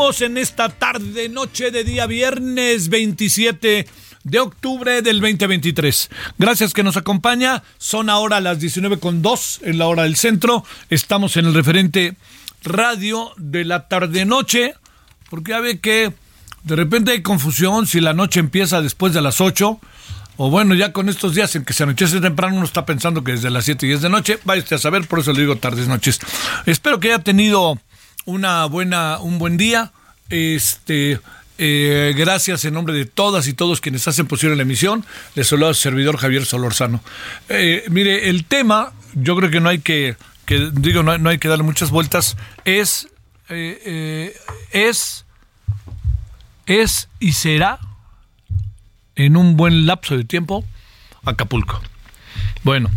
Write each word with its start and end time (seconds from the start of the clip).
En 0.00 0.38
esta 0.38 0.70
tarde, 0.70 1.28
noche 1.28 1.70
de 1.70 1.84
día 1.84 2.06
viernes 2.06 2.88
27 2.88 3.86
de 4.24 4.38
octubre 4.40 5.02
del 5.02 5.20
2023. 5.20 6.08
Gracias 6.38 6.72
que 6.72 6.82
nos 6.82 6.96
acompaña. 6.96 7.62
Son 7.76 8.08
ahora 8.08 8.40
las 8.40 8.58
19.2 8.58 9.58
en 9.62 9.76
la 9.76 9.88
hora 9.88 10.04
del 10.04 10.16
centro. 10.16 10.64
Estamos 10.88 11.36
en 11.36 11.44
el 11.44 11.54
referente 11.54 12.16
radio 12.64 13.32
de 13.36 13.66
la 13.66 13.88
tarde-noche, 13.88 14.74
porque 15.28 15.50
ya 15.50 15.60
ve 15.60 15.80
que 15.80 16.14
de 16.64 16.76
repente 16.76 17.12
hay 17.12 17.20
confusión 17.20 17.86
si 17.86 18.00
la 18.00 18.14
noche 18.14 18.40
empieza 18.40 18.80
después 18.80 19.12
de 19.12 19.20
las 19.20 19.42
8. 19.42 19.80
O 20.38 20.50
bueno, 20.50 20.74
ya 20.74 20.94
con 20.94 21.10
estos 21.10 21.34
días 21.34 21.54
en 21.56 21.66
que 21.66 21.74
se 21.74 21.82
anochece 21.82 22.22
temprano, 22.22 22.56
uno 22.56 22.64
está 22.64 22.86
pensando 22.86 23.22
que 23.22 23.32
desde 23.32 23.50
las 23.50 23.66
7 23.66 23.84
y 23.84 23.88
10 23.90 24.00
de 24.00 24.08
noche. 24.08 24.38
Vaya 24.44 24.64
a 24.70 24.78
saber, 24.78 25.06
por 25.06 25.18
eso 25.18 25.34
le 25.34 25.40
digo 25.40 25.56
tardes, 25.56 25.88
noches. 25.88 26.20
Espero 26.64 26.98
que 26.98 27.12
haya 27.12 27.22
tenido 27.22 27.78
una 28.24 28.64
buena, 28.66 29.18
un 29.18 29.38
buen 29.38 29.56
día. 29.56 29.92
Este, 30.28 31.20
eh, 31.58 32.14
gracias 32.16 32.64
en 32.64 32.74
nombre 32.74 32.94
de 32.94 33.04
todas 33.04 33.48
y 33.48 33.52
todos 33.52 33.80
quienes 33.80 34.06
hacen 34.08 34.26
posible 34.26 34.56
la 34.56 34.62
emisión. 34.62 35.04
Les 35.34 35.48
saluda 35.48 35.74
su 35.74 35.80
servidor 35.82 36.16
Javier 36.16 36.44
Solorzano. 36.44 37.02
Eh, 37.48 37.84
mire, 37.88 38.28
el 38.30 38.44
tema, 38.44 38.92
yo 39.14 39.36
creo 39.36 39.50
que 39.50 39.60
no 39.60 39.68
hay 39.68 39.80
que, 39.80 40.16
que 40.46 40.70
digo, 40.72 41.02
no, 41.02 41.18
no 41.18 41.30
hay 41.30 41.38
que 41.38 41.48
darle 41.48 41.64
muchas 41.64 41.90
vueltas. 41.90 42.36
Es, 42.64 43.08
eh, 43.48 44.34
es, 44.70 45.24
es 46.66 47.08
y 47.18 47.32
será 47.32 47.80
en 49.16 49.36
un 49.36 49.56
buen 49.56 49.86
lapso 49.86 50.16
de 50.16 50.24
tiempo 50.24 50.64
Acapulco. 51.24 51.80
Bueno, 52.62 52.90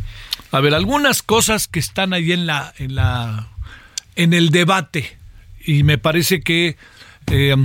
a 0.52 0.60
ver, 0.60 0.74
algunas 0.74 1.22
cosas 1.22 1.68
que 1.68 1.80
están 1.80 2.14
ahí 2.14 2.32
en 2.32 2.46
la, 2.46 2.74
en 2.78 2.96
la, 2.96 3.48
en 4.16 4.34
el 4.34 4.50
debate 4.50 5.18
y 5.66 5.84
me 5.84 5.98
parece 5.98 6.42
que 6.42 6.78
eh, 7.28 7.56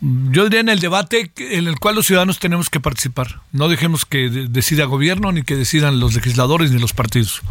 yo 0.00 0.44
diría 0.44 0.60
en 0.60 0.68
el 0.68 0.80
debate 0.80 1.30
en 1.36 1.66
el 1.68 1.78
cual 1.78 1.94
los 1.96 2.06
ciudadanos 2.06 2.38
tenemos 2.38 2.70
que 2.70 2.80
participar. 2.80 3.40
No 3.52 3.68
dejemos 3.68 4.04
que 4.04 4.30
de- 4.30 4.48
decida 4.48 4.84
gobierno 4.86 5.30
ni 5.32 5.42
que 5.42 5.56
decidan 5.56 6.00
los 6.00 6.14
legisladores 6.14 6.70
ni 6.70 6.80
los 6.80 6.92
partidos. 6.92 7.42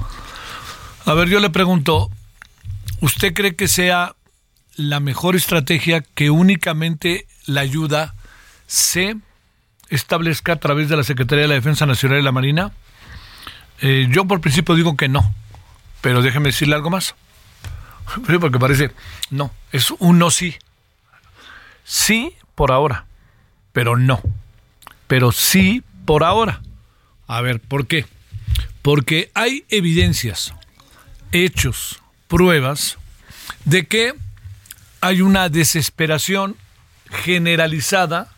A 1.06 1.14
ver, 1.14 1.30
yo 1.30 1.40
le 1.40 1.50
pregunto, 1.50 2.10
¿usted 3.02 3.34
cree 3.34 3.56
que 3.56 3.68
sea 3.68 4.16
la 4.76 5.00
mejor 5.00 5.36
estrategia 5.36 6.02
que 6.16 6.30
únicamente 6.30 7.26
la 7.46 7.62
ayuda 7.62 8.16
se 8.68 9.16
establezca 9.90 10.54
a 10.54 10.60
través 10.60 10.90
de 10.90 10.98
la 10.98 11.04
Secretaría 11.04 11.44
de 11.44 11.48
la 11.50 11.56
Defensa 11.56 11.86
Nacional 11.86 12.20
y 12.20 12.24
la 12.24 12.32
Marina? 12.32 12.72
Eh, 13.82 14.08
yo 14.12 14.26
por 14.26 14.42
principio 14.42 14.76
digo 14.76 14.98
que 14.98 15.08
no, 15.08 15.34
pero 16.02 16.22
déjeme 16.22 16.50
decirle 16.50 16.76
algo 16.76 16.90
más. 16.90 17.16
Porque 18.40 18.60
parece, 18.60 18.92
no, 19.30 19.52
es 19.72 19.92
un 19.92 20.20
no 20.20 20.32
sí. 20.32 20.56
Sí 21.84 22.34
por 22.56 22.72
ahora, 22.72 23.06
pero 23.74 23.98
no. 23.98 24.22
Pero 25.08 25.32
sí 25.32 25.84
por 26.06 26.24
ahora. 26.24 26.62
A 27.28 27.42
ver, 27.42 27.60
¿por 27.60 27.88
qué? 27.88 28.06
Porque 28.82 29.32
hay 29.34 29.66
evidencias, 29.70 30.54
hechos, 31.32 32.02
pruebas 32.28 32.98
de 33.66 33.88
que 33.88 34.14
hay 35.02 35.22
una 35.22 35.50
desesperación 35.50 36.56
generalizada 37.10 38.30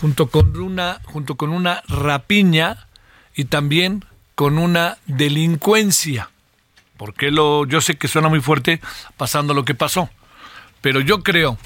junto 0.00 0.28
con 0.28 0.56
una 0.58 1.00
junto 1.04 1.36
con 1.36 1.50
una 1.50 1.82
rapiña 1.88 2.86
y 3.34 3.44
también 3.44 4.04
con 4.34 4.58
una 4.58 4.98
delincuencia. 5.06 6.30
Porque 7.00 7.30
lo 7.30 7.64
yo 7.64 7.80
sé 7.80 7.96
que 7.96 8.08
suena 8.08 8.28
muy 8.28 8.42
fuerte 8.42 8.78
pasando 9.16 9.54
lo 9.54 9.64
que 9.64 9.74
pasó, 9.74 10.10
pero 10.82 11.00
yo 11.00 11.22
creo 11.22 11.56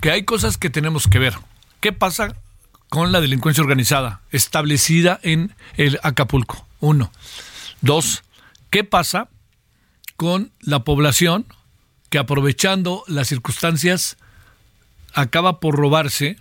que 0.00 0.10
hay 0.10 0.24
cosas 0.24 0.56
que 0.56 0.70
tenemos 0.70 1.08
que 1.08 1.18
ver. 1.18 1.34
¿Qué 1.80 1.92
pasa 1.92 2.36
con 2.88 3.12
la 3.12 3.20
delincuencia 3.20 3.62
organizada 3.62 4.22
establecida 4.30 5.20
en 5.22 5.54
el 5.76 6.00
Acapulco? 6.02 6.66
Uno. 6.80 7.12
Dos, 7.82 8.22
¿qué 8.70 8.82
pasa 8.82 9.28
con 10.16 10.52
la 10.60 10.84
población 10.84 11.44
que 12.08 12.18
aprovechando 12.18 13.04
las 13.08 13.28
circunstancias 13.28 14.16
acaba 15.12 15.60
por 15.60 15.76
robarse 15.76 16.38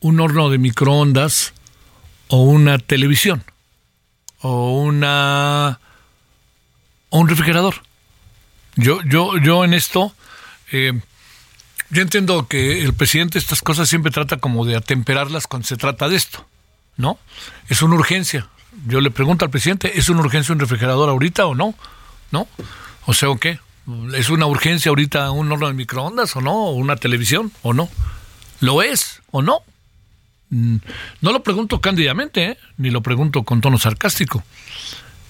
un 0.00 0.20
horno 0.20 0.50
de 0.50 0.58
microondas 0.58 1.54
o 2.28 2.42
una 2.42 2.76
televisión 2.76 3.44
o 4.42 4.78
una 4.78 5.80
o 7.14 7.20
un 7.20 7.28
refrigerador? 7.28 7.76
Yo, 8.74 9.00
yo, 9.02 9.38
yo 9.38 9.64
en 9.64 9.72
esto, 9.72 10.12
eh, 10.72 11.00
yo 11.90 12.02
entiendo 12.02 12.48
que 12.48 12.82
el 12.82 12.92
presidente 12.92 13.38
estas 13.38 13.62
cosas 13.62 13.88
siempre 13.88 14.10
trata 14.10 14.38
como 14.38 14.64
de 14.64 14.74
atemperarlas 14.74 15.46
cuando 15.46 15.68
se 15.68 15.76
trata 15.76 16.08
de 16.08 16.16
esto, 16.16 16.44
¿no? 16.96 17.20
Es 17.68 17.82
una 17.82 17.94
urgencia. 17.94 18.48
Yo 18.88 19.00
le 19.00 19.12
pregunto 19.12 19.44
al 19.44 19.52
presidente, 19.52 19.96
¿es 19.96 20.08
una 20.08 20.22
urgencia 20.22 20.52
un 20.52 20.58
refrigerador 20.58 21.08
ahorita 21.08 21.46
o 21.46 21.54
no? 21.54 21.76
¿No? 22.32 22.48
O 23.06 23.14
sea, 23.14 23.30
¿o 23.30 23.38
qué? 23.38 23.60
¿Es 24.14 24.28
una 24.28 24.46
urgencia 24.46 24.88
ahorita 24.88 25.30
un 25.30 25.52
horno 25.52 25.68
de 25.68 25.74
microondas 25.74 26.34
o 26.34 26.40
no? 26.40 26.52
¿O 26.52 26.72
una 26.72 26.96
televisión 26.96 27.52
o 27.62 27.74
no? 27.74 27.88
¿Lo 28.58 28.82
es 28.82 29.22
o 29.30 29.40
no? 29.40 29.60
Mm, 30.50 30.78
no 31.20 31.30
lo 31.30 31.44
pregunto 31.44 31.80
cándidamente, 31.80 32.44
¿eh? 32.44 32.58
ni 32.76 32.90
lo 32.90 33.02
pregunto 33.02 33.44
con 33.44 33.60
tono 33.60 33.78
sarcástico. 33.78 34.42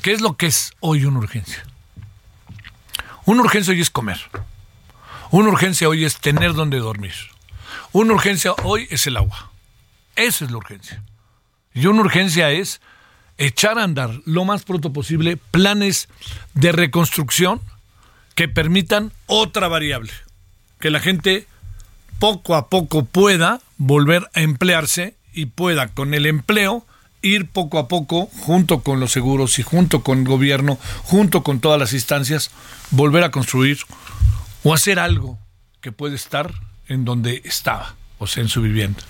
¿Qué 0.00 0.12
es 0.12 0.22
lo 0.22 0.38
que 0.38 0.46
es 0.46 0.72
hoy 0.80 1.04
una 1.04 1.18
urgencia? 1.18 1.62
Una 3.26 3.40
urgencia 3.40 3.72
hoy 3.72 3.80
es 3.80 3.90
comer. 3.90 4.18
Una 5.30 5.48
urgencia 5.48 5.88
hoy 5.88 6.04
es 6.04 6.18
tener 6.18 6.52
donde 6.52 6.78
dormir. 6.78 7.14
Una 7.92 8.12
urgencia 8.12 8.52
hoy 8.64 8.86
es 8.90 9.06
el 9.06 9.16
agua. 9.16 9.50
Esa 10.14 10.44
es 10.44 10.50
la 10.50 10.58
urgencia. 10.58 11.02
Y 11.72 11.86
una 11.86 12.02
urgencia 12.02 12.50
es 12.50 12.82
echar 13.38 13.78
a 13.78 13.84
andar 13.84 14.10
lo 14.26 14.44
más 14.44 14.64
pronto 14.64 14.92
posible 14.92 15.38
planes 15.38 16.08
de 16.52 16.72
reconstrucción 16.72 17.62
que 18.34 18.46
permitan 18.48 19.12
otra 19.26 19.68
variable, 19.68 20.12
que 20.78 20.90
la 20.90 21.00
gente 21.00 21.46
poco 22.18 22.54
a 22.54 22.68
poco 22.68 23.06
pueda 23.06 23.60
volver 23.78 24.28
a 24.34 24.42
emplearse 24.42 25.16
y 25.32 25.46
pueda 25.46 25.88
con 25.88 26.14
el 26.14 26.26
empleo 26.26 26.86
ir 27.24 27.48
poco 27.48 27.78
a 27.78 27.88
poco, 27.88 28.26
junto 28.40 28.82
con 28.82 29.00
los 29.00 29.12
seguros 29.12 29.58
y 29.58 29.62
junto 29.62 30.02
con 30.02 30.20
el 30.20 30.24
gobierno, 30.24 30.78
junto 31.02 31.42
con 31.42 31.58
todas 31.58 31.80
las 31.80 31.92
instancias, 31.92 32.50
volver 32.90 33.24
a 33.24 33.30
construir 33.30 33.78
o 34.62 34.74
hacer 34.74 34.98
algo 34.98 35.38
que 35.80 35.90
puede 35.90 36.14
estar 36.14 36.52
en 36.86 37.04
donde 37.04 37.42
estaba, 37.44 37.96
o 38.18 38.26
sea, 38.26 38.42
en 38.42 38.48
su 38.48 38.60
vivienda. 38.60 39.00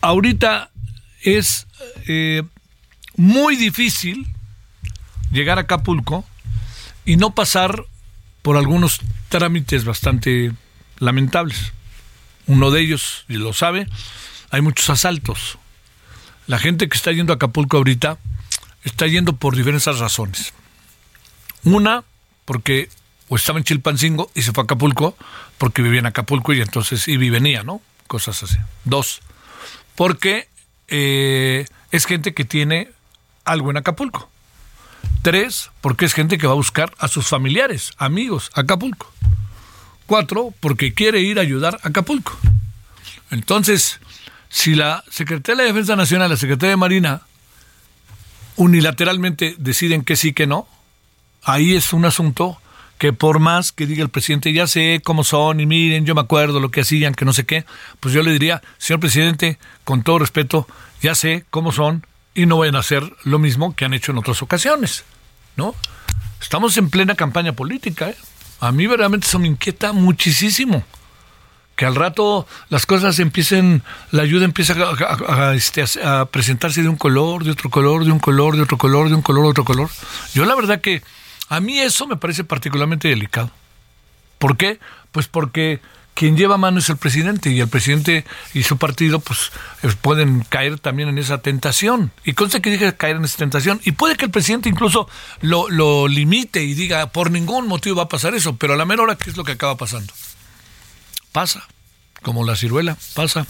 Ahorita 0.00 0.70
es 1.22 1.66
eh, 2.06 2.42
muy 3.16 3.56
difícil 3.56 4.26
llegar 5.30 5.58
a 5.58 5.62
Acapulco 5.62 6.24
y 7.04 7.16
no 7.16 7.34
pasar 7.34 7.84
por 8.42 8.56
algunos 8.56 9.00
trámites 9.28 9.84
bastante 9.84 10.52
lamentables. 10.98 11.72
Uno 12.46 12.70
de 12.70 12.80
ellos, 12.80 13.24
y 13.28 13.34
lo 13.34 13.52
sabe, 13.52 13.86
hay 14.50 14.62
muchos 14.62 14.88
asaltos. 14.90 15.58
La 16.48 16.58
gente 16.58 16.88
que 16.88 16.96
está 16.96 17.12
yendo 17.12 17.34
a 17.34 17.36
Acapulco 17.36 17.76
ahorita 17.76 18.18
está 18.82 19.06
yendo 19.06 19.34
por 19.34 19.54
diversas 19.54 19.98
razones. 19.98 20.54
Una, 21.62 22.04
porque 22.46 22.88
o 23.28 23.36
estaba 23.36 23.58
en 23.58 23.64
Chilpancingo 23.64 24.30
y 24.34 24.40
se 24.40 24.52
fue 24.52 24.62
a 24.62 24.64
Acapulco 24.64 25.14
porque 25.58 25.82
vivía 25.82 26.00
en 26.00 26.06
Acapulco 26.06 26.54
y 26.54 26.62
entonces 26.62 27.06
iba 27.06 27.22
y 27.22 27.28
venía, 27.28 27.64
¿no? 27.64 27.82
Cosas 28.06 28.42
así. 28.42 28.56
Dos, 28.84 29.20
porque 29.94 30.48
eh, 30.88 31.66
es 31.90 32.06
gente 32.06 32.32
que 32.32 32.46
tiene 32.46 32.88
algo 33.44 33.70
en 33.70 33.76
Acapulco. 33.76 34.30
Tres, 35.20 35.70
porque 35.82 36.06
es 36.06 36.14
gente 36.14 36.38
que 36.38 36.46
va 36.46 36.54
a 36.54 36.56
buscar 36.56 36.94
a 36.98 37.08
sus 37.08 37.26
familiares, 37.26 37.92
amigos, 37.98 38.50
Acapulco. 38.54 39.12
Cuatro, 40.06 40.54
porque 40.60 40.94
quiere 40.94 41.20
ir 41.20 41.38
a 41.38 41.42
ayudar 41.42 41.78
a 41.82 41.88
Acapulco. 41.88 42.34
Entonces, 43.30 44.00
si 44.48 44.74
la 44.74 45.04
Secretaría 45.10 45.62
de 45.62 45.68
Defensa 45.68 45.96
Nacional, 45.96 46.30
la 46.30 46.36
Secretaría 46.36 46.70
de 46.70 46.76
Marina, 46.76 47.22
unilateralmente 48.56 49.54
deciden 49.58 50.02
que 50.02 50.16
sí, 50.16 50.32
que 50.32 50.46
no, 50.46 50.66
ahí 51.42 51.76
es 51.76 51.92
un 51.92 52.04
asunto 52.04 52.60
que 52.98 53.12
por 53.12 53.38
más 53.38 53.70
que 53.70 53.86
diga 53.86 54.02
el 54.02 54.08
presidente, 54.08 54.52
ya 54.52 54.66
sé 54.66 55.00
cómo 55.04 55.22
son 55.22 55.60
y 55.60 55.66
miren, 55.66 56.04
yo 56.04 56.14
me 56.14 56.20
acuerdo 56.20 56.58
lo 56.58 56.70
que 56.70 56.80
hacían, 56.80 57.14
que 57.14 57.24
no 57.24 57.32
sé 57.32 57.46
qué, 57.46 57.64
pues 58.00 58.12
yo 58.12 58.22
le 58.22 58.32
diría, 58.32 58.60
señor 58.78 59.00
presidente, 59.00 59.58
con 59.84 60.02
todo 60.02 60.18
respeto, 60.18 60.66
ya 61.00 61.14
sé 61.14 61.44
cómo 61.50 61.70
son 61.70 62.04
y 62.34 62.46
no 62.46 62.58
vayan 62.58 62.74
a 62.74 62.80
hacer 62.80 63.04
lo 63.22 63.38
mismo 63.38 63.76
que 63.76 63.84
han 63.84 63.94
hecho 63.94 64.10
en 64.10 64.18
otras 64.18 64.42
ocasiones, 64.42 65.04
¿no? 65.56 65.76
Estamos 66.40 66.76
en 66.76 66.90
plena 66.90 67.14
campaña 67.14 67.52
política, 67.52 68.10
¿eh? 68.10 68.16
A 68.60 68.72
mí 68.72 68.86
verdaderamente 68.88 69.28
eso 69.28 69.38
me 69.38 69.46
inquieta 69.46 69.92
muchísimo. 69.92 70.82
Que 71.78 71.86
al 71.86 71.94
rato 71.94 72.44
las 72.70 72.86
cosas 72.86 73.20
empiecen, 73.20 73.84
la 74.10 74.24
ayuda 74.24 74.44
empieza 74.44 74.74
a, 75.28 75.54
este, 75.54 75.84
a, 76.04 76.24
presentarse 76.24 76.82
de 76.82 76.88
un 76.88 76.96
color, 76.96 77.44
de 77.44 77.52
otro 77.52 77.70
color, 77.70 78.04
de 78.04 78.10
un 78.10 78.18
color, 78.18 78.56
de 78.56 78.62
otro 78.62 78.76
color, 78.76 79.08
de 79.08 79.14
un 79.14 79.22
color, 79.22 79.44
de 79.44 79.50
otro 79.50 79.64
color. 79.64 79.88
Yo 80.34 80.44
la 80.44 80.56
verdad 80.56 80.80
que 80.80 81.04
a 81.48 81.60
mí 81.60 81.78
eso 81.78 82.08
me 82.08 82.16
parece 82.16 82.42
particularmente 82.42 83.06
delicado. 83.06 83.52
¿Por 84.40 84.56
qué? 84.56 84.80
Pues 85.12 85.28
porque 85.28 85.80
quien 86.14 86.36
lleva 86.36 86.58
mano 86.58 86.80
es 86.80 86.88
el 86.88 86.96
presidente 86.96 87.50
y 87.50 87.60
el 87.60 87.68
presidente 87.68 88.24
y 88.54 88.64
su 88.64 88.76
partido 88.76 89.20
pues 89.20 89.52
eh, 89.84 89.94
pueden 90.00 90.40
caer 90.48 90.80
también 90.80 91.08
en 91.08 91.18
esa 91.18 91.38
tentación. 91.38 92.10
Y 92.24 92.32
conste 92.32 92.60
que 92.60 92.70
dije 92.70 92.96
caer 92.96 93.14
en 93.14 93.24
esa 93.24 93.38
tentación. 93.38 93.80
Y 93.84 93.92
puede 93.92 94.16
que 94.16 94.24
el 94.24 94.32
presidente 94.32 94.68
incluso 94.68 95.08
lo, 95.42 95.70
lo 95.70 96.08
limite 96.08 96.60
y 96.64 96.74
diga 96.74 97.06
por 97.12 97.30
ningún 97.30 97.68
motivo 97.68 97.94
va 97.94 98.02
a 98.02 98.08
pasar 98.08 98.34
eso, 98.34 98.56
pero 98.56 98.74
a 98.74 98.76
la 98.76 98.84
menor 98.84 99.04
hora, 99.04 99.16
¿qué 99.16 99.30
es 99.30 99.36
lo 99.36 99.44
que 99.44 99.52
acaba 99.52 99.76
pasando? 99.76 100.12
Pasa, 101.38 101.68
como 102.22 102.44
la 102.44 102.56
ciruela, 102.56 102.96
pasa. 103.14 103.46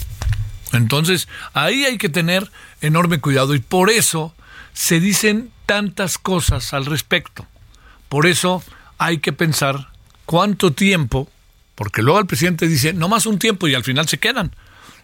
Entonces, 0.74 1.26
ahí 1.54 1.86
hay 1.86 1.96
que 1.96 2.10
tener 2.10 2.50
enorme 2.82 3.18
cuidado 3.18 3.54
y 3.54 3.60
por 3.60 3.88
eso 3.88 4.34
se 4.74 5.00
dicen 5.00 5.50
tantas 5.64 6.18
cosas 6.18 6.74
al 6.74 6.84
respecto. 6.84 7.46
Por 8.10 8.26
eso 8.26 8.62
hay 8.98 9.20
que 9.20 9.32
pensar 9.32 9.88
cuánto 10.26 10.74
tiempo 10.74 11.30
porque 11.76 12.02
luego 12.02 12.18
el 12.18 12.26
presidente 12.26 12.68
dice, 12.68 12.92
no 12.92 13.08
más 13.08 13.24
un 13.24 13.38
tiempo 13.38 13.66
y 13.68 13.74
al 13.74 13.84
final 13.84 14.06
se 14.06 14.18
quedan. 14.18 14.54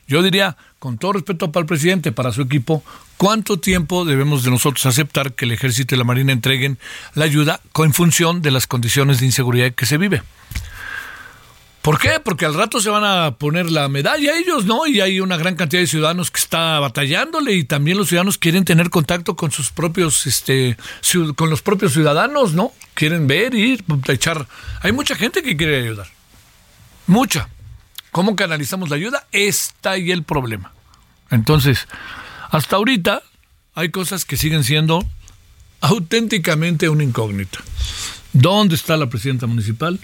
Yo 0.07 0.23
diría, 0.23 0.59
con 0.79 0.99
todo 0.99 1.15
respeto 1.15 1.53
para 1.53 1.63
el 1.63 1.67
presidente, 1.67 2.13
para 2.13 2.33
su 2.33 2.43
equipo, 2.43 2.85
¿cuánto 3.17 3.59
tiempo 3.59 4.05
debemos 4.05 4.45
de 4.45 4.51
nosotros 4.51 4.85
aceptar 4.85 5.33
que 5.33 5.47
el 5.47 5.53
ejército 5.53 5.95
y 5.95 5.99
la 5.99 6.05
marina 6.05 6.33
entreguen 6.33 6.79
la 7.15 7.25
ayuda 7.25 7.63
en 7.79 7.95
función 7.95 8.43
de 8.43 8.51
las 8.51 8.67
condiciones 8.67 9.21
de 9.21 9.25
inseguridad 9.25 9.73
que 9.73 9.87
se 9.87 9.97
vive? 9.97 10.23
¿Por 11.85 11.99
qué? 11.99 12.19
Porque 12.19 12.47
al 12.47 12.55
rato 12.55 12.81
se 12.81 12.89
van 12.89 13.05
a 13.05 13.33
poner 13.33 13.71
la 13.71 13.91
medalla 13.91 14.39
ellos, 14.39 14.65
¿no? 14.65 14.87
Y 14.87 15.03
hay 15.03 15.21
una 15.21 15.37
gran 15.37 15.55
cantidad 15.55 15.83
de 15.83 15.87
ciudadanos 15.87 16.31
que 16.31 16.41
está 16.41 16.81
batallándole 16.81 17.53
y 17.53 17.65
también 17.65 17.99
los 17.99 18.09
ciudadanos 18.09 18.39
quieren 18.39 18.65
tener 18.65 18.89
contacto 18.89 19.37
con 19.37 19.51
sus 19.51 19.71
propios, 19.71 20.27
este, 20.27 20.79
con 21.37 21.51
los 21.51 21.61
propios 21.61 21.93
ciudadanos, 21.93 22.55
¿no? 22.55 22.73
Quieren 22.95 23.27
ver, 23.27 23.55
ir, 23.55 23.85
echar. 24.09 24.49
Hay 24.81 24.93
mucha 24.93 25.15
gente 25.15 25.43
que 25.43 25.59
quiere 25.59 25.83
ayudar. 25.83 26.07
Mucha. 27.07 27.51
¿Cómo 28.13 28.35
canalizamos 28.35 28.89
la 28.89 28.97
ayuda? 28.97 29.27
Está 29.31 29.91
ahí 29.91 30.11
el 30.11 30.23
problema. 30.23 30.73
Entonces, 31.31 31.87
hasta 32.51 32.77
ahorita 32.77 33.23
hay 33.75 33.91
cosas 33.91 34.25
que 34.25 34.39
siguen 34.39 34.65
siendo 34.65 35.05
auténticamente 35.83 36.89
una 36.89 37.05
incógnita. 37.05 37.59
¿Dónde 38.33 38.75
está 38.75 38.97
la 38.97 39.11
presidenta 39.11 39.47
municipal? 39.47 40.01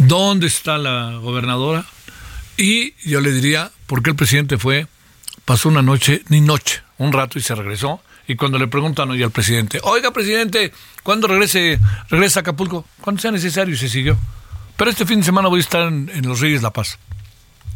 ¿Dónde 0.00 0.46
está 0.46 0.78
la 0.78 1.18
gobernadora? 1.20 1.84
Y 2.56 2.94
yo 3.06 3.20
le 3.20 3.32
diría, 3.32 3.70
¿por 3.86 4.02
qué 4.02 4.10
el 4.10 4.16
presidente 4.16 4.56
fue, 4.56 4.86
pasó 5.44 5.68
una 5.68 5.82
noche, 5.82 6.22
ni 6.30 6.40
noche, 6.40 6.80
un 6.96 7.12
rato 7.12 7.38
y 7.38 7.42
se 7.42 7.54
regresó? 7.54 8.00
Y 8.26 8.36
cuando 8.36 8.58
le 8.58 8.66
preguntan 8.66 9.10
hoy 9.10 9.22
al 9.22 9.30
presidente, 9.30 9.78
oiga 9.82 10.10
presidente, 10.10 10.72
¿cuándo 11.02 11.28
regrese, 11.28 11.78
regresa 12.08 12.40
a 12.40 12.42
Acapulco? 12.42 12.86
Cuando 13.02 13.20
sea 13.20 13.30
necesario, 13.30 13.74
y 13.74 13.76
se 13.76 13.90
siguió. 13.90 14.16
Pero 14.78 14.90
este 14.90 15.04
fin 15.04 15.18
de 15.20 15.26
semana 15.26 15.48
voy 15.48 15.58
a 15.58 15.64
estar 15.64 15.88
en, 15.88 16.10
los 16.22 16.40
Reyes 16.40 16.62
La 16.62 16.72
Paz. 16.72 16.98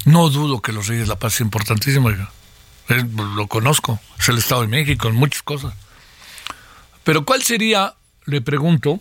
No 0.06 0.30
dudo 0.30 0.62
que 0.62 0.72
los 0.72 0.86
Reyes 0.86 1.08
La 1.08 1.16
Paz 1.16 1.34
es 1.34 1.40
importantísimo. 1.42 2.10
lo 2.88 3.46
conozco, 3.48 4.00
es 4.18 4.28
el 4.30 4.38
Estado 4.38 4.62
de 4.62 4.68
México, 4.68 5.08
en 5.08 5.16
muchas 5.16 5.42
cosas. 5.42 5.74
Pero 7.04 7.26
¿cuál 7.26 7.42
sería, 7.42 7.96
le 8.24 8.40
pregunto, 8.40 9.00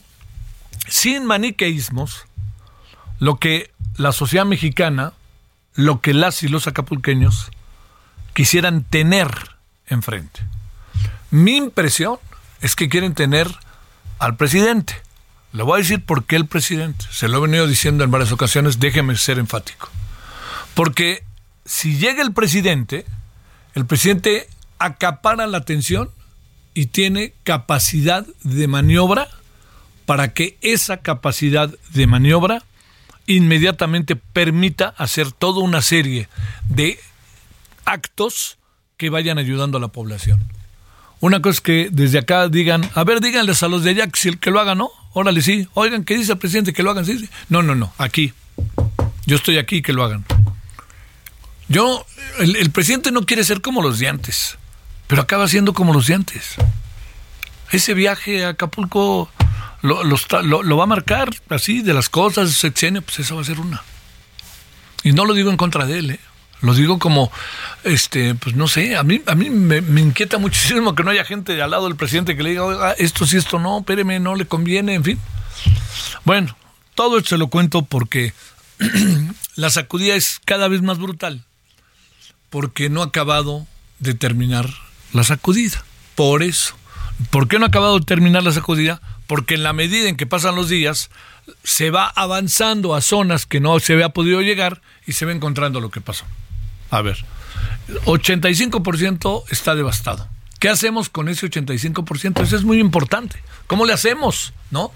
sin 0.89 1.25
maniqueísmos, 1.25 2.25
lo 3.24 3.38
que 3.38 3.72
la 3.96 4.12
sociedad 4.12 4.46
mexicana, 4.46 5.13
lo 5.75 6.01
que 6.01 6.13
las 6.13 6.44
y 6.44 6.48
los 6.48 6.68
acapulqueños 6.68 7.51
quisieran 8.34 8.84
tener 8.84 9.30
enfrente? 9.88 10.42
Mi 11.32 11.58
impresión 11.58 12.18
es 12.62 12.75
que 12.75 12.89
quieren 12.89 13.13
tener 13.13 13.48
al 14.20 14.36
presidente 14.36 15.03
le 15.53 15.62
voy 15.62 15.75
a 15.75 15.84
decir 15.84 16.03
por 16.03 16.25
qué 16.25 16.36
el 16.36 16.48
presidente. 16.48 17.06
Se 17.12 17.27
lo 17.27 17.38
he 17.38 17.42
venido 17.42 17.68
diciendo 17.68 18.03
en 18.03 18.10
varias 18.10 18.32
ocasiones, 18.32 18.80
déjeme 18.80 19.15
ser 19.15 19.38
enfático. 19.38 19.88
Porque 20.74 21.24
si 21.63 21.98
llega 21.98 22.24
el 22.24 22.34
presidente, 22.34 23.06
el 23.75 23.86
presidente 23.86 24.50
acapara 24.80 25.46
la 25.46 25.60
atención 25.60 26.10
y 26.74 26.88
tiene 26.88 27.36
capacidad 27.44 28.25
de 28.42 28.68
maniobra 28.68 29.30
para 30.08 30.34
que 30.34 30.58
esa 30.62 30.98
capacidad 30.98 31.70
de 31.94 32.08
maniobra 32.08 32.63
inmediatamente 33.27 34.15
permita 34.15 34.94
hacer 34.98 35.32
toda 35.32 35.62
una 35.62 35.82
serie 35.82 36.27
de 36.70 37.00
actos 37.86 38.58
que 38.98 39.10
vayan 39.10 39.38
ayudando 39.38 39.77
a 39.77 39.82
la 39.82 39.89
población. 39.89 40.42
Una 41.20 41.42
cosa 41.42 41.56
es 41.56 41.62
que 41.62 41.89
desde 41.92 42.20
acá 42.20 42.50
digan, 42.50 42.89
a 42.96 43.03
ver, 43.06 43.22
díganles 43.22 43.63
a 43.63 43.70
los 43.70 43.84
de 43.84 43.92
allá 43.92 44.08
que, 44.08 44.51
lo 44.51 44.60
hagan, 44.60 44.77
¿no? 44.80 44.89
órale, 45.13 45.42
sí. 45.42 45.68
Oigan, 45.74 46.03
¿qué 46.03 46.18
dice 46.18 46.34
el 46.34 46.38
presidente? 46.38 46.74
Que 46.74 46.84
lo 46.84 46.92
hagan, 46.92 47.06
sí. 47.06 47.30
No, 47.50 47.63
no, 47.63 47.75
no, 47.75 47.94
aquí. 47.98 48.34
Yo 49.25 49.38
estoy 49.38 49.58
aquí, 49.58 49.82
que 49.82 49.94
lo 49.94 50.03
hagan. 50.03 50.25
Yo, 51.70 52.06
el, 52.39 52.70
presidente 52.72 53.12
no 53.12 53.25
quiere 53.25 53.44
ser 53.44 53.62
como 53.62 53.82
los 53.82 54.00
de 54.00 54.10
antes, 54.10 54.58
pero 55.08 55.22
acaba 55.22 55.48
siendo 55.48 55.74
como 55.74 55.94
los 55.94 56.08
de 56.08 56.15
antes. 56.15 56.56
Ese 57.72 57.94
viaje 57.94 58.46
a 58.46 58.50
Acapulco 58.50 59.32
lo, 59.83 60.01
lo, 60.63 60.77
va 60.77 60.83
a 60.83 60.87
marcar 60.87 61.29
así 61.49 61.81
de 61.81 61.93
las 61.93 62.07
cosas, 62.07 62.51
sexenio, 62.51 63.01
pues 63.01 63.19
esa 63.19 63.35
va 63.35 63.41
a 63.41 63.43
ser 63.43 63.59
una. 63.59 63.83
Y 65.03 65.11
no 65.11 65.25
lo 65.25 65.33
digo 65.33 65.51
en 65.51 65.57
contra 65.57 65.85
de 65.85 65.99
él, 65.99 66.11
¿eh? 66.11 66.19
Lo 66.61 66.73
digo 66.73 66.97
como, 66.97 67.29
este, 67.83 68.33
pues 68.35 68.55
no 68.55 68.69
sé, 68.69 68.95
a 68.95 69.03
mí, 69.03 69.21
a 69.25 69.35
mí 69.35 69.49
me, 69.49 69.79
inquieta 69.99 70.37
muchísimo 70.39 70.95
que 70.95 71.03
no 71.03 71.11
haya 71.11 71.25
gente 71.25 71.61
al 71.61 71.71
lado 71.71 71.83
del 71.89 71.97
presidente 71.97 72.37
que 72.37 72.43
le 72.43 72.51
diga, 72.51 72.93
esto 72.93 73.25
sí, 73.25 73.35
esto 73.35 73.59
no, 73.59 73.79
espéreme, 73.79 74.21
no 74.21 74.35
le 74.35 74.45
conviene, 74.45 74.93
en 74.93 75.03
fin. 75.03 75.19
Bueno, 76.23 76.55
todo 76.95 77.17
esto 77.17 77.35
lo 77.35 77.47
cuento 77.47 77.81
porque 77.81 78.33
la 79.57 79.69
sacudida 79.69 80.15
es 80.15 80.39
cada 80.45 80.69
vez 80.69 80.81
más 80.81 80.97
brutal, 80.97 81.43
porque 82.49 82.89
no 82.89 83.01
ha 83.01 83.07
acabado 83.07 83.67
de 83.99 84.13
terminar 84.13 84.69
la 85.11 85.25
sacudida. 85.25 85.83
Por 86.15 86.41
eso. 86.41 86.75
¿Por 87.31 87.49
qué 87.49 87.59
no 87.59 87.65
ha 87.65 87.67
acabado 87.67 87.99
de 87.99 88.05
terminar 88.05 88.43
la 88.43 88.53
sacudida? 88.53 89.01
Porque 89.27 89.56
en 89.56 89.63
la 89.63 89.74
medida 89.74 90.10
en 90.10 90.18
que 90.18 90.25
pasan 90.25 90.56
los 90.56 90.70
días, 90.70 91.10
se 91.63 91.89
va 91.89 92.08
avanzando 92.08 92.96
a 92.96 93.01
zonas 93.01 93.46
que 93.46 93.60
no 93.60 93.80
se 93.80 93.94
había 93.94 94.10
podido 94.10 94.42
llegar 94.42 94.82
y 95.06 95.13
se 95.13 95.25
va 95.25 95.32
encontrando 95.32 95.80
lo 95.80 95.92
que 95.92 96.01
pasó. 96.01 96.25
A 96.89 97.01
ver, 97.01 97.18
85% 98.06 99.44
está 99.50 99.75
devastado. 99.75 100.27
¿Qué 100.60 100.70
hacemos 100.70 101.10
con 101.10 101.27
ese 101.27 101.50
85%? 101.50 102.42
Eso 102.42 102.56
es 102.56 102.63
muy 102.63 102.80
importante. 102.80 103.42
¿Cómo 103.68 103.86
le 103.86 103.94
hacemos? 103.94 104.53
¿No? 104.72 104.92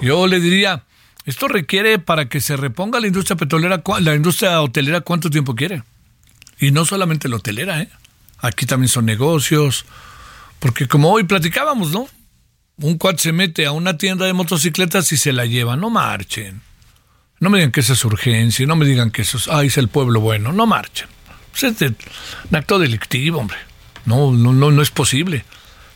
Yo 0.00 0.26
le 0.26 0.38
diría, 0.38 0.84
esto 1.24 1.48
requiere 1.48 1.98
para 1.98 2.28
que 2.28 2.40
se 2.40 2.56
reponga 2.56 3.00
la 3.00 3.06
industria 3.06 3.36
petrolera, 3.36 3.82
la 4.00 4.14
industria 4.14 4.60
hotelera, 4.62 5.00
¿cuánto 5.00 5.30
tiempo 5.30 5.54
quiere? 5.54 5.82
Y 6.58 6.70
no 6.70 6.84
solamente 6.84 7.28
la 7.28 7.36
hotelera, 7.36 7.80
¿eh? 7.80 7.88
Aquí 8.38 8.66
también 8.66 8.88
son 8.88 9.06
negocios. 9.06 9.84
Porque 10.58 10.86
como 10.86 11.10
hoy 11.10 11.24
platicábamos, 11.24 11.90
¿no? 11.90 12.08
Un 12.82 12.96
cuad 12.96 13.16
se 13.16 13.32
mete 13.32 13.66
a 13.66 13.72
una 13.72 13.98
tienda 13.98 14.26
de 14.26 14.32
motocicletas 14.32 15.12
y 15.12 15.16
se 15.16 15.32
la 15.32 15.44
lleva. 15.44 15.76
No 15.76 15.90
marchen. 15.90 16.62
No 17.38 17.50
me 17.50 17.58
digan 17.58 17.72
que 17.72 17.80
eso 17.80 17.92
es 17.92 18.04
urgencia, 18.04 18.66
no 18.66 18.76
me 18.76 18.86
digan 18.86 19.10
que 19.10 19.22
eso 19.22 19.38
es, 19.38 19.48
ah, 19.48 19.64
es 19.64 19.78
el 19.78 19.88
pueblo 19.88 20.20
bueno. 20.20 20.52
No 20.52 20.66
marchen. 20.66 21.08
Pues 21.50 21.64
es 21.64 21.80
un 21.80 22.56
acto 22.56 22.78
delictivo, 22.78 23.40
hombre. 23.40 23.58
No, 24.04 24.32
no, 24.32 24.52
no, 24.52 24.70
no 24.70 24.82
es 24.82 24.90
posible. 24.90 25.44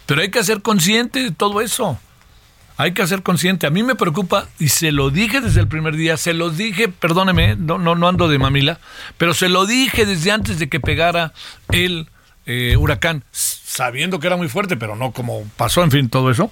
Pero 0.06 0.20
hay 0.20 0.30
que 0.30 0.44
ser 0.44 0.62
consciente 0.62 1.22
de 1.22 1.30
todo 1.30 1.60
eso. 1.60 1.98
Hay 2.76 2.92
que 2.92 3.06
ser 3.06 3.22
consciente. 3.22 3.66
A 3.66 3.70
mí 3.70 3.82
me 3.82 3.94
preocupa, 3.94 4.48
y 4.58 4.68
se 4.68 4.90
lo 4.90 5.10
dije 5.10 5.40
desde 5.40 5.60
el 5.60 5.68
primer 5.68 5.96
día, 5.96 6.16
se 6.16 6.34
lo 6.34 6.50
dije, 6.50 6.88
perdóneme, 6.88 7.56
no, 7.56 7.78
no, 7.78 7.94
no 7.94 8.08
ando 8.08 8.28
de 8.28 8.38
mamila, 8.38 8.80
pero 9.16 9.32
se 9.32 9.48
lo 9.48 9.64
dije 9.64 10.06
desde 10.06 10.32
antes 10.32 10.58
de 10.58 10.68
que 10.68 10.80
pegara 10.80 11.32
el 11.70 12.08
eh, 12.46 12.76
huracán, 12.76 13.24
sabiendo 13.74 14.20
que 14.20 14.28
era 14.28 14.36
muy 14.36 14.48
fuerte, 14.48 14.76
pero 14.76 14.94
no 14.94 15.10
como 15.10 15.44
pasó, 15.56 15.82
en 15.82 15.90
fin, 15.90 16.08
todo 16.08 16.30
eso. 16.30 16.50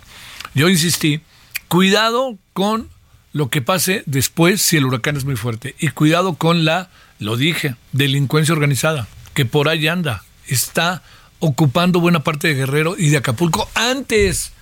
Yo 0.55 0.69
insistí, 0.69 1.21
cuidado 1.69 2.37
con 2.53 2.89
lo 3.33 3.49
que 3.49 3.63
pase 3.63 4.03
después 4.07 4.61
si 4.61 4.77
el 4.77 4.87
huracán 4.87 5.17
es 5.17 5.25
muy 5.25 5.37
fuerte. 5.37 5.77
Y 5.79 5.89
cuidado 5.89 6.35
con 6.35 6.65
la 6.65 6.91
lo 7.21 7.37
dije, 7.37 7.77
delincuencia 7.93 8.53
organizada, 8.53 9.07
que 9.35 9.45
por 9.45 9.69
ahí 9.69 9.87
anda, 9.87 10.25
está 10.49 11.03
ocupando 11.39 12.01
buena 12.01 12.25
parte 12.25 12.49
de 12.49 12.55
Guerrero 12.55 12.97
y 12.99 13.11
de 13.11 13.19
Acapulco 13.19 13.69
antes, 13.75 14.53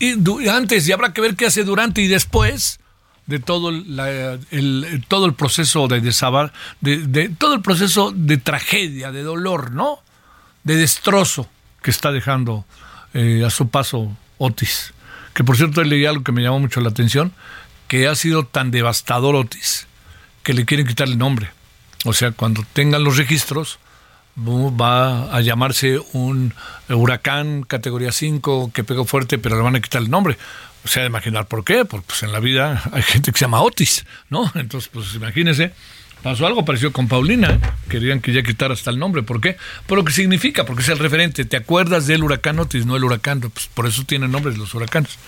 y 0.00 0.48
antes, 0.48 0.88
y 0.88 0.92
habrá 0.92 1.12
que 1.12 1.20
ver 1.20 1.36
qué 1.36 1.46
hace 1.46 1.62
durante 1.62 2.02
y 2.02 2.08
después 2.08 2.80
de 3.26 3.38
todo 3.38 3.68
el, 3.68 5.04
todo 5.06 5.26
el 5.26 5.34
proceso 5.34 5.86
de 5.86 6.00
desabar, 6.00 6.52
de, 6.80 7.28
todo 7.38 7.54
el 7.54 7.60
proceso 7.60 8.10
de 8.10 8.36
tragedia, 8.38 9.12
de 9.12 9.22
dolor, 9.22 9.70
¿no? 9.70 10.00
De 10.64 10.74
destrozo 10.74 11.48
que 11.82 11.90
está 11.90 12.12
dejando 12.12 12.64
eh, 13.14 13.42
a 13.46 13.50
su 13.50 13.68
paso 13.68 14.16
Otis. 14.38 14.92
Que 15.34 15.44
por 15.44 15.56
cierto 15.56 15.82
leí 15.82 16.06
algo 16.06 16.24
que 16.24 16.32
me 16.32 16.42
llamó 16.42 16.60
mucho 16.60 16.80
la 16.80 16.90
atención, 16.90 17.32
que 17.88 18.08
ha 18.08 18.14
sido 18.14 18.44
tan 18.44 18.70
devastador 18.70 19.36
Otis, 19.36 19.86
que 20.42 20.54
le 20.54 20.64
quieren 20.64 20.86
quitar 20.86 21.08
el 21.08 21.18
nombre. 21.18 21.50
O 22.04 22.12
sea, 22.12 22.32
cuando 22.32 22.64
tengan 22.72 23.04
los 23.04 23.16
registros, 23.16 23.78
va 24.38 25.34
a 25.34 25.40
llamarse 25.40 26.00
un 26.12 26.54
huracán 26.88 27.62
categoría 27.62 28.12
5 28.12 28.70
que 28.72 28.84
pegó 28.84 29.04
fuerte, 29.04 29.38
pero 29.38 29.56
le 29.56 29.62
van 29.62 29.76
a 29.76 29.80
quitar 29.80 30.02
el 30.02 30.10
nombre. 30.10 30.38
O 30.84 30.88
sea, 30.88 31.04
imaginar 31.04 31.46
por 31.46 31.64
qué, 31.64 31.84
porque 31.84 32.06
pues 32.06 32.22
en 32.22 32.32
la 32.32 32.40
vida 32.40 32.82
hay 32.92 33.02
gente 33.02 33.32
que 33.32 33.38
se 33.38 33.44
llama 33.44 33.60
Otis, 33.60 34.06
¿no? 34.30 34.50
Entonces, 34.54 34.88
pues 34.92 35.14
imagínense, 35.14 35.72
pasó 36.22 36.46
algo 36.46 36.64
parecido 36.64 36.92
con 36.92 37.08
Paulina, 37.08 37.50
¿eh? 37.52 37.60
querían 37.88 38.20
que 38.20 38.32
ya 38.32 38.42
quitara 38.42 38.74
hasta 38.74 38.90
el 38.90 38.98
nombre, 38.98 39.22
¿por 39.22 39.40
qué? 39.40 39.56
Por 39.86 39.98
lo 39.98 40.04
que 40.04 40.12
significa, 40.12 40.64
porque 40.64 40.82
es 40.82 40.88
el 40.88 40.98
referente, 40.98 41.44
te 41.44 41.56
acuerdas 41.56 42.06
del 42.06 42.22
huracán 42.22 42.58
Otis, 42.58 42.86
no 42.86 42.96
el 42.96 43.04
huracán, 43.04 43.40
pues 43.40 43.68
por 43.72 43.86
eso 43.86 44.04
tienen 44.04 44.30
nombres 44.30 44.58
los 44.58 44.74
huracanes. 44.74 45.18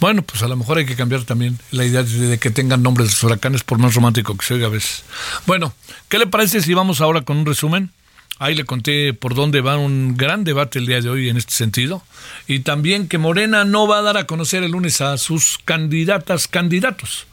Bueno, 0.00 0.22
pues 0.22 0.42
a 0.42 0.48
lo 0.48 0.56
mejor 0.56 0.78
hay 0.78 0.86
que 0.86 0.96
cambiar 0.96 1.24
también 1.24 1.58
la 1.70 1.84
idea 1.84 2.02
de 2.02 2.38
que 2.38 2.50
tengan 2.50 2.82
nombres 2.82 3.08
los 3.08 3.22
huracanes, 3.22 3.62
por 3.62 3.78
más 3.78 3.94
romántico 3.94 4.36
que 4.36 4.44
se 4.44 4.54
oiga 4.54 4.66
a 4.66 4.70
veces. 4.70 5.04
Bueno, 5.46 5.74
¿qué 6.08 6.18
le 6.18 6.26
parece 6.26 6.62
si 6.62 6.74
vamos 6.74 7.00
ahora 7.00 7.22
con 7.22 7.36
un 7.36 7.46
resumen? 7.46 7.90
Ahí 8.38 8.56
le 8.56 8.64
conté 8.64 9.14
por 9.14 9.34
dónde 9.34 9.60
va 9.60 9.76
un 9.76 10.16
gran 10.16 10.42
debate 10.42 10.80
el 10.80 10.86
día 10.86 11.00
de 11.00 11.08
hoy 11.08 11.28
en 11.28 11.36
este 11.36 11.52
sentido. 11.52 12.02
Y 12.48 12.60
también 12.60 13.06
que 13.06 13.18
Morena 13.18 13.64
no 13.64 13.86
va 13.86 13.98
a 13.98 14.02
dar 14.02 14.16
a 14.16 14.26
conocer 14.26 14.64
el 14.64 14.72
lunes 14.72 15.00
a 15.00 15.16
sus 15.18 15.58
candidatas, 15.64 16.48
candidatos, 16.48 17.26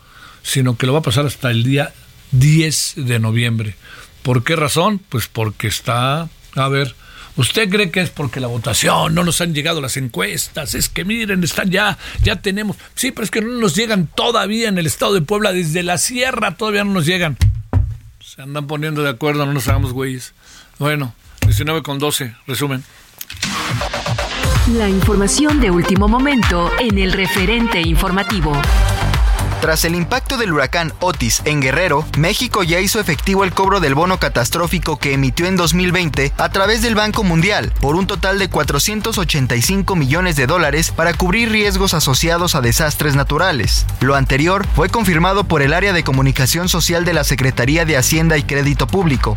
sino 0.44 0.78
que 0.78 0.86
lo 0.86 0.94
va 0.94 1.00
a 1.00 1.04
pasar 1.04 1.26
hasta 1.26 1.50
el 1.50 1.64
día 1.64 1.94
10 2.32 2.94
de 2.98 3.20
noviembre. 3.20 3.76
¿Por 4.22 4.44
qué 4.44 4.56
razón? 4.56 5.00
Pues 5.10 5.28
porque 5.28 5.68
está, 5.68 6.30
a 6.56 6.68
ver, 6.68 6.96
¿Usted 7.40 7.70
cree 7.70 7.90
que 7.90 8.02
es 8.02 8.10
porque 8.10 8.42
la 8.42 8.48
votación 8.48 9.16
no 9.16 9.24
nos 9.24 9.40
han 9.40 9.54
llegado 9.54 9.80
las 9.80 9.96
encuestas? 9.96 10.76
Es 10.76 10.90
que 10.90 11.06
miren, 11.06 11.42
están 11.42 11.70
ya, 11.72 11.98
ya 12.22 12.42
tenemos. 12.42 12.76
Sí, 12.96 13.12
pero 13.12 13.24
es 13.24 13.32
que 13.32 13.40
no 13.40 13.48
nos 13.60 13.76
llegan 13.76 14.08
todavía 14.08 14.68
en 14.68 14.78
el 14.78 14.86
estado 14.86 15.14
de 15.14 15.22
Puebla, 15.22 15.54
desde 15.54 15.82
la 15.82 15.98
sierra 15.98 16.56
todavía 16.56 16.84
no 16.84 16.92
nos 16.92 17.06
llegan. 17.06 17.38
Se 18.20 18.42
andan 18.42 18.68
poniendo 18.68 19.04
de 19.04 19.12
acuerdo, 19.12 19.46
no 19.46 19.54
nos 19.54 19.70
hagamos 19.70 19.94
güeyes. 19.94 20.34
Bueno, 20.80 21.14
19 21.44 21.82
con 21.82 21.98
12, 21.98 22.36
resumen. 22.46 22.84
La 24.74 24.90
información 24.90 25.62
de 25.62 25.72
último 25.72 26.10
momento 26.10 26.70
en 26.78 26.98
el 26.98 27.14
referente 27.14 27.80
informativo. 27.80 28.52
Tras 29.62 29.84
el 29.84 29.94
impacto 29.94 30.38
del 30.38 30.54
huracán 30.54 30.94
Otis 31.02 31.42
en 31.44 31.60
Guerrero, 31.60 32.06
México 32.18 32.64
ya 32.64 32.80
hizo 32.80 33.02
efectivo 33.02 33.44
el 33.44 33.52
cobro 33.52 33.82
del 33.82 33.94
bono 33.94 34.18
catastrófico 34.18 34.98
que 34.98 35.14
emitió 35.14 35.48
en 35.48 35.58
2020 35.58 36.32
a 36.38 36.50
través 36.50 36.82
del 36.82 36.96
Banco 36.96 37.26
Mundial 37.26 37.74
por 37.82 37.96
un 37.96 38.08
total 38.08 38.40
de 38.40 38.50
485 38.50 39.98
millones 39.98 40.38
de 40.38 40.48
dólares 40.48 40.92
para 40.92 41.14
cubrir 41.14 41.52
riesgos 41.52 41.94
asociados 41.94 42.56
a 42.56 42.62
desastres 42.62 43.16
naturales. 43.16 43.86
Lo 44.00 44.16
anterior 44.16 44.66
fue 44.76 44.88
confirmado 44.88 45.44
por 45.44 45.62
el 45.62 45.74
área 45.74 45.92
de 45.92 46.04
comunicación 46.06 46.70
social 46.70 47.04
de 47.04 47.14
la 47.14 47.26
Secretaría 47.26 47.84
de 47.84 47.98
Hacienda 47.98 48.38
y 48.38 48.44
Crédito 48.44 48.88
Público. 48.88 49.36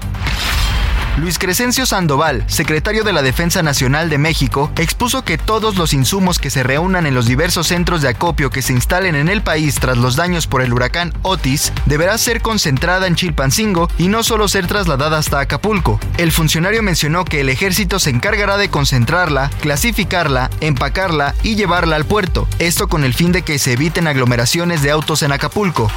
Luis 1.19 1.39
Crescencio 1.39 1.85
Sandoval, 1.85 2.43
secretario 2.47 3.05
de 3.05 3.13
la 3.13 3.21
Defensa 3.21 3.63
Nacional 3.63 4.09
de 4.09 4.17
México, 4.17 4.73
expuso 4.77 5.25
que 5.25 5.37
todos 5.37 5.77
los 5.77 5.93
insumos 5.93 6.39
que 6.39 6.49
se 6.49 6.63
reúnan 6.63 7.07
en 7.07 7.15
los 7.15 7.27
diversos 7.27 7.67
centros 7.67 8.01
de 8.01 8.09
acopio 8.09 8.49
que 8.49 8.63
se 8.63 8.73
instalen 8.73 9.15
en 9.15 9.29
el 9.29 9.43
país 9.43 9.75
tras 9.75 9.99
los 9.99 10.17
daños 10.17 10.47
por 10.47 10.63
el 10.63 10.73
huracán 10.73 11.13
Otis 11.21 11.71
deberá 11.85 12.17
ser 12.17 12.41
concentrada 12.41 13.07
en 13.07 13.15
Chilpancingo 13.15 13.91
y 13.99 14.09
no 14.09 14.23
solo 14.23 14.49
ser 14.49 14.67
trasladada 14.67 15.19
hasta 15.19 15.41
Acapulco. 15.41 16.01
El 16.17 16.33
funcionario 16.33 16.83
mencionó 16.83 17.27
que 17.27 17.43
el 17.43 17.51
ejército 17.51 17.99
se 17.99 18.09
encargará 18.09 18.57
de 18.57 18.71
concentrarla, 18.71 19.51
clasificarla, 19.61 20.51
empacarla 20.61 21.35
y 21.43 21.57
llevarla 21.57 21.97
al 21.97 22.07
puerto, 22.07 22.49
esto 22.59 22.89
con 22.89 23.05
el 23.05 23.13
fin 23.13 23.33
de 23.33 23.43
que 23.43 23.59
se 23.59 23.75
eviten 23.75 24.07
aglomeraciones 24.07 24.81
de 24.81 24.91
autos 24.91 25.23
en 25.23 25.33
Acapulco. 25.33 25.91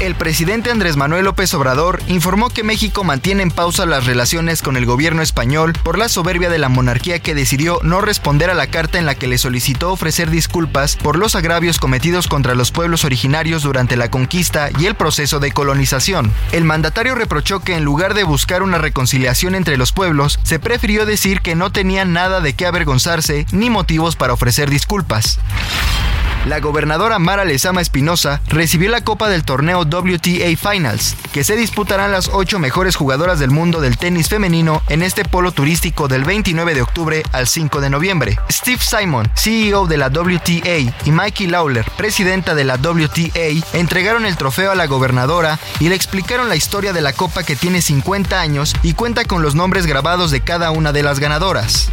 El 0.00 0.14
presidente 0.14 0.70
Andrés 0.70 0.96
Manuel 0.96 1.26
López 1.26 1.52
Obrador 1.52 2.00
informó 2.08 2.48
que 2.48 2.64
México 2.64 3.04
mantiene 3.04 3.42
en 3.42 3.50
pausa 3.50 3.84
las 3.84 4.06
relaciones 4.06 4.62
con 4.62 4.78
el 4.78 4.86
gobierno 4.86 5.20
español 5.20 5.74
por 5.84 5.98
la 5.98 6.08
soberbia 6.08 6.48
de 6.48 6.58
la 6.58 6.70
monarquía 6.70 7.18
que 7.18 7.34
decidió 7.34 7.80
no 7.82 8.00
responder 8.00 8.48
a 8.48 8.54
la 8.54 8.68
carta 8.68 8.98
en 8.98 9.04
la 9.04 9.14
que 9.14 9.26
le 9.26 9.36
solicitó 9.36 9.92
ofrecer 9.92 10.30
disculpas 10.30 10.96
por 10.96 11.18
los 11.18 11.34
agravios 11.34 11.78
cometidos 11.78 12.28
contra 12.28 12.54
los 12.54 12.70
pueblos 12.70 13.04
originarios 13.04 13.62
durante 13.62 13.98
la 13.98 14.10
conquista 14.10 14.70
y 14.78 14.86
el 14.86 14.94
proceso 14.94 15.38
de 15.38 15.52
colonización. 15.52 16.32
El 16.52 16.64
mandatario 16.64 17.14
reprochó 17.14 17.60
que 17.60 17.74
en 17.74 17.84
lugar 17.84 18.14
de 18.14 18.24
buscar 18.24 18.62
una 18.62 18.78
reconciliación 18.78 19.54
entre 19.54 19.76
los 19.76 19.92
pueblos, 19.92 20.40
se 20.44 20.58
prefirió 20.58 21.04
decir 21.04 21.42
que 21.42 21.54
no 21.54 21.72
tenían 21.72 22.14
nada 22.14 22.40
de 22.40 22.54
qué 22.54 22.64
avergonzarse 22.64 23.44
ni 23.52 23.68
motivos 23.68 24.16
para 24.16 24.32
ofrecer 24.32 24.70
disculpas. 24.70 25.38
La 26.46 26.58
gobernadora 26.58 27.18
Mara 27.18 27.44
Lezama 27.44 27.82
Espinosa 27.82 28.40
recibió 28.48 28.88
la 28.88 29.04
copa 29.04 29.28
del 29.28 29.44
torneo 29.44 29.84
WTA 29.90 30.56
Finals, 30.56 31.16
que 31.32 31.44
se 31.44 31.56
disputarán 31.56 32.12
las 32.12 32.30
ocho 32.32 32.58
mejores 32.58 32.96
jugadoras 32.96 33.38
del 33.38 33.50
mundo 33.50 33.80
del 33.80 33.98
tenis 33.98 34.28
femenino 34.28 34.82
en 34.88 35.02
este 35.02 35.24
polo 35.24 35.52
turístico 35.52 36.08
del 36.08 36.24
29 36.24 36.74
de 36.74 36.82
octubre 36.82 37.22
al 37.32 37.46
5 37.46 37.80
de 37.80 37.90
noviembre. 37.90 38.38
Steve 38.50 38.80
Simon, 38.80 39.30
CEO 39.34 39.86
de 39.86 39.96
la 39.96 40.08
WTA, 40.08 40.78
y 41.04 41.10
Mikey 41.10 41.48
Lawler, 41.48 41.84
presidenta 41.96 42.54
de 42.54 42.64
la 42.64 42.76
WTA, 42.76 43.64
entregaron 43.72 44.24
el 44.24 44.36
trofeo 44.36 44.70
a 44.70 44.74
la 44.74 44.86
gobernadora 44.86 45.58
y 45.80 45.88
le 45.88 45.94
explicaron 45.94 46.48
la 46.48 46.56
historia 46.56 46.92
de 46.92 47.00
la 47.00 47.12
copa 47.12 47.42
que 47.42 47.56
tiene 47.56 47.82
50 47.82 48.40
años 48.40 48.74
y 48.82 48.94
cuenta 48.94 49.24
con 49.24 49.42
los 49.42 49.54
nombres 49.54 49.86
grabados 49.86 50.30
de 50.30 50.40
cada 50.40 50.70
una 50.70 50.92
de 50.92 51.02
las 51.02 51.18
ganadoras. 51.18 51.90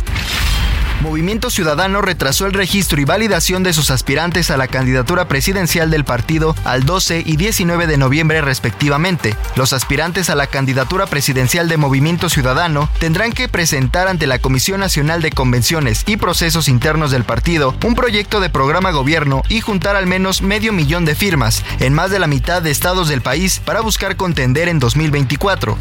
Movimiento 1.01 1.51
Ciudadano 1.51 2.01
retrasó 2.01 2.48
el 2.48 2.54
registro 2.54 3.00
y 3.00 3.06
validación 3.06 3.62
de 3.62 3.72
sus 3.72 3.92
aspirantes 3.92 4.50
a 4.50 4.58
la 4.58 4.68
candidatura 4.68 5.27
presidencial 5.27 5.92
del 5.92 6.04
partido 6.04 6.56
al 6.63 6.86
12 6.86 7.22
y 7.24 7.38
19 7.38 7.86
de 7.86 7.98
noviembre 7.98 8.42
respectivamente. 8.42 9.36
Los 9.56 9.74
aspirantes 9.74 10.32
a 10.32 10.36
la 10.36 10.48
candidatura 10.48 11.06
presidencial 11.06 11.70
de 11.70 11.77
Movimiento 11.77 12.30
Ciudadano 12.30 12.89
tendrán 13.00 13.32
que 13.32 13.48
presentar 13.48 14.08
ante 14.08 14.25
la 14.25 14.39
Comisión 14.39 14.80
Nacional 14.80 15.22
de 15.22 15.32
Convenciones 15.32 16.04
y 16.08 16.18
Procesos 16.18 16.68
Internos 16.68 17.12
del 17.12 17.25
partido 17.25 17.75
un 17.86 17.94
proyecto 17.94 18.39
de 18.39 18.50
programa 18.50 18.89
gobierno 18.89 19.44
y 19.50 19.62
juntar 19.62 19.96
al 19.96 20.08
menos 20.08 20.42
medio 20.42 20.74
millón 20.74 21.06
de 21.06 21.13
firmas 21.13 21.63
en 21.80 21.94
más 21.94 22.10
de 22.10 22.20
la 22.20 22.27
mitad 22.27 22.63
de 22.63 22.72
estados 22.72 23.08
del 23.08 23.22
país 23.22 23.62
para 23.63 23.82
buscar 23.82 24.16
contender 24.16 24.68
en 24.68 24.80
2024. 24.80 25.77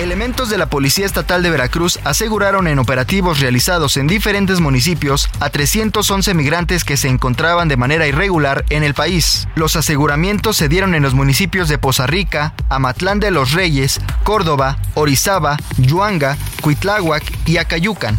Elementos 0.00 0.50
de 0.50 0.58
la 0.58 0.66
Policía 0.66 1.06
Estatal 1.06 1.44
de 1.44 1.50
Veracruz 1.50 2.00
aseguraron 2.02 2.66
en 2.66 2.80
operativos 2.80 3.38
realizados 3.38 3.96
en 3.96 4.08
diferentes 4.14 4.60
municipios 4.60 5.28
a 5.40 5.50
311 5.50 6.34
migrantes 6.34 6.84
que 6.84 6.96
se 6.96 7.08
encontraban 7.08 7.66
de 7.66 7.76
manera 7.76 8.06
irregular 8.06 8.64
en 8.70 8.84
el 8.84 8.94
país. 8.94 9.48
Los 9.56 9.74
aseguramientos 9.74 10.56
se 10.56 10.68
dieron 10.68 10.94
en 10.94 11.02
los 11.02 11.14
municipios 11.14 11.68
de 11.68 11.78
Poza 11.78 12.06
Rica, 12.06 12.54
Amatlán 12.68 13.18
de 13.18 13.32
los 13.32 13.50
Reyes, 13.50 14.00
Córdoba, 14.22 14.78
Orizaba, 14.94 15.56
Yuanga, 15.78 16.36
Cuitláhuac 16.62 17.24
y 17.44 17.56
Acayucan. 17.56 18.16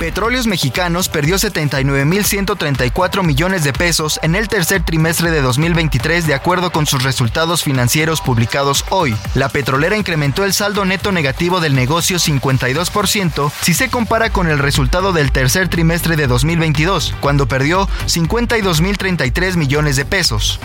Petróleos 0.00 0.46
Mexicanos 0.46 1.10
perdió 1.10 1.36
79.134 1.36 3.22
millones 3.22 3.64
de 3.64 3.74
pesos 3.74 4.18
en 4.22 4.34
el 4.34 4.48
tercer 4.48 4.82
trimestre 4.82 5.30
de 5.30 5.42
2023 5.42 6.26
de 6.26 6.32
acuerdo 6.32 6.72
con 6.72 6.86
sus 6.86 7.02
resultados 7.02 7.62
financieros 7.62 8.22
publicados 8.22 8.86
hoy. 8.88 9.14
La 9.34 9.50
petrolera 9.50 9.98
incrementó 9.98 10.46
el 10.46 10.54
saldo 10.54 10.86
neto 10.86 11.12
negativo 11.12 11.60
del 11.60 11.74
negocio 11.74 12.16
52% 12.16 13.52
si 13.60 13.74
se 13.74 13.90
compara 13.90 14.30
con 14.30 14.48
el 14.48 14.58
resultado 14.58 15.12
del 15.12 15.32
tercer 15.32 15.68
trimestre 15.68 16.16
de 16.16 16.26
2022, 16.26 17.14
cuando 17.20 17.46
perdió 17.46 17.86
52.033 18.06 19.56
millones 19.56 19.96
de 19.96 20.06
pesos. 20.06 20.60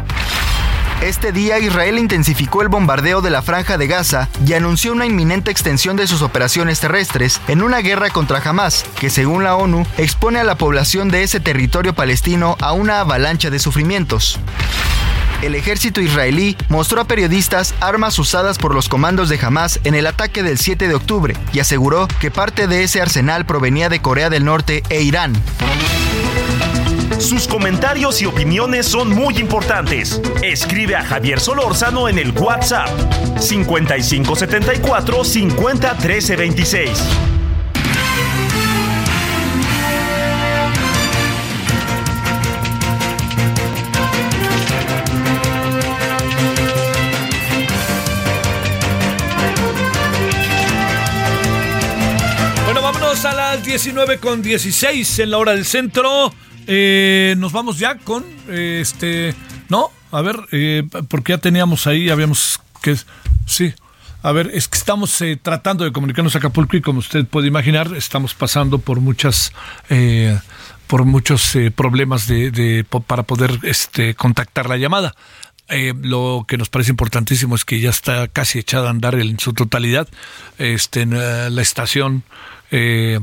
Este 1.01 1.31
día 1.31 1.59
Israel 1.59 1.99
intensificó 1.99 2.61
el 2.61 2.69
bombardeo 2.69 3.21
de 3.21 3.29
la 3.29 3.41
franja 3.41 3.77
de 3.77 3.87
Gaza 3.87 4.29
y 4.45 4.53
anunció 4.53 4.91
una 4.93 5.05
inminente 5.05 5.51
extensión 5.51 5.97
de 5.97 6.07
sus 6.07 6.21
operaciones 6.21 6.79
terrestres 6.79 7.41
en 7.47 7.61
una 7.61 7.79
guerra 7.79 8.09
contra 8.09 8.39
Hamas, 8.39 8.85
que 8.99 9.09
según 9.09 9.43
la 9.43 9.55
ONU 9.55 9.85
expone 9.97 10.39
a 10.39 10.43
la 10.43 10.55
población 10.55 11.09
de 11.09 11.23
ese 11.23 11.39
territorio 11.39 11.93
palestino 11.93 12.55
a 12.59 12.71
una 12.71 13.01
avalancha 13.01 13.49
de 13.49 13.59
sufrimientos. 13.59 14.39
El 15.41 15.53
ejército 15.53 16.01
israelí 16.01 16.57
mostró 16.69 17.01
a 17.01 17.05
periodistas 17.05 17.75
armas 17.81 18.17
usadas 18.17 18.57
por 18.57 18.73
los 18.73 18.89
comandos 18.89 19.29
de 19.29 19.39
Hamas 19.39 19.79
en 19.83 19.93
el 19.93 20.07
ataque 20.07 20.43
del 20.43 20.57
7 20.57 20.87
de 20.87 20.95
octubre 20.95 21.37
y 21.53 21.59
aseguró 21.59 22.07
que 22.19 22.31
parte 22.31 22.67
de 22.67 22.83
ese 22.83 23.01
arsenal 23.01 23.45
provenía 23.45 23.89
de 23.89 24.01
Corea 24.01 24.29
del 24.29 24.45
Norte 24.45 24.81
e 24.89 25.01
Irán. 25.01 25.33
Sus 27.19 27.47
comentarios 27.47 28.21
y 28.21 28.25
opiniones 28.25 28.85
son 28.85 29.09
muy 29.09 29.37
importantes. 29.37 30.21
Escribe 30.43 30.95
a 30.95 31.03
Javier 31.03 31.39
Solórzano 31.39 32.09
en 32.09 32.19
el 32.19 32.31
WhatsApp 32.31 32.89
5574 33.39 35.23
50 35.23 35.97
13 35.97 36.35
26. 36.35 36.89
Bueno, 52.65 52.81
vámonos 52.81 53.23
a 53.25 53.33
las 53.33 53.63
19 53.63 54.19
con 54.19 54.41
16 54.41 55.19
en 55.19 55.31
la 55.31 55.37
hora 55.37 55.53
del 55.53 55.65
centro. 55.65 56.33
Eh, 56.67 57.35
nos 57.37 57.51
vamos 57.51 57.79
ya 57.79 57.97
con 57.97 58.23
eh, 58.49 58.79
este. 58.81 59.35
No, 59.69 59.91
a 60.11 60.21
ver, 60.21 60.37
eh, 60.51 60.83
porque 61.07 61.33
ya 61.33 61.37
teníamos 61.37 61.87
ahí, 61.87 62.09
habíamos 62.09 62.59
que. 62.81 62.95
Sí. 63.45 63.73
A 64.25 64.31
ver, 64.31 64.49
es 64.55 64.67
que 64.67 64.79
estamos 64.79 65.21
eh, 65.21 65.37
tratando 65.39 65.83
de 65.83 65.91
comunicarnos 65.91 66.33
a 66.33 66.39
Acapulco 66.39 66.75
y 66.75 66.81
como 66.81 66.97
usted 66.97 67.27
puede 67.27 67.47
imaginar, 67.47 67.91
estamos 67.95 68.33
pasando 68.33 68.79
por 68.79 68.99
muchas, 68.99 69.53
eh, 69.91 70.39
por 70.87 71.05
muchos 71.05 71.55
eh, 71.55 71.69
problemas 71.69 72.27
de, 72.27 72.49
de, 72.49 72.83
para 72.85 73.21
poder 73.21 73.59
este, 73.61 74.15
contactar 74.15 74.67
la 74.67 74.77
llamada. 74.77 75.13
Eh, 75.69 75.93
lo 76.01 76.45
que 76.47 76.57
nos 76.57 76.69
parece 76.69 76.89
importantísimo 76.89 77.53
es 77.53 77.65
que 77.65 77.79
ya 77.79 77.91
está 77.91 78.27
casi 78.27 78.57
echada 78.57 78.87
a 78.87 78.89
andar 78.89 79.13
en 79.13 79.39
su 79.39 79.53
totalidad 79.53 80.07
este, 80.57 81.01
en 81.01 81.11
la 81.55 81.61
estación 81.61 82.23
eh, 82.71 83.19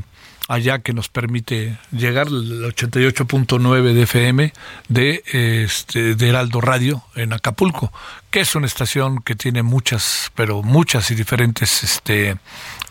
allá 0.48 0.80
que 0.80 0.92
nos 0.92 1.08
permite 1.08 1.78
llegar 1.92 2.28
el 2.28 2.62
88.9 2.74 3.92
de 3.92 4.02
FM 4.02 4.52
de, 4.88 5.22
este, 5.64 6.14
de 6.14 6.28
Heraldo 6.28 6.60
Radio 6.60 7.04
en 7.14 7.32
Acapulco, 7.32 7.92
que 8.30 8.40
es 8.40 8.54
una 8.54 8.66
estación 8.66 9.22
que 9.22 9.34
tiene 9.34 9.62
muchas, 9.62 10.32
pero 10.34 10.62
muchas 10.62 11.10
y 11.10 11.14
diferentes 11.14 11.82
este, 11.84 12.36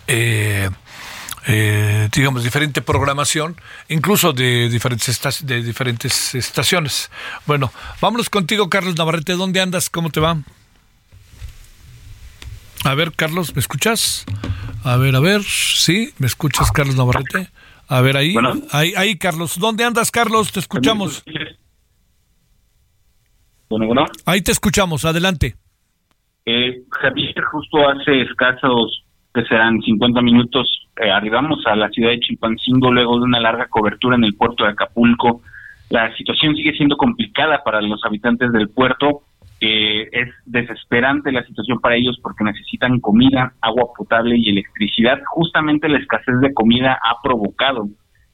eh, 0.07 0.69
eh, 1.47 2.09
digamos, 2.13 2.43
diferente 2.43 2.81
programación, 2.81 3.59
incluso 3.89 4.31
de 4.33 4.69
diferentes, 4.69 5.19
de 5.41 5.63
diferentes 5.63 6.35
estaciones. 6.35 7.09
Bueno, 7.45 7.71
vámonos 7.99 8.29
contigo, 8.29 8.69
Carlos 8.69 8.95
Navarrete. 8.95 9.33
¿Dónde 9.33 9.61
andas? 9.61 9.89
¿Cómo 9.89 10.11
te 10.11 10.19
va? 10.19 10.37
A 12.83 12.95
ver, 12.95 13.11
Carlos, 13.15 13.55
¿me 13.55 13.59
escuchas? 13.59 14.25
A 14.83 14.97
ver, 14.97 15.15
a 15.15 15.19
ver, 15.19 15.41
sí, 15.43 16.09
¿me 16.17 16.25
escuchas, 16.25 16.71
Carlos 16.71 16.95
Navarrete? 16.95 17.49
A 17.87 18.01
ver, 18.01 18.17
ahí, 18.17 18.33
bueno. 18.33 18.53
ahí, 18.71 18.93
ahí, 18.97 19.17
Carlos. 19.17 19.59
¿Dónde 19.59 19.83
andas, 19.83 20.09
Carlos? 20.11 20.51
Te 20.51 20.59
escuchamos. 20.59 21.23
Bueno, 23.69 23.85
bueno. 23.85 24.05
Ahí 24.25 24.41
te 24.41 24.51
escuchamos, 24.51 25.05
adelante. 25.05 25.55
Eh, 26.45 26.81
Javier, 26.89 27.43
justo 27.51 27.87
hace 27.87 28.21
escasos, 28.21 29.03
que 29.33 29.43
serán 29.43 29.79
50 29.81 30.21
minutos, 30.21 30.67
eh, 31.01 31.11
arribamos 31.11 31.65
a 31.67 31.75
la 31.75 31.89
ciudad 31.89 32.09
de 32.09 32.19
Chilpancingo 32.19 32.91
luego 32.91 33.17
de 33.19 33.25
una 33.25 33.39
larga 33.39 33.67
cobertura 33.67 34.15
en 34.15 34.23
el 34.23 34.35
puerto 34.35 34.63
de 34.63 34.71
Acapulco. 34.71 35.41
La 35.89 36.15
situación 36.15 36.55
sigue 36.55 36.73
siendo 36.73 36.97
complicada 36.97 37.63
para 37.63 37.81
los 37.81 38.03
habitantes 38.03 38.51
del 38.51 38.69
puerto. 38.69 39.23
Eh, 39.63 40.09
es 40.11 40.29
desesperante 40.45 41.31
la 41.31 41.43
situación 41.43 41.79
para 41.79 41.95
ellos 41.95 42.19
porque 42.23 42.43
necesitan 42.43 42.99
comida, 42.99 43.53
agua 43.61 43.89
potable 43.95 44.35
y 44.35 44.49
electricidad. 44.49 45.21
Justamente 45.27 45.87
la 45.87 45.99
escasez 45.99 46.39
de 46.41 46.51
comida 46.51 46.97
ha 46.99 47.21
provocado 47.21 47.87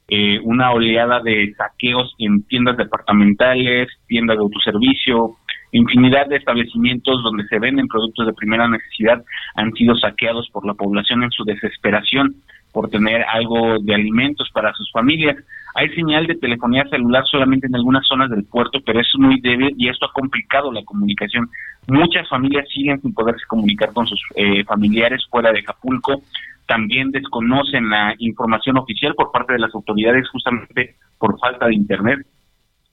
eh, 0.07 0.39
una 0.43 0.71
oleada 0.71 1.19
de 1.21 1.53
saqueos 1.57 2.15
en 2.17 2.43
tiendas 2.43 2.77
departamentales, 2.77 3.89
tiendas 4.07 4.37
de 4.37 4.43
autoservicio, 4.43 5.35
infinidad 5.73 6.27
de 6.27 6.37
establecimientos 6.37 7.21
donde 7.23 7.45
se 7.47 7.59
venden 7.59 7.89
productos 7.89 8.25
de 8.25 8.33
primera 8.33 8.69
necesidad 8.69 9.21
han 9.55 9.73
sido 9.73 9.97
saqueados 9.97 10.49
por 10.53 10.65
la 10.65 10.75
población 10.75 11.23
en 11.23 11.31
su 11.31 11.43
desesperación 11.43 12.35
por 12.71 12.89
tener 12.89 13.23
algo 13.23 13.79
de 13.79 13.95
alimentos 13.95 14.49
para 14.53 14.73
sus 14.73 14.91
familias. 14.91 15.35
Hay 15.75 15.89
señal 15.89 16.27
de 16.27 16.35
telefonía 16.35 16.85
celular 16.89 17.23
solamente 17.25 17.67
en 17.67 17.75
algunas 17.75 18.05
zonas 18.07 18.29
del 18.29 18.45
puerto, 18.45 18.79
pero 18.85 18.99
es 18.99 19.07
muy 19.17 19.39
débil 19.41 19.73
y 19.77 19.89
esto 19.89 20.05
ha 20.05 20.11
complicado 20.13 20.71
la 20.71 20.83
comunicación. 20.83 21.49
Muchas 21.87 22.27
familias 22.29 22.67
siguen 22.73 23.01
sin 23.01 23.13
poderse 23.13 23.45
comunicar 23.47 23.93
con 23.93 24.07
sus 24.07 24.19
eh, 24.35 24.63
familiares 24.65 25.25
fuera 25.29 25.51
de 25.51 25.59
Acapulco. 25.59 26.21
También 26.65 27.11
desconocen 27.11 27.89
la 27.89 28.15
información 28.19 28.77
oficial 28.77 29.15
por 29.15 29.31
parte 29.31 29.53
de 29.53 29.59
las 29.59 29.73
autoridades 29.73 30.27
justamente 30.29 30.95
por 31.17 31.39
falta 31.39 31.67
de 31.67 31.75
internet. 31.75 32.25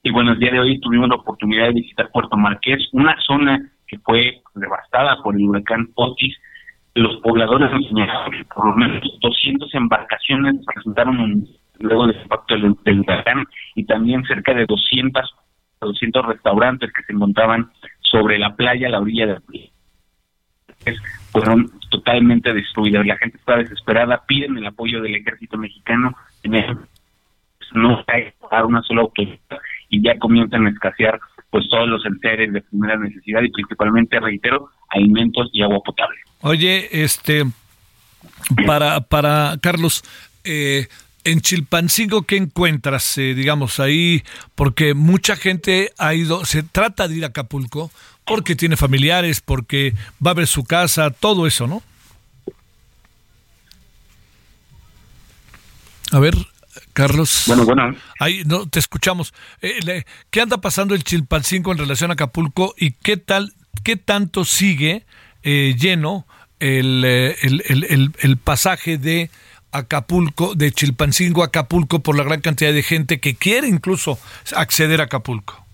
Y 0.03 0.11
bueno, 0.11 0.33
el 0.33 0.39
día 0.39 0.51
de 0.51 0.59
hoy 0.59 0.79
tuvimos 0.79 1.09
la 1.09 1.15
oportunidad 1.15 1.65
de 1.65 1.73
visitar 1.73 2.11
Puerto 2.11 2.37
Marqués, 2.37 2.87
una 2.91 3.17
zona 3.25 3.71
que 3.87 3.97
fue 3.99 4.41
devastada 4.53 5.21
por 5.23 5.35
el 5.35 5.47
huracán 5.47 5.89
Otis, 5.95 6.37
los 6.95 7.17
pobladores 7.17 7.69
que 7.69 8.45
por 8.53 8.67
lo 8.67 8.75
menos 8.75 9.03
200 9.21 9.73
embarcaciones 9.75 10.55
presentaron 10.73 11.45
luego 11.79 12.07
del 12.07 12.21
impacto 12.21 12.55
del, 12.55 12.75
del 12.83 12.99
huracán 13.01 13.45
y 13.75 13.85
también 13.85 14.23
cerca 14.23 14.53
de 14.53 14.65
200 14.65 15.35
200 15.85 16.25
restaurantes 16.25 16.91
que 16.91 17.03
se 17.03 17.13
encontraban 17.13 17.71
sobre 18.01 18.37
la 18.37 18.55
playa, 18.55 18.87
a 18.87 18.91
la 18.91 18.99
orilla 18.99 19.27
de. 19.27 19.71
Fueron 21.31 21.71
totalmente 21.89 22.53
destruidas. 22.53 23.05
La 23.05 23.17
gente 23.17 23.37
está 23.37 23.57
desesperada, 23.57 24.23
piden 24.27 24.57
el 24.57 24.65
apoyo 24.65 25.01
del 25.01 25.15
ejército 25.15 25.57
mexicano. 25.57 26.15
No 27.73 28.03
hay 28.07 28.33
una 28.63 28.81
sola 28.83 29.01
autoridad 29.01 29.39
y 29.89 30.01
ya 30.03 30.17
comienzan 30.19 30.67
a 30.67 30.69
escasear 30.69 31.19
pues 31.55 31.69
todos 31.69 31.87
los 31.87 32.05
enseres 32.05 32.51
de 32.51 32.61
primera 32.63 32.97
necesidad 32.97 33.41
y 33.41 33.49
principalmente, 33.49 34.19
reitero, 34.19 34.71
alimentos 34.89 35.49
y 35.53 35.63
agua 35.63 35.79
potable. 35.79 36.17
Oye, 36.41 36.89
este, 36.91 37.45
para, 38.65 38.99
para 38.99 39.57
Carlos, 39.61 40.03
eh, 40.43 40.87
en 41.23 41.39
Chilpancingo, 41.39 42.23
¿qué 42.23 42.35
encuentras, 42.35 43.17
eh, 43.19 43.33
digamos, 43.33 43.79
ahí? 43.79 44.21
Porque 44.53 44.93
mucha 44.95 45.37
gente 45.37 45.93
ha 45.97 46.13
ido, 46.13 46.43
se 46.43 46.61
trata 46.61 47.07
de 47.07 47.19
ir 47.19 47.23
a 47.23 47.27
Acapulco 47.27 47.89
porque 48.25 48.57
tiene 48.57 48.75
familiares, 48.75 49.39
porque 49.39 49.93
va 50.25 50.31
a 50.31 50.33
ver 50.33 50.47
su 50.47 50.65
casa, 50.65 51.09
todo 51.09 51.47
eso, 51.47 51.67
¿no? 51.67 51.81
A 56.11 56.19
ver, 56.19 56.35
Carlos. 56.93 57.43
Bueno, 57.47 57.65
bueno. 57.65 57.95
Ahí 58.19 58.43
no, 58.45 58.67
te 58.67 58.79
escuchamos. 58.79 59.33
Eh, 59.61 60.03
¿Qué 60.29 60.41
anda 60.41 60.59
pasando 60.59 60.95
el 60.95 61.03
Chilpancingo 61.03 61.71
en 61.71 61.77
relación 61.77 62.11
a 62.11 62.13
Acapulco 62.13 62.73
y 62.77 62.91
qué 62.91 63.17
tal, 63.17 63.53
qué 63.83 63.95
tanto 63.95 64.45
sigue 64.45 65.05
lleno 65.43 66.25
el, 66.59 67.05
el, 67.05 67.63
el, 67.67 68.11
el 68.19 68.37
pasaje 68.37 68.97
de 68.97 69.29
Acapulco, 69.75 70.55
de 70.55 70.71
Chilpancingo 70.71 71.43
a 71.43 71.47
Acapulco 71.47 71.99
por 71.99 72.15
la 72.15 72.23
gran 72.23 72.41
cantidad 72.41 72.73
de 72.73 72.81
gente 72.81 73.19
que 73.19 73.35
quiere 73.35 73.67
incluso 73.67 74.17
acceder 74.55 75.01
a 75.01 75.05
Acapulco. 75.05 75.64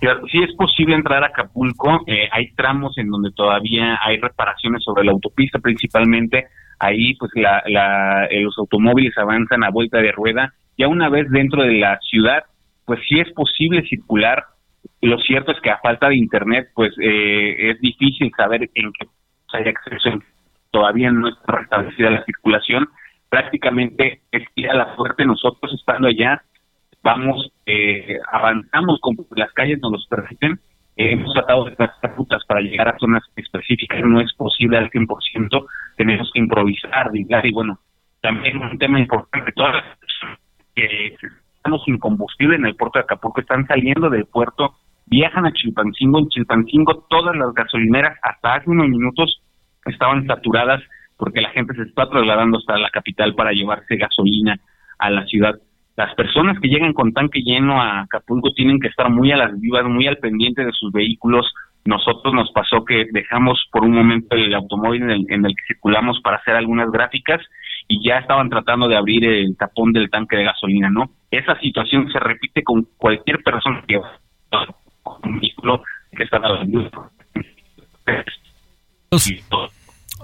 Sí 0.00 0.42
es 0.42 0.54
posible 0.54 0.94
entrar 0.94 1.24
a 1.24 1.26
Acapulco, 1.26 2.04
eh, 2.06 2.28
hay 2.30 2.52
tramos 2.52 2.96
en 2.98 3.08
donde 3.10 3.32
todavía 3.32 3.98
hay 4.00 4.18
reparaciones 4.18 4.84
sobre 4.84 5.04
la 5.04 5.10
autopista 5.10 5.58
principalmente, 5.58 6.46
ahí 6.78 7.14
pues 7.14 7.32
la, 7.34 7.62
la, 7.66 8.26
eh, 8.26 8.42
los 8.42 8.56
automóviles 8.58 9.18
avanzan 9.18 9.64
a 9.64 9.70
vuelta 9.70 9.98
de 9.98 10.12
rueda, 10.12 10.54
ya 10.76 10.86
una 10.86 11.08
vez 11.08 11.28
dentro 11.30 11.62
de 11.62 11.72
la 11.72 11.98
ciudad, 11.98 12.44
pues 12.84 13.00
sí 13.08 13.18
es 13.18 13.32
posible 13.32 13.82
circular, 13.88 14.44
lo 15.02 15.18
cierto 15.18 15.50
es 15.50 15.60
que 15.60 15.70
a 15.70 15.78
falta 15.78 16.08
de 16.08 16.16
internet 16.16 16.68
pues 16.74 16.92
eh, 17.00 17.70
es 17.70 17.80
difícil 17.80 18.30
saber 18.36 18.70
en 18.74 18.92
qué 18.92 19.08
hay 19.52 19.68
acceso, 19.68 20.22
todavía 20.70 21.10
no 21.10 21.28
está 21.28 21.56
restablecida 21.56 22.10
la 22.10 22.24
circulación, 22.24 22.88
prácticamente 23.28 24.20
es 24.30 24.44
ir 24.54 24.70
a 24.70 24.74
la 24.74 24.94
suerte 24.94 25.24
nosotros 25.24 25.72
estando 25.74 26.06
allá 26.06 26.42
vamos 27.02 27.50
eh, 27.66 28.18
avanzamos 28.32 29.00
con 29.00 29.16
las 29.36 29.52
calles 29.52 29.78
nos 29.80 29.92
los 29.92 30.06
permiten. 30.06 30.60
Eh, 30.96 31.12
hemos 31.12 31.32
tratado 31.32 31.64
de 31.64 31.76
trazar 31.76 32.16
rutas 32.16 32.42
para 32.46 32.60
llegar 32.60 32.88
a 32.88 32.98
zonas 32.98 33.22
específicas. 33.36 34.00
No 34.04 34.20
es 34.20 34.32
posible 34.34 34.78
al 34.78 34.90
100% 34.90 35.66
tenemos 35.96 36.30
que 36.32 36.38
improvisar 36.38 37.10
y 37.14 37.52
bueno 37.52 37.78
también 38.20 38.58
un 38.58 38.78
tema 38.78 39.00
importante 39.00 39.52
todas 39.52 39.74
las 39.74 39.98
personas 39.98 40.38
que 40.74 41.16
estamos 41.56 41.82
sin 41.84 41.98
combustible 41.98 42.56
en 42.56 42.66
el 42.66 42.76
puerto 42.76 42.98
de 42.98 43.04
Acapulco 43.04 43.40
están 43.40 43.66
saliendo 43.66 44.08
del 44.10 44.26
puerto 44.26 44.76
viajan 45.06 45.46
a 45.46 45.52
Chilpancingo 45.52 46.20
en 46.20 46.28
Chilpancingo 46.28 47.06
todas 47.08 47.36
las 47.36 47.52
gasolineras 47.52 48.16
hasta 48.22 48.54
hace 48.54 48.70
unos 48.70 48.88
minutos 48.88 49.40
estaban 49.86 50.26
saturadas 50.26 50.82
porque 51.16 51.40
la 51.40 51.50
gente 51.50 51.74
se 51.74 51.82
está 51.82 52.08
trasladando 52.08 52.58
hasta 52.58 52.78
la 52.78 52.90
capital 52.90 53.34
para 53.34 53.52
llevarse 53.52 53.96
gasolina 53.96 54.56
a 54.98 55.10
la 55.10 55.26
ciudad. 55.26 55.58
Las 55.98 56.14
personas 56.14 56.56
que 56.60 56.68
llegan 56.68 56.92
con 56.92 57.12
tanque 57.12 57.40
lleno 57.40 57.82
a 57.82 58.02
Acapulco 58.02 58.52
tienen 58.52 58.78
que 58.78 58.86
estar 58.86 59.10
muy 59.10 59.32
a 59.32 59.36
las 59.36 59.60
vivas, 59.60 59.84
muy 59.84 60.06
al 60.06 60.18
pendiente 60.18 60.64
de 60.64 60.70
sus 60.70 60.92
vehículos. 60.92 61.44
Nosotros 61.84 62.32
nos 62.32 62.52
pasó 62.52 62.84
que 62.84 63.06
dejamos 63.10 63.58
por 63.72 63.82
un 63.82 63.96
momento 63.96 64.36
el 64.36 64.54
automóvil 64.54 65.02
en 65.02 65.10
el, 65.10 65.26
en 65.28 65.44
el 65.44 65.56
que 65.56 65.74
circulamos 65.74 66.20
para 66.22 66.36
hacer 66.36 66.54
algunas 66.54 66.88
gráficas 66.92 67.40
y 67.88 68.08
ya 68.08 68.18
estaban 68.18 68.48
tratando 68.48 68.86
de 68.86 68.96
abrir 68.96 69.24
el 69.24 69.56
tapón 69.56 69.92
del 69.92 70.08
tanque 70.08 70.36
de 70.36 70.44
gasolina, 70.44 70.88
¿no? 70.88 71.10
Esa 71.32 71.58
situación 71.58 72.08
se 72.12 72.20
repite 72.20 72.62
con 72.62 72.86
cualquier 72.96 73.42
persona 73.42 73.82
que 73.88 74.00
con 75.02 75.16
un 75.24 75.40
vehículo 75.40 75.82
que 76.16 76.22
está 76.22 76.36
a 76.36 76.48
las 76.48 76.64
vivas. 76.68 76.92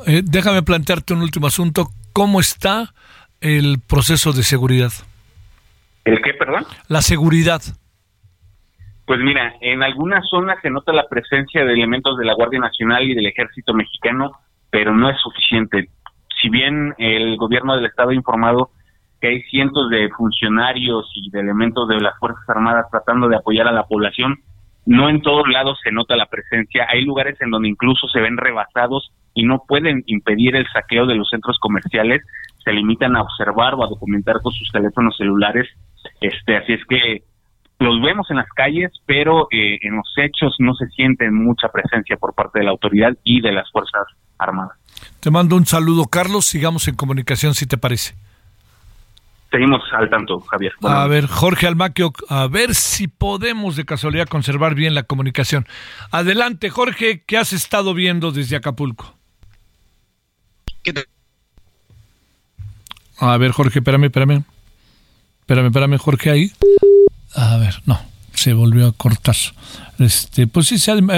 Eh, 0.07 0.23
déjame 0.23 0.63
plantearte 0.63 1.15
un 1.15 1.23
último 1.23 1.49
asunto. 1.49 1.89
¿Cómo 2.13 2.39
está 2.39 2.95
el 3.41 3.81
proceso 3.85 4.33
de 4.33 4.45
seguridad? 4.45 4.93
¿El 6.05 6.21
qué, 6.23 6.35
perdón? 6.35 6.65
La 6.89 7.01
seguridad. 7.01 7.61
Pues 9.07 9.21
mira, 9.21 9.55
en 9.61 9.83
algunas 9.83 10.27
zonas 10.29 10.59
se 10.63 10.71
nota 10.71 10.93
la 10.93 11.09
presencia 11.09 11.65
de 11.65 11.73
elementos 11.73 12.17
de 12.19 12.25
la 12.25 12.35
Guardia 12.35 12.61
Nacional 12.61 13.05
y 13.05 13.15
del 13.15 13.27
Ejército 13.27 13.75
Mexicano, 13.75 14.33
pero 14.71 14.95
no 14.95 15.11
es 15.11 15.17
suficiente. 15.21 15.89
Si 16.41 16.49
bien 16.49 16.95
el 16.99 17.37
gobierno 17.37 17.77
del 17.77 17.87
Estado 17.87 18.11
ha 18.11 18.15
informado 18.15 18.71
que 19.21 19.29
hay 19.29 19.43
cientos 19.45 19.91
de 19.91 20.09
funcionarios 20.11 21.11
y 21.15 21.31
de 21.31 21.41
elementos 21.41 21.89
de 21.89 22.01
las 22.01 22.19
Fuerzas 22.19 22.49
Armadas 22.49 22.87
tratando 22.91 23.29
de 23.29 23.37
apoyar 23.37 23.67
a 23.69 23.73
la 23.73 23.85
población, 23.85 24.39
no 24.87 25.09
en 25.09 25.23
todos 25.23 25.49
lados 25.49 25.79
se 25.83 25.93
nota 25.93 26.17
la 26.17 26.27
presencia. 26.27 26.87
Hay 26.91 27.05
lugares 27.05 27.41
en 27.41 27.51
donde 27.51 27.69
incluso 27.69 28.07
se 28.09 28.21
ven 28.21 28.37
rebasados 28.37 29.11
y 29.33 29.45
no 29.45 29.63
pueden 29.67 30.03
impedir 30.07 30.57
el 30.57 30.67
saqueo 30.73 31.07
de 31.07 31.15
los 31.15 31.29
centros 31.29 31.59
comerciales, 31.59 32.23
se 32.63 32.73
limitan 32.73 33.17
a 33.17 33.23
observar 33.23 33.75
o 33.75 33.85
a 33.85 33.89
documentar 33.89 34.41
con 34.43 34.53
sus 34.53 34.71
teléfonos 34.71 35.17
celulares. 35.17 35.69
Este, 36.21 36.57
así 36.57 36.73
es 36.75 36.85
que 36.89 37.23
los 37.79 38.01
vemos 38.01 38.31
en 38.31 38.37
las 38.37 38.49
calles, 38.51 38.93
pero 39.07 39.49
eh, 39.51 39.79
en 39.83 39.97
los 39.97 40.13
hechos 40.17 40.55
no 40.59 40.75
se 40.75 40.87
siente 40.89 41.31
mucha 41.31 41.69
presencia 41.69 42.17
por 42.17 42.35
parte 42.35 42.61
de 42.61 42.65
la 42.65 42.71
autoridad 42.71 43.17
y 43.25 43.41
de 43.41 43.53
las 43.53 43.71
Fuerzas 43.71 44.07
Armadas. 44.39 44.79
Te 45.21 45.31
mando 45.31 45.57
un 45.57 45.67
saludo, 45.67 46.05
Carlos. 46.07 46.47
Sigamos 46.47 46.89
en 46.89 46.97
comunicación, 46.97 47.55
si 47.55 47.67
te 47.67 47.77
parece. 47.77 48.15
Seguimos 49.51 49.83
al 49.93 50.11
tanto, 50.11 50.41
Javier. 50.41 50.73
a 50.83 51.07
ver, 51.07 51.27
Jorge 51.27 51.69
Almaquio, 51.69 52.13
a 52.29 52.49
ver 52.49 52.75
si 52.75 53.07
podemos 53.07 53.77
de 53.77 53.85
casualidad 53.85 54.27
conservar 54.27 54.75
bien 54.75 54.95
la 54.95 55.05
comunicación. 55.05 55.67
Adelante, 56.11 56.71
Jorge, 56.71 57.23
¿qué 57.25 57.39
has 57.39 57.53
estado 57.53 57.95
viendo 57.95 58.33
desde 58.33 58.57
Acapulco? 58.57 59.15
A 63.21 63.37
ver, 63.37 63.53
Jorge, 63.53 63.79
espérame, 63.79 64.07
espérame. 64.07 64.45
Espérame, 65.45 65.67
espérame, 65.67 65.99
Jorge, 65.99 66.31
ahí. 66.31 66.53
A 67.35 67.59
ver, 67.59 67.83
no, 67.85 68.01
se 68.33 68.55
volvió 68.55 68.87
a 68.87 68.93
cortar. 68.93 69.37
Este, 69.99 70.47
pues 70.47 70.69
sí, 70.69 70.77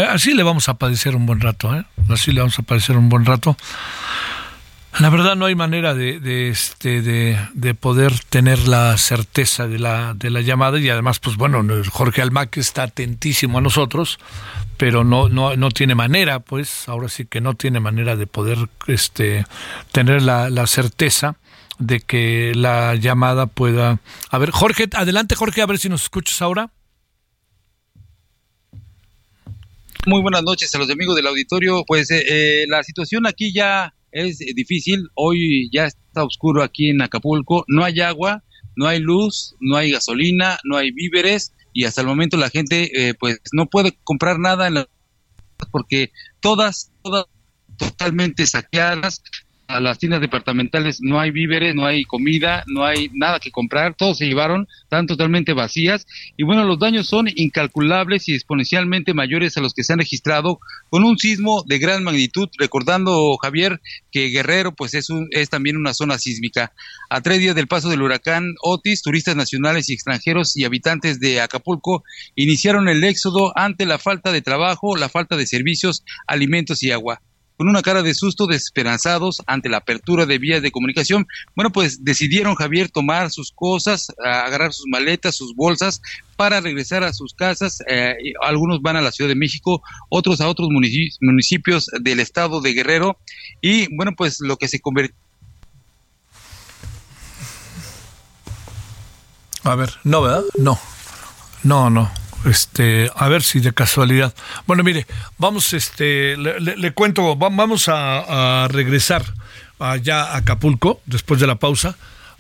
así 0.09 0.35
le 0.35 0.43
vamos 0.43 0.69
a 0.69 0.75
padecer 0.75 1.15
un 1.15 1.27
buen 1.27 1.41
rato, 1.41 1.73
¿eh? 1.77 1.85
Así 2.09 2.33
le 2.33 2.41
vamos 2.41 2.59
a 2.59 2.63
padecer 2.63 2.97
un 2.97 3.09
buen 3.09 3.25
rato. 3.25 3.57
La 4.99 5.11
verdad 5.11 5.37
no 5.37 5.45
hay 5.45 5.55
manera 5.55 5.95
de, 5.95 6.19
de 6.19 6.49
este 6.49 7.03
de, 7.03 7.39
de, 7.55 7.75
poder 7.75 8.19
tener 8.19 8.67
la 8.67 8.99
certeza 8.99 9.69
de 9.69 9.79
la, 9.79 10.15
de 10.15 10.31
la 10.31 10.41
llamada 10.41 10.81
y 10.81 10.89
además 10.89 11.21
pues 11.21 11.37
bueno 11.37 11.63
Jorge 11.93 12.23
Almac 12.23 12.57
está 12.57 12.85
atentísimo 12.85 13.59
a 13.59 13.61
nosotros 13.61 14.19
pero 14.79 15.05
no 15.05 15.29
no 15.29 15.55
no 15.55 15.71
tiene 15.71 15.95
manera 15.95 16.41
pues 16.41 16.89
ahora 16.89 17.11
sí 17.11 17.27
que 17.27 17.43
no 17.43 17.53
tiene 17.53 17.79
manera 17.79 18.17
de 18.17 18.27
poder 18.27 18.71
este 18.87 19.45
tener 19.93 20.23
la, 20.23 20.49
la 20.49 20.67
certeza 20.67 21.37
de 21.79 22.01
que 22.01 22.53
la 22.55 22.95
llamada 22.95 23.47
pueda 23.47 24.01
a 24.31 24.39
ver 24.39 24.51
Jorge 24.51 24.89
adelante 24.93 25.35
Jorge 25.35 25.63
a 25.63 25.67
ver 25.67 25.79
si 25.79 25.89
nos 25.89 26.05
escuchas 26.05 26.41
ahora. 26.43 26.73
Muy 30.07 30.23
buenas 30.23 30.43
noches 30.45 30.73
a 30.75 30.79
los 30.79 30.89
amigos 30.89 31.17
del 31.17 31.27
auditorio. 31.27 31.85
Pues 31.85 32.11
eh, 32.13 32.23
eh, 32.29 32.67
la 32.69 32.85
situación 32.85 33.27
aquí 33.27 33.53
ya 33.53 33.93
es 34.13 34.39
difícil. 34.39 35.09
Hoy 35.15 35.69
ya 35.73 35.87
está 35.87 36.23
oscuro 36.23 36.63
aquí 36.63 36.91
en 36.91 37.03
Acapulco, 37.03 37.65
no 37.67 37.85
hay 37.85 38.01
agua, 38.01 38.45
no 38.77 38.87
hay 38.87 39.01
luz, 39.01 39.57
no 39.61 39.77
hay 39.77 39.91
gasolina, 39.91 40.59
no 40.65 40.77
hay 40.77 40.93
víveres 40.93 41.53
y 41.73 41.85
hasta 41.85 42.03
el 42.03 42.07
momento 42.07 42.37
la 42.37 42.51
gente 42.51 42.91
eh, 42.95 43.15
pues 43.15 43.41
no 43.53 43.67
puede 43.67 43.99
comprar 44.05 44.39
nada 44.39 44.67
en 44.67 44.75
la 44.75 44.89
porque 45.71 46.13
todas, 46.41 46.93
todas 47.03 47.25
totalmente 47.77 48.47
saqueadas, 48.47 49.23
a 49.69 49.81
las 49.81 49.99
tiendas 49.99 50.21
departamentales 50.21 51.01
no 51.01 51.21
hay 51.21 51.31
víveres, 51.31 51.75
no 51.75 51.87
hay 51.87 52.05
comida, 52.05 52.65
no 52.67 52.85
hay 52.85 53.11
nada 53.13 53.41
que 53.41 53.51
comprar, 53.51 53.95
todos 53.95 54.19
se 54.19 54.27
llevaron, 54.27 54.69
están 54.83 55.07
totalmente 55.07 55.53
vacías 55.53 56.07
y 56.37 56.45
bueno, 56.45 56.65
los 56.65 56.79
daños 56.79 57.09
son 57.09 57.29
incalculables 57.35 58.29
y 58.29 58.35
exponencialmente 58.35 59.15
mayores 59.15 59.57
a 59.57 59.61
los 59.61 59.75
que 59.75 59.83
se 59.83 59.93
han 59.93 59.99
registrado 59.99 60.61
con 60.89 61.05
un 61.05 61.19
sismo 61.19 61.65
de 61.67 61.79
gran 61.79 62.05
magnitud, 62.05 62.49
recordando 62.59 63.37
Javier 63.43 63.81
que 64.13 64.29
Guerrero 64.29 64.73
pues 64.73 64.95
es, 64.95 65.11
un, 65.11 65.29
es 65.31 65.51
también 65.51 65.77
una 65.77 65.95
zona 65.95 66.19
sísmica. 66.19 66.73
A 67.11 67.21
tres 67.21 67.41
días 67.41 67.55
del 67.55 67.69
paso 67.69 67.89
del 67.89 68.03
huracán 68.03 68.55
Otis, 68.63 69.03
turistas 69.03 69.37
nacionales 69.37 69.89
y 69.89 69.95
extranjeros 69.95 70.57
y 70.57 70.65
habitantes 70.65 71.21
de 71.21 71.41
Acapulco 71.41 72.05
iniciaron 72.35 72.89
el 72.89 73.03
éxodo 73.05 73.53
ante 73.57 73.87
la 73.87 73.99
falta 73.99 74.33
de 74.33 74.43
trabajo, 74.43 74.97
la 74.97 75.09
falta 75.09 75.37
de 75.37 75.47
servicios, 75.47 76.05
alimentos 76.27 76.83
y 76.83 76.93
agua 76.93 77.21
con 77.57 77.69
una 77.69 77.83
cara 77.83 78.03
de 78.03 78.15
susto, 78.15 78.47
desesperanzados 78.47 79.43
ante 79.47 79.69
la 79.69 79.79
apertura 79.79 80.27
de 80.27 80.39
vías 80.39 80.63
de 80.63 80.71
comunicación. 80.71 81.27
Bueno, 81.55 81.73
pues 81.73 82.05
decidieron 82.05 82.55
Javier 82.55 82.91
tomar 82.91 83.31
sus 83.31 83.53
cosas, 83.53 84.09
agarrar 84.25 84.73
sus 84.73 84.87
maletas, 84.89 85.37
sus 85.37 85.55
bolsas 85.55 86.03
para 86.37 86.61
regresar 86.61 87.03
a 87.03 87.13
sus 87.13 87.35
casas. 87.35 87.83
Eh, 87.89 88.15
algunos 88.43 88.83
van 88.83 88.97
a 88.97 89.01
la 89.01 89.13
Ciudad 89.13 89.29
de 89.29 89.37
México, 89.37 89.83
otros 90.09 90.41
a 90.41 90.49
otros 90.49 90.69
municipios 90.71 91.91
del 92.01 92.21
estado 92.21 92.61
de 92.61 92.73
Guerrero. 92.73 93.19
Y 93.61 93.95
bueno, 93.97 94.13
pues 94.17 94.41
lo 94.41 94.57
que 94.57 94.69
se 94.69 94.81
convirtió 94.81 95.17
A 99.67 99.75
ver, 99.75 99.91
no, 100.05 100.23
¿verdad? 100.23 100.45
No. 100.57 100.79
No, 101.65 101.91
no. 101.91 102.09
Este, 102.45 103.11
a 103.15 103.29
ver 103.29 103.43
si 103.43 103.61
de 103.61 103.73
casualidad. 103.73 104.35
Bueno, 104.67 104.85
mire, 104.85 105.07
vamos, 105.39 105.73
este, 105.73 106.37
le, 106.37 106.93
cuento, 106.93 107.37
vamos 107.37 107.89
a, 107.89 108.69
regresar 108.71 109.25
allá 109.79 110.25
a 110.25 110.37
Acapulco 110.39 111.01
después 111.07 111.41
de 111.41 111.47
la 111.47 111.57
pausa. 111.57 111.97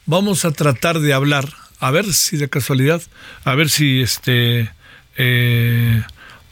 Vamos 0.06 0.44
a 0.44 0.52
tratar 0.52 1.00
de 1.00 1.12
hablar, 1.12 1.48
a 1.80 1.90
ver 1.90 2.12
si 2.12 2.37
de 2.37 2.48
casualidad, 2.48 3.02
a 3.44 3.54
ver 3.54 3.68
si 3.68 4.02
este 4.02 4.70
eh, 5.16 6.02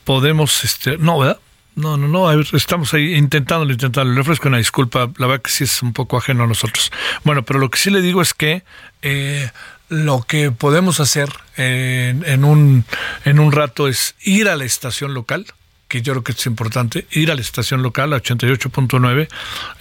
podemos, 0.05 0.65
este, 0.65 0.99
no, 0.99 1.19
¿verdad? 1.21 1.39
No, 1.77 1.97
no, 1.97 2.07
no, 2.07 2.31
estamos 2.31 2.95
ahí 2.95 3.15
intentando, 3.15 3.71
intentando. 3.71 4.13
Le 4.13 4.21
ofrezco 4.21 4.47
una 4.47 4.59
disculpa, 4.59 5.11
la 5.17 5.27
verdad 5.27 5.43
que 5.43 5.51
sí 5.51 5.65
es 5.65 5.83
un 5.83 5.93
poco 5.93 6.17
ajeno 6.17 6.45
a 6.45 6.47
nosotros. 6.47 6.93
Bueno, 7.25 7.45
pero 7.45 7.59
lo 7.59 7.69
que 7.69 7.79
sí 7.79 7.91
le 7.91 8.01
digo 8.01 8.23
es 8.23 8.33
que 8.33 8.63
eh, 9.03 9.51
lo 9.89 10.23
que 10.23 10.51
podemos 10.51 11.01
hacer 11.01 11.29
en, 11.57 12.45
un, 12.45 12.85
en 13.25 13.39
un 13.39 13.53
rato 13.53 13.89
es 13.89 14.15
ir 14.23 14.49
a 14.49 14.57
la 14.57 14.65
estación 14.65 15.15
local, 15.15 15.47
que 15.89 16.03
yo 16.03 16.13
creo 16.15 16.25
que 16.25 16.33
es 16.33 16.47
importante, 16.47 17.07
ir 17.11 17.31
a 17.31 17.35
la 17.35 17.41
estación 17.41 17.83
local, 17.83 18.13
a 18.13 18.21
88.9, 18.21 19.29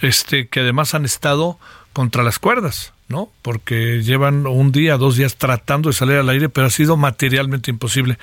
este, 0.02 0.48
que 0.48 0.60
además 0.60 0.94
han 0.94 1.04
estado 1.04 1.58
contra 1.92 2.22
las 2.22 2.38
cuerdas, 2.38 2.92
¿no? 3.08 3.30
Porque 3.42 4.02
llevan 4.02 4.46
un 4.46 4.72
día, 4.72 4.96
dos 4.96 5.16
días 5.16 5.36
tratando 5.36 5.88
de 5.88 5.94
salir 5.94 6.16
al 6.16 6.28
aire, 6.28 6.48
pero 6.48 6.66
ha 6.66 6.70
sido 6.70 6.96
materialmente 6.96 7.70
imposible. 7.70 8.18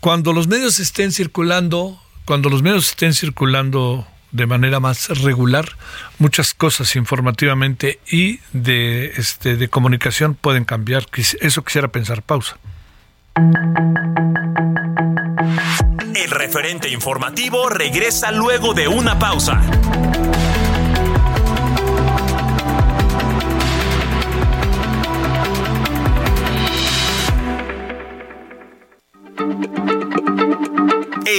Cuando 0.00 0.32
los 0.32 0.48
medios 0.48 0.80
estén 0.80 1.12
circulando 1.12 1.98
cuando 2.24 2.48
los 2.50 2.62
medios 2.62 2.88
estén 2.88 3.14
circulando 3.14 4.06
de 4.32 4.46
manera 4.46 4.80
más 4.80 5.08
regular, 5.20 5.76
muchas 6.18 6.54
cosas 6.54 6.96
informativamente 6.96 8.00
y 8.10 8.40
de, 8.52 9.12
este, 9.16 9.56
de 9.56 9.68
comunicación 9.68 10.34
pueden 10.34 10.64
cambiar. 10.64 11.06
Eso 11.40 11.62
quisiera 11.62 11.88
pensar. 11.88 12.22
Pausa. 12.22 12.56
El 16.14 16.30
referente 16.30 16.88
informativo 16.90 17.68
regresa 17.68 18.32
luego 18.32 18.74
de 18.74 18.88
una 18.88 19.18
pausa. 19.18 19.60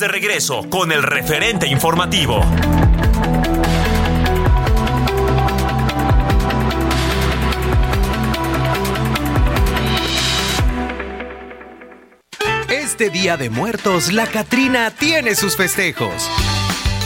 De 0.00 0.08
regreso 0.08 0.68
con 0.68 0.92
el 0.92 1.02
referente 1.02 1.66
informativo. 1.68 2.40
Este 12.68 13.08
Día 13.08 13.38
de 13.38 13.48
Muertos, 13.48 14.12
la 14.12 14.26
Catrina 14.26 14.90
tiene 14.90 15.34
sus 15.34 15.56
festejos. 15.56 16.28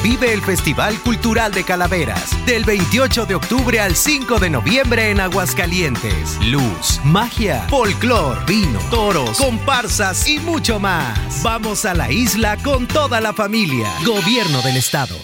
Vive 0.03 0.33
el 0.33 0.41
Festival 0.41 0.99
Cultural 1.01 1.53
de 1.53 1.63
Calaveras 1.63 2.35
del 2.47 2.65
28 2.65 3.27
de 3.27 3.35
octubre 3.35 3.81
al 3.81 3.95
5 3.95 4.39
de 4.39 4.49
noviembre 4.49 5.11
en 5.11 5.21
Aguascalientes. 5.21 6.39
Luz, 6.47 7.01
magia, 7.05 7.67
folclor, 7.69 8.47
vino, 8.47 8.79
toros, 8.91 9.37
comparsas 9.37 10.27
y 10.27 10.39
mucho 10.39 10.81
más. 10.81 11.43
Vamos 11.43 11.85
a 11.85 11.93
la 11.93 12.11
isla 12.11 12.57
con 12.65 12.87
toda 12.87 13.21
la 13.21 13.35
familia. 13.35 13.93
Gobierno 14.07 14.63
del 14.63 14.79
Estado. 14.79 15.17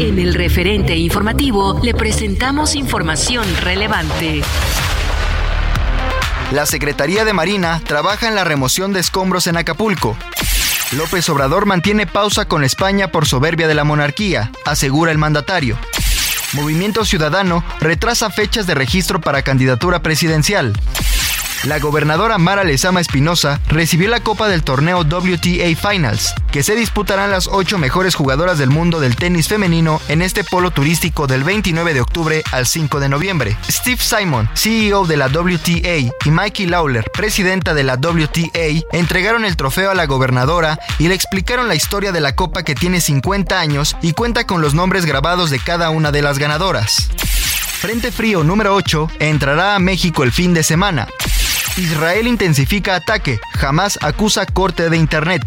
En 0.00 0.18
el 0.18 0.34
referente 0.34 0.96
informativo 0.96 1.78
le 1.80 1.94
presentamos 1.94 2.74
información 2.74 3.44
relevante. 3.60 4.42
La 6.50 6.66
Secretaría 6.66 7.24
de 7.24 7.32
Marina 7.32 7.80
trabaja 7.86 8.26
en 8.26 8.34
la 8.34 8.42
remoción 8.42 8.92
de 8.92 8.98
escombros 8.98 9.46
en 9.46 9.56
Acapulco. 9.56 10.16
López 10.92 11.28
Obrador 11.28 11.66
mantiene 11.66 12.06
pausa 12.06 12.46
con 12.46 12.64
España 12.64 13.12
por 13.12 13.24
soberbia 13.24 13.68
de 13.68 13.74
la 13.74 13.84
monarquía, 13.84 14.50
asegura 14.64 15.12
el 15.12 15.18
mandatario. 15.18 15.78
Movimiento 16.52 17.04
Ciudadano 17.04 17.62
retrasa 17.78 18.28
fechas 18.28 18.66
de 18.66 18.74
registro 18.74 19.20
para 19.20 19.42
candidatura 19.42 20.02
presidencial. 20.02 20.72
La 21.64 21.78
gobernadora 21.78 22.38
Mara 22.38 22.64
Lezama 22.64 23.02
Espinosa 23.02 23.60
recibió 23.68 24.08
la 24.08 24.20
copa 24.20 24.48
del 24.48 24.62
torneo 24.62 25.00
WTA 25.00 25.76
Finals, 25.76 26.34
que 26.50 26.62
se 26.62 26.74
disputarán 26.74 27.30
las 27.30 27.48
ocho 27.48 27.76
mejores 27.76 28.14
jugadoras 28.14 28.56
del 28.56 28.70
mundo 28.70 28.98
del 28.98 29.14
tenis 29.14 29.46
femenino 29.46 30.00
en 30.08 30.22
este 30.22 30.42
polo 30.42 30.70
turístico 30.70 31.26
del 31.26 31.44
29 31.44 31.92
de 31.92 32.00
octubre 32.00 32.42
al 32.52 32.66
5 32.66 32.98
de 32.98 33.10
noviembre. 33.10 33.56
Steve 33.70 34.00
Simon, 34.00 34.48
CEO 34.54 35.04
de 35.04 35.18
la 35.18 35.26
WTA, 35.26 35.98
y 35.98 36.30
Mikey 36.30 36.64
Lawler, 36.64 37.04
presidenta 37.12 37.74
de 37.74 37.84
la 37.84 37.96
WTA, 37.96 38.86
entregaron 38.92 39.44
el 39.44 39.56
trofeo 39.56 39.90
a 39.90 39.94
la 39.94 40.06
gobernadora 40.06 40.78
y 40.98 41.08
le 41.08 41.14
explicaron 41.14 41.68
la 41.68 41.74
historia 41.74 42.10
de 42.10 42.22
la 42.22 42.34
copa 42.34 42.62
que 42.62 42.74
tiene 42.74 43.02
50 43.02 43.60
años 43.60 43.96
y 44.00 44.14
cuenta 44.14 44.46
con 44.46 44.62
los 44.62 44.72
nombres 44.72 45.04
grabados 45.04 45.50
de 45.50 45.58
cada 45.58 45.90
una 45.90 46.10
de 46.10 46.22
las 46.22 46.38
ganadoras. 46.38 47.10
Frente 47.80 48.12
Frío 48.12 48.44
número 48.44 48.74
8 48.74 49.10
entrará 49.18 49.74
a 49.74 49.78
México 49.78 50.22
el 50.22 50.32
fin 50.32 50.54
de 50.54 50.62
semana. 50.62 51.06
Israel 51.76 52.26
intensifica 52.26 52.94
ataque, 52.96 53.38
jamás 53.54 53.98
acusa 54.02 54.46
corte 54.46 54.90
de 54.90 54.96
Internet. 54.96 55.42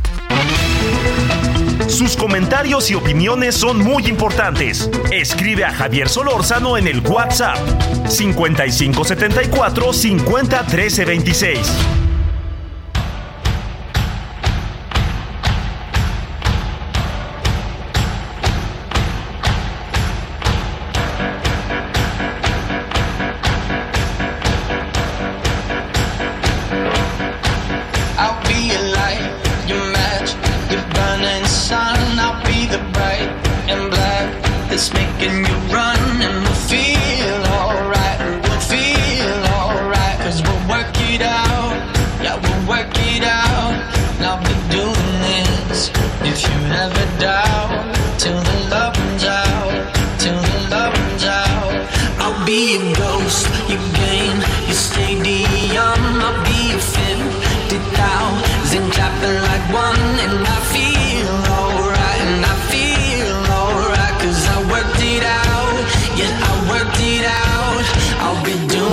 Sus 1.87 2.15
comentarios 2.15 2.89
y 2.89 2.95
opiniones 2.95 3.55
son 3.55 3.77
muy 3.79 4.07
importantes. 4.07 4.89
Escribe 5.11 5.65
a 5.65 5.73
Javier 5.73 6.09
Solórzano 6.09 6.77
en 6.77 6.87
el 6.87 7.01
WhatsApp 7.01 7.57
5574 8.07 9.93
50 9.93 10.65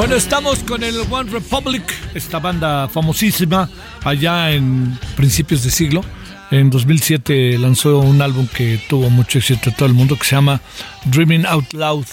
Bueno, 0.01 0.15
estamos 0.15 0.61
con 0.61 0.83
el 0.83 0.99
One 1.11 1.31
Republic, 1.31 1.83
esta 2.15 2.39
banda 2.39 2.89
famosísima 2.89 3.69
allá 4.03 4.51
en 4.51 4.99
principios 5.15 5.63
de 5.63 5.71
siglo. 5.71 6.03
En 6.51 6.71
2007 6.71 7.59
lanzó 7.59 7.99
un 7.99 8.23
álbum 8.23 8.47
que 8.47 8.83
tuvo 8.89 9.11
mucho 9.11 9.41
éxito 9.41 9.69
en 9.69 9.77
todo 9.77 9.87
el 9.87 9.93
mundo 9.93 10.17
que 10.17 10.25
se 10.25 10.37
llama 10.37 10.63
Dreaming 11.05 11.45
Out 11.45 11.75
Loud. 11.75 12.07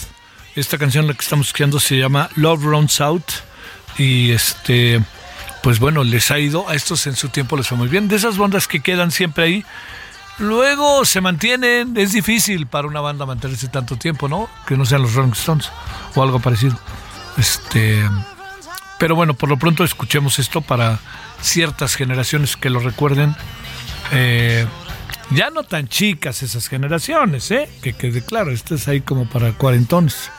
Esta 0.58 0.78
canción 0.78 1.08
la 1.08 1.13
que 1.13 1.21
estamos 1.21 1.47
escuchando 1.47 1.80
se 1.80 1.97
llama 1.97 2.30
Love 2.36 2.63
Runs 2.63 3.00
Out 3.00 3.23
y 3.97 4.32
este 4.32 5.02
pues 5.63 5.80
bueno, 5.80 6.04
les 6.04 6.30
ha 6.30 6.39
ido 6.39 6.67
a 6.67 6.76
estos 6.76 7.08
en 7.08 7.15
su 7.15 7.30
tiempo 7.30 7.56
les 7.56 7.69
fue 7.69 7.78
muy 7.78 7.88
bien. 7.88 8.10
De 8.10 8.17
esas 8.17 8.38
bandas 8.38 8.67
que 8.67 8.82
quedan 8.82 9.12
siempre 9.12 9.45
ahí, 9.45 9.65
luego 10.39 11.06
se 11.06 11.21
mantienen, 11.21 11.95
es 11.95 12.12
difícil 12.12 12.67
para 12.67 12.89
una 12.89 13.00
banda 13.00 13.26
mantenerse 13.26 13.69
tanto 13.69 13.95
tiempo, 13.95 14.28
¿no? 14.28 14.50
Que 14.67 14.76
no 14.76 14.86
sean 14.86 15.04
los 15.04 15.13
Rolling 15.13 15.32
Stones 15.32 15.71
o 16.15 16.21
algo 16.21 16.41
parecido. 16.41 16.78
Este, 17.38 18.04
pero 19.00 19.15
bueno, 19.15 19.34
por 19.34 19.50
lo 19.50 19.58
pronto 19.58 19.84
escuchemos 19.84 20.39
esto 20.39 20.62
para 20.62 21.00
ciertas 21.41 21.95
generaciones 21.95 22.58
que 22.58 22.69
lo 22.69 22.80
recuerden. 22.80 23.36
Eh, 24.12 24.65
Ya 25.30 25.50
no 25.50 25.63
tan 25.63 25.89
chicas 25.89 26.41
esas 26.41 26.69
generaciones, 26.69 27.52
¿eh? 27.52 27.69
Que 27.82 27.91
quede 27.91 28.23
claro, 28.23 28.52
esto 28.52 28.76
es 28.76 28.88
ahí 28.88 29.02
como 29.02 29.28
para 29.30 29.52
cuarentones. 29.52 30.32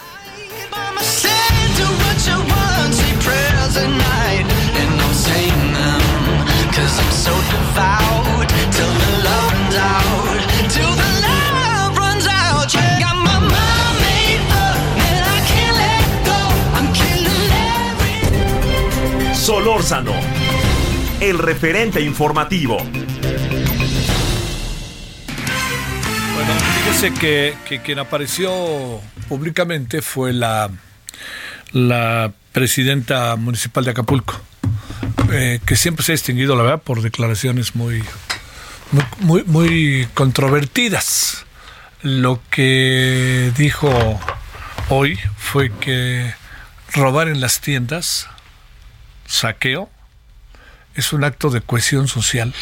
Solórzano, 19.48 20.12
el 21.22 21.38
referente 21.38 22.02
informativo. 22.02 22.76
Bueno, 26.34 26.52
fíjese 26.84 27.14
que, 27.14 27.80
quien 27.82 27.98
apareció 27.98 29.00
públicamente 29.26 30.02
fue 30.02 30.34
la, 30.34 30.68
la 31.72 32.30
presidenta 32.52 33.36
municipal 33.36 33.86
de 33.86 33.92
Acapulco, 33.92 34.38
eh, 35.32 35.60
que 35.64 35.76
siempre 35.76 36.04
se 36.04 36.12
ha 36.12 36.16
distinguido, 36.16 36.54
la 36.54 36.64
verdad, 36.64 36.82
por 36.82 37.00
declaraciones 37.00 37.74
muy, 37.74 38.04
muy, 39.20 39.44
muy 39.44 40.08
controvertidas. 40.12 41.46
Lo 42.02 42.42
que 42.50 43.50
dijo 43.56 44.20
hoy 44.90 45.18
fue 45.38 45.70
que 45.70 46.34
robar 46.92 47.28
en 47.28 47.40
las 47.40 47.62
tiendas 47.62 48.28
saqueo 49.28 49.88
es 50.94 51.12
un 51.12 51.22
acto 51.22 51.50
de 51.50 51.60
cohesión 51.60 52.08
social. 52.08 52.52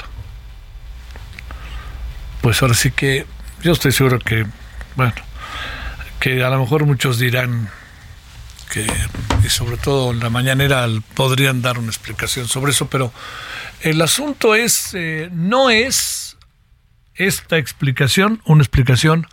Pues 2.42 2.60
ahora 2.60 2.74
sí 2.74 2.90
que 2.90 3.24
yo 3.62 3.72
estoy 3.72 3.92
seguro 3.92 4.18
que, 4.18 4.46
bueno, 4.94 5.14
que 6.20 6.44
a 6.44 6.50
lo 6.50 6.60
mejor 6.60 6.84
muchos 6.84 7.18
dirán 7.18 7.70
que, 8.70 8.86
y 9.44 9.48
sobre 9.48 9.78
todo 9.78 10.12
en 10.12 10.20
la 10.20 10.28
mañanera 10.28 10.86
podrían 11.14 11.62
dar 11.62 11.78
una 11.78 11.88
explicación 11.88 12.46
sobre 12.48 12.72
eso, 12.72 12.88
pero 12.88 13.12
el 13.80 14.02
asunto 14.02 14.54
es, 14.54 14.90
eh, 14.94 15.30
no 15.32 15.70
es 15.70 16.36
esta 17.14 17.56
explicación 17.56 18.42
una 18.44 18.62
explicación 18.62 19.26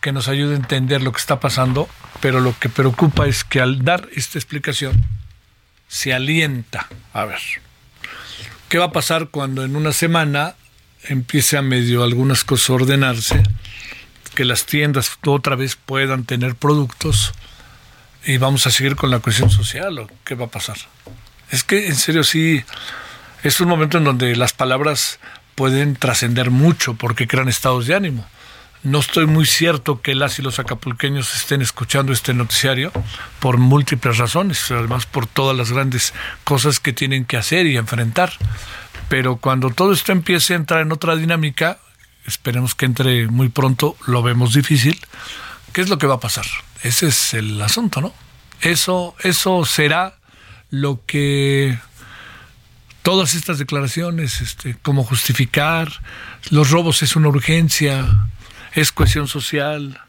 que 0.00 0.12
nos 0.12 0.28
ayude 0.28 0.54
a 0.54 0.56
entender 0.56 1.02
lo 1.02 1.12
que 1.12 1.18
está 1.20 1.40
pasando, 1.40 1.88
pero 2.20 2.40
lo 2.40 2.58
que 2.58 2.68
preocupa 2.68 3.26
es 3.26 3.44
que 3.44 3.60
al 3.60 3.84
dar 3.84 4.08
esta 4.14 4.38
explicación, 4.38 5.04
se 5.90 6.14
alienta. 6.14 6.86
A 7.12 7.24
ver, 7.24 7.40
¿qué 8.68 8.78
va 8.78 8.86
a 8.86 8.92
pasar 8.92 9.28
cuando 9.28 9.64
en 9.64 9.74
una 9.74 9.92
semana 9.92 10.54
empiece 11.02 11.58
a 11.58 11.62
medio 11.62 12.04
algunas 12.04 12.44
cosas 12.44 12.70
a 12.70 12.74
ordenarse? 12.74 13.42
Que 14.34 14.44
las 14.44 14.64
tiendas 14.64 15.18
otra 15.26 15.56
vez 15.56 15.74
puedan 15.74 16.24
tener 16.24 16.54
productos 16.54 17.34
y 18.24 18.38
vamos 18.38 18.66
a 18.68 18.70
seguir 18.70 18.94
con 18.94 19.10
la 19.10 19.18
cuestión 19.18 19.50
social 19.50 19.98
o 19.98 20.08
qué 20.24 20.36
va 20.36 20.46
a 20.46 20.50
pasar. 20.50 20.76
Es 21.50 21.64
que 21.64 21.88
en 21.88 21.96
serio 21.96 22.22
sí 22.22 22.62
es 23.42 23.60
un 23.60 23.68
momento 23.68 23.98
en 23.98 24.04
donde 24.04 24.36
las 24.36 24.52
palabras 24.52 25.18
pueden 25.56 25.96
trascender 25.96 26.52
mucho 26.52 26.94
porque 26.94 27.26
crean 27.26 27.48
estados 27.48 27.88
de 27.88 27.96
ánimo. 27.96 28.24
No 28.82 29.00
estoy 29.00 29.26
muy 29.26 29.44
cierto 29.44 30.00
que 30.00 30.14
las 30.14 30.38
y 30.38 30.42
los 30.42 30.58
acapulqueños 30.58 31.34
estén 31.34 31.60
escuchando 31.60 32.14
este 32.14 32.32
noticiario 32.32 32.92
por 33.38 33.58
múltiples 33.58 34.16
razones, 34.16 34.70
además 34.70 35.04
por 35.04 35.26
todas 35.26 35.54
las 35.54 35.70
grandes 35.70 36.14
cosas 36.44 36.80
que 36.80 36.94
tienen 36.94 37.26
que 37.26 37.36
hacer 37.36 37.66
y 37.66 37.76
enfrentar. 37.76 38.32
Pero 39.10 39.36
cuando 39.36 39.68
todo 39.68 39.92
esto 39.92 40.12
empiece 40.12 40.54
a 40.54 40.56
entrar 40.56 40.80
en 40.80 40.92
otra 40.92 41.14
dinámica, 41.16 41.78
esperemos 42.24 42.74
que 42.74 42.86
entre 42.86 43.26
muy 43.28 43.50
pronto, 43.50 43.96
lo 44.06 44.22
vemos 44.22 44.54
difícil, 44.54 44.98
¿qué 45.74 45.82
es 45.82 45.90
lo 45.90 45.98
que 45.98 46.06
va 46.06 46.14
a 46.14 46.20
pasar? 46.20 46.46
Ese 46.82 47.08
es 47.08 47.34
el 47.34 47.60
asunto, 47.60 48.00
¿no? 48.00 48.14
Eso, 48.62 49.14
eso 49.22 49.66
será 49.66 50.16
lo 50.70 51.02
que 51.04 51.78
todas 53.02 53.34
estas 53.34 53.58
declaraciones, 53.58 54.40
este, 54.40 54.76
cómo 54.80 55.04
justificar, 55.04 55.92
los 56.50 56.70
robos 56.70 57.02
es 57.02 57.16
una 57.16 57.28
urgencia, 57.28 58.06
es 58.74 58.92
cohesión 58.92 59.28
social, 59.28 60.00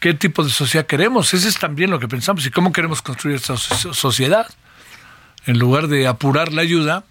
qué 0.00 0.14
tipo 0.14 0.44
de 0.44 0.50
sociedad 0.50 0.86
queremos, 0.86 1.32
ese 1.34 1.48
es 1.48 1.58
también 1.58 1.90
lo 1.90 1.98
que 1.98 2.08
pensamos 2.08 2.44
y 2.46 2.50
cómo 2.50 2.72
queremos 2.72 3.02
construir 3.02 3.36
esta 3.36 3.56
sociedad. 3.56 4.46
En 5.46 5.58
lugar 5.58 5.88
de 5.88 6.06
apurar 6.06 6.52
la 6.52 6.62
ayuda, 6.62 7.04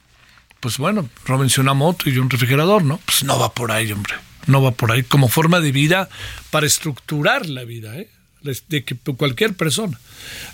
pues 0.59 0.77
bueno, 0.77 1.07
róbense 1.25 1.61
una 1.61 1.73
moto 1.73 2.09
y 2.09 2.17
un 2.17 2.29
refrigerador, 2.29 2.83
¿no? 2.83 2.99
Pues 3.05 3.23
no 3.23 3.37
va 3.39 3.53
por 3.53 3.71
ahí, 3.71 3.91
hombre, 3.91 4.15
no 4.47 4.61
va 4.61 4.71
por 4.71 4.91
ahí 4.91 5.03
como 5.03 5.27
forma 5.27 5.59
de 5.59 5.71
vida 5.71 6.09
para 6.49 6.65
estructurar 6.65 7.47
la 7.47 7.63
vida, 7.63 7.95
¿eh? 7.97 8.09
de 8.43 8.83
cualquier 9.17 9.53
persona. 9.55 9.97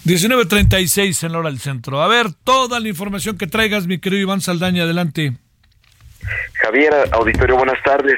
19.36 0.06 1.26
en 1.26 1.32
la 1.32 1.40
hora 1.40 1.50
del 1.50 1.60
centro. 1.60 2.02
A 2.02 2.08
ver, 2.08 2.32
toda 2.44 2.80
la 2.80 2.88
información 2.88 3.38
que 3.38 3.48
traigas, 3.48 3.88
mi 3.88 4.00
querido 4.00 4.22
Iván 4.22 4.42
Saldaña, 4.42 4.84
adelante. 4.84 5.34
Javier, 6.62 6.94
auditorio, 7.12 7.58
buenas 7.58 7.82
tardes. 7.84 8.18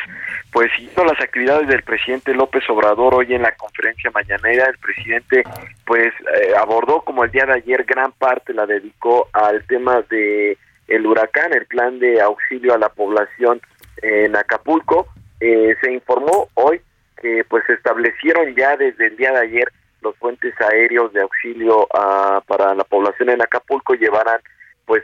Pues 0.52 0.70
siguiendo 0.76 1.06
las 1.06 1.22
actividades 1.22 1.68
del 1.70 1.82
presidente 1.84 2.34
López 2.34 2.70
Obrador 2.70 3.16
hoy 3.16 3.34
en 3.34 3.42
la 3.42 3.54
conferencia 3.54 4.12
mañanera, 4.12 4.66
el 4.66 4.78
presidente 4.80 5.44
pues 5.86 6.08
eh, 6.08 6.54
abordó 6.58 7.02
como 7.02 7.24
el 7.24 7.32
día 7.32 7.46
de 7.46 7.54
ayer 7.54 7.86
gran 7.86 8.12
parte 8.12 8.54
la 8.54 8.66
dedicó 8.66 9.30
al 9.32 9.66
tema 9.66 10.02
de 10.10 10.58
el 10.90 11.08
huracán, 11.08 11.54
el 11.54 11.66
plan 11.68 12.00
de 12.00 12.20
auxilio 12.20 12.74
a 12.74 12.78
la 12.78 12.90
población 12.90 13.62
en 14.02 14.36
Acapulco. 14.36 15.08
Eh, 15.40 15.76
se 15.82 15.92
informó 15.94 16.50
hoy 16.56 16.82
que 17.22 17.46
pues 17.48 17.64
se 17.66 17.74
establecieron 17.74 18.54
ya 18.54 18.76
desde 18.76 19.08
el 19.08 19.16
día 19.16 19.32
de 19.32 19.40
ayer 19.40 19.72
los 20.02 20.16
puentes 20.18 20.54
aéreos 20.60 21.14
de 21.14 21.22
auxilio 21.22 21.88
ah, 21.94 22.44
para 22.46 22.76
la 22.76 22.84
población 22.84 23.30
en 23.30 23.42
Acapulco 23.42 23.94
llevarán 23.94 24.42
pues 24.86 25.04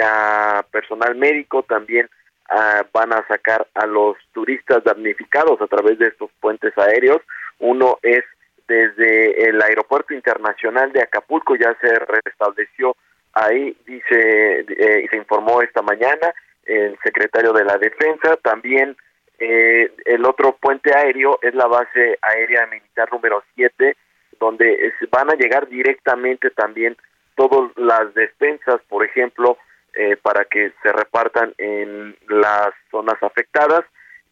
a 0.00 0.64
personal 0.70 1.16
médico 1.16 1.64
también 1.64 2.08
Ah, 2.50 2.82
van 2.94 3.12
a 3.12 3.26
sacar 3.26 3.66
a 3.74 3.84
los 3.84 4.16
turistas 4.32 4.82
damnificados 4.82 5.60
a 5.60 5.66
través 5.66 5.98
de 5.98 6.06
estos 6.06 6.30
puentes 6.40 6.72
aéreos. 6.78 7.20
Uno 7.58 7.98
es 8.02 8.24
desde 8.66 9.48
el 9.50 9.60
aeropuerto 9.60 10.14
internacional 10.14 10.90
de 10.92 11.02
Acapulco, 11.02 11.56
ya 11.56 11.76
se 11.78 11.94
restableció 11.98 12.96
ahí, 13.34 13.76
dice, 13.84 14.60
eh, 14.60 15.06
se 15.10 15.16
informó 15.16 15.60
esta 15.60 15.82
mañana 15.82 16.32
el 16.64 16.98
secretario 17.02 17.52
de 17.52 17.64
la 17.64 17.76
Defensa. 17.76 18.36
También 18.36 18.96
eh, 19.38 19.92
el 20.06 20.24
otro 20.24 20.56
puente 20.56 20.94
aéreo 20.94 21.38
es 21.42 21.54
la 21.54 21.66
base 21.66 22.18
aérea 22.22 22.66
militar 22.66 23.12
número 23.12 23.42
7, 23.56 23.94
donde 24.40 24.92
van 25.10 25.30
a 25.30 25.34
llegar 25.34 25.68
directamente 25.68 26.48
también 26.50 26.96
todas 27.36 27.70
las 27.76 28.14
despensas, 28.14 28.80
por 28.88 29.04
ejemplo, 29.04 29.58
eh, 29.94 30.16
para 30.16 30.44
que 30.44 30.72
se 30.82 30.92
repartan 30.92 31.54
en 31.58 32.16
las 32.28 32.70
zonas 32.90 33.22
afectadas. 33.22 33.84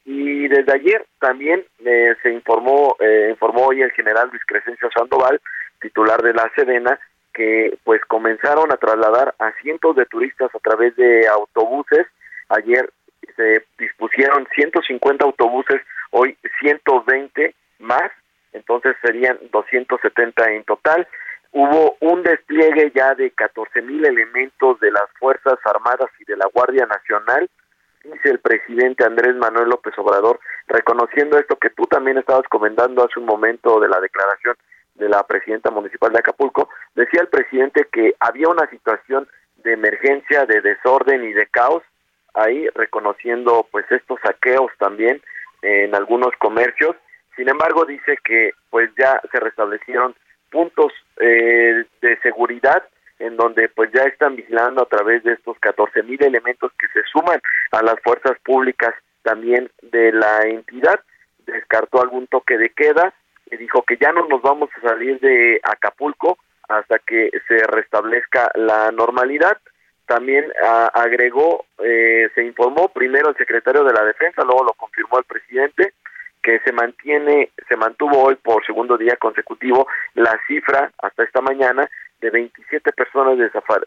Y 0.04 0.46
desde 0.48 0.72
ayer 0.72 1.04
también 1.18 1.64
eh, 1.84 2.14
se 2.22 2.32
informó, 2.32 2.96
eh, 3.00 3.28
informó 3.30 3.66
hoy 3.66 3.82
el 3.82 3.90
general 3.92 4.28
Luis 4.30 4.42
Crescencio 4.46 4.88
Sandoval, 4.96 5.40
titular 5.80 6.22
de 6.22 6.32
la 6.32 6.50
Sedena, 6.54 6.98
que 7.34 7.76
pues 7.84 8.00
comenzaron 8.06 8.72
a 8.72 8.76
trasladar 8.76 9.34
a 9.38 9.52
cientos 9.60 9.96
de 9.96 10.06
turistas 10.06 10.54
a 10.54 10.58
través 10.60 10.94
de 10.96 11.26
autobuses. 11.26 12.06
Ayer 12.48 12.88
se 13.34 13.64
dispusieron 13.78 14.46
150 14.54 15.24
autobuses, 15.24 15.82
hoy 16.10 16.36
120 16.60 17.54
más, 17.80 18.10
entonces 18.52 18.96
serían 19.02 19.38
270 19.50 20.52
en 20.52 20.64
total. 20.64 21.06
Hubo 21.58 21.96
un 22.00 22.22
despliegue 22.22 22.92
ya 22.94 23.14
de 23.14 23.30
14 23.30 23.80
mil 23.80 24.04
elementos 24.04 24.78
de 24.78 24.90
las 24.90 25.06
Fuerzas 25.18 25.58
Armadas 25.64 26.10
y 26.18 26.24
de 26.26 26.36
la 26.36 26.44
Guardia 26.52 26.84
Nacional, 26.84 27.48
dice 28.04 28.28
el 28.28 28.40
presidente 28.40 29.06
Andrés 29.06 29.34
Manuel 29.36 29.70
López 29.70 29.94
Obrador, 29.96 30.38
reconociendo 30.66 31.38
esto 31.38 31.56
que 31.56 31.70
tú 31.70 31.84
también 31.86 32.18
estabas 32.18 32.46
comentando 32.50 33.02
hace 33.02 33.18
un 33.18 33.24
momento 33.24 33.80
de 33.80 33.88
la 33.88 34.00
declaración 34.00 34.54
de 34.96 35.08
la 35.08 35.26
presidenta 35.26 35.70
municipal 35.70 36.12
de 36.12 36.18
Acapulco, 36.18 36.68
decía 36.94 37.22
el 37.22 37.28
presidente 37.28 37.88
que 37.90 38.14
había 38.20 38.50
una 38.50 38.68
situación 38.68 39.26
de 39.64 39.72
emergencia, 39.72 40.44
de 40.44 40.60
desorden 40.60 41.24
y 41.24 41.32
de 41.32 41.46
caos, 41.46 41.82
ahí 42.34 42.68
reconociendo 42.74 43.66
pues 43.70 43.90
estos 43.90 44.20
saqueos 44.20 44.72
también 44.78 45.22
en 45.62 45.94
algunos 45.94 46.36
comercios. 46.38 46.96
Sin 47.34 47.48
embargo, 47.48 47.86
dice 47.86 48.18
que 48.22 48.50
pues 48.68 48.90
ya 48.98 49.22
se 49.32 49.40
restablecieron 49.40 50.14
puntos 50.50 50.92
eh, 51.20 51.84
de 52.00 52.18
seguridad 52.20 52.82
en 53.18 53.36
donde 53.36 53.68
pues 53.68 53.90
ya 53.92 54.02
están 54.02 54.36
vigilando 54.36 54.82
a 54.82 54.88
través 54.88 55.22
de 55.24 55.32
estos 55.32 55.58
14 55.58 56.02
mil 56.02 56.22
elementos 56.22 56.70
que 56.78 56.86
se 56.88 57.02
suman 57.10 57.40
a 57.72 57.82
las 57.82 57.96
fuerzas 58.02 58.38
públicas 58.44 58.94
también 59.22 59.70
de 59.82 60.12
la 60.12 60.42
entidad. 60.42 61.00
Descartó 61.46 62.02
algún 62.02 62.26
toque 62.26 62.58
de 62.58 62.70
queda 62.70 63.14
y 63.50 63.56
dijo 63.56 63.82
que 63.82 63.96
ya 63.96 64.12
no 64.12 64.26
nos 64.26 64.42
vamos 64.42 64.68
a 64.76 64.88
salir 64.88 65.18
de 65.20 65.60
Acapulco 65.62 66.38
hasta 66.68 66.98
que 66.98 67.30
se 67.48 67.58
restablezca 67.66 68.50
la 68.54 68.90
normalidad. 68.90 69.56
También 70.06 70.52
agregó, 70.94 71.64
eh, 71.82 72.28
se 72.34 72.44
informó 72.44 72.88
primero 72.88 73.30
el 73.30 73.36
secretario 73.36 73.82
de 73.82 73.92
la 73.92 74.04
Defensa, 74.04 74.42
luego 74.44 74.64
lo 74.64 74.72
confirmó 74.74 75.18
el 75.18 75.24
presidente, 75.24 75.94
que 76.46 76.60
se 76.60 76.70
mantiene, 76.70 77.50
se 77.68 77.76
mantuvo 77.76 78.22
hoy 78.22 78.36
por 78.36 78.64
segundo 78.64 78.96
día 78.96 79.16
consecutivo 79.16 79.88
la 80.14 80.38
cifra 80.46 80.92
hasta 81.02 81.24
esta 81.24 81.40
mañana 81.40 81.90
de 82.20 82.30
27 82.30 82.92
personas 82.92 83.36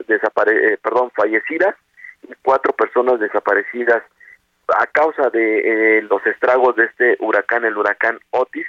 desapare 0.05 0.74
eh, 0.74 0.78
perdón, 0.84 1.10
fallecidas 1.16 1.74
y 2.22 2.34
cuatro 2.41 2.74
personas 2.74 3.18
desaparecidas 3.22 4.03
a 4.78 4.88
causa 4.88 5.30
de 5.30 5.99
eh, 5.99 6.01
los 6.01 6.24
estragos 6.26 6.76
de 6.76 6.84
este 6.84 7.16
huracán, 7.22 7.64
el 7.64 7.78
huracán 7.78 8.20
Otis. 8.32 8.68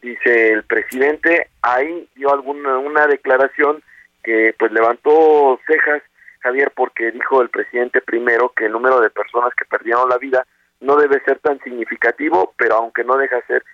Dice 0.00 0.52
el 0.52 0.62
presidente, 0.62 1.48
ahí 1.60 2.08
dio 2.14 2.32
alguna 2.32 2.78
una 2.78 3.08
declaración 3.08 3.82
que 4.22 4.54
pues 4.56 4.70
levantó 4.70 5.58
cejas 5.66 6.04
Javier 6.38 6.70
porque 6.72 7.10
dijo 7.10 7.42
el 7.42 7.48
presidente 7.48 8.00
primero 8.00 8.52
que 8.54 8.66
el 8.66 8.72
número 8.72 9.00
de 9.00 9.10
personas 9.10 9.52
que 9.56 9.64
perdieron 9.64 10.08
la 10.08 10.18
vida 10.18 10.46
no 10.84 10.96
debe 10.96 11.20
ser 11.24 11.38
tan 11.38 11.58
significativo, 11.60 12.54
pero 12.56 12.76
aunque 12.76 13.04
no 13.04 13.16
deja 13.16 13.40
ser 13.46 13.64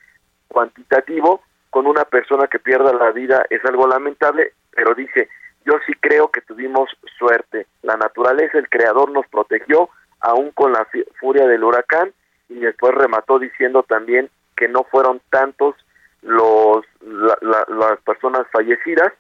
cuantitativo, 0.48 1.42
con 1.70 1.86
una 1.86 2.04
persona 2.04 2.46
que 2.48 2.58
pierda 2.58 2.92
la 2.92 3.10
vida 3.12 3.44
es 3.50 3.64
algo 3.64 3.86
lamentable, 3.86 4.52
pero 4.72 4.94
dice, 4.94 5.28
yo 5.64 5.74
sí 5.86 5.92
creo 6.00 6.28
que 6.30 6.40
tuvimos 6.40 6.90
suerte. 7.18 7.66
La 7.82 7.96
naturaleza, 7.96 8.58
el 8.58 8.68
creador 8.68 9.10
nos 9.10 9.26
protegió, 9.28 9.90
aún 10.20 10.50
con 10.52 10.72
la 10.72 10.86
furia 11.18 11.46
del 11.46 11.64
huracán, 11.64 12.12
y 12.48 12.54
después 12.54 12.94
remató 12.94 13.38
diciendo 13.38 13.84
también 13.84 14.28
que 14.56 14.68
no 14.68 14.84
fueron 14.84 15.20
tantos 15.30 15.74
los 16.22 16.84
las 17.00 17.98
personas 18.04 18.46
fallecidas 18.52 19.12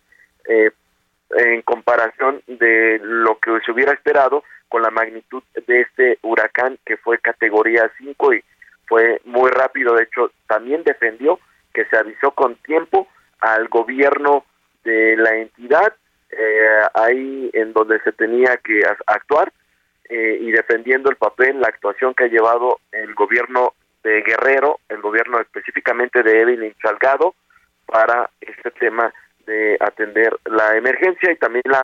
eh, 0.46 0.70
en 1.30 1.62
comparación 1.62 2.42
de 2.46 3.00
lo 3.02 3.38
que 3.38 3.52
se 3.64 3.72
hubiera 3.72 3.92
esperado 3.92 4.42
con 4.70 4.82
la 4.82 4.90
magnitud 4.90 5.42
de 5.66 5.82
este 5.82 6.18
huracán 6.22 6.78
que 6.86 6.96
fue 6.96 7.18
categoría 7.18 7.90
5 7.98 8.34
y 8.34 8.44
fue 8.86 9.20
muy 9.24 9.50
rápido. 9.50 9.94
De 9.94 10.04
hecho, 10.04 10.30
también 10.48 10.82
defendió 10.84 11.38
que 11.74 11.84
se 11.86 11.96
avisó 11.96 12.30
con 12.30 12.54
tiempo 12.56 13.08
al 13.40 13.68
gobierno 13.68 14.44
de 14.84 15.16
la 15.16 15.36
entidad, 15.36 15.92
eh, 16.30 16.80
ahí 16.94 17.50
en 17.52 17.72
donde 17.72 18.00
se 18.00 18.12
tenía 18.12 18.56
que 18.58 18.80
actuar, 19.06 19.52
eh, 20.08 20.38
y 20.40 20.50
defendiendo 20.52 21.10
el 21.10 21.16
papel, 21.16 21.60
la 21.60 21.68
actuación 21.68 22.14
que 22.14 22.24
ha 22.24 22.28
llevado 22.28 22.78
el 22.92 23.14
gobierno 23.14 23.74
de 24.02 24.22
Guerrero, 24.22 24.78
el 24.88 25.00
gobierno 25.00 25.40
específicamente 25.40 26.22
de 26.22 26.40
Evelyn 26.40 26.74
Salgado, 26.80 27.34
para 27.86 28.30
este 28.40 28.70
tema 28.70 29.12
de 29.46 29.76
atender 29.80 30.36
la 30.44 30.76
emergencia 30.76 31.32
y 31.32 31.36
también 31.36 31.64
la 31.66 31.82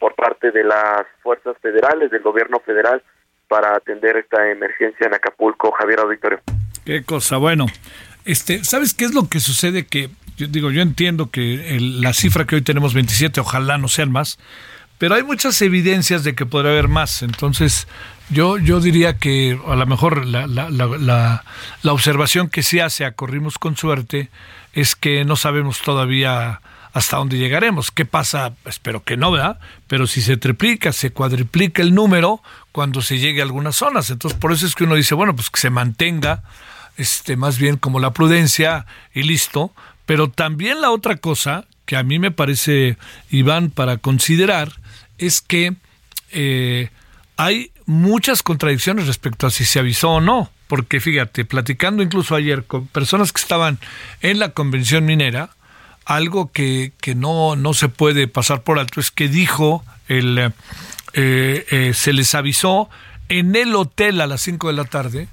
por 0.00 0.16
parte 0.16 0.50
de 0.50 0.64
las 0.64 1.06
fuerzas 1.22 1.56
federales, 1.60 2.10
del 2.10 2.22
gobierno 2.22 2.58
federal, 2.60 3.00
para 3.46 3.76
atender 3.76 4.16
esta 4.16 4.50
emergencia 4.50 5.06
en 5.06 5.14
Acapulco, 5.14 5.70
Javier 5.72 6.00
Auditorio. 6.00 6.40
Qué 6.84 7.04
cosa, 7.04 7.36
bueno. 7.36 7.66
Este, 8.24 8.64
¿sabes 8.64 8.94
qué 8.94 9.04
es 9.04 9.14
lo 9.14 9.28
que 9.28 9.40
sucede? 9.40 9.86
Que 9.86 10.08
yo 10.36 10.46
digo, 10.46 10.70
yo 10.70 10.80
entiendo 10.80 11.30
que 11.30 11.78
la 11.80 12.14
cifra 12.14 12.46
que 12.46 12.56
hoy 12.56 12.62
tenemos 12.62 12.94
27, 12.94 13.40
ojalá 13.40 13.76
no 13.76 13.88
sean 13.88 14.10
más, 14.10 14.38
pero 14.96 15.14
hay 15.14 15.22
muchas 15.22 15.60
evidencias 15.60 16.24
de 16.24 16.34
que 16.34 16.46
podría 16.46 16.72
haber 16.72 16.88
más. 16.88 17.22
Entonces, 17.22 17.86
yo, 18.30 18.56
yo 18.56 18.80
diría 18.80 19.18
que 19.18 19.58
a 19.66 19.76
lo 19.76 19.86
mejor 19.86 20.24
la, 20.24 20.46
la, 20.46 20.70
la, 20.70 21.44
la 21.82 21.92
observación 21.92 22.48
que 22.48 22.62
se 22.62 22.80
hace 22.80 23.04
a 23.04 23.12
Corrimos 23.12 23.58
con 23.58 23.76
Suerte 23.76 24.30
es 24.72 24.96
que 24.96 25.24
no 25.26 25.36
sabemos 25.36 25.82
todavía 25.82 26.60
hasta 26.92 27.16
dónde 27.16 27.38
llegaremos. 27.38 27.90
¿Qué 27.90 28.04
pasa? 28.04 28.54
Espero 28.64 29.02
que 29.04 29.16
no, 29.16 29.30
¿verdad? 29.30 29.58
Pero 29.86 30.06
si 30.06 30.22
se 30.22 30.36
triplica, 30.36 30.92
se 30.92 31.12
cuadriplica 31.12 31.82
el 31.82 31.94
número 31.94 32.42
cuando 32.72 33.02
se 33.02 33.18
llegue 33.18 33.40
a 33.40 33.44
algunas 33.44 33.76
zonas. 33.76 34.10
Entonces, 34.10 34.38
por 34.38 34.52
eso 34.52 34.66
es 34.66 34.74
que 34.74 34.84
uno 34.84 34.94
dice, 34.94 35.14
bueno, 35.14 35.34
pues 35.34 35.50
que 35.50 35.60
se 35.60 35.70
mantenga 35.70 36.42
este, 36.96 37.36
más 37.36 37.58
bien 37.58 37.76
como 37.76 38.00
la 38.00 38.12
prudencia 38.12 38.86
y 39.14 39.22
listo. 39.22 39.72
Pero 40.06 40.30
también 40.30 40.80
la 40.80 40.90
otra 40.90 41.16
cosa 41.16 41.66
que 41.86 41.96
a 41.96 42.02
mí 42.02 42.18
me 42.18 42.30
parece, 42.30 42.96
Iván, 43.30 43.70
para 43.70 43.96
considerar, 43.96 44.72
es 45.18 45.40
que 45.40 45.74
eh, 46.32 46.90
hay 47.36 47.72
muchas 47.86 48.42
contradicciones 48.42 49.06
respecto 49.06 49.46
a 49.46 49.50
si 49.50 49.64
se 49.64 49.78
avisó 49.78 50.10
o 50.10 50.20
no. 50.20 50.50
Porque 50.66 51.00
fíjate, 51.00 51.44
platicando 51.44 52.02
incluso 52.02 52.36
ayer 52.36 52.64
con 52.64 52.86
personas 52.86 53.32
que 53.32 53.40
estaban 53.40 53.78
en 54.22 54.38
la 54.38 54.50
convención 54.50 55.04
minera, 55.04 55.50
algo 56.04 56.50
que, 56.52 56.92
que 57.00 57.14
no, 57.14 57.56
no 57.56 57.74
se 57.74 57.88
puede 57.88 58.28
pasar 58.28 58.62
por 58.62 58.78
alto 58.78 59.00
es 59.00 59.10
que 59.10 59.28
dijo, 59.28 59.84
el, 60.08 60.52
eh, 61.12 61.66
eh, 61.70 61.92
se 61.94 62.12
les 62.12 62.34
avisó 62.34 62.88
en 63.28 63.54
el 63.56 63.74
hotel 63.74 64.20
a 64.20 64.26
las 64.26 64.42
5 64.42 64.68
de 64.68 64.72
la 64.74 64.84
tarde, 64.84 65.28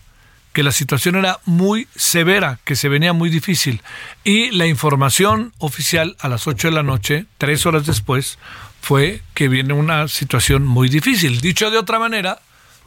que 0.53 0.63
la 0.63 0.71
situación 0.71 1.15
era 1.15 1.39
muy 1.45 1.87
severa, 1.95 2.59
que 2.63 2.75
se 2.75 2.89
venía 2.89 3.13
muy 3.13 3.29
difícil. 3.29 3.81
Y 4.23 4.51
la 4.51 4.65
información 4.65 5.53
oficial 5.59 6.15
a 6.19 6.29
las 6.29 6.47
8 6.47 6.69
de 6.69 6.73
la 6.73 6.83
noche, 6.83 7.25
tres 7.37 7.65
horas 7.65 7.85
después, 7.85 8.39
fue 8.81 9.21
que 9.33 9.47
viene 9.47 9.73
una 9.73 10.07
situación 10.07 10.65
muy 10.65 10.89
difícil. 10.89 11.41
Dicho 11.41 11.69
de 11.69 11.77
otra 11.77 11.99
manera, 11.99 12.39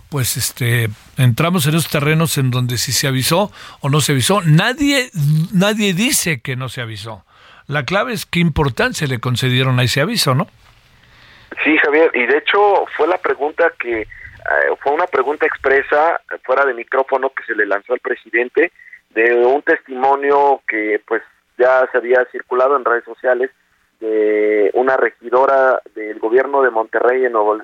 pues 0.09 0.37
este 0.37 0.91
entramos 1.17 1.67
en 1.67 1.77
esos 1.77 1.91
terrenos 1.91 2.39
en 2.39 2.51
donde 2.51 2.79
si 2.79 2.93
se 2.93 3.07
avisó 3.07 3.53
o 3.81 3.89
no 3.89 4.01
se 4.01 4.13
avisó, 4.13 4.43
nadie 4.43 5.11
nadie 5.53 5.95
dice 5.95 6.41
que 6.41 6.57
no 6.57 6.69
se 6.69 6.81
avisó. 6.81 7.25
La 7.71 7.85
clave 7.85 8.13
es 8.13 8.27
qué 8.27 8.41
importancia 8.41 9.07
le 9.07 9.21
concedieron 9.21 9.79
a 9.79 9.85
ese 9.85 10.01
aviso, 10.01 10.35
¿no? 10.35 10.49
Sí, 11.63 11.79
Javier, 11.79 12.11
y 12.15 12.27
de 12.27 12.39
hecho 12.39 12.85
fue 12.97 13.07
la 13.07 13.19
pregunta 13.19 13.73
que 13.79 14.01
eh, 14.01 14.07
fue 14.81 14.93
una 14.93 15.07
pregunta 15.07 15.47
expresa 15.47 16.21
fuera 16.43 16.65
de 16.65 16.75
micrófono 16.75 17.31
que 17.31 17.45
se 17.45 17.55
le 17.55 17.67
lanzó 17.67 17.93
al 17.93 18.01
presidente 18.01 18.73
de 19.11 19.37
un 19.47 19.63
testimonio 19.63 20.63
que 20.67 21.01
pues 21.07 21.23
ya 21.59 21.89
se 21.93 21.99
había 21.99 22.25
circulado 22.33 22.77
en 22.77 22.85
redes 22.85 23.05
sociales 23.05 23.53
de 24.01 24.73
una 24.75 24.97
regidora 24.97 25.81
del 25.95 26.19
gobierno 26.19 26.63
de 26.63 26.71
Monterrey 26.71 27.25
en 27.25 27.33
Nuevo, 27.33 27.55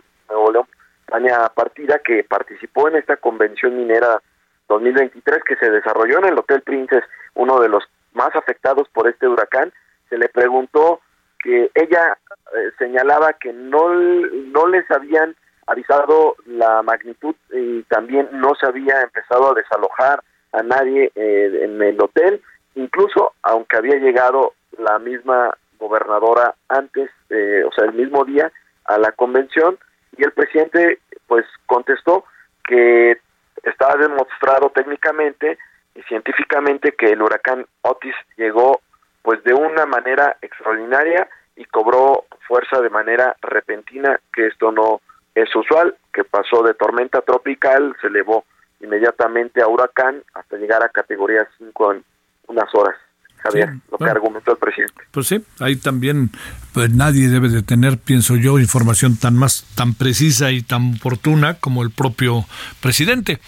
León, 0.52 0.68
Tania 1.07 1.50
Partida, 1.52 1.98
que 1.98 2.22
participó 2.22 2.88
en 2.88 2.94
esta 2.94 3.16
convención 3.16 3.76
minera 3.76 4.22
2023 4.68 5.42
que 5.42 5.57
se 5.57 5.68
desarrolló 5.68 6.18
en 6.18 6.26
el 6.26 6.38
Hotel 6.38 6.62
Princes, 6.62 7.02
uno 7.34 7.59
de 7.59 7.70
los 7.70 7.82
más 8.12 8.36
afectados 8.36 8.88
por 8.90 9.09
este 9.09 9.26
huracán. 9.26 9.72
Se 10.09 10.18
le 10.18 10.28
preguntó 10.28 11.00
que 11.38 11.70
ella 11.74 12.18
eh, 12.57 12.70
señalaba 12.78 13.32
que 13.34 13.52
no, 13.52 13.94
no 13.94 14.66
les 14.68 14.90
habían 14.90 15.36
avisado 15.66 16.36
la 16.46 16.82
magnitud 16.82 17.34
y 17.52 17.82
también 17.84 18.28
no 18.32 18.54
se 18.54 18.66
había 18.66 19.02
empezado 19.02 19.50
a 19.50 19.54
desalojar 19.54 20.22
a 20.52 20.62
nadie 20.62 21.11
eh, 21.14 21.61
en 21.62 21.82
el 21.82 22.00
hotel, 22.00 22.40
incluso 22.74 23.34
aunque 23.42 23.76
había 23.76 23.96
llegado 23.96 24.54
la 24.78 24.98
misma 24.98 25.57
gobernadora 25.78 26.54
antes, 26.68 27.11
eh, 27.30 27.62
o 27.66 27.72
sea, 27.72 27.84
el 27.84 27.92
mismo 27.92 28.24
día 28.24 28.50
a 28.84 28.98
la 28.98 29.12
convención 29.12 29.78
y 30.16 30.24
el 30.24 30.32
presidente 30.32 31.00
pues 31.26 31.44
contestó 31.66 32.24
que 32.64 33.18
estaba 33.62 33.96
demostrado 33.96 34.70
técnicamente 34.70 35.59
y 35.94 36.02
científicamente 36.02 36.92
que 36.92 37.12
el 37.12 37.22
huracán 37.22 37.66
Otis 37.82 38.14
llegó 38.36 38.80
pues 39.27 39.43
de 39.43 39.53
una 39.55 39.87
manera 39.87 40.37
extraordinaria 40.41 41.29
y 41.57 41.64
cobró 41.64 42.27
fuerza 42.47 42.81
de 42.81 42.91
manera 42.91 43.35
repentina, 43.43 44.20
que 44.33 44.47
esto 44.47 44.70
no 44.70 45.01
es 45.35 45.49
usual, 45.57 45.97
que 46.14 46.22
pasó 46.22 46.62
de 46.62 46.74
tormenta 46.74 47.20
tropical, 47.22 47.97
se 48.01 48.07
elevó 48.07 48.45
inmediatamente 48.81 49.61
a 49.61 49.66
huracán 49.66 50.22
hasta 50.33 50.57
llegar 50.59 50.81
a 50.85 50.91
categoría 50.91 51.45
5 51.59 51.95
en 51.95 52.05
unas 52.47 52.72
horas. 52.72 52.95
Javier, 53.39 53.70
lo 53.91 53.99
que 53.99 54.05
argumentó 54.05 54.53
el 54.53 54.59
presidente. 54.59 55.03
Pues 55.11 55.27
sí, 55.27 55.45
ahí 55.59 55.74
también 55.74 56.31
pues 56.72 56.95
nadie 56.95 57.29
debe 57.29 57.49
de 57.49 57.64
tener, 57.64 57.99
pienso 57.99 58.37
yo, 58.37 58.61
información 58.61 59.16
tan 59.16 59.37
más 59.37 59.66
tan 59.74 59.95
precisa 59.95 60.53
y 60.53 60.62
tan 60.62 60.95
oportuna 60.95 61.55
como 61.55 61.83
el 61.83 61.91
propio 61.91 62.45
presidente. 62.81 63.41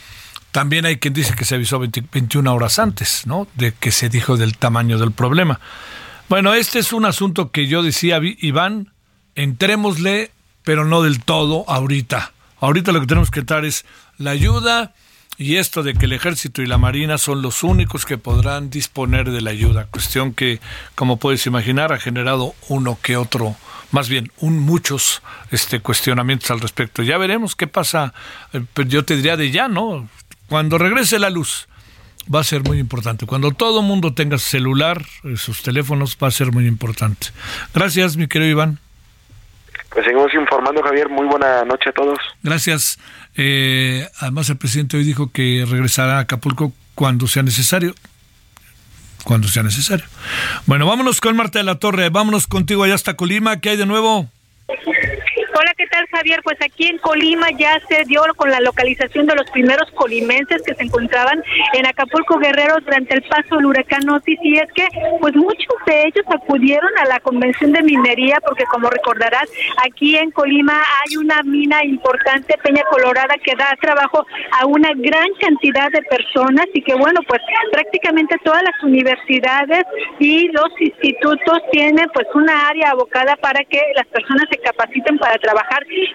También 0.53 0.87
hay 0.87 0.97
quien 0.97 1.15
dice 1.15 1.35
que 1.35 1.45
se 1.45 1.55
avisó 1.55 1.79
21 1.79 2.53
horas 2.53 2.79
antes, 2.79 3.27
¿no? 3.27 3.47
De 3.55 3.73
que 3.73 3.91
se 3.91 4.09
dijo 4.09 4.37
del 4.37 4.57
tamaño 4.57 4.99
del 4.99 5.13
problema. 5.13 5.61
Bueno, 6.29 6.55
este 6.55 6.79
es 6.79 6.93
un 6.93 7.05
asunto 7.05 7.51
que 7.51 7.67
yo 7.67 7.83
decía, 7.83 8.21
Iván, 8.23 8.93
entrémosle 9.35 10.33
pero 10.69 10.85
no 10.85 11.01
del 11.01 11.21
todo 11.25 11.65
ahorita. 11.67 12.35
Ahorita 12.61 12.93
lo 12.93 13.01
que 13.01 13.07
tenemos 13.07 13.31
que 13.31 13.41
tratar 13.41 13.65
es 13.65 13.87
la 14.19 14.33
ayuda 14.33 14.93
y 15.39 15.57
esto 15.57 15.83
de 15.83 15.95
que 15.95 16.05
el 16.05 16.13
ejército 16.13 16.61
y 16.61 16.67
la 16.67 16.77
marina 16.77 17.17
son 17.17 17.41
los 17.41 17.63
únicos 17.63 18.05
que 18.05 18.19
podrán 18.19 18.69
disponer 18.69 19.31
de 19.31 19.41
la 19.41 19.49
ayuda. 19.49 19.87
Cuestión 19.87 20.35
que, 20.35 20.61
como 20.95 21.17
puedes 21.17 21.47
imaginar, 21.47 21.95
ha 21.95 21.99
generado 21.99 22.55
uno 22.69 22.99
que 23.01 23.17
otro, 23.17 23.57
más 23.93 24.11
bien 24.11 24.31
un 24.41 24.59
muchos 24.59 25.23
este, 25.51 25.81
cuestionamientos 25.81 26.51
al 26.51 26.61
respecto. 26.61 27.03
Ya 27.03 27.17
veremos 27.17 27.57
qué 27.57 27.67
pasa, 27.67 28.13
eh, 28.53 28.63
yo 28.89 29.07
te 29.07 29.17
diría 29.17 29.39
de 29.39 29.51
ya, 29.51 29.69
¿no? 29.69 30.07
Cuando 30.49 30.79
regrese 30.79 31.19
la 31.19 31.31
luz 31.31 31.69
va 32.33 32.41
a 32.41 32.45
ser 32.45 32.63
muy 32.63 32.79
importante. 32.79 33.27
Cuando 33.27 33.53
todo 33.53 33.83
mundo 33.83 34.15
tenga 34.15 34.39
celular, 34.39 35.03
sus 35.37 35.63
teléfonos, 35.63 36.17
va 36.23 36.29
a 36.29 36.31
ser 36.31 36.53
muy 36.53 36.67
importante. 36.67 37.29
Gracias, 37.75 38.17
mi 38.17 38.27
querido 38.27 38.51
Iván. 38.51 38.79
Pues 39.91 40.05
seguimos 40.05 40.33
informando, 40.35 40.83
Javier. 40.83 41.09
Muy 41.09 41.27
buena 41.27 41.65
noche 41.65 41.91
a 41.91 41.93
todos. 41.93 42.19
Gracias. 42.43 42.99
Eh, 43.37 44.07
además, 44.21 44.51
el 44.51 44.59
presidente 44.59 44.97
hoy 44.97 45.05
dijo 45.05 45.33
que 45.33 45.65
regresará 45.69 46.19
a 46.19 46.21
Acapulco 46.21 46.73
cuando 46.95 47.27
sea 47.27 47.43
necesario. 47.43 47.95
Cuando 49.25 49.49
sea 49.49 49.63
necesario. 49.63 50.05
Bueno, 50.67 50.87
vámonos 50.87 51.21
con 51.21 51.37
Marta 51.37 51.59
de 51.59 51.65
la 51.65 51.77
Torre. 51.77 52.11
Vámonos 52.11 52.47
contigo 52.47 52.85
allá 52.85 52.95
hasta 52.95 53.15
Colima. 53.15 53.61
¿Qué 53.61 53.71
hay 53.71 53.77
de 53.77 53.87
nuevo? 53.87 54.29
Hola, 55.61 55.75
¿qué 55.77 55.89
tal 55.89 56.07
Javier? 56.07 56.41
Pues 56.45 56.57
aquí 56.63 56.87
en 56.87 56.99
Colima 56.99 57.51
ya 57.59 57.81
se 57.89 58.05
dio 58.05 58.23
con 58.37 58.49
la 58.49 58.61
localización 58.61 59.27
de 59.27 59.35
los 59.35 59.51
primeros 59.51 59.91
colimenses 59.91 60.63
que 60.63 60.73
se 60.73 60.85
encontraban 60.85 61.43
en 61.75 61.85
Acapulco 61.85 62.39
Guerrero 62.39 62.77
durante 62.85 63.17
el 63.17 63.23
paso 63.23 63.57
del 63.57 63.67
huracán 63.67 64.09
Otis 64.09 64.39
y 64.41 64.55
es 64.57 64.73
que 64.73 64.87
pues 65.19 65.35
muchos 65.35 65.75
de 65.85 66.03
ellos 66.03 66.25
acudieron 66.33 66.91
a 66.99 67.07
la 67.07 67.19
convención 67.19 67.73
de 67.73 67.83
minería 67.83 68.39
porque 68.47 68.67
como 68.67 68.89
recordarás 68.89 69.51
aquí 69.85 70.17
en 70.17 70.31
Colima 70.31 70.81
hay 70.81 71.17
una 71.17 71.43
mina 71.43 71.85
importante, 71.85 72.57
Peña 72.63 72.85
Colorada, 72.93 73.35
que 73.43 73.57
da 73.57 73.77
trabajo 73.81 74.25
a 74.61 74.65
una 74.67 74.91
gran 74.95 75.27
cantidad 75.41 75.91
de 75.91 76.03
personas 76.03 76.67
y 76.73 76.83
que 76.83 76.95
bueno 76.95 77.19
pues 77.27 77.41
prácticamente 77.73 78.37
todas 78.45 78.63
las 78.63 78.81
universidades 78.85 79.83
y 80.21 80.53
los 80.53 80.71
institutos 80.79 81.59
tienen 81.73 82.07
pues 82.15 82.29
una 82.35 82.69
área 82.69 82.91
abocada 82.91 83.35
para 83.39 83.65
que 83.65 83.83
las 83.97 84.07
personas 84.07 84.47
se 84.53 84.59
capaciten 84.59 85.19
para 85.19 85.35
trabajar 85.35 85.48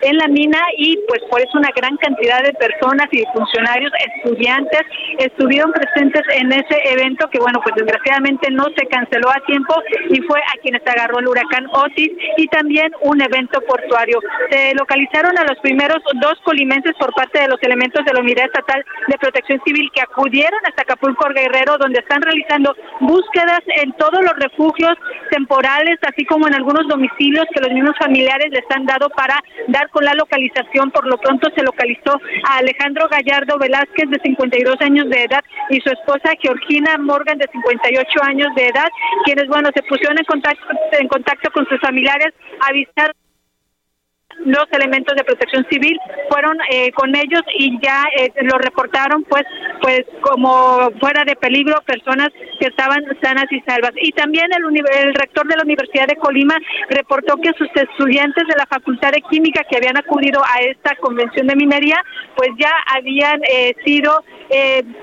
en 0.01 0.17
la 0.17 0.27
mina 0.27 0.59
y 0.77 0.97
pues 1.07 1.21
por 1.29 1.41
eso 1.41 1.57
una 1.57 1.71
gran 1.75 1.95
cantidad 1.97 2.43
de 2.43 2.53
personas 2.53 3.07
y 3.11 3.23
funcionarios, 3.34 3.91
estudiantes 4.15 4.81
estuvieron 5.17 5.71
presentes 5.71 6.21
en 6.36 6.51
ese 6.51 6.77
evento 6.86 7.29
que 7.29 7.39
bueno 7.39 7.59
pues 7.63 7.75
desgraciadamente 7.75 8.51
no 8.51 8.65
se 8.77 8.86
canceló 8.88 9.29
a 9.29 9.43
tiempo 9.45 9.73
y 10.09 10.21
fue 10.21 10.39
a 10.39 10.61
quienes 10.61 10.81
agarró 10.86 11.19
el 11.19 11.27
huracán 11.27 11.67
Otis 11.71 12.11
y 12.38 12.47
también 12.47 12.91
un 13.01 13.21
evento 13.21 13.59
portuario. 13.61 14.19
Se 14.49 14.73
localizaron 14.75 15.38
a 15.38 15.43
los 15.43 15.57
primeros 15.59 15.97
dos 16.21 16.36
colimenses 16.43 16.93
por 16.99 17.13
parte 17.13 17.39
de 17.41 17.47
los 17.47 17.61
elementos 17.61 18.05
de 18.05 18.13
la 18.13 18.21
Unidad 18.21 18.45
Estatal 18.45 18.84
de 19.07 19.17
Protección 19.17 19.61
Civil 19.65 19.89
que 19.93 20.01
acudieron 20.01 20.59
hasta 20.65 20.84
Acapulco 20.84 21.27
Guerrero 21.34 21.77
donde 21.77 21.99
están 21.99 22.21
realizando 22.21 22.75
búsquedas 22.99 23.61
en 23.81 23.93
todos 23.93 24.21
los 24.21 24.34
refugios 24.38 24.93
temporales 25.31 25.97
así 26.03 26.25
como 26.25 26.47
en 26.47 26.55
algunos 26.55 26.88
domicilios 26.88 27.45
que 27.53 27.61
los 27.61 27.71
mismos 27.71 27.97
familiares 27.97 28.51
les 28.51 28.65
han 28.75 28.86
dado 28.86 29.09
para 29.09 29.22
dar 29.67 29.89
con 29.89 30.03
la 30.03 30.13
localización. 30.13 30.91
Por 30.91 31.07
lo 31.07 31.17
pronto 31.17 31.49
se 31.55 31.63
localizó 31.63 32.19
a 32.49 32.57
Alejandro 32.57 33.07
Gallardo 33.09 33.57
Velázquez, 33.57 34.09
de 34.09 34.19
52 34.24 34.76
años 34.82 35.09
de 35.09 35.24
edad, 35.24 35.43
y 35.69 35.80
su 35.82 35.89
esposa 35.89 36.34
Georgina 36.39 36.97
Morgan, 36.97 37.38
de 37.38 37.47
58 37.51 38.24
años 38.24 38.47
de 38.55 38.67
edad, 38.67 38.89
quienes, 39.26 39.47
bueno, 39.47 39.69
se 39.74 39.84
pusieron 39.84 40.17
en 40.17 40.26
contacto, 40.26 40.65
en 40.91 41.07
contacto 41.07 41.51
con 41.51 41.67
sus 41.67 41.80
familiares, 41.80 42.34
avisar 42.67 43.13
los 44.45 44.65
elementos 44.71 45.15
de 45.15 45.23
protección 45.23 45.65
civil 45.69 45.97
fueron 46.29 46.57
eh, 46.71 46.91
con 46.91 47.15
ellos 47.15 47.41
y 47.57 47.79
ya 47.81 48.03
eh, 48.17 48.31
lo 48.43 48.57
reportaron 48.57 49.23
pues 49.23 49.43
pues 49.81 50.01
como 50.21 50.89
fuera 50.99 51.23
de 51.25 51.36
peligro 51.36 51.75
personas 51.86 52.29
que 52.59 52.67
estaban 52.67 53.03
sanas 53.21 53.45
y 53.51 53.59
salvas. 53.61 53.91
Y 54.01 54.11
también 54.11 54.47
el, 54.53 54.63
el 55.05 55.13
rector 55.13 55.47
de 55.47 55.57
la 55.57 55.63
Universidad 55.63 56.07
de 56.07 56.15
Colima 56.15 56.55
reportó 56.89 57.38
que 57.38 57.51
sus 57.57 57.69
estudiantes 57.75 58.47
de 58.47 58.55
la 58.57 58.65
Facultad 58.65 59.11
de 59.11 59.21
Química 59.29 59.63
que 59.69 59.77
habían 59.77 59.97
acudido 59.97 60.41
a 60.41 60.61
esta 60.61 60.95
convención 60.97 61.47
de 61.47 61.55
minería 61.55 61.97
pues 62.36 62.49
ya 62.57 62.71
habían 62.95 63.41
eh, 63.43 63.75
sido 63.86 64.23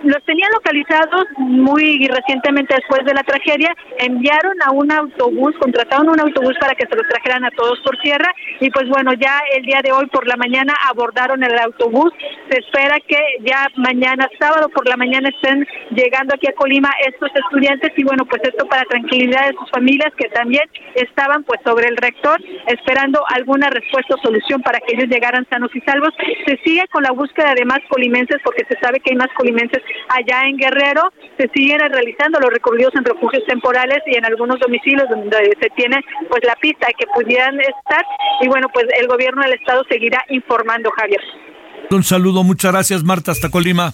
los 0.05 0.23
tenían 0.25 0.51
localizados 0.53 1.25
muy 1.39 2.07
recientemente 2.07 2.75
después 2.75 3.05
de 3.05 3.15
la 3.15 3.23
tragedia 3.25 3.75
enviaron 3.99 4.55
a 4.65 4.71
un 4.71 4.93
autobús 4.93 5.57
contrataron 5.59 6.09
un 6.09 6.21
autobús 6.21 6.55
para 6.61 6.75
que 6.75 6.87
se 6.87 6.95
los 6.95 7.07
trajeran 7.09 7.45
a 7.45 7.51
todos 7.51 7.81
por 7.81 7.97
tierra 7.99 8.33
y 8.61 8.71
pues 8.71 8.89
bueno 8.89 9.13
ya 9.21 9.41
el 9.55 9.63
día 9.63 9.81
de 9.83 9.93
hoy 9.93 10.07
por 10.07 10.27
la 10.27 10.37
mañana 10.37 10.75
abordaron 10.89 11.43
el 11.45 11.59
autobús. 11.59 12.13
Se 12.51 12.59
espera 12.59 12.99
que 13.07 13.19
ya 13.41 13.69
mañana, 13.77 14.29
sábado 14.39 14.69
por 14.71 14.89
la 14.89 14.97
mañana, 14.97 15.29
estén 15.29 15.67
llegando 15.91 16.35
aquí 16.35 16.49
a 16.49 16.55
Colima 16.55 16.91
estos 17.07 17.31
estudiantes 17.35 17.93
y 17.97 18.05
bueno, 18.05 18.25
pues 18.25 18.43
esto 18.43 18.67
para 18.67 18.83
tranquilidad 18.85 19.49
de 19.49 19.57
sus 19.57 19.71
familias 19.71 20.13
que 20.17 20.29
también 20.31 20.65
estaban 20.95 21.45
pues 21.45 21.61
sobre 21.65 21.89
el 21.89 21.97
rector 21.97 22.41
esperando 22.67 23.23
alguna 23.35 23.69
respuesta 23.69 24.15
o 24.15 24.19
solución 24.19 24.63
para 24.63 24.81
que 24.81 24.95
ellos 24.95 25.09
llegaran 25.09 25.47
sanos 25.51 25.71
y 25.75 25.81
salvos. 25.83 26.11
Se 26.47 26.57
sigue 26.65 26.87
con 26.91 27.03
la 27.03 27.13
búsqueda 27.13 27.55
de 27.55 27.65
más 27.65 27.81
colimenses 27.89 28.39
porque 28.43 28.65
se 28.69 28.79
sabe 28.81 29.01
que 29.01 29.11
hay 29.13 29.17
más 29.17 29.31
colimenses 29.37 29.83
allá 30.09 30.45
en 30.49 30.57
Guerrero. 30.57 31.13
Se 31.39 31.49
siguen 31.55 31.81
realizando 31.81 32.41
los 32.41 32.51
recorridos 32.51 32.95
en 32.97 33.05
refugios 33.05 33.45
temporales 33.47 33.99
y 34.07 34.17
en 34.17 34.25
algunos 34.25 34.59
domicilios 34.61 35.09
donde 35.09 35.57
se 35.61 35.71
tiene 35.71 36.01
pues 36.29 36.43
la 36.45 36.55
pista 36.57 36.89
que 36.99 37.07
pudieran 37.15 37.59
estar 37.61 38.05
y 38.41 38.49
bueno, 38.49 38.69
pues 38.73 38.87
el 38.99 39.07
gobierno 39.11 39.43
del 39.43 39.55
estado 39.55 39.83
seguirá 39.89 40.25
informando, 40.31 40.91
Javier. 40.97 41.21
Un 41.91 42.05
saludo, 42.05 42.45
muchas 42.45 42.73
gracias 42.73 43.03
Marta, 43.03 43.33
hasta 43.33 43.51
Colima. 43.51 43.93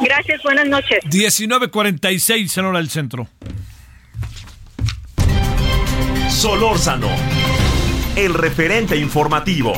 Gracias, 0.00 0.42
buenas 0.42 0.66
noches. 0.66 0.98
19.46 1.04 2.58
en 2.58 2.64
hora 2.64 2.78
del 2.78 2.88
centro. 2.88 3.28
Solórzano, 6.28 7.08
el 8.16 8.34
referente 8.34 8.96
informativo. 8.96 9.74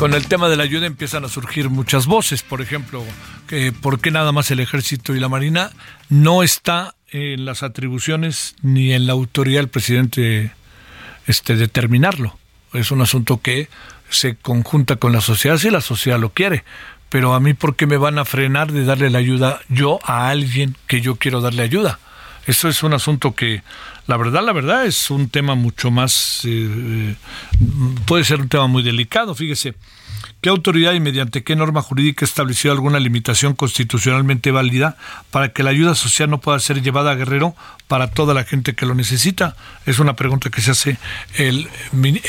Con 0.00 0.14
el 0.14 0.28
tema 0.28 0.48
de 0.48 0.56
la 0.56 0.62
ayuda 0.62 0.86
empiezan 0.86 1.26
a 1.26 1.28
surgir 1.28 1.68
muchas 1.68 2.06
voces. 2.06 2.42
Por 2.42 2.62
ejemplo, 2.62 3.04
que 3.46 3.70
¿por 3.70 4.00
qué 4.00 4.10
nada 4.10 4.32
más 4.32 4.50
el 4.50 4.60
ejército 4.60 5.14
y 5.14 5.20
la 5.20 5.28
marina 5.28 5.72
no 6.08 6.42
está 6.42 6.94
en 7.10 7.44
las 7.44 7.62
atribuciones 7.62 8.56
ni 8.62 8.94
en 8.94 9.06
la 9.06 9.12
autoridad 9.12 9.60
del 9.60 9.68
presidente 9.68 10.52
este, 11.26 11.54
determinarlo? 11.54 12.38
Es 12.72 12.90
un 12.90 13.02
asunto 13.02 13.42
que 13.42 13.68
se 14.08 14.36
conjunta 14.36 14.96
con 14.96 15.12
la 15.12 15.20
sociedad 15.20 15.58
si 15.58 15.68
la 15.68 15.82
sociedad 15.82 16.18
lo 16.18 16.30
quiere. 16.30 16.64
Pero 17.10 17.34
a 17.34 17.40
mí, 17.40 17.52
¿por 17.52 17.76
qué 17.76 17.86
me 17.86 17.98
van 17.98 18.18
a 18.18 18.24
frenar 18.24 18.72
de 18.72 18.86
darle 18.86 19.10
la 19.10 19.18
ayuda 19.18 19.60
yo 19.68 19.98
a 20.02 20.30
alguien 20.30 20.76
que 20.86 21.02
yo 21.02 21.16
quiero 21.16 21.42
darle 21.42 21.62
ayuda? 21.62 21.98
Eso 22.46 22.70
es 22.70 22.82
un 22.82 22.94
asunto 22.94 23.34
que, 23.34 23.62
la 24.06 24.16
verdad, 24.16 24.44
la 24.44 24.52
verdad, 24.52 24.86
es 24.86 25.10
un 25.10 25.28
tema 25.28 25.54
mucho 25.54 25.90
más, 25.90 26.42
eh, 26.44 27.14
puede 28.06 28.24
ser 28.24 28.40
un 28.40 28.48
tema 28.48 28.66
muy 28.66 28.82
delicado. 28.82 29.34
Fíjese, 29.34 29.74
¿qué 30.40 30.48
autoridad 30.48 30.92
y 30.94 31.00
mediante 31.00 31.44
qué 31.44 31.56
norma 31.56 31.82
jurídica 31.82 32.24
estableció 32.24 32.72
alguna 32.72 32.98
limitación 32.98 33.54
constitucionalmente 33.54 34.50
válida 34.50 34.96
para 35.30 35.50
que 35.52 35.62
la 35.62 35.70
ayuda 35.70 35.94
social 35.94 36.30
no 36.30 36.40
pueda 36.40 36.58
ser 36.58 36.82
llevada 36.82 37.12
a 37.12 37.14
Guerrero 37.14 37.54
para 37.88 38.10
toda 38.10 38.34
la 38.34 38.44
gente 38.44 38.74
que 38.74 38.86
lo 38.86 38.94
necesita? 38.94 39.56
Es 39.86 39.98
una 39.98 40.16
pregunta 40.16 40.50
que 40.50 40.60
se 40.60 40.72
hace 40.72 40.98
el, 41.36 41.68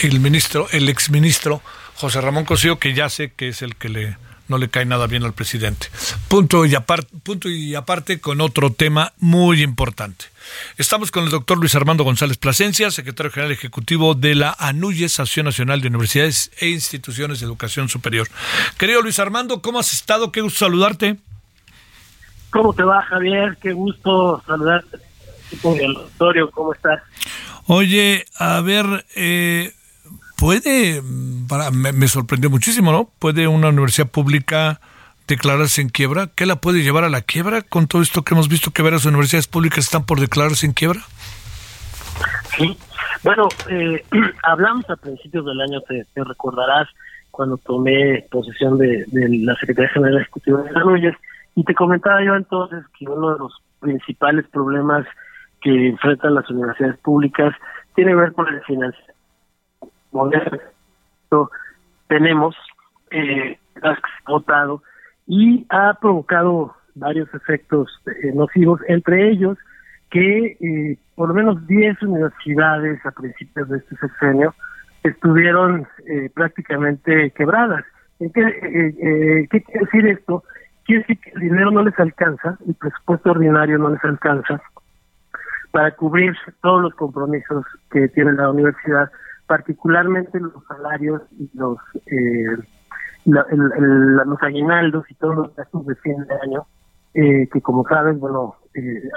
el 0.04 0.20
ministro, 0.20 0.68
el 0.72 0.90
exministro 0.90 1.62
José 1.96 2.22
Ramón 2.22 2.46
Cosío, 2.46 2.80
que 2.80 2.94
ya 2.94 3.10
sé 3.10 3.32
que 3.36 3.50
es 3.50 3.62
el 3.62 3.76
que 3.76 3.90
le 3.90 4.18
no 4.52 4.58
le 4.58 4.70
cae 4.70 4.86
nada 4.86 5.08
bien 5.08 5.24
al 5.24 5.34
presidente. 5.34 5.88
Punto 6.28 6.66
y, 6.66 6.76
aparte, 6.76 7.08
punto 7.24 7.50
y 7.50 7.74
aparte 7.74 8.20
con 8.20 8.42
otro 8.42 8.72
tema 8.72 9.14
muy 9.18 9.64
importante. 9.64 10.26
Estamos 10.78 11.10
con 11.10 11.24
el 11.24 11.32
doctor 11.32 11.58
Luis 11.58 11.74
Armando 11.74 12.04
González 12.04 12.38
Plasencia, 12.38 12.92
secretario 12.92 13.32
general 13.32 13.54
ejecutivo 13.54 14.14
de 14.14 14.36
la 14.36 14.56
ANUYES, 14.60 15.20
Asociación 15.20 15.46
Nacional 15.46 15.82
de 15.82 15.88
Universidades 15.88 16.52
e 16.60 16.68
Instituciones 16.68 17.40
de 17.40 17.46
Educación 17.46 17.88
Superior. 17.90 18.28
Querido 18.78 19.02
Luis 19.02 19.18
Armando, 19.20 19.62
¿cómo 19.62 19.80
has 19.80 19.94
estado? 19.94 20.32
Qué 20.32 20.42
gusto 20.42 20.60
saludarte. 20.60 21.18
¿Cómo 22.50 22.74
te 22.74 22.84
va, 22.84 23.02
Javier? 23.04 23.58
Qué 23.62 23.72
gusto 23.72 24.44
saludarte. 24.46 24.98
¿Cómo 25.62 26.74
estás? 26.74 27.02
Oye, 27.68 28.26
a 28.36 28.60
ver, 28.62 29.06
eh, 29.16 29.74
puede, 30.42 31.04
para, 31.48 31.70
me, 31.70 32.08
sorprendió 32.08 32.50
muchísimo, 32.50 32.92
¿no? 32.92 33.08
¿Puede 33.20 33.48
una 33.48 33.70
universidad 33.70 34.10
pública 34.10 34.82
declararse 35.28 35.84
en 35.84 35.90
quiebra? 35.90 36.30
¿Qué 36.36 36.48
la 36.48 36.56
puede 36.56 36.82
llevar 36.82 37.04
a 37.04 37.10
la 37.10 37.22
quiebra 37.22 37.62
con 37.62 37.86
todo 37.86 38.02
esto 38.02 38.24
que 38.24 38.34
hemos 38.34 38.50
visto 38.50 38.72
que 38.72 38.82
varias 38.82 39.06
universidades 39.06 39.48
públicas 39.48 39.86
están 39.86 40.04
por 40.04 40.20
declararse 40.20 40.66
en 40.66 40.74
quiebra? 40.74 41.02
Sí, 42.58 42.76
bueno, 43.24 43.50
eh, 43.70 44.04
hablamos 44.44 44.90
a 44.90 44.96
principios 44.96 45.46
del 45.46 45.62
año, 45.62 45.80
te, 45.82 46.04
recordarás, 46.24 46.88
cuando 47.30 47.58
tomé 47.58 48.26
posesión 48.32 48.80
de, 48.80 49.06
la 49.12 49.56
Secretaría 49.58 49.92
General 49.92 50.22
Ejecutiva 50.22 50.64
de 50.64 50.74
Salud 50.74 50.98
y 51.54 51.64
te 51.64 51.76
comentaba 51.76 52.24
yo 52.26 52.36
entonces 52.36 52.84
que 52.98 53.06
uno 53.06 53.34
de 53.34 53.40
los 53.40 53.54
principales 53.80 54.48
problemas 54.52 55.06
que 55.62 55.90
enfrentan 55.90 56.34
las 56.34 56.50
universidades 56.50 56.98
públicas 56.98 57.54
tiene 57.94 58.12
que 58.12 58.16
ver 58.16 58.34
con 58.34 58.48
el 58.48 58.60
financiamiento 58.64 59.11
tenemos 62.08 62.56
eh, 63.12 63.58
votado 64.28 64.84
y 65.28 65.66
ha 65.70 65.94
provocado 66.00 66.76
varios 66.96 67.34
efectos 67.34 67.90
eh, 68.06 68.32
nocivos, 68.34 68.82
entre 68.88 69.30
ellos 69.30 69.58
que 70.10 70.58
eh, 70.60 70.98
por 71.16 71.30
lo 71.30 71.34
menos 71.34 71.66
10 71.68 72.02
universidades 72.04 73.06
a 73.06 73.12
principios 73.12 73.70
de 73.70 73.78
este 73.78 73.96
sexenio 73.96 74.54
estuvieron 75.04 75.88
eh, 76.06 76.30
prácticamente 76.34 77.32
quebradas. 77.32 77.86
¿Qué, 78.20 79.48
¿Qué 79.50 79.62
quiere 79.64 79.80
decir 79.80 80.08
esto? 80.08 80.44
quiere 80.86 81.02
decir 81.02 81.20
que 81.22 81.30
el 81.32 81.42
dinero 81.42 81.72
no 81.72 81.84
les 81.84 81.98
alcanza, 82.00 82.58
el 82.68 82.76
presupuesto 82.76 83.32
ordinario 83.32 83.78
no 83.78 83.90
les 83.90 84.04
alcanza 84.04 84.62
para 85.72 85.92
cubrir 85.92 86.36
todos 86.62 86.82
los 86.82 86.94
compromisos 86.96 87.66
que 87.90 88.10
tiene 88.10 88.34
la 88.34 88.52
universidad, 88.52 89.10
particularmente 89.52 90.40
los 90.40 90.64
salarios 90.66 91.24
y 91.38 91.50
los 91.56 91.78
eh, 92.06 92.56
los 93.26 94.42
aguinaldos 94.42 95.04
y 95.12 95.16
todos 95.16 95.36
los 95.36 95.56
gastos 95.58 95.86
de 95.88 95.96
fin 95.96 96.24
de 96.26 96.36
año, 96.42 96.66
eh, 97.14 97.50
que 97.52 97.62
como 97.62 97.84
sabes, 97.86 98.18
bueno, 98.18 98.56
eh, 98.74 99.10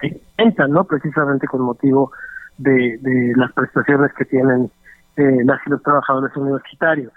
se 0.00 0.20
cuentan, 0.34 0.72
¿no? 0.72 0.82
Precisamente 0.82 1.46
con 1.46 1.60
motivo 1.60 2.10
de, 2.58 2.98
de 3.00 3.32
las 3.36 3.52
prestaciones 3.52 4.12
que 4.14 4.24
tienen 4.24 4.72
eh, 5.14 5.44
las 5.44 5.64
y 5.64 5.70
los 5.70 5.80
trabajadores 5.84 6.36
universitarios. 6.36 7.12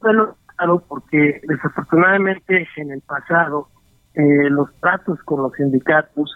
Bueno, 0.00 0.36
claro, 0.54 0.84
porque 0.86 1.40
desafortunadamente 1.48 2.68
en 2.76 2.92
el 2.92 3.00
pasado 3.00 3.66
eh, 4.14 4.48
los 4.50 4.72
tratos 4.76 5.18
con 5.24 5.42
los 5.42 5.52
sindicatos 5.54 6.32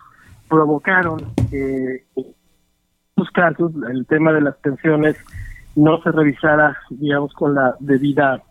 provocaron 0.49 1.19
que 1.51 2.05
muchos 3.17 3.33
casos 3.33 3.73
el 3.89 4.07
tema 4.07 4.33
de 4.33 4.43
las 4.43 4.57
pensiones 4.57 5.17
no 5.75 6.03
se 6.03 6.11
revisara, 6.13 6.77
digamos, 6.91 7.33
con 7.35 7.55
la 7.55 7.75
debida, 7.81 8.43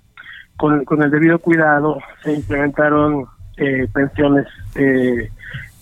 con, 0.57 0.85
con 0.85 1.01
el 1.01 1.11
debido 1.11 1.39
cuidado, 1.39 1.99
se 2.23 2.33
implementaron 2.33 3.25
eh, 3.57 3.87
pensiones 3.93 4.47
eh, 4.75 5.29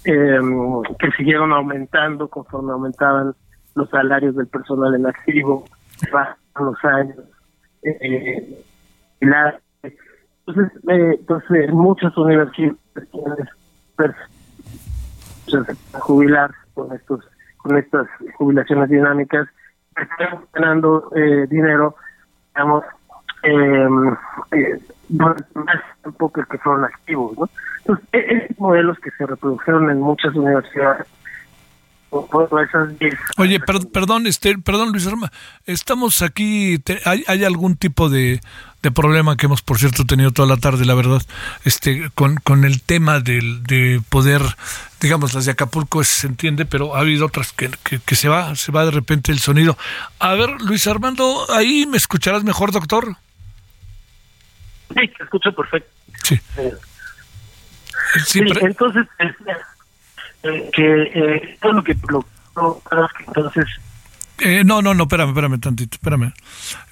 em, 0.06 0.82
que 1.00 1.12
siguieron 1.18 1.52
aumentando 1.52 2.28
conforme 2.30 2.72
aumentaban 2.72 3.34
los 3.76 3.90
salarios 3.90 4.36
del 4.36 4.48
personal 4.48 4.94
en 4.96 5.06
activo, 5.06 5.66
los 6.60 6.86
años. 6.86 7.18
Eh, 7.84 8.64
la, 9.22 9.60
entonces, 10.46 10.72
eh, 10.90 11.16
entonces, 11.20 11.72
muchas 11.72 12.16
universidades 12.18 13.50
jubilar 15.94 16.52
con 16.74 16.94
estos 16.94 17.22
con 17.64 17.78
estas 17.78 18.08
jubilaciones 18.38 18.90
dinámicas 18.90 19.48
están 19.96 20.46
ganando 20.54 21.10
eh, 21.16 21.48
dinero 21.50 21.96
digamos 22.54 22.84
em, 23.42 24.16
eh, 24.52 24.80
más 25.10 25.36
tiempo 26.02 26.32
que, 26.32 26.44
que 26.50 26.58
fueron 26.60 26.86
activos 26.86 27.38
¿no? 27.38 27.50
entonces 27.80 28.06
e-, 28.12 28.38
esos 28.38 28.60
modelos 28.60 29.00
que 29.00 29.10
se 29.12 29.26
reprodujeron 29.26 29.90
en 29.90 30.00
muchas 30.00 30.36
universidades 30.36 31.08
Oye, 33.40 33.60
perdón, 33.60 34.28
este, 34.28 34.56
perdón 34.60 34.92
Luis 34.92 35.08
Arma, 35.08 35.32
estamos 35.66 36.22
aquí, 36.22 36.78
hay, 37.06 37.24
hay 37.28 37.44
algún 37.44 37.76
tipo 37.76 38.08
de, 38.08 38.40
de 38.84 38.92
problema 38.92 39.38
que 39.38 39.46
hemos, 39.46 39.62
por 39.62 39.80
cierto, 39.80 40.06
tenido 40.06 40.32
toda 40.32 40.48
la 40.48 40.58
tarde, 40.58 40.86
la 40.86 40.94
verdad, 40.94 41.22
este, 41.64 42.10
con, 42.14 42.36
con 42.36 42.66
el 42.66 42.82
tema 42.82 43.22
del, 43.22 43.64
de 43.64 44.02
poder, 44.10 44.42
digamos, 45.00 45.34
las 45.34 45.46
de 45.46 45.54
Acapulco 45.54 46.04
se 46.04 46.28
entiende, 46.28 46.66
pero 46.66 46.96
ha 46.96 47.00
habido 47.00 47.26
otras 47.26 47.54
que, 47.54 47.72
que, 48.06 48.16
se 48.16 48.28
va, 48.28 48.56
se 48.58 48.74
va 48.74 48.84
de 48.84 48.92
repente 48.92 49.32
el 49.32 49.40
sonido. 49.40 49.78
A 50.20 50.34
ver, 50.34 50.50
Luis 50.62 50.86
Armando, 50.86 51.46
ahí 51.50 51.86
me 51.88 51.96
escucharás 51.96 52.44
mejor, 52.44 52.74
doctor. 52.74 53.16
Sí, 54.90 55.08
te 55.18 55.24
escucho 55.24 55.54
perfecto. 55.54 55.90
Sí. 56.24 56.40
sí, 58.26 58.42
entonces, 58.62 59.08
eh, 60.44 60.70
que 60.74 61.04
eh, 61.14 61.58
todo 61.62 61.72
lo 61.72 61.84
que 61.84 61.96
lo, 62.10 62.26
entonces 63.28 63.66
eh, 64.44 64.64
no, 64.64 64.82
no, 64.82 64.94
no, 64.94 65.04
espérame, 65.04 65.30
espérame 65.30 65.60
tantito, 65.60 65.96
espérame. 65.96 66.34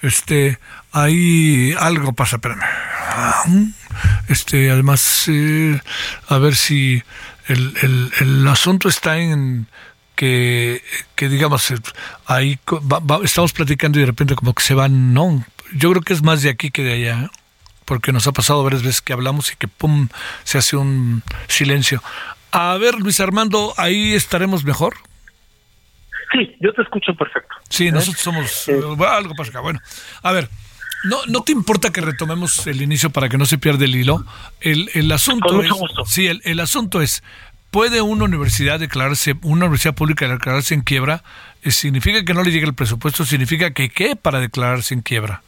Este, 0.00 0.58
ahí 0.92 1.74
algo 1.78 2.12
pasa, 2.12 2.36
espérame. 2.36 2.62
Este, 4.28 4.70
además, 4.70 5.24
eh, 5.28 5.80
a 6.28 6.38
ver 6.38 6.56
si 6.56 7.02
el, 7.48 7.74
el, 7.82 8.12
el 8.20 8.48
asunto 8.48 8.88
está 8.88 9.18
en 9.18 9.66
que, 10.16 10.82
que 11.14 11.28
digamos, 11.28 11.72
ahí 12.26 12.58
estamos 13.24 13.52
platicando 13.52 13.98
y 13.98 14.02
de 14.02 14.06
repente 14.06 14.34
como 14.34 14.54
que 14.54 14.62
se 14.62 14.74
van, 14.74 15.12
no. 15.12 15.44
Yo 15.74 15.90
creo 15.90 16.02
que 16.02 16.12
es 16.12 16.22
más 16.22 16.42
de 16.42 16.50
aquí 16.50 16.70
que 16.70 16.82
de 16.82 16.92
allá, 16.92 17.30
porque 17.84 18.12
nos 18.12 18.26
ha 18.26 18.32
pasado 18.32 18.62
varias 18.62 18.82
veces 18.82 19.00
que 19.00 19.12
hablamos 19.12 19.52
y 19.52 19.56
que 19.56 19.68
pum, 19.68 20.08
se 20.44 20.58
hace 20.58 20.76
un 20.76 21.22
silencio. 21.48 22.02
A 22.52 22.76
ver, 22.76 22.94
Luis 23.00 23.20
Armando, 23.20 23.74
ahí 23.76 24.14
estaremos 24.14 24.64
mejor. 24.64 24.94
Sí, 26.32 26.56
yo 26.60 26.72
te 26.72 26.82
escucho 26.82 27.14
perfecto. 27.14 27.54
Sí, 27.68 27.90
nosotros 27.90 28.22
somos... 28.22 28.68
Eh, 28.68 28.80
algo 29.08 29.34
pasa 29.34 29.50
acá. 29.50 29.60
Bueno, 29.60 29.80
a 30.22 30.32
ver, 30.32 30.48
no, 31.04 31.18
¿no 31.28 31.42
te 31.42 31.52
importa 31.52 31.90
que 31.90 32.00
retomemos 32.00 32.66
el 32.66 32.80
inicio 32.80 33.10
para 33.10 33.28
que 33.28 33.36
no 33.36 33.44
se 33.44 33.58
pierda 33.58 33.84
el 33.84 33.94
hilo? 33.94 34.24
El, 34.60 34.90
el 34.94 35.12
asunto 35.12 35.62
es... 35.62 35.70
Sí, 36.06 36.26
el, 36.26 36.40
el 36.44 36.60
asunto 36.60 37.02
es, 37.02 37.22
¿puede 37.70 38.00
una 38.00 38.24
universidad 38.24 38.80
declararse, 38.80 39.34
una 39.42 39.66
universidad 39.66 39.94
pública 39.94 40.26
declararse 40.26 40.74
en 40.74 40.80
quiebra? 40.80 41.22
Eh, 41.62 41.70
¿Significa 41.70 42.24
que 42.24 42.34
no 42.34 42.42
le 42.42 42.50
llegue 42.50 42.66
el 42.66 42.74
presupuesto? 42.74 43.24
¿Significa 43.24 43.72
que 43.72 43.90
qué 43.90 44.16
para 44.16 44.40
declararse 44.40 44.94
en 44.94 45.02
quiebra? 45.02 45.42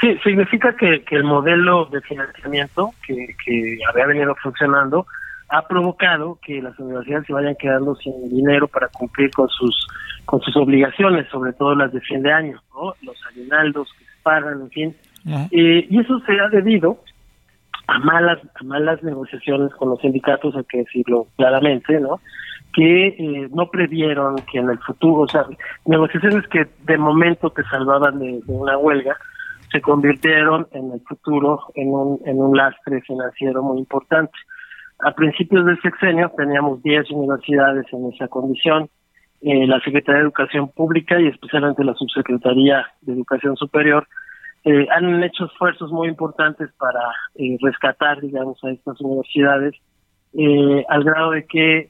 Sí, 0.00 0.16
significa 0.24 0.74
que, 0.76 1.02
que 1.04 1.16
el 1.16 1.24
modelo 1.24 1.86
de 1.86 2.00
financiamiento 2.02 2.94
que, 3.06 3.36
que 3.44 3.78
había 3.90 4.06
venido 4.06 4.34
funcionando 4.42 5.06
ha 5.50 5.66
provocado 5.66 6.38
que 6.42 6.62
las 6.62 6.78
universidades 6.78 7.26
se 7.26 7.32
vayan 7.32 7.56
quedando 7.56 7.94
sin 7.96 8.28
dinero 8.28 8.68
para 8.68 8.88
cumplir 8.88 9.30
con 9.32 9.48
sus 9.48 9.86
con 10.24 10.40
sus 10.42 10.56
obligaciones, 10.56 11.28
sobre 11.28 11.52
todo 11.52 11.74
las 11.74 11.92
de 11.92 12.00
fin 12.02 12.22
de 12.22 12.32
año, 12.32 12.60
¿no? 12.72 12.94
los 13.02 13.16
aguinaldos 13.26 13.88
que 13.98 14.04
se 14.04 14.22
pagan, 14.22 14.60
en 14.60 14.70
fin. 14.70 14.96
Eh, 15.50 15.86
y 15.90 16.00
eso 16.00 16.20
se 16.20 16.38
ha 16.38 16.48
debido 16.48 17.02
a 17.88 17.98
malas 17.98 18.38
a 18.54 18.64
malas 18.64 19.02
negociaciones 19.02 19.74
con 19.74 19.88
los 19.88 20.00
sindicatos, 20.00 20.54
hay 20.54 20.64
que 20.64 20.78
decirlo 20.78 21.26
claramente, 21.36 21.98
¿no? 21.98 22.20
que 22.72 23.08
eh, 23.08 23.48
no 23.52 23.68
previeron 23.70 24.36
que 24.50 24.58
en 24.58 24.70
el 24.70 24.78
futuro, 24.78 25.22
o 25.22 25.28
sea, 25.28 25.44
negociaciones 25.86 26.46
que 26.48 26.68
de 26.84 26.98
momento 26.98 27.50
te 27.50 27.64
salvaban 27.64 28.20
de, 28.20 28.40
de 28.44 28.52
una 28.52 28.78
huelga, 28.78 29.16
se 29.72 29.80
convirtieron 29.80 30.66
en 30.72 30.92
el 30.92 31.00
futuro 31.00 31.60
en 31.74 31.88
un, 31.88 32.20
en 32.24 32.40
un 32.40 32.56
lastre 32.56 33.00
financiero 33.02 33.62
muy 33.62 33.78
importante. 33.78 34.32
A 35.02 35.12
principios 35.12 35.64
del 35.64 35.80
sexenio 35.80 36.30
teníamos 36.36 36.82
10 36.82 37.10
universidades 37.10 37.86
en 37.92 38.12
esa 38.12 38.28
condición. 38.28 38.88
Eh, 39.40 39.66
la 39.66 39.80
Secretaría 39.80 40.18
de 40.18 40.24
Educación 40.24 40.68
Pública 40.68 41.18
y 41.18 41.28
especialmente 41.28 41.82
la 41.82 41.94
Subsecretaría 41.94 42.86
de 43.00 43.14
Educación 43.14 43.56
Superior 43.56 44.06
eh, 44.64 44.86
han 44.90 45.22
hecho 45.24 45.46
esfuerzos 45.46 45.90
muy 45.90 46.08
importantes 46.08 46.68
para 46.78 47.00
eh, 47.36 47.56
rescatar, 47.62 48.20
digamos, 48.20 48.62
a 48.62 48.70
estas 48.70 49.00
universidades, 49.00 49.74
al 50.88 51.02
grado 51.02 51.32
de 51.32 51.44
que 51.44 51.88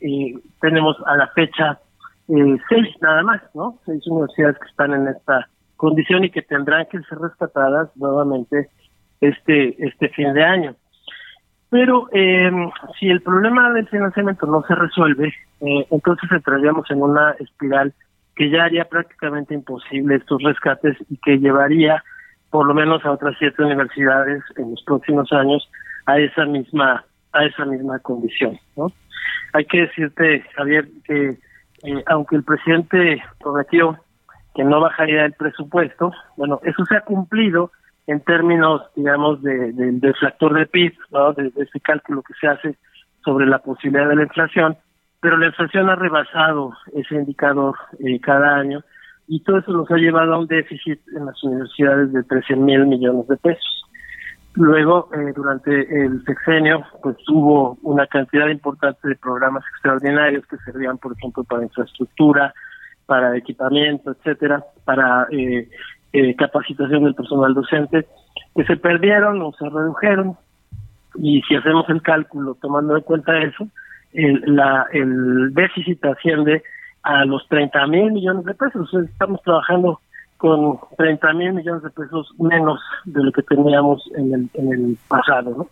tenemos 0.62 0.96
a 1.04 1.14
la 1.14 1.26
fecha 1.28 1.78
seis 2.26 2.88
nada 3.02 3.22
más, 3.22 3.42
¿no? 3.54 3.78
Seis 3.84 4.06
universidades 4.06 4.56
que 4.58 4.68
están 4.68 4.94
en 4.94 5.08
esta 5.08 5.46
condición 5.76 6.24
y 6.24 6.30
que 6.30 6.40
tendrán 6.40 6.86
que 6.86 7.00
ser 7.00 7.18
rescatadas 7.18 7.94
nuevamente 7.96 8.70
este 9.20 9.84
este 9.84 10.08
fin 10.10 10.32
de 10.32 10.42
año. 10.42 10.74
Pero 11.70 12.08
eh, 12.12 12.50
si 12.98 13.08
el 13.08 13.22
problema 13.22 13.72
del 13.72 13.88
financiamiento 13.88 14.46
no 14.46 14.62
se 14.62 14.74
resuelve, 14.74 15.32
eh, 15.60 15.86
entonces 15.90 16.30
entraríamos 16.30 16.90
en 16.90 17.02
una 17.02 17.32
espiral 17.38 17.94
que 18.34 18.50
ya 18.50 18.64
haría 18.64 18.86
prácticamente 18.86 19.54
imposible 19.54 20.16
estos 20.16 20.42
rescates 20.42 20.96
y 21.08 21.16
que 21.18 21.38
llevaría 21.38 22.02
por 22.50 22.66
lo 22.66 22.74
menos 22.74 23.04
a 23.04 23.12
otras 23.12 23.36
siete 23.38 23.62
universidades 23.62 24.42
en 24.56 24.72
los 24.72 24.82
próximos 24.82 25.32
años 25.32 25.70
a 26.06 26.18
esa 26.18 26.44
misma 26.44 27.04
a 27.32 27.44
esa 27.44 27.64
misma 27.64 28.00
condición. 28.00 28.58
¿no? 28.76 28.90
Hay 29.52 29.64
que 29.66 29.82
decirte, 29.82 30.44
Javier, 30.56 30.88
que 31.04 31.38
eh, 31.84 32.04
aunque 32.06 32.36
el 32.36 32.42
presidente 32.42 33.22
prometió 33.38 33.96
que 34.54 34.64
no 34.64 34.80
bajaría 34.80 35.24
el 35.24 35.32
presupuesto, 35.34 36.12
bueno, 36.36 36.60
eso 36.64 36.84
se 36.86 36.96
ha 36.96 37.02
cumplido 37.02 37.70
en 38.10 38.20
términos, 38.22 38.82
digamos, 38.96 39.40
de, 39.40 39.72
del 39.72 40.14
factor 40.16 40.52
de 40.54 40.66
PIB, 40.66 40.92
¿no? 41.12 41.32
de, 41.32 41.52
ese 41.56 41.80
cálculo 41.80 42.22
que 42.22 42.34
se 42.40 42.48
hace 42.48 42.76
sobre 43.24 43.46
la 43.46 43.60
posibilidad 43.60 44.08
de 44.08 44.16
la 44.16 44.24
inflación, 44.24 44.76
pero 45.20 45.36
la 45.36 45.46
inflación 45.46 45.88
ha 45.88 45.94
rebasado 45.94 46.72
ese 46.92 47.14
indicador 47.14 47.76
eh, 48.00 48.18
cada 48.20 48.56
año 48.56 48.82
y 49.28 49.44
todo 49.44 49.58
eso 49.58 49.70
nos 49.70 49.88
ha 49.92 49.96
llevado 49.96 50.34
a 50.34 50.38
un 50.38 50.48
déficit 50.48 51.00
en 51.14 51.26
las 51.26 51.40
universidades 51.44 52.12
de 52.12 52.24
13 52.24 52.56
mil 52.56 52.84
millones 52.86 53.28
de 53.28 53.36
pesos. 53.36 53.84
Luego, 54.54 55.08
eh, 55.14 55.32
durante 55.36 55.70
el 56.04 56.24
sexenio, 56.24 56.84
pues 57.00 57.16
hubo 57.28 57.78
una 57.82 58.08
cantidad 58.08 58.48
importante 58.48 59.06
de 59.06 59.14
programas 59.14 59.62
extraordinarios 59.72 60.44
que 60.46 60.56
servían, 60.64 60.98
por 60.98 61.12
ejemplo, 61.12 61.44
para 61.44 61.62
infraestructura, 61.62 62.52
para 63.06 63.36
equipamiento, 63.36 64.10
etcétera, 64.10 64.64
para 64.84 65.28
eh, 65.30 65.68
eh, 66.12 66.34
capacitación 66.36 67.04
del 67.04 67.14
personal 67.14 67.54
docente, 67.54 68.06
que 68.54 68.64
se 68.64 68.76
perdieron 68.76 69.40
o 69.42 69.52
se 69.52 69.68
redujeron. 69.68 70.36
Y 71.16 71.42
si 71.42 71.56
hacemos 71.56 71.88
el 71.88 72.02
cálculo 72.02 72.56
tomando 72.60 72.96
en 72.96 73.02
cuenta 73.02 73.38
eso, 73.42 73.66
el, 74.12 74.42
la, 74.46 74.86
el 74.92 75.52
déficit 75.54 76.04
asciende 76.04 76.62
a 77.02 77.24
los 77.24 77.46
30 77.48 77.86
mil 77.86 78.12
millones 78.12 78.44
de 78.44 78.54
pesos. 78.54 78.92
Estamos 78.94 79.42
trabajando 79.42 80.00
con 80.36 80.78
30 80.96 81.32
mil 81.34 81.52
millones 81.52 81.82
de 81.82 81.90
pesos 81.90 82.32
menos 82.38 82.80
de 83.04 83.22
lo 83.22 83.32
que 83.32 83.42
teníamos 83.42 84.02
en 84.16 84.32
el, 84.32 84.50
en 84.54 84.72
el 84.72 84.98
pasado. 85.08 85.50
¿no? 85.50 85.68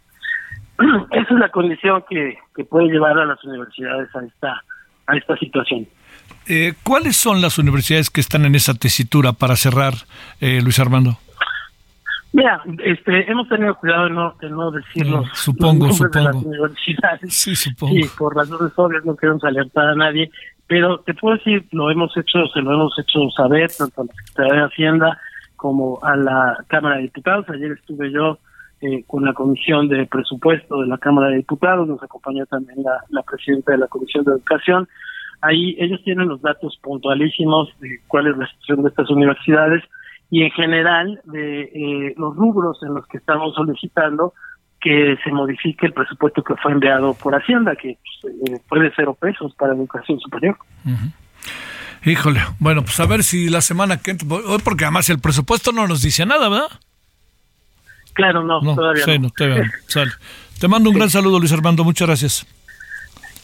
esa 1.11 1.35
es 1.35 1.41
la 1.41 1.51
condición 1.51 2.05
que, 2.09 2.39
que 2.55 2.65
puede 2.65 2.89
llevar 2.89 3.19
a 3.19 3.25
las 3.25 3.43
universidades 3.45 4.15
a 4.15 4.25
esta, 4.25 4.63
a 5.07 5.17
esta 5.17 5.37
situación. 5.37 5.87
Eh, 6.47 6.75
¿Cuáles 6.83 7.17
son 7.17 7.41
las 7.41 7.59
universidades 7.59 8.11
que 8.11 8.21
están 8.21 8.45
en 8.45 8.55
esa 8.55 8.75
tesitura 8.75 9.33
para 9.33 9.57
cerrar, 9.57 9.95
eh, 10.41 10.61
Luis 10.63 10.79
Armando? 10.79 11.19
Mira, 12.33 12.63
este, 12.85 13.31
hemos 13.31 13.49
tenido 13.49 13.75
cuidado 13.77 14.05
de 14.05 14.11
no, 14.11 14.35
de 14.41 14.51
no 14.51 14.71
decirnos 14.71 15.27
Mm, 15.27 15.35
supongo, 15.35 15.87
los 15.87 15.99
nombres 16.01 16.13
de 16.13 16.23
las 16.23 16.35
supongo. 16.35 16.49
universidades. 16.51 17.35
Sí, 17.35 17.57
supongo. 17.57 17.95
Sí, 17.95 18.03
por 18.19 18.37
razones 18.37 18.73
obvias 18.77 19.05
no 19.05 19.17
queremos 19.17 19.43
alertar 19.45 19.89
a 19.89 19.95
nadie, 19.95 20.31
pero 20.67 20.99
te 21.01 21.15
puedo 21.15 21.37
decir, 21.37 21.67
lo 21.73 21.91
hemos 21.91 22.15
hecho, 22.17 22.47
se 22.53 22.61
lo 22.61 22.73
hemos 22.75 22.93
hecho 22.99 23.31
saber 23.35 23.71
tanto 23.77 24.03
a 24.03 24.05
la 24.05 24.13
Secretaría 24.13 24.55
de 24.61 24.67
Hacienda 24.67 25.19
como 25.57 25.99
a 26.03 26.17
la 26.17 26.57
Cámara 26.69 26.97
de 26.97 27.03
Diputados. 27.03 27.47
Ayer 27.49 27.73
estuve 27.73 28.13
yo 28.13 28.39
eh, 28.83 29.03
con 29.07 29.25
la 29.25 29.33
Comisión 29.33 29.89
de 29.89 30.07
Presupuesto 30.07 30.83
de 30.83 30.87
la 30.87 30.99
Cámara 30.99 31.31
de 31.31 31.39
Diputados, 31.39 31.89
nos 31.89 32.03
acompañó 32.03 32.45
también 32.47 32.83
la, 32.83 33.03
la 33.09 33.23
presidenta 33.23 33.73
de 33.73 33.79
la 33.79 33.87
Comisión 33.89 34.25
de 34.25 34.33
Educación. 34.33 34.87
Ahí 35.41 35.77
ellos 35.79 36.01
tienen 36.05 36.29
los 36.29 36.43
datos 36.43 36.79
puntualísimos 36.83 37.69
de 37.81 38.01
cuál 38.09 38.27
es 38.27 38.37
la 38.37 38.47
situación 38.49 38.83
de 38.83 38.89
estas 38.89 39.11
universidades 39.11 39.85
y 40.31 40.43
en 40.43 40.51
general 40.51 41.21
de 41.25 41.63
eh, 41.63 42.15
los 42.17 42.37
rubros 42.37 42.79
en 42.83 42.95
los 42.95 43.07
que 43.07 43.19
estamos 43.19 43.55
solicitando 43.55 44.35
que 44.81 45.17
se 45.25 45.33
modifique 45.33 45.87
el 45.87 45.93
presupuesto 45.93 46.43
que 46.43 46.55
fue 46.57 46.73
enviado 46.73 47.15
por 47.15 47.35
Hacienda, 47.35 47.75
que 47.75 47.99
pues, 48.23 48.63
fue 48.69 48.81
de 48.81 48.93
cero 48.95 49.17
pesos 49.19 49.53
para 49.57 49.75
educación 49.75 50.21
superior. 50.21 50.57
Híjole, 52.05 52.41
bueno, 52.61 52.83
pues 52.83 52.99
a 53.01 53.07
ver 53.07 53.25
si 53.25 53.49
la 53.49 53.61
semana 53.61 53.99
que 53.99 54.13
entra, 54.13 54.29
porque 54.63 54.85
además 54.85 55.11
el 55.11 55.19
presupuesto 55.19 55.73
no 55.73 55.89
nos 55.89 56.03
dice 56.03 56.25
nada, 56.27 56.49
¿verdad? 56.49 56.69
Claro, 58.13 58.45
no, 58.45 58.61
todavía 58.61 59.05
sí, 59.05 59.19
no. 59.19 59.27
no, 59.27 59.31
todavía 59.31 59.65
no. 59.65 60.03
Te 60.61 60.69
mando 60.69 60.91
un 60.91 60.97
gran 60.99 61.11
saludo, 61.11 61.39
Luis 61.39 61.53
Armando, 61.53 61.85
muchas 61.85 62.07
gracias. 62.07 62.58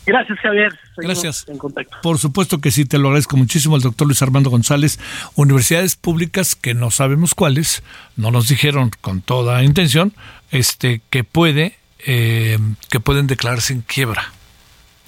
Gracias, 0.07 0.39
Javier. 0.41 0.71
Seguimos 0.95 1.23
Gracias. 1.23 1.49
En 1.49 1.59
contacto. 1.59 1.97
Por 2.03 2.19
supuesto 2.19 2.61
que 2.61 2.71
sí, 2.71 2.85
te 2.85 2.99
lo 2.99 3.09
agradezco 3.09 3.37
muchísimo 3.37 3.75
al 3.77 3.83
doctor 3.83 4.07
Luis 4.07 4.21
Armando 4.23 4.51
González. 4.51 4.99
Universidades 5.35 5.97
públicas 5.97 6.55
que 6.55 6.75
no 6.75 6.91
sabemos 6.91 7.35
cuáles, 7.35 7.83
no 8.17 8.31
nos 8.31 8.49
dijeron 8.49 8.91
con 9.01 9.23
toda 9.23 9.63
intención, 9.63 10.13
este, 10.51 11.01
que 11.11 11.25
puede, 11.25 11.79
eh, 12.07 12.59
que 12.91 13.01
pueden 13.01 13.27
declararse 13.27 13.73
en 13.73 13.81
quiebra. 13.81 14.33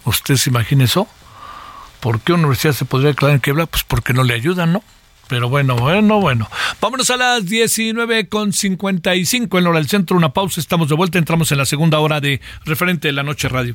¿Usted 0.04 0.36
se 0.36 0.50
imagina 0.50 0.84
eso? 0.84 1.08
¿Por 2.00 2.20
qué 2.20 2.32
una 2.32 2.42
universidad 2.42 2.72
se 2.72 2.84
podría 2.84 3.10
declarar 3.10 3.36
en 3.36 3.40
quiebra? 3.40 3.66
Pues 3.66 3.84
porque 3.84 4.12
no 4.12 4.22
le 4.22 4.34
ayudan, 4.34 4.72
¿no? 4.72 4.82
Pero 5.28 5.48
bueno, 5.48 5.76
bueno, 5.76 6.20
bueno. 6.20 6.48
Vámonos 6.80 7.10
a 7.10 7.16
las 7.16 7.46
19 7.46 8.28
con 8.28 8.52
55 8.52 9.58
en 9.58 9.66
hora 9.66 9.78
del 9.78 9.88
centro. 9.88 10.16
Una 10.16 10.32
pausa, 10.32 10.60
estamos 10.60 10.88
de 10.88 10.94
vuelta. 10.94 11.18
Entramos 11.18 11.50
en 11.50 11.58
la 11.58 11.66
segunda 11.66 11.98
hora 11.98 12.20
de 12.20 12.40
referente 12.64 13.08
de 13.08 13.12
la 13.12 13.24
noche 13.24 13.48
radio. 13.48 13.74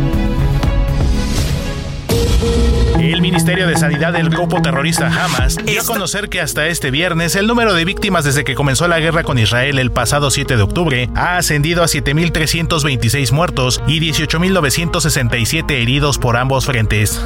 El 2.99 3.21
Ministerio 3.21 3.67
de 3.67 3.77
Sanidad 3.77 4.13
del 4.13 4.29
grupo 4.29 4.61
terrorista 4.61 5.07
Hamas 5.07 5.57
dio 5.65 5.81
a 5.81 5.85
conocer 5.85 6.29
que 6.29 6.39
hasta 6.39 6.67
este 6.67 6.91
viernes 6.91 7.35
el 7.35 7.47
número 7.47 7.73
de 7.73 7.85
víctimas 7.85 8.25
desde 8.25 8.43
que 8.43 8.55
comenzó 8.55 8.87
la 8.87 8.99
guerra 8.99 9.23
con 9.23 9.37
Israel 9.37 9.79
el 9.79 9.91
pasado 9.91 10.31
7 10.31 10.55
de 10.55 10.63
octubre 10.63 11.09
ha 11.15 11.37
ascendido 11.37 11.83
a 11.83 11.87
7.326 11.87 13.31
muertos 13.31 13.81
y 13.87 13.99
18.967 13.99 15.71
heridos 15.71 16.17
por 16.17 16.37
ambos 16.37 16.65
frentes. 16.65 17.21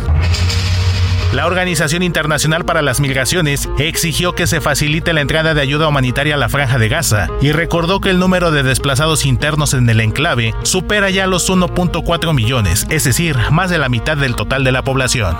La 1.35 1.47
Organización 1.47 2.01
Internacional 2.01 2.63
para 2.63 2.81
las 2.81 3.01
Migraciones 3.01 3.67
exigió 3.77 4.31
que 4.35 4.47
se 4.47 4.61
facilite 4.61 5.11
la 5.11 5.19
entrada 5.19 5.53
de 5.53 5.59
ayuda 5.59 5.89
humanitaria 5.89 6.35
a 6.35 6.37
la 6.37 6.47
franja 6.47 6.77
de 6.77 6.87
Gaza 6.87 7.27
y 7.41 7.51
recordó 7.51 7.99
que 7.99 8.09
el 8.09 8.19
número 8.19 8.51
de 8.51 8.63
desplazados 8.63 9.25
internos 9.25 9.73
en 9.73 9.89
el 9.89 9.99
enclave 9.99 10.55
supera 10.63 11.09
ya 11.09 11.27
los 11.27 11.49
1.4 11.49 12.33
millones, 12.33 12.87
es 12.89 13.03
decir, 13.03 13.35
más 13.51 13.69
de 13.69 13.79
la 13.79 13.89
mitad 13.89 14.15
del 14.15 14.37
total 14.37 14.63
de 14.63 14.71
la 14.71 14.85
población. 14.85 15.35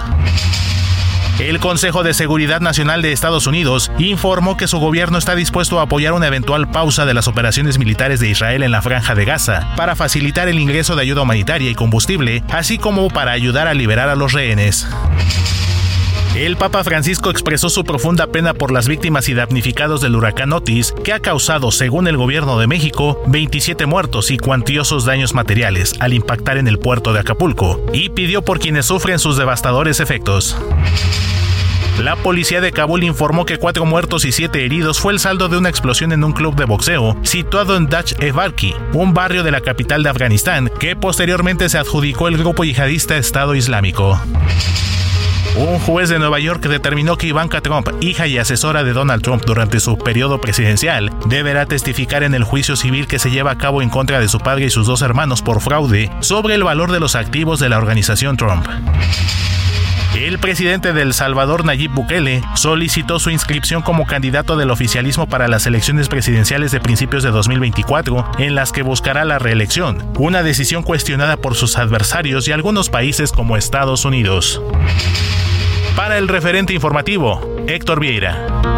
El 1.39 1.61
Consejo 1.61 2.03
de 2.03 2.13
Seguridad 2.13 2.59
Nacional 2.59 3.01
de 3.01 3.13
Estados 3.13 3.47
Unidos 3.47 3.89
informó 3.97 4.57
que 4.57 4.67
su 4.67 4.79
gobierno 4.79 5.17
está 5.17 5.33
dispuesto 5.33 5.79
a 5.79 5.83
apoyar 5.83 6.11
una 6.11 6.27
eventual 6.27 6.69
pausa 6.69 7.05
de 7.05 7.13
las 7.13 7.29
operaciones 7.29 7.79
militares 7.79 8.19
de 8.19 8.27
Israel 8.27 8.63
en 8.63 8.71
la 8.71 8.81
franja 8.81 9.15
de 9.15 9.23
Gaza 9.23 9.73
para 9.77 9.95
facilitar 9.95 10.49
el 10.49 10.59
ingreso 10.59 10.97
de 10.97 11.03
ayuda 11.03 11.21
humanitaria 11.21 11.71
y 11.71 11.75
combustible, 11.75 12.43
así 12.49 12.77
como 12.77 13.07
para 13.07 13.31
ayudar 13.31 13.69
a 13.69 13.73
liberar 13.73 14.09
a 14.09 14.15
los 14.15 14.33
rehenes. 14.33 14.85
El 16.35 16.57
Papa 16.57 16.83
Francisco 16.83 17.29
expresó 17.29 17.69
su 17.69 17.85
profunda 17.85 18.27
pena 18.27 18.53
por 18.53 18.69
las 18.69 18.89
víctimas 18.89 19.29
y 19.29 19.33
damnificados 19.33 20.01
del 20.01 20.17
huracán 20.17 20.51
Otis, 20.51 20.93
que 21.01 21.13
ha 21.13 21.21
causado, 21.21 21.71
según 21.71 22.09
el 22.09 22.17
gobierno 22.17 22.59
de 22.59 22.67
México, 22.67 23.23
27 23.27 23.85
muertos 23.85 24.31
y 24.31 24.37
cuantiosos 24.37 25.05
daños 25.05 25.33
materiales 25.33 25.93
al 26.01 26.13
impactar 26.13 26.57
en 26.57 26.67
el 26.67 26.77
puerto 26.77 27.13
de 27.13 27.21
Acapulco, 27.21 27.81
y 27.93 28.09
pidió 28.09 28.41
por 28.41 28.59
quienes 28.59 28.85
sufren 28.85 29.17
sus 29.17 29.37
devastadores 29.37 30.01
efectos. 30.01 30.57
La 32.03 32.17
policía 32.17 32.59
de 32.59 32.73
Kabul 32.73 33.05
informó 33.05 33.45
que 33.45 33.57
cuatro 33.57 33.85
muertos 33.85 34.25
y 34.25 34.33
siete 34.33 34.65
heridos 34.65 34.99
fue 34.99 35.13
el 35.13 35.19
saldo 35.19 35.47
de 35.47 35.57
una 35.57 35.69
explosión 35.69 36.11
en 36.11 36.25
un 36.25 36.33
club 36.33 36.57
de 36.57 36.65
boxeo 36.65 37.15
situado 37.23 37.77
en 37.77 37.87
Dach 37.87 38.11
Evarki, 38.19 38.75
un 38.91 39.13
barrio 39.13 39.43
de 39.43 39.51
la 39.51 39.61
capital 39.61 40.03
de 40.03 40.09
Afganistán, 40.09 40.69
que 40.81 40.97
posteriormente 40.97 41.69
se 41.69 41.77
adjudicó 41.77 42.27
el 42.27 42.37
grupo 42.37 42.65
yihadista 42.65 43.15
Estado 43.15 43.55
Islámico. 43.55 44.19
Un 45.57 45.79
juez 45.79 46.09
de 46.09 46.19
Nueva 46.19 46.39
York 46.39 46.61
determinó 46.67 47.17
que 47.17 47.27
Ivanka 47.27 47.61
Trump, 47.61 47.87
hija 48.01 48.27
y 48.27 48.37
asesora 48.37 48.83
de 48.83 48.91
Donald 48.91 49.23
Trump 49.23 49.43
durante 49.45 49.79
su 49.79 49.97
periodo 49.97 50.41
presidencial, 50.41 51.11
deberá 51.27 51.65
testificar 51.65 52.23
en 52.23 52.33
el 52.33 52.43
juicio 52.43 52.75
civil 52.75 53.07
que 53.07 53.19
se 53.19 53.31
lleva 53.31 53.51
a 53.51 53.57
cabo 53.57 53.81
en 53.81 53.89
contra 53.89 54.19
de 54.19 54.27
su 54.27 54.39
padre 54.39 54.65
y 54.65 54.69
sus 54.69 54.85
dos 54.85 55.01
hermanos 55.01 55.41
por 55.41 55.61
fraude 55.61 56.11
sobre 56.19 56.55
el 56.55 56.65
valor 56.65 56.91
de 56.91 56.99
los 56.99 57.15
activos 57.15 57.61
de 57.61 57.69
la 57.69 57.77
organización 57.77 58.35
Trump. 58.35 58.67
El 60.15 60.39
presidente 60.39 60.93
de 60.93 61.01
El 61.01 61.13
Salvador, 61.13 61.65
Nayib 61.65 61.91
Bukele, 61.91 62.41
solicitó 62.55 63.19
su 63.19 63.31
inscripción 63.31 63.81
como 63.81 64.05
candidato 64.05 64.55
del 64.55 64.71
oficialismo 64.71 65.27
para 65.27 65.49
las 65.49 65.67
elecciones 65.67 66.07
presidenciales 66.07 66.71
de 66.71 66.79
principios 66.79 67.21
de 67.21 67.31
2024, 67.31 68.31
en 68.39 68.55
las 68.55 68.71
que 68.71 68.81
buscará 68.81 69.25
la 69.25 69.39
reelección, 69.39 70.09
una 70.17 70.41
decisión 70.41 70.83
cuestionada 70.83 71.35
por 71.35 71.55
sus 71.55 71.77
adversarios 71.77 72.47
y 72.47 72.53
algunos 72.53 72.89
países 72.89 73.33
como 73.33 73.57
Estados 73.57 74.05
Unidos. 74.05 74.61
Para 75.97 76.17
el 76.17 76.29
referente 76.29 76.73
informativo, 76.73 77.41
Héctor 77.67 77.99
Vieira. 77.99 78.74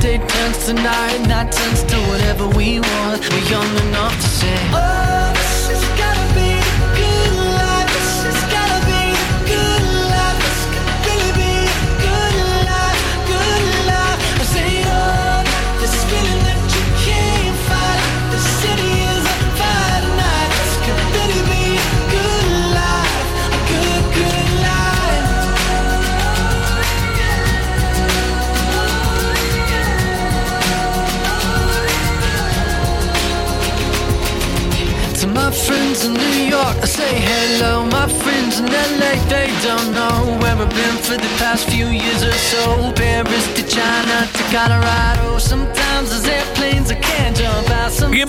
Day 0.00 0.16
turns 0.16 0.64
to 0.64 0.72
night, 0.72 1.20
night 1.28 1.52
turns 1.52 1.82
to 1.82 1.96
whatever 2.08 2.48
we 2.56 2.80
want. 2.80 3.20
We're 3.30 3.50
young 3.50 3.70
enough 3.88 4.16
to 4.16 4.28
say, 4.28 4.56
Oh, 4.72 5.19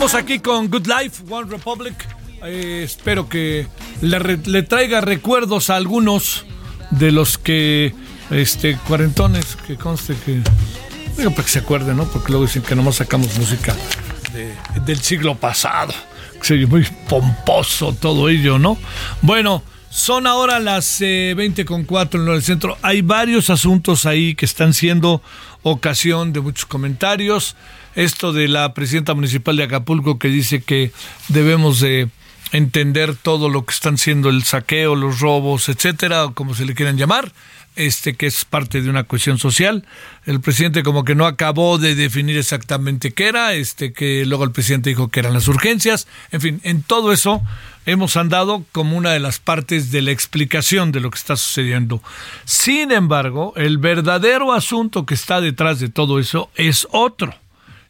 Seguimos 0.02 0.16
aquí 0.24 0.40
con 0.40 0.68
Good 0.68 0.88
Life, 0.88 1.24
One 1.30 1.48
Republic. 1.48 1.94
Eh, 2.44 2.82
espero 2.84 3.30
que 3.30 3.68
le, 4.02 4.20
le 4.46 4.64
traiga 4.64 5.00
recuerdos 5.00 5.70
a 5.70 5.76
algunos 5.76 6.44
de 6.90 7.12
los 7.12 7.38
que, 7.38 7.94
este, 8.32 8.78
cuarentones, 8.88 9.56
que 9.68 9.76
conste 9.76 10.16
que, 10.26 10.42
digo, 11.18 11.30
para 11.30 11.44
que 11.44 11.52
se 11.52 11.60
acuerden, 11.60 11.98
¿no? 11.98 12.06
Porque 12.06 12.30
luego 12.32 12.48
dicen 12.48 12.64
que 12.64 12.76
nomás 12.76 12.96
sacamos 12.96 13.38
música 13.38 13.76
de- 14.34 14.56
del 14.82 15.00
siglo 15.02 15.36
pasado. 15.36 15.94
Que 16.42 16.66
muy 16.66 16.84
pomposo 17.08 17.94
todo 17.94 18.28
ello, 18.28 18.58
¿no? 18.58 18.80
Bueno, 19.22 19.62
son 19.92 20.26
ahora 20.26 20.58
las 20.60 21.00
eh, 21.02 21.36
20 21.38 21.64
con 21.64 21.84
4 21.84 22.24
en 22.24 22.28
el 22.28 22.42
centro. 22.42 22.76
Hay 22.82 23.04
varios 23.04 23.52
asuntos 23.52 24.08
ahí 24.08 24.34
que 24.34 24.46
están 24.46 24.74
siendo 24.74 25.22
ocasión 25.62 26.34
de 26.34 26.40
muchos 26.40 26.66
comentarios. 26.66 27.56
Esto 27.96 28.32
de 28.34 28.48
la 28.48 28.74
presidenta 28.74 29.14
municipal 29.14 29.58
de 29.58 29.64
Acapulco 29.64 30.18
que 30.18 30.30
dice 30.30 30.62
que 30.62 30.92
debemos 31.28 31.80
de 31.80 32.10
entender 32.52 33.16
todo 33.16 33.50
lo 33.50 33.66
que 33.66 33.74
están 33.74 33.98
siendo 33.98 34.30
el 34.30 34.44
saqueo, 34.44 34.96
los 34.96 35.20
robos, 35.20 35.70
etcétera, 35.70 36.26
o 36.26 36.34
como 36.34 36.54
se 36.54 36.66
le 36.66 36.76
quieran 36.76 36.98
llamar, 36.98 37.32
este 37.76 38.16
que 38.16 38.28
es 38.28 38.44
parte 38.46 38.82
de 38.82 38.90
una 38.90 39.04
cuestión 39.04 39.38
social. 39.38 39.86
El 40.26 40.42
presidente 40.42 40.84
como 40.84 41.04
que 41.04 41.16
no 41.16 41.26
acabó 41.26 41.78
de 41.78 41.96
definir 41.96 42.38
exactamente 42.38 43.12
qué 43.12 43.28
era, 43.28 43.54
este 43.54 43.94
que 43.94 44.26
luego 44.26 44.44
el 44.44 44.52
presidente 44.52 44.90
dijo 44.90 45.10
que 45.10 45.22
eran 45.22 45.34
las 45.34 45.48
urgencias, 45.48 46.08
en 46.32 46.42
fin, 46.42 46.62
en 46.64 46.84
todo 46.84 47.12
eso 47.12 47.42
hemos 47.86 48.16
andado 48.16 48.64
como 48.72 48.98
una 48.98 49.12
de 49.12 49.20
las 49.20 49.40
partes 49.40 49.92
de 49.92 50.02
la 50.02 50.12
explicación 50.12 50.92
de 50.92 51.00
lo 51.00 51.10
que 51.10 51.18
está 51.18 51.36
sucediendo. 51.36 52.02
Sin 52.46 52.92
embargo, 52.92 53.54
el 53.56 53.78
verdadero 53.78 54.54
asunto 54.54 55.06
que 55.06 55.14
está 55.14 55.42
detrás 55.42 55.80
de 55.80 55.90
todo 55.90 56.20
eso 56.20 56.50
es 56.56 56.88
otro. 56.92 57.36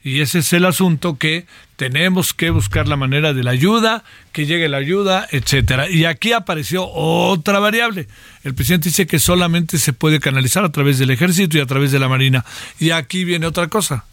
Y 0.04 0.22
ese 0.22 0.40
es 0.40 0.52
el 0.54 0.66
asunto 0.66 1.18
que 1.18 1.46
tenemos 1.76 2.34
que 2.34 2.50
buscar 2.50 2.88
la 2.88 2.96
manera 2.96 3.34
de 3.34 3.44
la 3.44 3.52
ayuda, 3.52 4.04
que 4.32 4.46
llegue 4.46 4.68
la 4.68 4.78
ayuda, 4.78 5.28
etcétera. 5.32 5.90
Y 5.90 6.06
aquí 6.06 6.34
apareció 6.34 6.88
otra 6.88 7.60
variable. 7.60 8.08
El 8.44 8.56
presidente 8.56 8.90
dice 8.90 9.06
que 9.06 9.20
solamente 9.20 9.78
se 9.78 9.94
puede 9.94 10.20
canalizar 10.20 10.64
a 10.66 10.72
través 10.72 10.98
del 10.98 11.12
ejército 11.12 11.58
y 11.58 11.62
a 11.62 11.66
través 11.68 11.92
de 11.92 12.00
la 12.00 12.08
marina. 12.08 12.44
Y 12.80 12.92
aquí 12.92 13.24
viene 13.24 13.46
otra 13.46 13.68
cosa. 13.68 14.06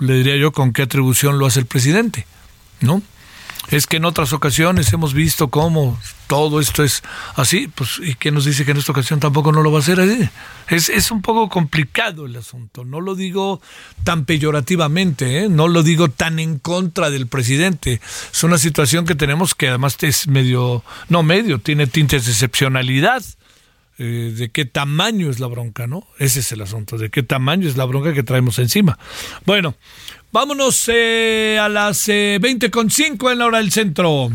Le 0.00 0.14
diría 0.14 0.36
yo 0.36 0.52
con 0.52 0.72
qué 0.72 0.82
atribución 0.82 1.38
lo 1.38 1.46
hace 1.46 1.60
el 1.60 1.66
presidente, 1.66 2.26
¿no? 2.80 3.02
Es 3.70 3.86
que 3.86 3.96
en 3.96 4.04
otras 4.04 4.32
ocasiones 4.32 4.92
hemos 4.92 5.12
visto 5.12 5.48
cómo 5.48 5.98
todo 6.26 6.60
esto 6.60 6.84
es 6.84 7.02
así, 7.34 7.68
pues, 7.68 8.00
¿y 8.02 8.14
qué 8.14 8.30
nos 8.30 8.44
dice 8.44 8.64
que 8.64 8.72
en 8.72 8.76
esta 8.76 8.92
ocasión 8.92 9.20
tampoco 9.20 9.52
no 9.52 9.62
lo 9.62 9.70
va 9.70 9.78
a 9.78 9.82
hacer 9.82 10.00
así? 10.00 10.28
Es, 10.68 10.88
es 10.88 11.10
un 11.10 11.22
poco 11.22 11.48
complicado 11.48 12.26
el 12.26 12.36
asunto, 12.36 12.84
no 12.84 13.00
lo 13.00 13.14
digo 13.14 13.60
tan 14.04 14.24
peyorativamente, 14.24 15.44
¿eh? 15.44 15.48
no 15.48 15.68
lo 15.68 15.82
digo 15.82 16.08
tan 16.08 16.38
en 16.38 16.58
contra 16.58 17.10
del 17.10 17.26
presidente. 17.26 18.00
Es 18.32 18.44
una 18.44 18.58
situación 18.58 19.04
que 19.04 19.14
tenemos 19.14 19.54
que 19.54 19.68
además 19.68 19.96
es 20.02 20.28
medio, 20.28 20.84
no 21.08 21.22
medio, 21.22 21.58
tiene 21.58 21.86
tintes 21.86 22.26
de 22.26 22.32
excepcionalidad. 22.32 23.22
Eh, 23.98 24.34
de 24.36 24.50
qué 24.50 24.66
tamaño 24.66 25.30
es 25.30 25.40
la 25.40 25.46
bronca, 25.46 25.86
¿no? 25.86 26.06
Ese 26.18 26.40
es 26.40 26.52
el 26.52 26.60
asunto, 26.60 26.98
de 26.98 27.08
qué 27.08 27.22
tamaño 27.22 27.66
es 27.66 27.78
la 27.78 27.86
bronca 27.86 28.12
que 28.12 28.22
traemos 28.22 28.58
encima. 28.58 28.98
Bueno, 29.46 29.74
vámonos 30.32 30.90
eh, 30.92 31.58
a 31.60 31.68
las 31.68 32.08
eh, 32.08 32.38
20.5 32.40 33.32
en 33.32 33.38
la 33.38 33.46
hora 33.46 33.58
del 33.58 33.70
centro. 33.70 34.28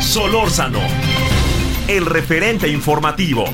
Solórzano, 0.00 0.80
el 1.88 2.06
referente 2.06 2.68
informativo. 2.68 3.44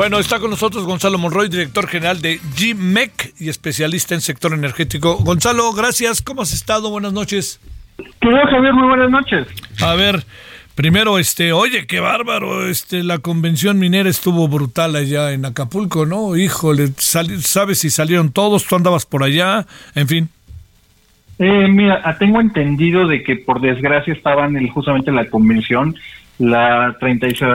Bueno, 0.00 0.18
está 0.18 0.38
con 0.40 0.48
nosotros 0.48 0.84
Gonzalo 0.84 1.18
Monroy, 1.18 1.50
director 1.50 1.86
general 1.86 2.22
de 2.22 2.40
GMEC 2.58 3.34
y 3.38 3.50
especialista 3.50 4.14
en 4.14 4.22
sector 4.22 4.54
energético. 4.54 5.16
Gonzalo, 5.16 5.72
gracias. 5.74 6.22
¿Cómo 6.22 6.40
has 6.40 6.54
estado? 6.54 6.88
Buenas 6.88 7.12
noches. 7.12 7.60
Querido 8.18 8.40
Javier, 8.50 8.72
muy 8.72 8.88
buenas 8.88 9.10
noches. 9.10 9.46
A 9.82 9.94
ver, 9.96 10.24
primero, 10.74 11.18
este, 11.18 11.52
oye, 11.52 11.86
qué 11.86 12.00
bárbaro, 12.00 12.68
este, 12.68 13.02
la 13.02 13.18
convención 13.18 13.78
minera 13.78 14.08
estuvo 14.08 14.48
brutal 14.48 14.96
allá 14.96 15.32
en 15.32 15.44
Acapulco, 15.44 16.06
¿no? 16.06 16.36
Híjole, 16.36 16.88
¿sabes 16.96 17.78
si 17.78 17.90
salieron 17.90 18.32
todos? 18.32 18.66
¿Tú 18.66 18.76
andabas 18.76 19.06
por 19.06 19.22
allá? 19.22 19.66
En 19.94 20.08
fin. 20.08 20.28
Eh, 21.38 21.68
mira, 21.68 22.02
ah, 22.04 22.18
tengo 22.18 22.40
entendido 22.40 23.06
de 23.06 23.22
que 23.22 23.36
por 23.36 23.60
desgracia 23.60 24.12
estaban 24.12 24.56
el, 24.56 24.68
justamente 24.68 25.10
en 25.10 25.16
la 25.16 25.24
convención, 25.30 25.94
la 26.38 26.96
36 27.00 27.50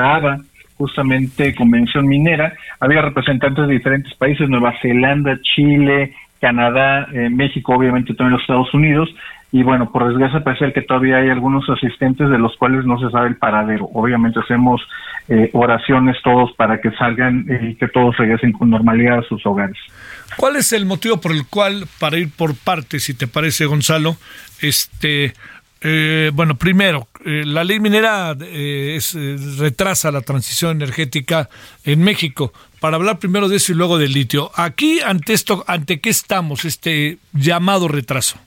justamente 0.77 1.55
convención 1.55 2.07
minera, 2.07 2.53
había 2.79 3.01
representantes 3.01 3.67
de 3.67 3.73
diferentes 3.73 4.13
países, 4.15 4.49
Nueva 4.49 4.73
Zelanda, 4.81 5.39
Chile, 5.41 6.13
Canadá, 6.41 7.07
eh, 7.13 7.29
México, 7.29 7.73
obviamente 7.75 8.13
también 8.13 8.33
los 8.33 8.41
Estados 8.41 8.73
Unidos, 8.73 9.09
y 9.55 9.63
bueno, 9.63 9.89
por 9.89 10.05
desgracia 10.05 10.43
parece 10.43 10.73
que 10.73 10.81
todavía 10.81 11.15
hay 11.15 11.29
algunos 11.29 11.63
asistentes 11.69 12.29
de 12.29 12.37
los 12.37 12.57
cuales 12.57 12.83
no 12.83 12.99
se 12.99 13.09
sabe 13.09 13.29
el 13.29 13.37
paradero. 13.37 13.87
Obviamente 13.93 14.41
hacemos 14.41 14.81
eh, 15.29 15.49
oraciones 15.53 16.17
todos 16.25 16.51
para 16.57 16.81
que 16.81 16.91
salgan 16.91 17.45
eh, 17.49 17.69
y 17.71 17.75
que 17.75 17.87
todos 17.87 18.17
regresen 18.17 18.51
con 18.51 18.69
normalidad 18.69 19.19
a 19.19 19.23
sus 19.23 19.45
hogares. 19.45 19.77
¿Cuál 20.35 20.57
es 20.57 20.73
el 20.73 20.85
motivo 20.85 21.21
por 21.21 21.31
el 21.31 21.47
cual, 21.47 21.85
para 22.01 22.17
ir 22.17 22.31
por 22.35 22.53
partes, 22.53 23.05
si 23.05 23.13
te 23.13 23.27
parece, 23.27 23.65
Gonzalo, 23.65 24.17
este, 24.61 25.31
eh, 25.79 26.31
bueno, 26.33 26.55
primero, 26.55 27.07
la 27.23 27.63
ley 27.63 27.79
minera 27.79 28.35
retrasa 29.57 30.11
la 30.11 30.19
transición 30.19 30.71
energética 30.71 31.47
en 31.85 32.03
México. 32.03 32.51
Para 32.81 32.97
hablar 32.97 33.19
primero 33.19 33.47
de 33.47 33.55
eso 33.55 33.71
y 33.71 33.75
luego 33.75 33.97
del 33.97 34.11
litio, 34.11 34.51
aquí 34.55 34.99
ante 34.99 35.31
esto, 35.31 35.63
ante 35.65 36.01
qué 36.01 36.09
estamos, 36.09 36.65
este 36.65 37.19
llamado 37.31 37.87
retraso. 37.87 38.37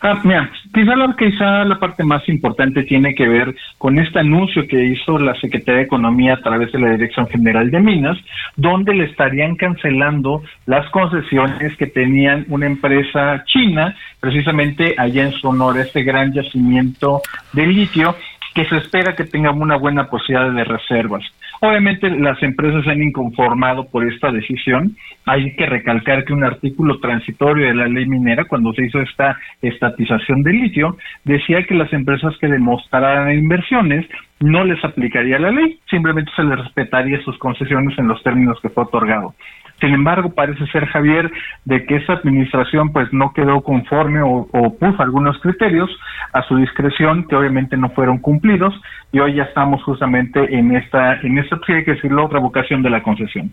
Ah, 0.00 0.20
mira, 0.22 0.50
quizá 0.72 0.94
la, 0.94 1.14
quizá 1.16 1.64
la 1.64 1.78
parte 1.78 2.04
más 2.04 2.28
importante 2.28 2.84
tiene 2.84 3.14
que 3.14 3.26
ver 3.26 3.54
con 3.78 3.98
este 3.98 4.20
anuncio 4.20 4.66
que 4.68 4.84
hizo 4.84 5.18
la 5.18 5.34
Secretaría 5.40 5.80
de 5.80 5.86
Economía 5.86 6.34
a 6.34 6.40
través 6.40 6.70
de 6.70 6.78
la 6.78 6.90
Dirección 6.90 7.26
General 7.28 7.68
de 7.70 7.80
Minas, 7.80 8.16
donde 8.56 8.94
le 8.94 9.04
estarían 9.04 9.56
cancelando 9.56 10.42
las 10.66 10.88
concesiones 10.90 11.76
que 11.76 11.86
tenían 11.86 12.46
una 12.48 12.66
empresa 12.66 13.42
china, 13.46 13.96
precisamente 14.20 14.94
allá 14.96 15.24
en 15.24 15.32
Sonora, 15.32 15.82
este 15.82 16.04
gran 16.04 16.32
yacimiento 16.32 17.20
de 17.52 17.66
litio, 17.66 18.14
que 18.58 18.64
se 18.64 18.76
espera 18.78 19.14
que 19.14 19.22
tenga 19.22 19.52
una 19.52 19.76
buena 19.76 20.10
posibilidad 20.10 20.50
de 20.52 20.64
reservas. 20.64 21.22
Obviamente 21.60 22.10
las 22.10 22.42
empresas 22.42 22.82
se 22.82 22.90
han 22.90 23.00
inconformado 23.00 23.88
por 23.88 24.04
esta 24.04 24.32
decisión. 24.32 24.96
Hay 25.26 25.54
que 25.54 25.64
recalcar 25.64 26.24
que 26.24 26.32
un 26.32 26.42
artículo 26.42 26.98
transitorio 26.98 27.68
de 27.68 27.74
la 27.74 27.86
ley 27.86 28.06
minera, 28.06 28.46
cuando 28.46 28.72
se 28.72 28.86
hizo 28.86 29.00
esta 29.00 29.38
estatización 29.62 30.42
del 30.42 30.60
litio, 30.60 30.96
decía 31.22 31.62
que 31.68 31.76
las 31.76 31.92
empresas 31.92 32.36
que 32.40 32.48
demostraran 32.48 33.32
inversiones 33.32 34.06
no 34.40 34.64
les 34.64 34.84
aplicaría 34.84 35.38
la 35.38 35.52
ley, 35.52 35.78
simplemente 35.88 36.32
se 36.34 36.42
les 36.42 36.58
respetaría 36.58 37.22
sus 37.22 37.38
concesiones 37.38 37.96
en 37.96 38.08
los 38.08 38.20
términos 38.24 38.58
que 38.60 38.70
fue 38.70 38.82
otorgado. 38.82 39.36
Sin 39.80 39.94
embargo, 39.94 40.34
parece 40.34 40.66
ser, 40.68 40.86
Javier, 40.86 41.30
de 41.64 41.86
que 41.86 41.96
esa 41.96 42.14
administración 42.14 42.92
pues 42.92 43.12
no 43.12 43.32
quedó 43.32 43.62
conforme 43.62 44.20
o, 44.22 44.48
puso 44.78 45.02
algunos 45.02 45.38
criterios 45.38 45.88
a 46.32 46.42
su 46.42 46.56
discreción 46.56 47.26
que 47.28 47.36
obviamente 47.36 47.76
no 47.76 47.90
fueron 47.90 48.18
cumplidos 48.18 48.74
y 49.12 49.20
hoy 49.20 49.36
ya 49.36 49.44
estamos 49.44 49.82
justamente 49.84 50.52
en 50.52 50.74
esta, 50.76 51.20
en 51.20 51.38
esta, 51.38 51.56
hay 51.68 51.84
que 51.84 51.94
decirlo, 51.94 52.26
revocación 52.28 52.82
de 52.82 52.90
la 52.90 53.02
concesión. 53.02 53.52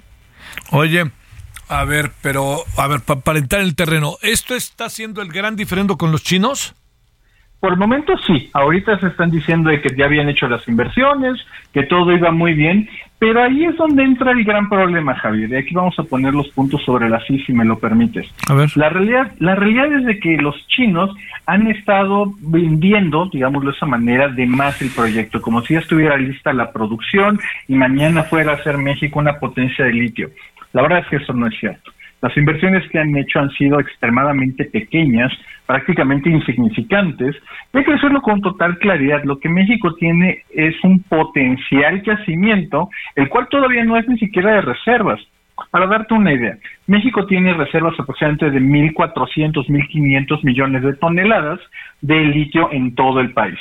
Oye, 0.71 1.03
a 1.69 1.85
ver, 1.85 2.11
pero, 2.21 2.57
a 2.77 2.87
ver, 2.87 3.01
para 3.01 3.39
entrar 3.39 3.61
en 3.61 3.67
el 3.67 3.75
terreno, 3.75 4.15
¿esto 4.21 4.55
está 4.55 4.89
siendo 4.89 5.21
el 5.21 5.31
gran 5.31 5.55
diferendo 5.55 5.97
con 5.97 6.11
los 6.11 6.23
chinos? 6.23 6.75
Por 7.65 7.73
el 7.73 7.79
momento 7.79 8.13
sí, 8.27 8.47
ahorita 8.53 8.99
se 8.99 9.07
están 9.07 9.31
diciendo 9.31 9.71
de 9.71 9.81
que 9.81 9.89
ya 9.97 10.05
habían 10.05 10.29
hecho 10.29 10.47
las 10.47 10.67
inversiones, 10.67 11.43
que 11.73 11.81
todo 11.81 12.11
iba 12.11 12.29
muy 12.29 12.53
bien, 12.53 12.87
pero 13.17 13.41
ahí 13.41 13.65
es 13.65 13.75
donde 13.75 14.03
entra 14.03 14.33
el 14.33 14.43
gran 14.43 14.69
problema, 14.69 15.15
Javier, 15.15 15.49
y 15.49 15.55
aquí 15.55 15.73
vamos 15.73 15.97
a 15.97 16.03
poner 16.03 16.35
los 16.35 16.47
puntos 16.49 16.83
sobre 16.85 17.09
la 17.09 17.19
sí, 17.25 17.39
si 17.39 17.53
me 17.53 17.65
lo 17.65 17.79
permites. 17.79 18.31
A 18.49 18.53
ver. 18.53 18.69
La 18.75 18.89
realidad, 18.89 19.31
la 19.39 19.55
realidad 19.55 19.91
es 19.93 20.05
de 20.05 20.19
que 20.19 20.37
los 20.37 20.55
chinos 20.67 21.09
han 21.47 21.65
estado 21.65 22.33
vendiendo, 22.39 23.31
digámoslo 23.33 23.71
de 23.71 23.77
esa 23.77 23.87
manera, 23.87 24.27
de 24.27 24.45
más 24.45 24.79
el 24.83 24.91
proyecto, 24.91 25.41
como 25.41 25.63
si 25.63 25.73
ya 25.73 25.79
estuviera 25.79 26.17
lista 26.17 26.53
la 26.53 26.71
producción 26.71 27.39
y 27.67 27.73
mañana 27.73 28.25
fuera 28.25 28.53
a 28.53 28.63
ser 28.63 28.77
México 28.77 29.17
una 29.17 29.39
potencia 29.39 29.85
de 29.85 29.93
litio. 29.93 30.29
La 30.71 30.83
verdad 30.83 30.99
es 30.99 31.07
que 31.07 31.15
eso 31.15 31.33
no 31.33 31.47
es 31.47 31.59
cierto. 31.59 31.91
Las 32.25 32.35
inversiones 32.37 32.81
que 32.89 32.97
han 32.97 33.15
hecho 33.15 33.39
han 33.39 33.51
sido 33.51 33.79
extremadamente 33.79 34.65
pequeñas, 34.65 35.31
prácticamente 35.67 36.27
insignificantes. 36.27 37.35
Hay 37.71 37.83
que 37.83 37.91
decirlo 37.91 38.19
con 38.23 38.41
total 38.41 38.79
claridad, 38.79 39.23
lo 39.25 39.37
que 39.37 39.47
México 39.47 39.93
tiene 39.93 40.39
es 40.49 40.73
un 40.83 41.03
potencial 41.03 42.01
yacimiento, 42.01 42.89
el 43.15 43.29
cual 43.29 43.47
todavía 43.51 43.85
no 43.85 43.95
es 43.95 44.07
ni 44.07 44.17
siquiera 44.17 44.55
de 44.55 44.61
reservas. 44.61 45.21
Para 45.69 45.85
darte 45.85 46.15
una 46.15 46.33
idea, 46.33 46.57
México 46.87 47.27
tiene 47.27 47.53
reservas 47.53 47.93
aproximadamente 47.99 48.49
de 48.49 48.59
1.400, 48.59 49.67
1.500 49.67 50.43
millones 50.43 50.81
de 50.81 50.93
toneladas 50.95 51.59
de 52.01 52.21
litio 52.21 52.71
en 52.71 52.95
todo 52.95 53.19
el 53.19 53.33
país. 53.33 53.59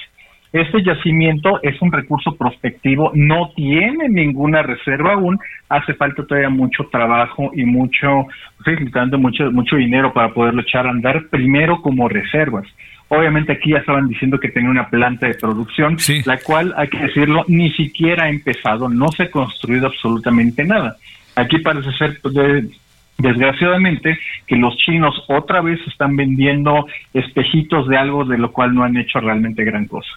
Este 0.55 0.85
yacimiento 0.85 1.61
es 1.65 1.83
un 1.83 1.91
recurso 1.91 2.37
prospectivo, 2.37 3.11
no 3.13 3.51
tiene 3.57 4.09
ninguna 4.09 4.63
reserva 4.63 5.15
aún, 5.15 5.37
hace 5.69 5.95
falta 5.95 6.25
todavía 6.25 6.49
mucho 6.49 6.85
trabajo 6.93 7.51
y 7.57 7.65
mucho, 7.65 8.29
sí, 8.65 8.71
mucho, 9.19 9.51
mucho 9.51 9.75
dinero 9.75 10.13
para 10.13 10.33
poderlo 10.33 10.63
echar 10.63 10.87
a 10.87 10.91
andar 10.91 11.25
primero 11.29 11.83
como 11.83 12.09
reservas. 12.09 12.69
Obviamente 13.09 13.51
aquí 13.51 13.73
ya 13.73 13.79
estaban 13.79 14.07
diciendo 14.07 14.39
que 14.39 14.49
tenía 14.49 14.71
una 14.71 14.89
planta 14.89 15.27
de 15.27 15.35
producción, 15.35 15.97
la 16.25 16.39
cual, 16.39 16.73
hay 16.77 16.87
que 16.87 16.99
decirlo, 16.99 17.45
ni 17.49 17.73
siquiera 17.73 18.27
ha 18.27 18.29
empezado, 18.29 18.89
no 18.89 19.09
se 19.09 19.25
ha 19.25 19.31
construido 19.33 19.89
absolutamente 19.89 20.63
nada. 20.63 20.95
Aquí 21.35 21.59
parece 21.59 21.91
ser 21.95 22.21
de, 22.23 22.69
desgraciadamente 23.19 24.19
que 24.47 24.57
los 24.57 24.77
chinos 24.77 25.15
otra 25.29 25.61
vez 25.61 25.79
están 25.87 26.17
vendiendo 26.17 26.87
espejitos 27.13 27.89
de 27.89 27.97
algo 27.97 28.25
de 28.25 28.39
lo 28.39 28.53
cual 28.53 28.75
no 28.75 28.85
han 28.85 28.97
hecho 28.97 29.21
realmente 29.21 29.65
gran 29.65 29.87
cosa. 29.87 30.09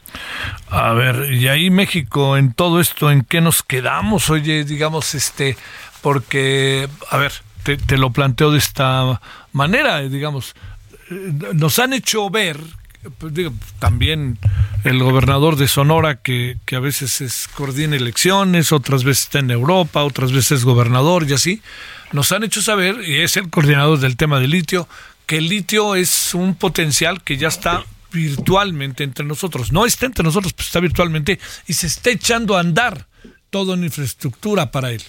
A 0.70 0.93
ver, 0.93 1.32
y 1.32 1.48
ahí 1.48 1.70
México 1.70 2.38
en 2.38 2.54
todo 2.54 2.80
esto, 2.80 3.12
¿en 3.12 3.24
qué 3.24 3.41
nos 3.41 3.64
quedamos? 3.64 4.30
Oye, 4.30 4.64
digamos, 4.64 5.16
este, 5.16 5.56
porque, 6.02 6.88
a 7.12 7.18
ver, 7.18 7.32
te, 7.64 7.78
te 7.78 7.98
lo 7.98 8.12
planteo 8.12 8.52
de 8.52 8.58
esta 8.58 9.20
manera, 9.54 10.02
digamos, 10.02 10.56
eh, 11.12 11.34
nos 11.54 11.80
han 11.80 11.93
hecho 11.93 12.30
ver 12.30 12.58
pues, 13.20 13.34
digo, 13.34 13.54
también 13.80 14.38
el 14.84 15.02
gobernador 15.02 15.56
de 15.56 15.68
Sonora 15.68 16.16
que, 16.22 16.58
que, 16.66 16.76
a 16.76 16.80
veces 16.80 17.22
es, 17.22 17.48
coordina 17.48 17.95
elecciones, 17.95 18.72
otras 18.72 19.04
veces 19.04 19.26
está 19.26 19.39
en 19.39 19.52
Europa, 19.52 20.04
otras 20.04 20.32
veces 20.32 20.60
es 20.60 20.66
gobernador 20.66 21.26
y 21.28 21.34
así, 21.34 21.62
nos 22.12 22.32
han 22.32 22.43
hecho 22.43 22.62
saber, 22.62 23.08
y 23.08 23.22
es 23.22 23.38
el 23.38 23.49
coordinador 23.49 23.99
del 23.99 24.18
tema 24.18 24.39
del 24.39 24.51
litio, 24.51 24.88
que 25.26 25.38
el 25.38 25.49
litio 25.49 25.95
es 25.95 26.34
un 26.34 26.55
potencial 26.55 27.22
que 27.24 27.38
ya 27.38 27.49
está 27.49 27.86
virtualmente 28.12 29.03
entre 29.03 29.26
nosotros. 29.26 29.72
No 29.72 29.86
está 29.86 30.05
entre 30.05 30.24
nosotros, 30.24 30.53
pero 30.53 30.66
está 30.66 30.80
virtualmente 30.80 31.39
y 31.68 31.74
se 31.74 31.88
está 31.88 32.10
echando 32.10 32.55
a 32.55 32.62
andar 32.62 33.08
todo 33.49 33.74
en 33.74 33.84
infraestructura 33.84 34.72
para 34.72 34.91
él. 34.91 35.03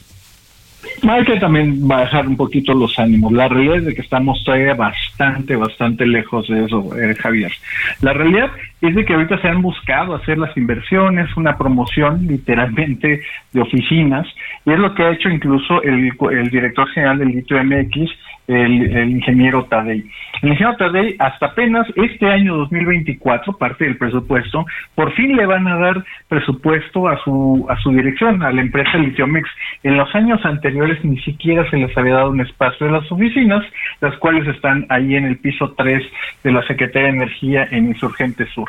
Hay 1.07 1.25
que 1.25 1.39
también 1.39 1.87
bajar 1.87 2.27
un 2.27 2.37
poquito 2.37 2.75
los 2.75 2.99
ánimos. 2.99 3.33
La 3.33 3.49
realidad 3.49 3.77
es 3.77 3.85
de 3.87 3.95
que 3.95 4.03
estamos 4.03 4.43
todavía 4.45 4.75
bastante, 4.75 5.55
bastante 5.57 6.07
lejos 6.07 6.49
de 6.49 6.65
eso, 6.65 6.91
eh, 6.99 7.15
Javier. 7.15 7.53
La 8.01 8.13
realidad 8.13 8.51
es 8.81 8.95
de 8.95 9.05
que 9.05 9.15
ahorita 9.15 9.41
se 9.41 9.49
han 9.49 9.63
buscado 9.63 10.15
hacer 10.15 10.39
las 10.39 10.57
inversiones, 10.57 11.37
una 11.37 11.57
promoción 11.57 12.27
literalmente 12.27 13.21
de 13.53 13.61
oficinas, 13.61 14.27
y 14.65 14.73
es 14.73 14.79
lo 14.79 14.95
que 14.95 15.05
ha 15.05 15.11
hecho 15.11 15.29
incluso 15.29 15.83
el, 15.83 16.13
el 16.33 16.51
director 16.51 16.89
general 16.89 17.19
del 17.19 17.29
Litio 17.29 17.63
MX, 17.63 18.11
el, 18.49 19.11
ingeniero 19.11 19.65
Tadei. 19.67 20.05
El 20.43 20.49
ingeniero 20.49 20.77
Tadei, 20.77 21.17
hasta 21.19 21.47
apenas 21.47 21.87
este 21.97 22.27
año 22.27 22.57
2024, 22.57 23.53
parte 23.59 23.85
del 23.85 23.97
presupuesto, 23.97 24.65
por 24.95 25.13
fin 25.13 25.37
le 25.37 25.47
van 25.47 25.69
a 25.69 25.77
dar 25.77 26.05
presupuesto 26.29 27.09
a 27.09 27.23
su, 27.23 27.67
a 27.69 27.77
su 27.81 27.91
dirección, 27.93 28.43
a 28.43 28.51
la 28.51 28.63
empresa 28.63 28.99
Litiomex. 28.99 29.49
En 29.83 29.97
los 29.97 30.13
años 30.15 30.45
anteriores 30.45 31.05
ni 31.05 31.19
siquiera 31.21 31.69
se 31.71 31.77
les 31.77 31.97
había 31.97 32.15
dado 32.15 32.31
un 32.31 32.41
espacio 32.41 32.87
en 32.87 32.95
las 32.95 33.11
oficinas, 33.13 33.65
las 34.01 34.17
cuales 34.17 34.47
están 34.49 34.87
ahí 34.89 35.15
en 35.15 35.27
el 35.27 35.39
piso 35.39 35.75
3 35.77 36.03
de 36.43 36.53
la 36.53 36.67
Secretaría 36.67 37.09
de 37.09 37.17
Energía 37.17 37.69
en 37.71 37.89
Insurgente 37.89 38.47
Sur. 38.47 38.69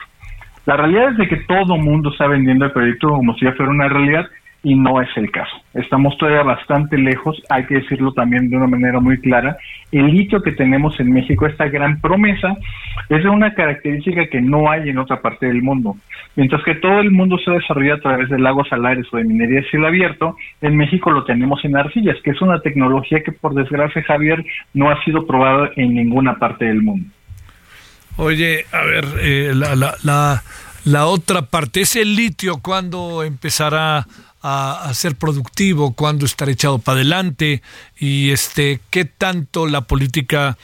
La 0.65 0.77
realidad 0.77 1.11
es 1.11 1.17
de 1.17 1.27
que 1.27 1.37
todo 1.47 1.77
mundo 1.77 2.11
está 2.11 2.27
vendiendo 2.27 2.65
el 2.65 2.71
proyecto 2.71 3.07
como 3.07 3.33
si 3.35 3.45
ya 3.45 3.53
fuera 3.53 3.71
una 3.71 3.87
realidad 3.87 4.27
y 4.63 4.75
no 4.75 5.01
es 5.01 5.09
el 5.15 5.31
caso. 5.31 5.55
Estamos 5.73 6.17
todavía 6.17 6.43
bastante 6.43 6.97
lejos, 6.97 7.41
hay 7.49 7.65
que 7.65 7.75
decirlo 7.75 8.11
también 8.13 8.49
de 8.49 8.57
una 8.57 8.67
manera 8.67 8.99
muy 8.99 9.19
clara. 9.19 9.57
El 9.91 10.07
litio 10.07 10.41
que 10.41 10.51
tenemos 10.51 10.99
en 10.99 11.11
México, 11.11 11.45
esta 11.45 11.67
gran 11.67 12.01
promesa, 12.01 12.57
es 13.07 13.23
de 13.23 13.29
una 13.29 13.53
característica 13.53 14.27
que 14.27 14.41
no 14.41 14.69
hay 14.69 14.89
en 14.89 14.97
otra 14.97 15.21
parte 15.21 15.45
del 15.45 15.61
mundo. 15.61 15.95
Mientras 16.35 16.63
que 16.63 16.75
todo 16.75 16.99
el 16.99 17.11
mundo 17.11 17.37
se 17.43 17.51
desarrolla 17.51 17.95
a 17.95 17.99
través 17.99 18.29
de 18.29 18.39
lagos 18.39 18.67
salares 18.69 19.05
o 19.11 19.17
de 19.17 19.23
minería 19.23 19.61
de 19.61 19.69
cielo 19.69 19.87
abierto, 19.87 20.35
en 20.61 20.75
México 20.77 21.11
lo 21.11 21.23
tenemos 21.23 21.63
en 21.63 21.77
arcillas, 21.77 22.17
que 22.23 22.31
es 22.31 22.41
una 22.41 22.59
tecnología 22.59 23.23
que 23.23 23.31
por 23.31 23.53
desgracia, 23.53 24.03
Javier, 24.03 24.45
no 24.73 24.89
ha 24.89 25.03
sido 25.03 25.25
probada 25.25 25.71
en 25.75 25.95
ninguna 25.95 26.37
parte 26.37 26.65
del 26.65 26.81
mundo. 26.81 27.09
Oye, 28.17 28.65
a 28.73 28.83
ver, 28.83 29.05
eh, 29.21 29.53
la, 29.55 29.75
la, 29.75 30.43
la, 30.83 31.05
otra 31.05 31.43
parte, 31.43 31.81
¿es 31.81 31.95
el 31.95 32.17
litio 32.17 32.57
cuando 32.61 33.23
empezará 33.23 34.05
ser 34.93 35.15
productivo, 35.15 35.93
cuándo 35.93 36.25
estar 36.25 36.49
echado 36.49 36.79
para 36.79 36.97
adelante 36.97 37.61
y 37.97 38.31
este 38.31 38.79
qué 38.89 39.05
tanto 39.05 39.67
la 39.67 39.81
política 39.81 40.57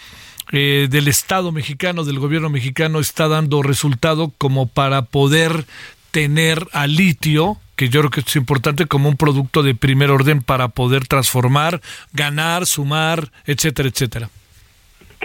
eh, 0.51 0.87
del 0.89 1.07
Estado 1.07 1.51
mexicano, 1.51 2.03
del 2.03 2.19
gobierno 2.19 2.49
mexicano 2.49 2.99
está 2.99 3.27
dando 3.27 3.63
resultado 3.63 4.31
como 4.37 4.67
para 4.67 5.03
poder 5.03 5.65
tener 6.11 6.67
al 6.71 6.95
litio, 6.95 7.57
que 7.75 7.89
yo 7.89 7.99
creo 8.01 8.11
que 8.11 8.21
es 8.21 8.35
importante 8.35 8.85
como 8.85 9.09
un 9.09 9.17
producto 9.17 9.63
de 9.63 9.75
primer 9.75 10.11
orden 10.11 10.41
para 10.41 10.69
poder 10.69 11.07
transformar, 11.07 11.81
ganar, 12.13 12.65
sumar, 12.65 13.31
etcétera, 13.45 13.89
etcétera. 13.89 14.29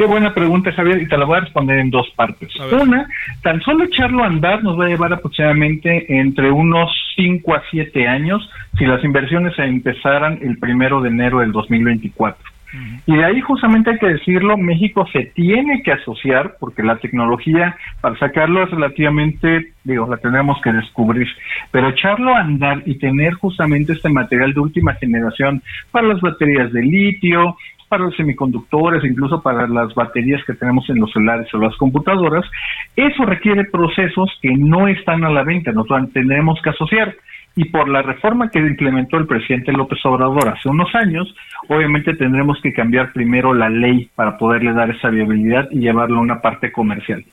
Qué 0.01 0.07
buena 0.07 0.33
pregunta, 0.33 0.73
Javier, 0.73 1.03
y 1.03 1.09
te 1.09 1.19
la 1.19 1.27
voy 1.27 1.37
a 1.37 1.41
responder 1.41 1.79
en 1.79 1.91
dos 1.91 2.09
partes. 2.17 2.49
Una, 2.73 3.07
tan 3.43 3.61
solo 3.61 3.85
echarlo 3.85 4.25
a 4.25 4.29
andar 4.29 4.65
nos 4.65 4.81
va 4.81 4.87
a 4.87 4.89
llevar 4.89 5.13
aproximadamente 5.13 6.19
entre 6.19 6.51
unos 6.51 6.91
5 7.17 7.55
a 7.55 7.63
7 7.71 8.09
años 8.09 8.49
si 8.79 8.87
las 8.87 9.05
inversiones 9.05 9.55
se 9.57 9.63
empezaran 9.63 10.39
el 10.41 10.57
primero 10.57 11.03
de 11.03 11.11
enero 11.11 11.41
del 11.41 11.53
2024. 11.53 12.43
Y 13.07 13.15
de 13.15 13.25
ahí 13.25 13.43
justamente 13.43 13.91
hay 13.91 13.99
que 13.99 14.07
decirlo, 14.07 14.57
México 14.57 15.07
se 15.13 15.27
tiene 15.35 15.83
que 15.83 15.93
asociar 15.93 16.55
porque 16.59 16.83
la 16.83 16.97
tecnología 16.97 17.77
para 18.01 18.19
sacarlo 18.19 18.63
es 18.63 18.71
relativamente, 18.71 19.73
digo, 19.85 20.07
la 20.09 20.17
tenemos 20.17 20.63
que 20.63 20.73
descubrir, 20.73 21.29
pero 21.73 21.91
echarlo 21.91 22.35
a 22.35 22.41
andar 22.41 22.83
y 22.87 22.95
tener 22.95 23.35
justamente 23.35 23.93
este 23.93 24.09
material 24.09 24.55
de 24.55 24.61
última 24.61 24.95
generación 24.95 25.63
para 25.91 26.07
las 26.07 26.23
baterías 26.23 26.73
de 26.73 26.81
litio, 26.81 27.57
para 27.91 28.05
los 28.05 28.17
semiconductores, 28.17 29.05
incluso 29.05 29.43
para 29.43 29.67
las 29.67 29.93
baterías 29.95 30.43
que 30.47 30.55
tenemos 30.55 30.89
en 30.89 31.01
los 31.01 31.13
celulares 31.13 31.53
o 31.53 31.59
las 31.59 31.77
computadoras, 31.77 32.45
eso 32.95 33.25
requiere 33.25 33.65
procesos 33.65 34.31
que 34.41 34.57
no 34.57 34.87
están 34.87 35.25
a 35.25 35.31
la 35.31 35.43
venta, 35.43 35.73
nos 35.73 35.89
tendremos 36.13 36.61
que 36.63 36.71
asociar. 36.71 37.17
Y 37.57 37.65
por 37.65 37.89
la 37.89 38.01
reforma 38.01 38.49
que 38.49 38.61
implementó 38.61 39.17
el 39.17 39.27
presidente 39.27 39.73
López 39.73 39.99
Obrador 40.07 40.49
hace 40.49 40.69
unos 40.69 40.95
años, 40.95 41.35
obviamente 41.69 42.15
tendremos 42.15 42.61
que 42.63 42.73
cambiar 42.73 43.13
primero 43.13 43.53
la 43.53 43.69
ley 43.69 44.09
para 44.15 44.39
poderle 44.39 44.73
dar 44.73 44.89
esa 44.91 45.11
viabilidad 45.11 45.69
y 45.73 45.81
llevarlo 45.81 46.19
a 46.19 46.23
una 46.23 46.41
parte 46.41 46.71
comercial. 46.71 47.25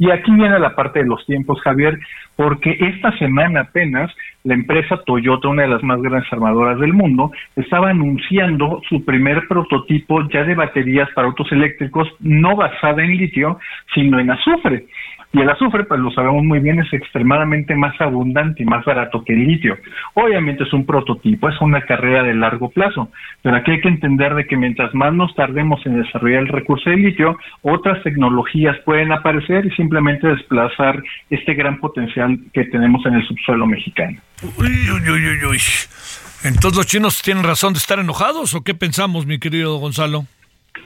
Y 0.00 0.10
aquí 0.10 0.32
viene 0.32 0.58
la 0.58 0.74
parte 0.74 1.00
de 1.00 1.06
los 1.06 1.24
tiempos, 1.24 1.60
Javier, 1.60 1.98
porque 2.34 2.76
esta 2.80 3.16
semana 3.18 3.60
apenas 3.60 4.10
la 4.44 4.54
empresa 4.54 4.98
Toyota, 5.04 5.48
una 5.48 5.62
de 5.62 5.68
las 5.68 5.82
más 5.82 6.00
grandes 6.00 6.32
armadoras 6.32 6.78
del 6.78 6.92
mundo, 6.92 7.30
estaba 7.56 7.90
anunciando 7.90 8.80
su 8.88 9.04
primer 9.04 9.46
prototipo 9.48 10.28
ya 10.30 10.44
de 10.44 10.54
baterías 10.54 11.08
para 11.14 11.28
autos 11.28 11.50
eléctricos, 11.52 12.08
no 12.20 12.56
basada 12.56 13.02
en 13.02 13.16
litio, 13.16 13.58
sino 13.94 14.18
en 14.18 14.30
azufre. 14.30 14.86
Y 15.32 15.40
el 15.40 15.48
azufre, 15.48 15.84
pues 15.84 16.00
lo 16.00 16.10
sabemos 16.10 16.42
muy 16.42 16.58
bien, 16.58 16.80
es 16.80 16.92
extremadamente 16.92 17.76
más 17.76 17.98
abundante 18.00 18.64
y 18.64 18.66
más 18.66 18.84
barato 18.84 19.22
que 19.24 19.32
el 19.32 19.46
litio. 19.46 19.78
Obviamente 20.14 20.64
es 20.64 20.72
un 20.72 20.84
prototipo, 20.84 21.48
es 21.48 21.60
una 21.60 21.82
carrera 21.82 22.24
de 22.24 22.34
largo 22.34 22.70
plazo, 22.70 23.10
pero 23.40 23.56
aquí 23.56 23.70
hay 23.70 23.80
que 23.80 23.88
entender 23.88 24.34
de 24.34 24.46
que 24.46 24.56
mientras 24.56 24.92
más 24.92 25.14
nos 25.14 25.32
tardemos 25.36 25.84
en 25.86 26.02
desarrollar 26.02 26.42
el 26.42 26.48
recurso 26.48 26.90
de 26.90 26.96
litio, 26.96 27.38
otras 27.62 28.02
tecnologías 28.02 28.76
pueden 28.84 29.12
aparecer 29.12 29.66
y 29.66 29.70
simplemente 29.76 30.26
desplazar 30.26 31.00
este 31.30 31.54
gran 31.54 31.78
potencial 31.78 32.36
que 32.52 32.64
tenemos 32.64 33.06
en 33.06 33.14
el 33.14 33.26
subsuelo 33.28 33.66
mexicano. 33.66 34.18
Uy, 34.42 34.90
uy, 34.90 35.10
uy, 35.10 35.44
uy. 35.44 35.58
Entonces 36.42 36.76
los 36.76 36.86
chinos 36.86 37.22
tienen 37.22 37.44
razón 37.44 37.72
de 37.72 37.78
estar 37.78 38.00
enojados 38.00 38.54
o 38.54 38.62
qué 38.62 38.74
pensamos, 38.74 39.26
mi 39.26 39.38
querido 39.38 39.76
Gonzalo? 39.76 40.26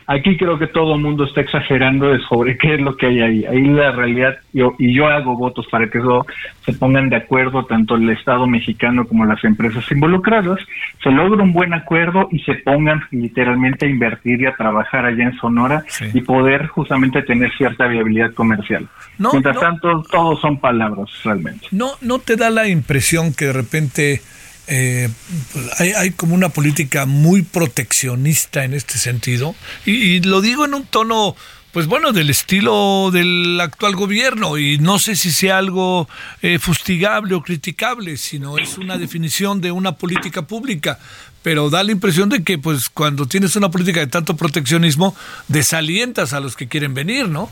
Aquí 0.06 0.36
creo 0.36 0.58
que 0.58 0.66
todo 0.66 0.94
el 0.94 1.00
mundo 1.00 1.24
está 1.24 1.40
exagerando 1.40 2.08
de 2.08 2.20
sobre 2.28 2.58
qué 2.58 2.74
es 2.74 2.80
lo 2.80 2.96
que 2.96 3.06
hay 3.06 3.20
ahí. 3.20 3.44
Ahí 3.46 3.62
la 3.62 3.92
realidad, 3.92 4.36
yo, 4.52 4.74
y 4.78 4.94
yo 4.94 5.06
hago 5.06 5.36
votos 5.36 5.66
para 5.70 5.88
que 5.88 5.98
eso 5.98 6.26
se 6.64 6.72
pongan 6.74 7.08
de 7.08 7.16
acuerdo 7.16 7.64
tanto 7.64 7.94
el 7.94 8.10
Estado 8.10 8.46
mexicano 8.46 9.06
como 9.06 9.24
las 9.24 9.42
empresas 9.44 9.90
involucradas, 9.90 10.60
se 11.02 11.10
logre 11.10 11.42
un 11.42 11.52
buen 11.52 11.72
acuerdo 11.72 12.28
y 12.30 12.38
se 12.40 12.54
pongan 12.54 13.02
literalmente 13.10 13.86
a 13.86 13.88
invertir 13.88 14.42
y 14.42 14.46
a 14.46 14.54
trabajar 14.54 15.06
allá 15.06 15.24
en 15.24 15.36
Sonora 15.38 15.84
y 16.12 16.20
poder 16.20 16.66
justamente 16.66 17.22
tener 17.22 17.50
cierta 17.56 17.86
viabilidad 17.86 18.32
comercial. 18.34 18.86
Mientras 19.18 19.58
tanto, 19.58 20.02
todos 20.10 20.40
son 20.40 20.58
palabras 20.58 21.10
realmente. 21.24 21.66
¿No, 21.70 21.92
¿No 22.00 22.18
te 22.18 22.36
da 22.36 22.50
la 22.50 22.68
impresión 22.68 23.32
que 23.32 23.46
de 23.46 23.52
repente 23.52 24.20
eh, 24.66 25.08
pues, 25.52 25.80
hay, 25.80 25.92
hay, 25.92 26.10
como 26.10 26.34
una 26.34 26.48
política 26.48 27.06
muy 27.06 27.42
proteccionista 27.42 28.64
en 28.64 28.74
este 28.74 28.98
sentido. 28.98 29.54
Y, 29.84 30.20
lo 30.20 30.40
digo 30.40 30.64
en 30.64 30.74
un 30.74 30.86
tono, 30.86 31.36
pues 31.72 31.86
bueno, 31.86 32.12
del 32.12 32.30
estilo 32.30 33.10
del 33.12 33.60
actual 33.60 33.94
gobierno. 33.94 34.58
Y 34.58 34.78
no 34.78 34.98
sé 34.98 35.16
si 35.16 35.30
sea 35.30 35.58
algo 35.58 36.08
eh, 36.42 36.58
fustigable 36.58 37.34
o 37.34 37.42
criticable, 37.42 38.16
sino 38.16 38.58
es 38.58 38.78
una 38.78 38.96
definición 38.96 39.60
de 39.60 39.72
una 39.72 39.92
política 39.92 40.42
pública. 40.42 40.98
Pero 41.42 41.68
da 41.68 41.82
la 41.82 41.92
impresión 41.92 42.30
de 42.30 42.42
que, 42.42 42.56
pues, 42.56 42.88
cuando 42.88 43.26
tienes 43.26 43.54
una 43.56 43.70
política 43.70 44.00
de 44.00 44.06
tanto 44.06 44.34
proteccionismo, 44.34 45.14
desalientas 45.48 46.32
a 46.32 46.40
los 46.40 46.56
que 46.56 46.68
quieren 46.68 46.94
venir, 46.94 47.28
¿no? 47.28 47.50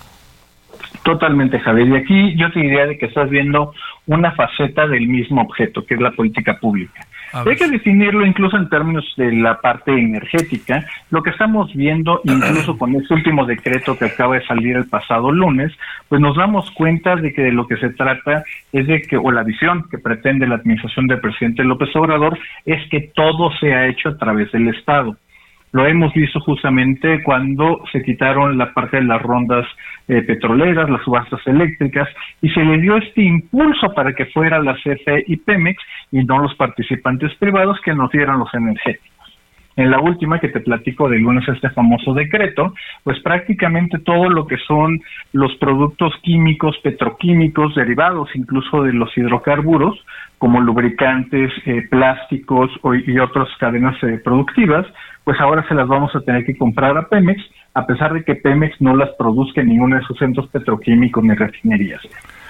Totalmente, 1.03 1.59
Javier. 1.59 1.89
Y 1.89 1.97
aquí 1.97 2.37
yo 2.37 2.51
te 2.53 2.61
diría 2.61 2.87
de 2.87 2.99
que 2.99 3.07
estás 3.07 3.29
viendo 3.29 3.73
una 4.07 4.33
faceta 4.33 4.87
del 4.87 5.09
mismo 5.09 5.43
objeto, 5.43 5.85
que 5.85 5.95
es 5.95 6.01
la 6.01 6.13
política 6.13 6.59
pública. 6.59 7.07
Hay 7.33 7.57
que 7.57 7.69
definirlo 7.69 8.27
incluso 8.27 8.59
en 8.59 8.69
términos 8.69 9.05
de 9.17 9.33
la 9.33 9.59
parte 9.61 9.91
energética. 9.91 10.85
Lo 11.11 11.23
que 11.23 11.31
estamos 11.31 11.73
viendo, 11.75 12.21
incluso 12.25 12.77
con 12.77 12.95
este 12.95 13.15
último 13.15 13.47
decreto 13.47 13.99
que 13.99 14.05
acaba 14.07 14.35
de 14.35 14.47
salir 14.47 14.77
el 14.77 14.87
pasado 14.87 15.33
lunes, 15.33 15.73
pues 16.09 16.21
nos 16.21 16.37
damos 16.37 16.71
cuenta 16.73 17.17
de 17.17 17.33
que 17.33 17.43
de 17.43 17.53
lo 17.53 17.67
que 17.67 17.79
se 17.79 17.91
trata 17.91 18.45
es 18.73 18.87
de 18.87 19.01
que, 19.03 19.17
o 19.17 19.31
la 19.33 19.45
visión 19.45 19.89
que 19.91 19.99
pretende 19.99 20.47
la 20.47 20.57
administración 20.57 21.07
del 21.07 21.21
presidente 21.21 21.65
López 21.65 21.89
Obrador, 21.97 22.39
es 22.67 22.87
que 22.91 23.11
todo 23.15 23.51
se 23.59 23.73
ha 23.73 23.87
hecho 23.87 24.11
a 24.11 24.19
través 24.19 24.53
del 24.53 24.69
Estado. 24.69 25.17
Lo 25.73 25.87
hemos 25.87 26.13
visto 26.13 26.39
justamente 26.41 27.23
cuando 27.23 27.83
se 27.91 28.03
quitaron 28.03 28.59
la 28.59 28.75
parte 28.75 28.99
de 28.99 29.05
las 29.05 29.23
rondas 29.23 29.67
eh, 30.07 30.21
petroleras, 30.23 30.91
las 30.91 31.03
subastas 31.03 31.41
eléctricas, 31.47 32.09
y 32.43 32.51
se 32.51 32.63
le 32.63 32.79
dio 32.79 32.99
este 32.99 33.23
impulso 33.23 33.93
para 33.95 34.13
que 34.13 34.27
fuera 34.27 34.63
la 34.63 34.75
CFE 34.75 35.25
y 35.27 35.37
Pemex 35.37 35.83
y 36.11 36.25
no 36.25 36.41
los 36.41 36.55
participantes 36.57 37.35
privados 37.37 37.81
que 37.83 37.95
nos 37.95 38.11
dieran 38.11 38.39
los 38.39 38.53
energéticos. 38.53 39.13
En 39.77 39.91
la 39.91 40.01
última 40.01 40.39
que 40.39 40.49
te 40.49 40.61
platico 40.61 41.09
de 41.09 41.19
lunes 41.19 41.49
este 41.49 41.71
famoso 41.71 42.13
decreto, 42.13 42.75
pues 43.05 43.19
prácticamente 43.21 43.99
todo 43.99 44.29
lo 44.29 44.47
que 44.47 44.59
son 44.59 45.01
los 45.33 45.55
productos 45.57 46.13
químicos, 46.23 46.77
petroquímicos, 46.83 47.75
derivados 47.75 48.29
incluso 48.35 48.83
de 48.83 48.93
los 48.93 49.17
hidrocarburos, 49.17 50.05
como 50.37 50.61
lubricantes, 50.61 51.51
eh, 51.65 51.87
plásticos 51.89 52.71
y 53.07 53.19
otras 53.19 53.49
cadenas 53.59 53.97
eh, 54.03 54.21
productivas, 54.23 54.87
pues 55.25 55.41
ahora 55.41 55.67
se 55.69 55.75
las 55.75 55.87
vamos 55.89 56.15
a 56.15 56.21
tener 56.21 56.45
que 56.45 56.57
comprar 56.57 56.97
a 56.99 57.09
Pemex, 57.09 57.41
a 57.75 57.87
pesar 57.87 58.13
de 58.13 58.25
que 58.25 58.35
Pemex 58.35 58.81
no 58.81 58.97
las 58.97 59.11
produzca 59.17 59.61
en 59.61 59.69
ninguno 59.69 59.97
de 59.97 60.05
sus 60.05 60.19
centros 60.19 60.49
petroquímicos 60.49 61.23
ni 61.23 61.35
refinerías. 61.35 62.03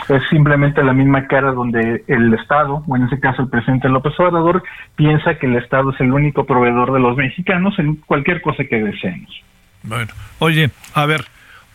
Es 0.08 0.22
simplemente 0.30 0.82
la 0.82 0.92
misma 0.92 1.26
cara 1.26 1.52
donde 1.52 2.02
el 2.08 2.34
Estado, 2.34 2.82
o 2.86 2.96
en 2.96 3.04
ese 3.04 3.20
caso 3.20 3.42
el 3.42 3.48
presidente 3.48 3.88
López 3.88 4.18
Obrador, 4.18 4.62
piensa 4.96 5.38
que 5.38 5.46
el 5.46 5.56
Estado 5.56 5.90
es 5.90 6.00
el 6.00 6.12
único 6.12 6.44
proveedor 6.44 6.92
de 6.92 7.00
los 7.00 7.16
mexicanos 7.16 7.78
en 7.78 7.96
cualquier 7.96 8.40
cosa 8.40 8.64
que 8.64 8.82
deseemos. 8.82 9.30
Bueno, 9.84 10.12
oye, 10.38 10.70
a 10.94 11.06
ver, 11.06 11.26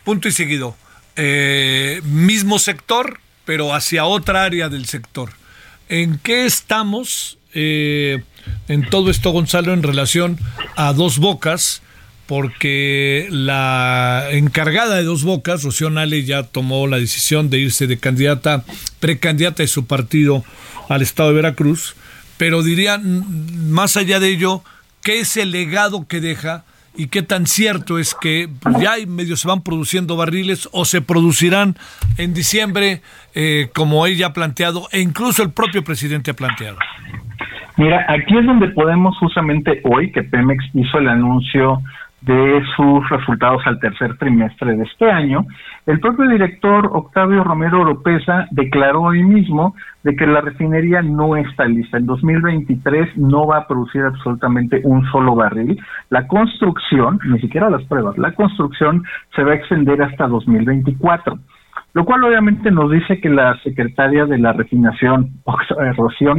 punto 0.04 0.28
y 0.28 0.32
seguido. 0.32 0.74
Eh, 1.16 2.00
mismo 2.04 2.58
sector, 2.58 3.18
pero 3.44 3.74
hacia 3.74 4.04
otra 4.04 4.44
área 4.44 4.68
del 4.68 4.84
sector. 4.86 5.30
¿En 5.88 6.18
qué 6.18 6.44
estamos 6.44 7.38
eh, 7.54 8.22
en 8.68 8.88
todo 8.88 9.10
esto, 9.10 9.30
Gonzalo, 9.30 9.72
en 9.72 9.82
relación 9.82 10.38
a 10.76 10.92
Dos 10.92 11.18
Bocas, 11.18 11.82
porque 12.26 13.26
la 13.30 14.28
encargada 14.30 14.96
de 14.96 15.04
Dos 15.04 15.24
Bocas, 15.24 15.62
Rocío 15.62 15.90
Nale, 15.90 16.24
ya 16.24 16.42
tomó 16.42 16.86
la 16.86 16.98
decisión 16.98 17.50
de 17.50 17.58
irse 17.58 17.86
de 17.86 17.98
candidata, 17.98 18.64
precandidata 19.00 19.62
de 19.62 19.68
su 19.68 19.86
partido 19.86 20.44
al 20.88 21.02
estado 21.02 21.30
de 21.30 21.36
Veracruz, 21.36 21.94
pero 22.36 22.62
diría, 22.62 22.98
más 22.98 23.96
allá 23.96 24.20
de 24.20 24.28
ello, 24.28 24.62
¿qué 25.02 25.20
es 25.20 25.36
el 25.36 25.50
legado 25.50 26.06
que 26.06 26.20
deja? 26.20 26.64
y 26.98 27.06
qué 27.06 27.22
tan 27.22 27.46
cierto 27.46 28.00
es 28.00 28.16
que 28.20 28.48
ya 28.80 28.94
hay 28.94 29.06
medio 29.06 29.36
se 29.36 29.46
van 29.46 29.62
produciendo 29.62 30.16
barriles 30.16 30.68
o 30.72 30.84
se 30.84 31.00
producirán 31.00 31.78
en 32.16 32.34
diciembre 32.34 33.02
eh, 33.36 33.70
como 33.72 34.04
ella 34.04 34.26
ha 34.26 34.32
planteado 34.32 34.88
e 34.90 34.98
incluso 35.00 35.44
el 35.44 35.52
propio 35.52 35.84
presidente 35.84 36.32
ha 36.32 36.34
planteado. 36.34 36.76
Mira, 37.78 38.04
aquí 38.08 38.36
es 38.36 38.44
donde 38.44 38.70
podemos 38.70 39.16
justamente 39.18 39.80
hoy 39.84 40.10
que 40.10 40.24
Pemex 40.24 40.64
hizo 40.74 40.98
el 40.98 41.08
anuncio 41.08 41.80
de 42.22 42.60
sus 42.74 43.08
resultados 43.08 43.62
al 43.66 43.78
tercer 43.78 44.18
trimestre 44.18 44.76
de 44.76 44.82
este 44.82 45.08
año, 45.08 45.46
el 45.86 46.00
propio 46.00 46.28
director 46.28 46.90
Octavio 46.92 47.44
Romero 47.44 47.82
Oropesa 47.82 48.48
declaró 48.50 49.02
hoy 49.02 49.22
mismo 49.22 49.76
de 50.02 50.16
que 50.16 50.26
la 50.26 50.40
refinería 50.40 51.02
no 51.02 51.36
está 51.36 51.66
lista. 51.66 51.98
En 51.98 52.06
2023 52.06 53.16
no 53.16 53.46
va 53.46 53.58
a 53.58 53.66
producir 53.68 54.02
absolutamente 54.02 54.80
un 54.82 55.08
solo 55.12 55.36
barril. 55.36 55.80
La 56.10 56.26
construcción, 56.26 57.20
ni 57.26 57.38
siquiera 57.38 57.70
las 57.70 57.84
pruebas, 57.84 58.18
la 58.18 58.32
construcción 58.32 59.04
se 59.36 59.44
va 59.44 59.52
a 59.52 59.54
extender 59.54 60.02
hasta 60.02 60.26
2024 60.26 61.38
lo 61.94 62.04
cual 62.04 62.22
obviamente 62.22 62.70
nos 62.70 62.90
dice 62.90 63.20
que 63.20 63.28
la 63.28 63.58
secretaria 63.62 64.26
de 64.26 64.38
la 64.38 64.52
refinación, 64.52 65.30
Rocío 65.96 66.34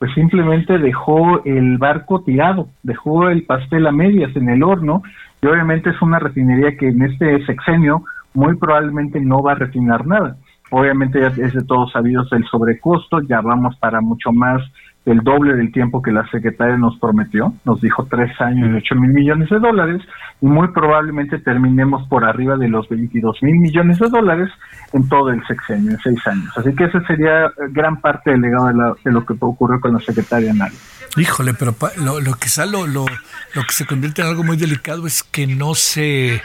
pues 0.00 0.14
simplemente 0.14 0.78
dejó 0.78 1.44
el 1.44 1.76
barco 1.76 2.22
tirado, 2.22 2.68
dejó 2.82 3.28
el 3.28 3.44
pastel 3.44 3.86
a 3.86 3.92
medias 3.92 4.34
en 4.34 4.48
el 4.48 4.62
horno, 4.62 5.02
y 5.42 5.46
obviamente 5.46 5.90
es 5.90 6.00
una 6.00 6.18
refinería 6.18 6.74
que 6.78 6.88
en 6.88 7.02
este 7.02 7.44
sexenio 7.44 8.02
muy 8.32 8.56
probablemente 8.56 9.20
no 9.20 9.42
va 9.42 9.52
a 9.52 9.56
refinar 9.56 10.06
nada. 10.06 10.38
Obviamente 10.70 11.20
ya 11.20 11.28
es 11.28 11.52
de 11.52 11.64
todos 11.64 11.92
sabidos 11.92 12.28
el 12.32 12.44
sobrecosto, 12.46 13.20
ya 13.22 13.40
vamos 13.40 13.76
para 13.76 14.00
mucho 14.00 14.32
más 14.32 14.62
el 15.06 15.20
doble 15.20 15.54
del 15.54 15.72
tiempo 15.72 16.02
que 16.02 16.12
la 16.12 16.28
secretaria 16.30 16.76
nos 16.76 16.98
prometió, 16.98 17.54
nos 17.64 17.80
dijo 17.80 18.06
tres 18.10 18.38
años 18.40 18.70
y 18.70 18.76
ocho 18.76 18.94
mil 18.94 19.10
millones 19.10 19.48
de 19.48 19.58
dólares, 19.58 20.02
y 20.40 20.46
muy 20.46 20.68
probablemente 20.68 21.38
terminemos 21.38 22.06
por 22.08 22.24
arriba 22.24 22.56
de 22.56 22.68
los 22.68 22.88
22 22.88 23.42
mil 23.42 23.56
millones 23.56 23.98
de 23.98 24.08
dólares 24.08 24.50
en 24.92 25.08
todo 25.08 25.30
el 25.30 25.44
sexenio, 25.46 25.92
en 25.92 25.98
seis 25.98 26.26
años. 26.26 26.56
Así 26.56 26.74
que 26.74 26.84
ese 26.84 27.00
sería 27.06 27.50
gran 27.70 28.00
parte 28.00 28.30
del 28.30 28.42
legado 28.42 28.94
de, 29.02 29.10
lo 29.10 29.24
que 29.24 29.34
ocurrió 29.40 29.80
con 29.80 29.94
la 29.94 30.00
secretaria 30.00 30.52
Nali. 30.52 30.76
Híjole, 31.16 31.54
pero 31.54 31.74
lo, 31.96 32.20
lo 32.20 32.34
que 32.34 32.48
lo, 32.70 32.86
lo, 32.86 33.06
lo 33.54 33.62
que 33.62 33.72
se 33.72 33.86
convierte 33.86 34.22
en 34.22 34.28
algo 34.28 34.44
muy 34.44 34.56
delicado 34.56 35.06
es 35.06 35.22
que 35.22 35.46
no 35.46 35.74
se, 35.74 36.42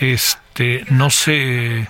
este, 0.00 0.84
no 0.90 1.10
se 1.10 1.88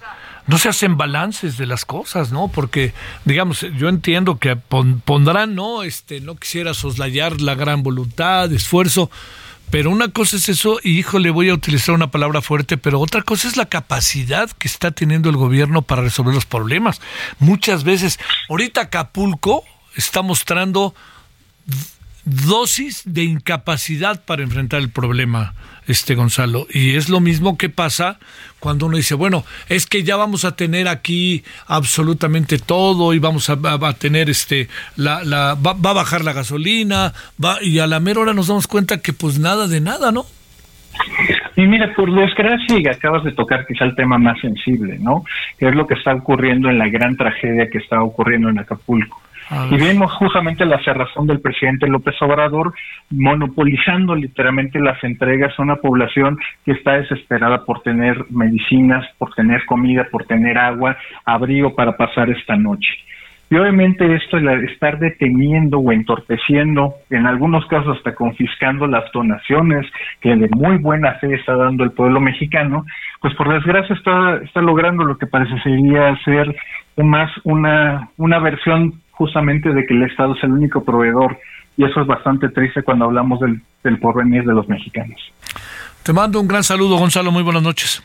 no 0.48 0.58
se 0.58 0.68
hacen 0.68 0.96
balances 0.96 1.58
de 1.58 1.66
las 1.66 1.84
cosas, 1.84 2.32
¿no? 2.32 2.48
Porque, 2.48 2.92
digamos, 3.24 3.64
yo 3.76 3.88
entiendo 3.88 4.38
que 4.38 4.56
pondrán, 4.56 5.54
¿no? 5.54 5.82
Este, 5.82 6.20
no 6.20 6.36
quisiera 6.36 6.74
soslayar 6.74 7.40
la 7.40 7.54
gran 7.54 7.82
voluntad, 7.82 8.50
esfuerzo, 8.52 9.10
pero 9.70 9.90
una 9.90 10.08
cosa 10.08 10.36
es 10.36 10.48
eso, 10.48 10.80
y 10.82 10.98
híjole, 10.98 11.28
voy 11.28 11.50
a 11.50 11.54
utilizar 11.54 11.94
una 11.94 12.10
palabra 12.10 12.40
fuerte, 12.40 12.78
pero 12.78 12.98
otra 12.98 13.20
cosa 13.22 13.46
es 13.46 13.58
la 13.58 13.66
capacidad 13.66 14.50
que 14.50 14.66
está 14.68 14.90
teniendo 14.90 15.28
el 15.28 15.36
gobierno 15.36 15.82
para 15.82 16.00
resolver 16.00 16.34
los 16.34 16.46
problemas. 16.46 17.02
Muchas 17.38 17.84
veces, 17.84 18.18
ahorita 18.48 18.82
Acapulco 18.82 19.64
está 19.94 20.22
mostrando 20.22 20.94
dosis 22.24 23.02
de 23.04 23.24
incapacidad 23.24 24.24
para 24.24 24.42
enfrentar 24.42 24.80
el 24.80 24.90
problema, 24.90 25.54
este 25.88 26.14
Gonzalo. 26.14 26.66
Y 26.70 26.94
es 26.94 27.08
lo 27.08 27.18
mismo 27.20 27.58
que 27.58 27.68
pasa 27.68 28.18
cuando 28.60 28.86
uno 28.86 28.96
dice, 28.96 29.14
bueno, 29.14 29.44
es 29.68 29.86
que 29.86 30.04
ya 30.04 30.16
vamos 30.16 30.44
a 30.44 30.54
tener 30.54 30.86
aquí 30.86 31.42
absolutamente 31.66 32.58
todo 32.58 33.14
y 33.14 33.18
vamos 33.18 33.50
a, 33.50 33.58
tener 33.94 34.30
este, 34.30 34.68
la, 34.96 35.24
la 35.24 35.54
va, 35.54 35.72
a 35.72 35.94
bajar 35.94 36.24
la 36.24 36.32
gasolina, 36.32 37.12
va, 37.42 37.58
y 37.62 37.78
a 37.78 37.86
la 37.86 38.00
mera 38.00 38.20
hora 38.20 38.34
nos 38.34 38.48
damos 38.48 38.66
cuenta 38.66 39.00
que 39.00 39.12
pues 39.12 39.38
nada 39.38 39.66
de 39.66 39.80
nada, 39.80 40.12
¿no? 40.12 40.26
Y 41.56 41.66
mira, 41.66 41.92
por 41.94 42.12
desgracia, 42.14 42.78
y 42.78 42.86
acabas 42.86 43.24
de 43.24 43.32
tocar 43.32 43.66
quizá 43.66 43.84
el 43.84 43.96
tema 43.96 44.16
más 44.16 44.40
sensible, 44.40 44.96
¿no? 45.00 45.24
Que 45.58 45.68
es 45.68 45.74
lo 45.74 45.86
que 45.86 45.94
está 45.94 46.14
ocurriendo 46.14 46.68
en 46.68 46.78
la 46.78 46.88
gran 46.88 47.16
tragedia 47.16 47.68
que 47.68 47.78
está 47.78 48.00
ocurriendo 48.00 48.48
en 48.48 48.60
Acapulco. 48.60 49.20
Y 49.70 49.76
vemos 49.76 50.12
justamente 50.12 50.64
la 50.66 50.82
cerrazón 50.84 51.26
del 51.26 51.40
presidente 51.40 51.86
López 51.86 52.14
Obrador 52.20 52.74
monopolizando 53.10 54.14
literalmente 54.14 54.78
las 54.78 55.02
entregas 55.02 55.58
a 55.58 55.62
una 55.62 55.76
población 55.76 56.38
que 56.64 56.72
está 56.72 56.92
desesperada 56.92 57.64
por 57.64 57.82
tener 57.82 58.26
medicinas, 58.30 59.06
por 59.16 59.34
tener 59.34 59.64
comida, 59.66 60.06
por 60.10 60.26
tener 60.26 60.58
agua, 60.58 60.96
abrigo 61.24 61.74
para 61.74 61.96
pasar 61.96 62.28
esta 62.30 62.56
noche. 62.56 62.88
Y 63.50 63.56
obviamente 63.56 64.14
esto, 64.14 64.36
el 64.36 64.68
estar 64.68 64.98
deteniendo 64.98 65.78
o 65.78 65.90
entorpeciendo, 65.90 66.94
en 67.08 67.26
algunos 67.26 67.66
casos 67.66 67.96
hasta 67.96 68.14
confiscando 68.14 68.86
las 68.86 69.10
donaciones 69.12 69.86
que 70.20 70.36
de 70.36 70.48
muy 70.50 70.76
buena 70.76 71.14
fe 71.14 71.34
está 71.34 71.56
dando 71.56 71.82
el 71.84 71.92
pueblo 71.92 72.20
mexicano, 72.20 72.84
pues 73.22 73.34
por 73.34 73.52
desgracia 73.52 73.94
está, 73.94 74.36
está 74.44 74.60
logrando 74.60 75.04
lo 75.04 75.16
que 75.16 75.26
parecería 75.26 76.14
ser 76.24 76.54
más 76.96 77.30
una, 77.44 78.10
una 78.18 78.38
versión 78.38 79.00
justamente 79.12 79.72
de 79.72 79.86
que 79.86 79.94
el 79.94 80.02
Estado 80.02 80.34
es 80.34 80.44
el 80.44 80.52
único 80.52 80.84
proveedor. 80.84 81.38
Y 81.76 81.84
eso 81.84 82.00
es 82.00 82.06
bastante 82.06 82.48
triste 82.48 82.82
cuando 82.82 83.04
hablamos 83.06 83.40
del, 83.40 83.62
del 83.84 83.98
porvenir 83.98 84.44
de 84.44 84.52
los 84.52 84.68
mexicanos. 84.68 85.20
Te 86.02 86.12
mando 86.12 86.40
un 86.40 86.48
gran 86.48 86.64
saludo, 86.64 86.98
Gonzalo. 86.98 87.30
Muy 87.30 87.42
buenas 87.42 87.62
noches. 87.62 88.02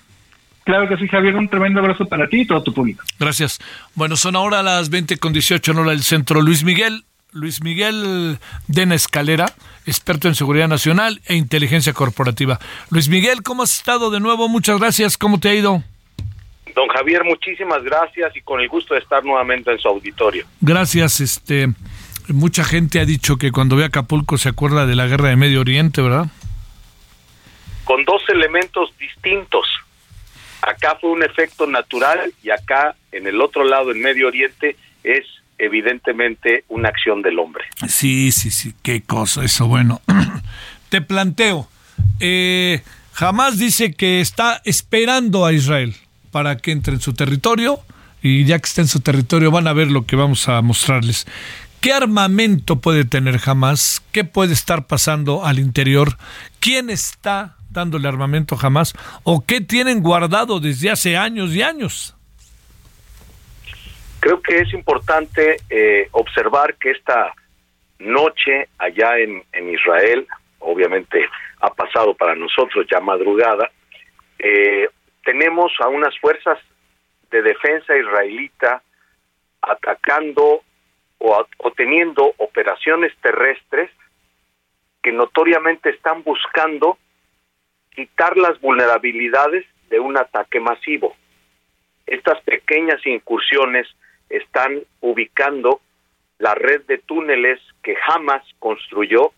Claro 0.63 0.87
que 0.87 0.97
sí, 0.97 1.07
Javier. 1.07 1.35
Un 1.35 1.49
tremendo 1.49 1.79
abrazo 1.79 2.05
para 2.05 2.27
ti 2.27 2.41
y 2.41 2.45
todo 2.45 2.63
tu 2.63 2.73
público. 2.73 3.03
Gracias. 3.19 3.59
Bueno, 3.95 4.15
son 4.15 4.35
ahora 4.35 4.63
las 4.63 4.89
20 4.89 5.17
con 5.17 5.33
18 5.33 5.71
en 5.71 5.77
hora 5.77 5.91
del 5.91 6.03
centro. 6.03 6.41
Luis 6.41 6.63
Miguel, 6.63 7.03
Luis 7.31 7.61
Miguel 7.61 8.37
Dena 8.67 8.95
Escalera, 8.95 9.53
experto 9.85 10.27
en 10.27 10.35
seguridad 10.35 10.67
nacional 10.67 11.21
e 11.25 11.35
inteligencia 11.35 11.93
corporativa. 11.93 12.59
Luis 12.89 13.09
Miguel, 13.09 13.43
¿cómo 13.43 13.63
has 13.63 13.75
estado 13.75 14.09
de 14.09 14.19
nuevo? 14.19 14.47
Muchas 14.47 14.79
gracias. 14.79 15.17
¿Cómo 15.17 15.39
te 15.39 15.49
ha 15.49 15.53
ido? 15.53 15.83
Don 16.75 16.87
Javier, 16.87 17.23
muchísimas 17.23 17.83
gracias 17.83 18.35
y 18.35 18.41
con 18.41 18.59
el 18.59 18.67
gusto 18.67 18.93
de 18.93 19.01
estar 19.01 19.23
nuevamente 19.23 19.71
en 19.71 19.79
su 19.79 19.87
auditorio. 19.87 20.45
Gracias. 20.61 21.19
Este, 21.19 21.67
mucha 22.29 22.63
gente 22.63 22.99
ha 22.99 23.05
dicho 23.05 23.37
que 23.37 23.51
cuando 23.51 23.75
ve 23.75 23.85
Acapulco 23.85 24.37
se 24.37 24.49
acuerda 24.49 24.85
de 24.85 24.95
la 24.95 25.07
guerra 25.07 25.29
de 25.29 25.35
Medio 25.35 25.59
Oriente, 25.61 26.01
¿verdad? 26.01 26.27
Con 27.83 28.05
dos 28.05 28.23
elementos 28.29 28.91
distintos. 28.97 29.67
Acá 30.65 30.97
fue 30.99 31.11
un 31.11 31.23
efecto 31.23 31.67
natural 31.67 32.33
y 32.41 32.49
acá, 32.49 32.95
en 33.11 33.27
el 33.27 33.41
otro 33.41 33.65
lado, 33.65 33.91
en 33.91 34.01
Medio 34.01 34.27
Oriente, 34.27 34.77
es 35.03 35.25
evidentemente 35.57 36.63
una 36.69 36.87
acción 36.87 37.21
del 37.21 37.37
hombre. 37.37 37.65
Sí, 37.87 38.31
sí, 38.31 38.49
sí, 38.49 38.73
qué 38.81 39.01
cosa 39.01 39.43
eso. 39.43 39.67
Bueno, 39.67 40.01
te 40.89 41.01
planteo, 41.01 41.67
eh, 42.21 42.81
jamás 43.11 43.59
dice 43.59 43.93
que 43.93 44.21
está 44.21 44.61
esperando 44.63 45.45
a 45.45 45.51
Israel 45.51 45.95
para 46.31 46.57
que 46.57 46.71
entre 46.71 46.93
en 46.93 47.01
su 47.01 47.13
territorio 47.13 47.81
y 48.21 48.45
ya 48.45 48.57
que 48.57 48.65
está 48.65 48.81
en 48.81 48.87
su 48.87 49.01
territorio 49.01 49.51
van 49.51 49.67
a 49.67 49.73
ver 49.73 49.91
lo 49.91 50.05
que 50.05 50.15
vamos 50.15 50.47
a 50.47 50.61
mostrarles. 50.61 51.27
¿Qué 51.81 51.91
armamento 51.91 52.79
puede 52.79 53.03
tener 53.03 53.37
jamás? 53.37 54.01
¿Qué 54.13 54.23
puede 54.23 54.53
estar 54.53 54.87
pasando 54.87 55.43
al 55.43 55.59
interior? 55.59 56.17
¿Quién 56.61 56.89
está 56.89 57.57
dándole 57.73 58.07
armamento 58.07 58.55
jamás? 58.55 58.93
¿O 59.23 59.43
qué 59.45 59.61
tienen 59.61 60.01
guardado 60.01 60.59
desde 60.59 60.91
hace 60.91 61.17
años 61.17 61.53
y 61.53 61.61
años? 61.61 62.15
Creo 64.19 64.41
que 64.41 64.59
es 64.59 64.73
importante 64.73 65.57
eh, 65.69 66.07
observar 66.11 66.75
que 66.75 66.91
esta 66.91 67.33
noche 67.99 68.69
allá 68.77 69.17
en, 69.17 69.43
en, 69.51 69.69
Israel, 69.69 70.25
obviamente 70.59 71.27
ha 71.59 71.69
pasado 71.73 72.13
para 72.13 72.35
nosotros 72.35 72.85
ya 72.89 73.01
madrugada, 73.01 73.69
eh, 74.39 74.87
tenemos 75.23 75.71
a 75.79 75.87
unas 75.87 76.17
fuerzas 76.19 76.57
de 77.31 77.41
defensa 77.41 77.97
israelita 77.97 78.81
atacando 79.61 80.61
o, 81.17 81.45
o, 81.57 81.71
teniendo 81.71 82.33
operaciones 82.37 83.13
terrestres 83.21 83.89
que 85.01 85.11
notoriamente 85.11 85.89
están 85.89 86.23
buscando 86.23 86.97
quitar 87.95 88.37
las 88.37 88.59
vulnerabilidades 88.61 89.65
de 89.89 89.99
un 89.99 90.17
ataque 90.17 90.59
masivo. 90.59 91.15
Estas 92.05 92.41
pequeñas 92.41 93.05
incursiones 93.05 93.87
están 94.29 94.81
ubicando 95.01 95.81
la 96.39 96.55
red 96.55 96.81
de 96.85 96.97
túneles 96.97 97.59
que 97.83 97.95
jamás 97.95 98.43
construyó 98.59 99.31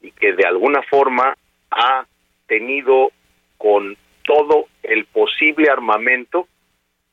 y 0.00 0.12
que 0.12 0.32
de 0.32 0.46
alguna 0.46 0.82
forma 0.82 1.36
ha 1.70 2.06
tenido 2.46 3.10
con 3.58 3.96
todo 4.24 4.66
el 4.82 5.04
posible 5.06 5.68
armamento 5.70 6.48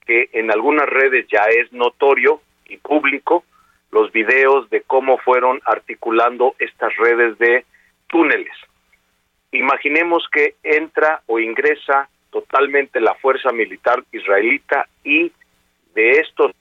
que 0.06 0.30
en 0.34 0.52
algunas 0.52 0.88
redes 0.88 1.28
ya 1.32 1.44
es 1.44 1.72
notorio 1.72 2.42
y 2.66 2.78
público 2.78 3.44
los 3.92 4.12
videos 4.12 4.70
de 4.70 4.82
cómo 4.82 5.18
fueron 5.20 5.62
articulando 5.66 6.56
estas 6.60 6.96
redes 6.98 7.38
de 7.38 7.66
túneles. 8.08 8.54
Imaginemos 9.54 10.28
que 10.32 10.56
entra 10.64 11.22
o 11.28 11.40
ingresa 11.40 12.10
totalmente 12.32 13.00
la 13.00 13.14
fuerza 13.14 13.52
militar 13.52 14.04
israelita 14.12 14.88
y 15.04 15.32
de 15.94 16.12
estos 16.14 16.52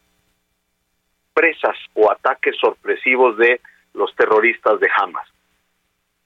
presas 1.33 1.75
o 1.95 2.13
ataques 2.13 2.55
sorpresivos 2.61 3.39
de 3.39 3.63
los 3.95 4.15
terroristas 4.15 4.79
de 4.79 4.91
Hamas. 4.95 5.27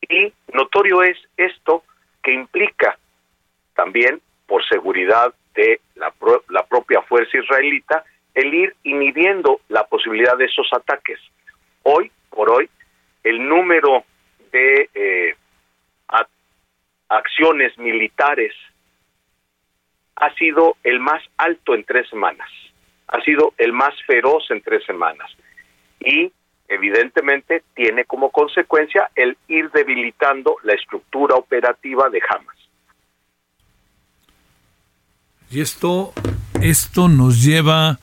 Y 0.09 0.33
notorio 0.53 1.05
es 1.05 1.17
esto 1.37 1.85
que 2.21 2.33
implica 2.33 2.99
también, 3.75 4.21
por 4.47 4.65
seguridad 4.67 5.33
de 5.55 5.81
la, 5.95 6.13
la 6.49 6.65
propia 6.67 7.01
fuerza 7.03 7.39
israelita, 7.39 8.05
el 8.35 8.53
ir 8.53 8.75
inhibiendo 8.83 9.61
la 9.69 9.85
posibilidad 9.85 10.37
de 10.37 10.47
esos 10.47 10.69
ataques. 10.73 11.21
Hoy 11.85 12.11
por 12.29 12.51
hoy, 12.51 12.69
el 13.23 13.49
número 13.49 14.05
de 14.51 14.91
eh, 14.95 15.37
acciones 17.09 17.77
militares 17.79 18.53
ha 20.17 20.33
sido 20.35 20.77
el 20.83 21.01
más 21.01 21.23
alto 21.37 21.75
en 21.75 21.85
tres 21.85 22.09
semanas, 22.09 22.49
ha 23.09 23.21
sido 23.21 23.53
el 23.59 23.73
más 23.73 23.95
feroz 24.07 24.51
en 24.51 24.63
tres 24.63 24.85
semanas 24.85 25.31
y 26.01 26.33
evidentemente 26.69 27.63
tiene 27.75 28.05
como 28.05 28.31
consecuencia 28.31 29.11
el 29.15 29.37
ir 29.49 29.71
debilitando 29.71 30.57
la 30.63 30.75
estructura 30.75 31.37
operativa 31.37 32.09
de 32.09 32.21
Hamas. 32.29 32.57
Y 35.51 35.61
esto, 35.61 36.13
esto 36.61 37.09
nos 37.09 37.45
lleva 37.45 37.99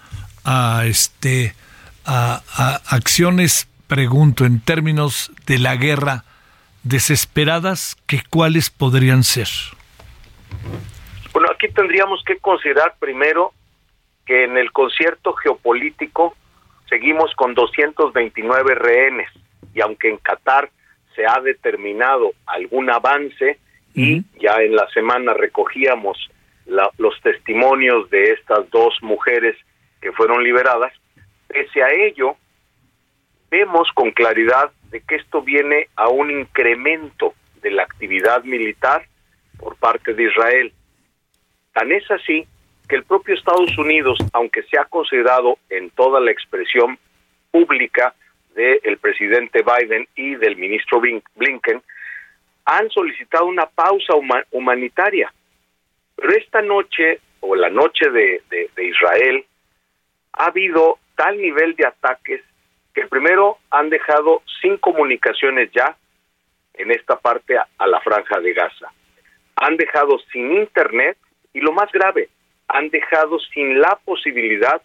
a 0.46 0.86
este 0.86 1.56
a, 2.06 2.42
a 2.56 2.96
acciones, 2.96 3.68
pregunto, 3.88 4.46
en 4.46 4.62
términos 4.62 5.32
de 5.46 5.60
la 5.60 5.76
guerra 5.76 6.24
desesperadas, 6.84 7.96
que 8.08 8.22
cuáles 8.30 8.70
podrían 8.70 9.24
ser. 9.24 9.48
Bueno, 11.32 11.50
aquí 11.54 11.68
tendríamos 11.70 12.24
que 12.26 12.38
considerar 12.38 12.96
primero 13.00 13.54
que 14.26 14.44
en 14.44 14.58
el 14.58 14.72
concierto 14.72 15.34
geopolítico 15.34 16.36
seguimos 16.88 17.34
con 17.36 17.54
229 17.54 18.76
rehenes 18.76 19.30
y 19.74 19.82
aunque 19.82 20.10
en 20.10 20.18
Qatar 20.18 20.70
se 21.16 21.26
ha 21.26 21.40
determinado 21.42 22.34
algún 22.46 22.90
avance 22.90 23.60
y 23.96 24.24
ya 24.40 24.56
en 24.62 24.76
la 24.76 24.88
semana 24.90 25.34
recogíamos 25.34 26.18
la, 26.66 26.90
los 26.98 27.20
testimonios 27.22 28.10
de 28.10 28.32
estas 28.32 28.70
dos 28.72 28.96
mujeres 29.02 29.56
que 30.02 30.12
fueron 30.12 30.44
liberadas, 30.44 30.94
pese 31.48 31.84
a 31.84 31.90
ello, 31.92 32.36
vemos 33.52 33.88
con 33.94 34.12
claridad 34.12 34.72
de 34.94 35.02
que 35.02 35.16
esto 35.16 35.42
viene 35.42 35.90
a 35.98 36.08
un 36.08 36.32
incremento 36.32 37.34
de 37.62 37.72
la 37.72 37.84
actividad 37.84 38.46
militar 38.46 39.06
por 39.58 39.76
parte 39.76 40.14
de 40.14 40.24
Israel. 40.24 40.72
Tan 41.74 41.92
es 41.92 42.10
así 42.10 42.48
que 42.88 42.96
el 42.96 43.04
propio 43.04 43.36
Estados 43.36 43.78
Unidos, 43.78 44.18
aunque 44.32 44.64
se 44.64 44.80
ha 44.80 44.86
considerado 44.86 45.58
en 45.70 45.90
toda 45.90 46.22
la 46.22 46.32
expresión 46.32 46.98
pública 47.52 48.14
del 48.56 48.98
presidente 49.00 49.64
Biden 49.64 50.08
y 50.16 50.36
del 50.36 50.56
ministro 50.56 51.02
Blinken, 51.02 51.82
han 52.66 52.90
solicitado 52.92 53.48
una 53.48 53.66
pausa 53.66 54.14
humanitaria 54.52 55.34
pero 56.16 56.38
esta 56.38 56.62
noche, 56.62 57.20
o 57.42 57.56
la 57.56 57.70
noche 57.70 58.10
de, 58.10 58.42
de, 58.50 58.86
Israel, 58.86 59.46
ha 60.34 60.46
habido 60.46 61.00
tal 61.16 61.38
nivel 61.38 61.76
de 61.76 61.86
ataques 61.86 62.42
que 62.94 63.08
primero 63.08 63.58
han 63.72 63.90
dejado 63.90 64.42
sin 64.62 64.78
comunicaciones 64.78 65.72
ya 65.72 65.96
en 66.74 66.92
esta 66.92 67.20
parte 67.20 67.58
a, 67.58 67.88
la 67.88 68.00
franja 68.02 68.40
de 68.40 68.54
Gaza. 68.54 68.92
Han 69.56 69.78
dejado 69.78 70.20
sin 70.32 70.52
internet 70.54 71.18
y 71.54 71.60
lo 71.60 71.72
más 71.72 71.92
grave, 71.92 72.30
han 72.68 72.90
dejado 72.90 73.40
sin 73.40 73.80
la 73.80 74.00
posibilidad 74.04 74.82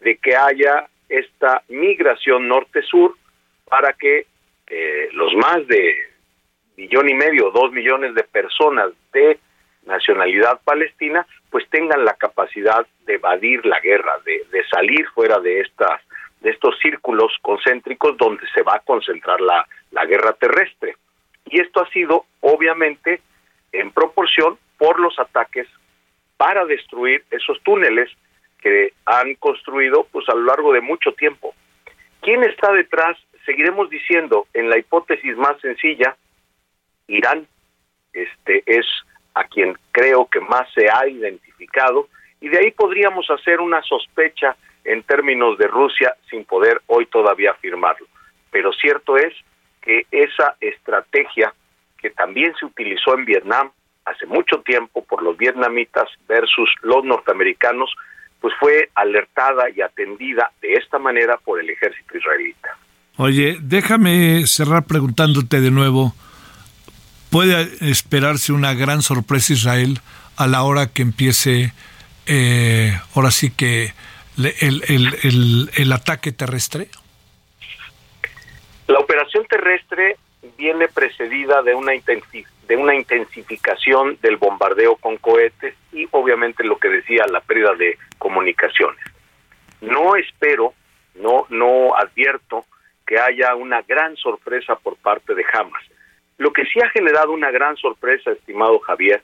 de 0.00 0.16
que 0.18 0.36
haya 0.36 0.88
esta 1.08 1.62
migración 1.68 2.48
norte-sur 2.48 3.16
para 3.64 3.92
que 3.92 4.26
eh, 4.68 5.08
los 5.12 5.34
más 5.34 5.66
de 5.66 5.96
millón 6.76 7.08
y 7.08 7.14
medio, 7.14 7.50
dos 7.50 7.72
millones 7.72 8.14
de 8.14 8.24
personas 8.24 8.90
de 9.12 9.38
nacionalidad 9.84 10.60
palestina, 10.64 11.26
pues 11.50 11.68
tengan 11.70 12.04
la 12.04 12.14
capacidad 12.14 12.86
de 13.06 13.14
evadir 13.14 13.64
la 13.64 13.80
guerra, 13.80 14.18
de, 14.24 14.44
de 14.50 14.66
salir 14.68 15.06
fuera 15.14 15.38
de 15.38 15.60
estas 15.60 16.00
de 16.40 16.50
estos 16.50 16.78
círculos 16.80 17.32
concéntricos 17.42 18.16
donde 18.16 18.46
se 18.54 18.62
va 18.62 18.76
a 18.76 18.80
concentrar 18.80 19.40
la, 19.40 19.66
la 19.90 20.04
guerra 20.04 20.32
terrestre. 20.34 20.96
Y 21.46 21.60
esto 21.60 21.82
ha 21.82 21.88
sido, 21.90 22.26
obviamente, 22.40 23.20
en 23.72 23.90
proporción 23.90 24.58
por 24.78 25.00
los 25.00 25.18
ataques 25.18 25.66
para 26.36 26.64
destruir 26.64 27.24
esos 27.30 27.60
túneles 27.62 28.10
que 28.60 28.92
han 29.06 29.34
construido 29.36 30.06
pues 30.10 30.28
a 30.28 30.34
lo 30.34 30.42
largo 30.42 30.72
de 30.72 30.80
mucho 30.80 31.12
tiempo. 31.12 31.54
¿Quién 32.20 32.42
está 32.44 32.72
detrás? 32.72 33.16
Seguiremos 33.44 33.88
diciendo 33.90 34.46
en 34.52 34.68
la 34.68 34.78
hipótesis 34.78 35.36
más 35.36 35.58
sencilla, 35.60 36.16
Irán 37.06 37.46
este 38.12 38.62
es 38.66 38.86
a 39.34 39.44
quien 39.44 39.76
creo 39.92 40.26
que 40.26 40.40
más 40.40 40.66
se 40.74 40.88
ha 40.90 41.06
identificado 41.06 42.08
y 42.40 42.48
de 42.48 42.58
ahí 42.58 42.70
podríamos 42.70 43.30
hacer 43.30 43.60
una 43.60 43.82
sospecha 43.82 44.56
en 44.86 45.02
términos 45.02 45.58
de 45.58 45.66
Rusia 45.66 46.14
sin 46.30 46.44
poder 46.44 46.80
hoy 46.86 47.06
todavía 47.06 47.50
afirmarlo. 47.50 48.06
Pero 48.50 48.72
cierto 48.72 49.16
es 49.16 49.34
que 49.82 50.06
esa 50.10 50.56
estrategia 50.60 51.52
que 51.98 52.10
también 52.10 52.54
se 52.58 52.66
utilizó 52.66 53.14
en 53.14 53.24
Vietnam 53.24 53.70
hace 54.04 54.26
mucho 54.26 54.60
tiempo 54.60 55.04
por 55.04 55.22
los 55.22 55.36
vietnamitas 55.36 56.08
versus 56.28 56.70
los 56.82 57.04
norteamericanos, 57.04 57.90
pues 58.40 58.54
fue 58.60 58.90
alertada 58.94 59.64
y 59.74 59.80
atendida 59.80 60.52
de 60.62 60.74
esta 60.74 60.98
manera 60.98 61.36
por 61.38 61.60
el 61.60 61.68
ejército 61.68 62.16
israelita. 62.16 62.76
Oye, 63.16 63.58
déjame 63.60 64.46
cerrar 64.46 64.84
preguntándote 64.86 65.60
de 65.60 65.70
nuevo, 65.70 66.14
¿puede 67.30 67.68
esperarse 67.90 68.52
una 68.52 68.74
gran 68.74 69.02
sorpresa 69.02 69.54
Israel 69.54 69.98
a 70.36 70.46
la 70.46 70.62
hora 70.62 70.92
que 70.92 71.02
empiece, 71.02 71.72
eh, 72.26 72.92
ahora 73.14 73.30
sí 73.30 73.50
que, 73.50 73.92
el, 74.36 74.82
el, 74.88 75.70
el, 75.74 75.92
ataque 75.92 76.32
terrestre? 76.32 76.88
La 78.86 78.98
operación 78.98 79.46
terrestre 79.46 80.16
viene 80.56 80.88
precedida 80.88 81.62
de 81.62 81.74
una, 81.74 81.92
de 81.92 82.76
una 82.76 82.94
intensificación 82.94 84.18
del 84.20 84.36
bombardeo 84.36 84.96
con 84.96 85.16
cohetes 85.16 85.74
y 85.92 86.06
obviamente 86.10 86.64
lo 86.64 86.78
que 86.78 86.88
decía 86.88 87.24
la 87.30 87.40
pérdida 87.40 87.74
de 87.74 87.98
comunicaciones. 88.18 89.00
No 89.80 90.16
espero, 90.16 90.74
no, 91.14 91.46
no 91.48 91.96
advierto 91.96 92.64
que 93.06 93.18
haya 93.18 93.54
una 93.54 93.82
gran 93.82 94.16
sorpresa 94.16 94.76
por 94.76 94.96
parte 94.96 95.34
de 95.34 95.44
Hamas. 95.52 95.82
Lo 96.38 96.52
que 96.52 96.64
sí 96.64 96.80
ha 96.82 96.90
generado 96.90 97.32
una 97.32 97.50
gran 97.50 97.76
sorpresa, 97.76 98.32
estimado 98.32 98.78
Javier, 98.80 99.22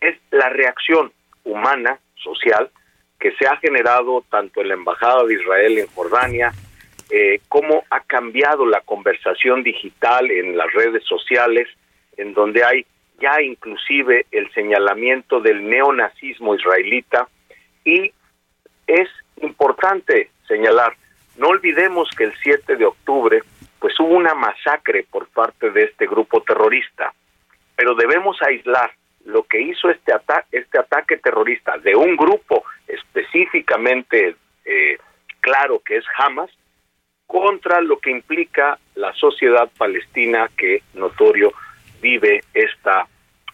es 0.00 0.16
la 0.30 0.48
reacción 0.50 1.12
humana, 1.44 1.98
social, 2.16 2.70
que 3.24 3.34
se 3.36 3.46
ha 3.46 3.56
generado 3.56 4.22
tanto 4.28 4.60
en 4.60 4.68
la 4.68 4.74
Embajada 4.74 5.24
de 5.24 5.32
Israel 5.32 5.78
en 5.78 5.86
Jordania, 5.86 6.52
eh, 7.08 7.40
cómo 7.48 7.82
ha 7.88 8.00
cambiado 8.00 8.66
la 8.66 8.82
conversación 8.82 9.62
digital 9.62 10.30
en 10.30 10.58
las 10.58 10.70
redes 10.74 11.02
sociales, 11.04 11.66
en 12.18 12.34
donde 12.34 12.62
hay 12.62 12.84
ya 13.18 13.40
inclusive 13.40 14.26
el 14.30 14.52
señalamiento 14.52 15.40
del 15.40 15.66
neonazismo 15.66 16.54
israelita. 16.54 17.26
Y 17.82 18.12
es 18.86 19.08
importante 19.40 20.28
señalar, 20.46 20.94
no 21.38 21.48
olvidemos 21.48 22.10
que 22.10 22.24
el 22.24 22.34
7 22.42 22.76
de 22.76 22.84
octubre 22.84 23.40
pues 23.78 23.98
hubo 24.00 24.16
una 24.16 24.34
masacre 24.34 25.06
por 25.10 25.28
parte 25.28 25.70
de 25.70 25.84
este 25.84 26.06
grupo 26.06 26.42
terrorista, 26.42 27.14
pero 27.74 27.94
debemos 27.94 28.36
aislar 28.42 28.92
lo 29.24 29.44
que 29.44 29.60
hizo 29.60 29.90
este, 29.90 30.12
ataque 30.12 30.58
este 30.58 30.78
ataque 30.78 31.16
terrorista 31.18 31.78
de 31.78 31.94
un 31.94 32.16
grupo 32.16 32.64
específicamente 32.86 34.36
eh, 34.64 34.98
claro 35.40 35.80
que 35.80 35.96
es 35.96 36.04
Hamas 36.18 36.50
contra 37.26 37.80
lo 37.80 37.98
que 37.98 38.10
implica 38.10 38.78
la 38.94 39.12
sociedad 39.14 39.70
palestina 39.78 40.50
que 40.56 40.82
notorio 40.94 41.52
vive 42.00 42.42
esta 42.52 43.06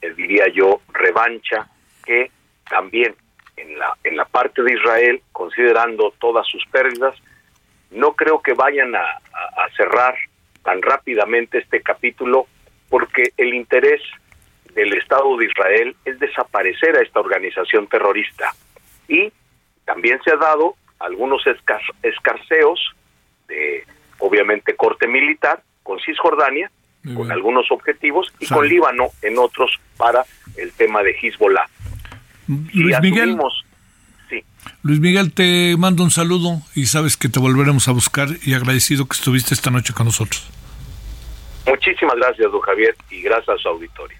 eh, 0.03 0.13
diría 0.15 0.49
yo 0.49 0.81
revancha 0.93 1.69
que 2.05 2.31
también 2.69 3.15
en 3.57 3.79
la 3.79 3.97
en 4.03 4.17
la 4.17 4.25
parte 4.25 4.63
de 4.63 4.73
Israel 4.73 5.23
considerando 5.33 6.13
todas 6.19 6.47
sus 6.49 6.65
pérdidas 6.67 7.15
no 7.91 8.15
creo 8.15 8.41
que 8.41 8.55
vayan 8.55 8.95
a 8.95 9.21
cerrar 9.77 10.15
tan 10.63 10.83
rápidamente 10.83 11.59
este 11.59 11.81
capítulo 11.81 12.47
porque 12.89 13.33
el 13.37 13.55
interés 13.55 14.01
del 14.75 14.93
Estado 14.95 15.37
de 15.37 15.47
Israel 15.47 15.97
es 16.05 16.19
desaparecer 16.19 16.97
a 16.97 17.03
esta 17.03 17.21
organización 17.21 17.87
terrorista. 17.87 18.55
Y 19.09 19.33
también 19.85 20.21
se 20.23 20.33
ha 20.33 20.37
dado 20.37 20.77
algunos 20.99 21.43
escarceos 22.03 22.95
de, 23.49 23.85
obviamente, 24.19 24.77
corte 24.77 25.09
militar 25.09 25.63
con 25.83 25.99
Cisjordania, 26.01 26.71
con 27.17 27.33
algunos 27.33 27.71
objetivos, 27.73 28.33
y 28.39 28.47
con 28.47 28.69
Líbano 28.69 29.09
en 29.23 29.39
otros 29.39 29.81
para 29.97 30.25
el 30.57 30.73
tema 30.73 31.03
de 31.03 31.17
Hezbollah. 31.21 31.67
Luis 32.47 33.01
Miguel. 33.01 33.39
Sí. 34.29 34.45
Luis 34.83 35.01
Miguel, 35.01 35.33
te 35.33 35.77
mando 35.79 36.05
un 36.05 36.11
saludo 36.11 36.61
y 36.75 36.87
sabes 36.87 37.17
que 37.17 37.29
te 37.29 37.41
volveremos 37.41 37.89
a 37.89 37.93
buscar 37.93 38.29
y 38.45 38.55
agradecido 38.55 39.09
que 39.09 39.17
estuviste 39.17 39.55
esta 39.55 39.71
noche 39.71 39.95
con 39.95 40.07
nosotros. 40.07 40.51
Muchísimas 41.67 42.17
gracias, 42.17 42.53
don 42.53 42.61
Javier, 42.61 42.95
y 43.11 43.23
gracias 43.23 43.49
a 43.49 43.59
su 43.59 43.69
auditorio. 43.69 44.20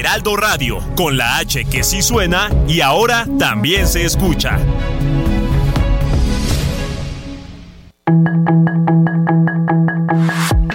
Heraldo 0.00 0.34
Radio, 0.34 0.78
con 0.96 1.18
la 1.18 1.36
H 1.36 1.66
que 1.66 1.84
sí 1.84 2.00
suena 2.00 2.48
y 2.66 2.80
ahora 2.80 3.26
también 3.38 3.86
se 3.86 4.06
escucha. 4.06 4.58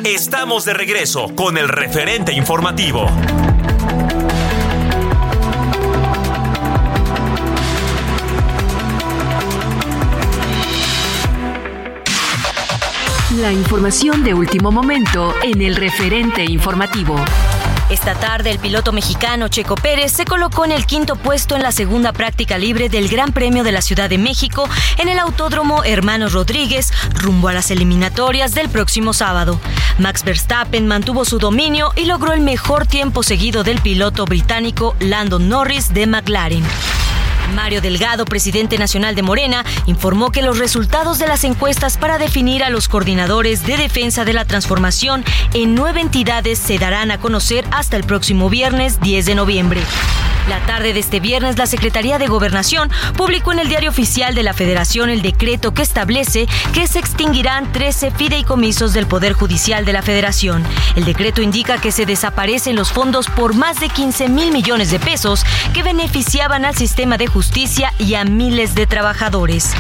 Estamos 0.04 0.64
de 0.66 0.76
regreso 0.76 1.34
con 1.34 1.58
el 1.58 1.70
referente 1.70 2.34
informativo. 2.34 3.08
La 13.38 13.52
información 13.52 14.24
de 14.24 14.36
último 14.36 14.72
momento 14.72 15.34
en 15.42 15.64
el 15.64 15.76
referente 15.76 16.46
informativo. 16.46 17.16
Esta 17.90 18.16
tarde 18.16 18.50
el 18.50 18.58
piloto 18.58 18.92
mexicano 18.92 19.48
Checo 19.48 19.76
Pérez 19.76 20.12
se 20.12 20.26
colocó 20.26 20.66
en 20.66 20.72
el 20.72 20.88
quinto 20.88 21.16
puesto 21.16 21.56
en 21.56 21.62
la 21.62 21.72
segunda 21.72 22.14
práctica 22.14 22.58
libre 22.58 22.90
del 22.90 23.08
Gran 23.08 23.32
Premio 23.32 23.64
de 23.64 23.72
la 23.72 23.84
Ciudad 23.84 24.10
de 24.10 24.18
México 24.18 24.68
en 24.98 25.08
el 25.08 25.20
Autódromo 25.20 25.84
Hermanos 25.84 26.34
Rodríguez 26.34 26.92
rumbo 27.14 27.48
a 27.48 27.54
las 27.54 27.70
eliminatorias 27.70 28.56
del 28.56 28.70
próximo 28.70 29.14
sábado. 29.14 29.60
Max 30.00 30.24
Verstappen 30.24 30.88
mantuvo 30.88 31.26
su 31.26 31.38
dominio 31.38 31.92
y 31.96 32.06
logró 32.06 32.34
el 32.34 32.42
mejor 32.42 32.88
tiempo 32.88 33.22
seguido 33.22 33.64
del 33.64 33.80
piloto 33.82 34.26
británico 34.26 34.96
Landon 35.00 35.48
Norris 35.48 35.94
de 35.94 36.08
McLaren. 36.08 36.64
Mario 37.48 37.82
Delgado, 37.82 38.26
presidente 38.26 38.78
nacional 38.78 39.16
de 39.16 39.22
Morena, 39.22 39.64
informó 39.86 40.32
que 40.32 40.42
los 40.42 40.58
resultados 40.58 41.20
de 41.20 41.28
las 41.28 41.44
encuestas 41.44 41.98
para 41.98 42.18
definir 42.18 42.64
a 42.64 42.70
los 42.70 42.88
coordinadores 42.88 43.66
de 43.66 43.78
defensa 43.78 44.26
de 44.26 44.34
la 44.34 44.46
transformación 44.46 45.24
en 45.54 45.76
nueve 45.76 46.02
entidades 46.02 46.60
se 46.60 46.78
darán 46.78 47.12
a 47.12 47.20
conocer 47.20 47.66
hasta 47.72 47.98
el 47.98 48.04
próximo 48.04 48.50
viernes 48.50 49.00
10 49.02 49.26
de 49.26 49.36
noviembre. 49.36 49.82
La 50.50 50.64
tarde 50.68 50.94
de 50.94 51.00
este 51.00 51.20
viernes, 51.20 51.58
la 51.58 51.66
Secretaría 51.66 52.20
de 52.20 52.28
Gobernación 52.28 52.92
publicó 53.18 53.52
en 53.52 53.60
el 53.60 53.68
Diario 53.68 53.90
Oficial 53.90 54.36
de 54.36 54.44
la 54.44 54.54
Federación 54.54 55.10
el 55.10 55.24
decreto 55.24 55.74
que 55.74 55.82
establece 55.82 56.48
que 56.74 56.88
se 56.88 57.00
extinguirán 57.00 57.72
13 57.72 58.12
fideicomisos 58.12 58.94
del 58.94 59.08
Poder 59.08 59.34
Judicial 59.34 59.86
de 59.86 59.94
la 59.94 60.04
Federación. 60.04 60.64
El 60.96 61.06
decreto 61.06 61.42
indica 61.42 61.80
que 61.80 61.92
se 61.92 62.06
desaparecen 62.06 62.76
los 62.76 62.92
fondos 62.92 63.28
por 63.28 63.56
más 63.56 63.80
de 63.80 63.90
15 63.90 64.30
mil 64.30 64.52
millones 64.52 64.92
de 64.92 65.00
pesos 65.00 65.44
que 65.74 65.82
beneficiaban 65.82 66.64
al 66.64 66.76
sistema 66.76 67.18
de 67.18 67.26
justicia 67.26 67.92
y 67.98 68.14
a 68.14 68.24
miles 68.24 68.76
de 68.76 68.86
trabajadores. 68.86 69.72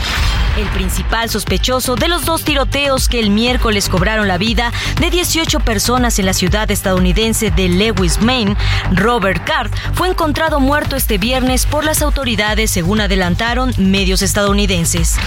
El 0.57 0.67
principal 0.69 1.29
sospechoso 1.29 1.95
de 1.95 2.07
los 2.07 2.23
dos 2.23 2.45
tiroteos 2.45 3.09
que 3.09 3.19
el 3.19 3.29
miércoles 3.29 3.89
cobraron 3.89 4.29
la 4.29 4.37
vida 4.37 4.71
de 5.01 5.09
18 5.09 5.59
personas 5.59 6.17
en 6.17 6.25
la 6.25 6.33
ciudad 6.33 6.71
estadounidense 6.71 7.51
de 7.51 7.67
Lewis, 7.67 8.21
Maine, 8.21 8.55
Robert 8.93 9.43
Card, 9.43 9.69
fue 9.93 10.07
encontrado 10.07 10.54
muerto 10.59 10.95
este 10.95 11.17
viernes 11.17 11.65
por 11.65 11.83
las 11.83 12.01
autoridades, 12.01 12.71
según 12.71 13.01
adelantaron 13.01 13.73
medios 13.77 14.21
estadounidenses. 14.21 15.17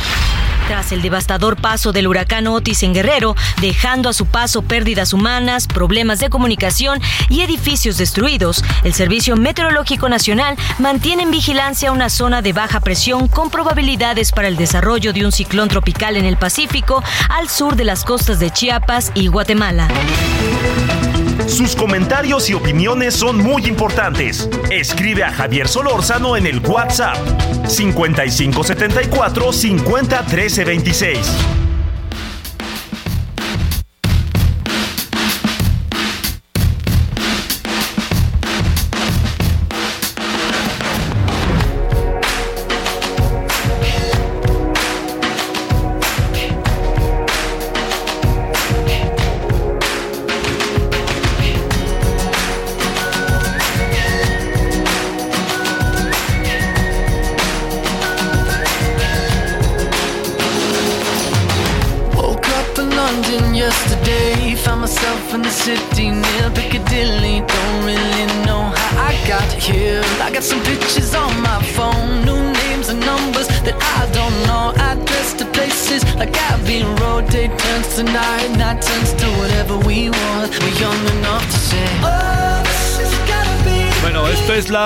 Tras 0.68 0.92
el 0.92 1.00
devastador 1.00 1.56
paso 1.56 1.92
del 1.92 2.06
huracán 2.06 2.46
Otis 2.46 2.82
en 2.82 2.92
Guerrero, 2.92 3.34
dejando 3.60 4.10
a 4.10 4.12
su 4.12 4.26
paso 4.26 4.60
pérdidas 4.60 5.14
humanas, 5.14 5.66
problemas 5.66 6.20
de 6.20 6.28
comunicación 6.28 7.00
y 7.30 7.40
edificios 7.40 7.96
destruidos, 7.96 8.62
el 8.84 8.92
Servicio 8.92 9.34
Meteorológico 9.36 10.10
Nacional 10.10 10.56
mantiene 10.78 11.22
en 11.22 11.30
vigilancia 11.30 11.90
una 11.90 12.10
zona 12.10 12.42
de 12.42 12.52
baja 12.52 12.80
presión 12.80 13.28
con 13.28 13.48
probabilidades 13.48 14.30
para 14.30 14.48
el 14.48 14.56
desarrollo 14.56 15.14
de 15.14 15.24
un 15.24 15.32
ciclón 15.32 15.68
tropical 15.68 16.18
en 16.18 16.26
el 16.26 16.36
Pacífico 16.36 17.02
al 17.30 17.48
sur 17.48 17.74
de 17.74 17.84
las 17.84 18.04
costas 18.04 18.38
de 18.38 18.50
Chiapas 18.50 19.10
y 19.14 19.28
Guatemala. 19.28 19.88
Sus 21.46 21.74
comentarios 21.74 22.50
y 22.50 22.54
opiniones 22.54 23.14
son 23.14 23.38
muy 23.38 23.66
importantes. 23.66 24.48
Escribe 24.70 25.24
a 25.24 25.32
Javier 25.32 25.68
Solórzano 25.68 26.36
en 26.36 26.46
el 26.46 26.60
WhatsApp 26.60 27.16
5574 27.66 29.52
50 29.52 30.26
13 30.26 30.64
26. 30.64 31.67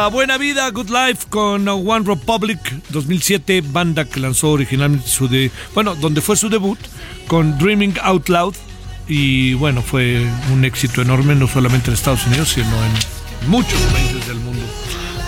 La 0.03 0.09
Buena 0.09 0.37
Vida, 0.37 0.69
Good 0.69 0.89
Life 0.91 1.27
con 1.31 1.69
One 1.69 2.05
Republic 2.05 2.59
2007, 2.89 3.63
banda 3.65 4.05
que 4.05 4.19
lanzó 4.19 4.51
originalmente 4.51 5.09
su 5.09 5.29
de, 5.29 5.53
bueno, 5.75 5.95
donde 5.95 6.21
fue 6.21 6.37
su 6.37 6.49
debut 6.49 6.77
con 7.29 7.57
Dreaming 7.57 7.95
Out 8.03 8.29
Loud 8.29 8.55
y 9.07 9.55
bueno, 9.55 9.81
fue 9.81 10.27
un 10.53 10.65
éxito 10.65 11.03
enorme 11.03 11.37
no 11.37 11.47
solamente 11.47 11.91
en 11.91 11.95
Estados 11.95 12.27
Unidos, 12.27 12.49
sino 12.49 12.67
en 12.85 13.49
muchos 13.49 13.81
países 13.93 14.27
del 14.27 14.39
mundo. 14.39 14.65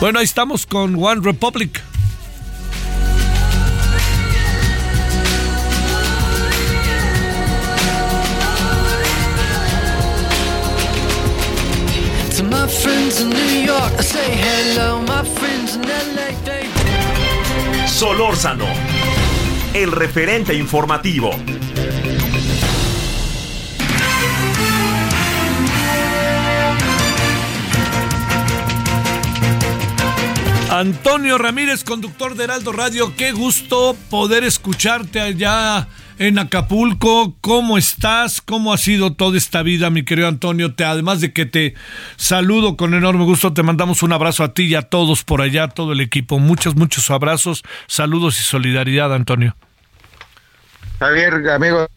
Bueno, 0.01 0.19
ahí 0.19 0.25
estamos 0.25 0.67
con 0.67 0.97
One 1.01 1.21
Republic. 1.23 1.81
Solórzano, 17.87 18.67
el 19.75 19.93
referente 19.93 20.55
informativo. 20.55 21.31
Antonio 30.71 31.39
Ramírez, 31.39 31.85
conductor 31.85 32.35
de 32.35 32.45
Heraldo 32.45 32.73
Radio, 32.73 33.15
qué 33.17 33.33
gusto 33.33 33.97
poder 34.11 34.45
escucharte 34.45 35.21
allá 35.21 35.89
en 36.19 36.39
Acapulco. 36.39 37.37
¿Cómo 37.41 37.79
estás? 37.79 38.41
¿Cómo 38.41 38.73
ha 38.73 38.79
sido 38.79 39.15
toda 39.15 39.39
esta 39.39 39.63
vida, 39.63 39.91
mi 39.91 40.05
querido 40.05 40.29
Antonio? 40.29 40.75
Te, 40.75 40.85
además 40.85 41.21
de 41.21 41.33
que 41.33 41.47
te 41.47 41.75
saludo 42.17 42.77
con 42.77 42.95
enorme 42.95 43.25
gusto, 43.25 43.53
te 43.53 43.63
mandamos 43.63 44.03
un 44.03 44.13
abrazo 44.13 44.45
a 44.45 44.55
ti 44.55 44.65
y 44.65 44.75
a 44.75 44.83
todos 44.83 45.25
por 45.25 45.43
allá, 45.43 45.69
todo 45.69 45.93
el 45.93 46.01
equipo. 46.01 46.39
Muchos, 46.39 46.77
muchos 46.77 47.11
abrazos, 47.11 47.63
saludos 47.87 48.39
y 48.39 48.43
solidaridad, 48.43 49.13
Antonio. 49.15 49.57
Javier, 50.99 51.49
amigo 51.51 51.89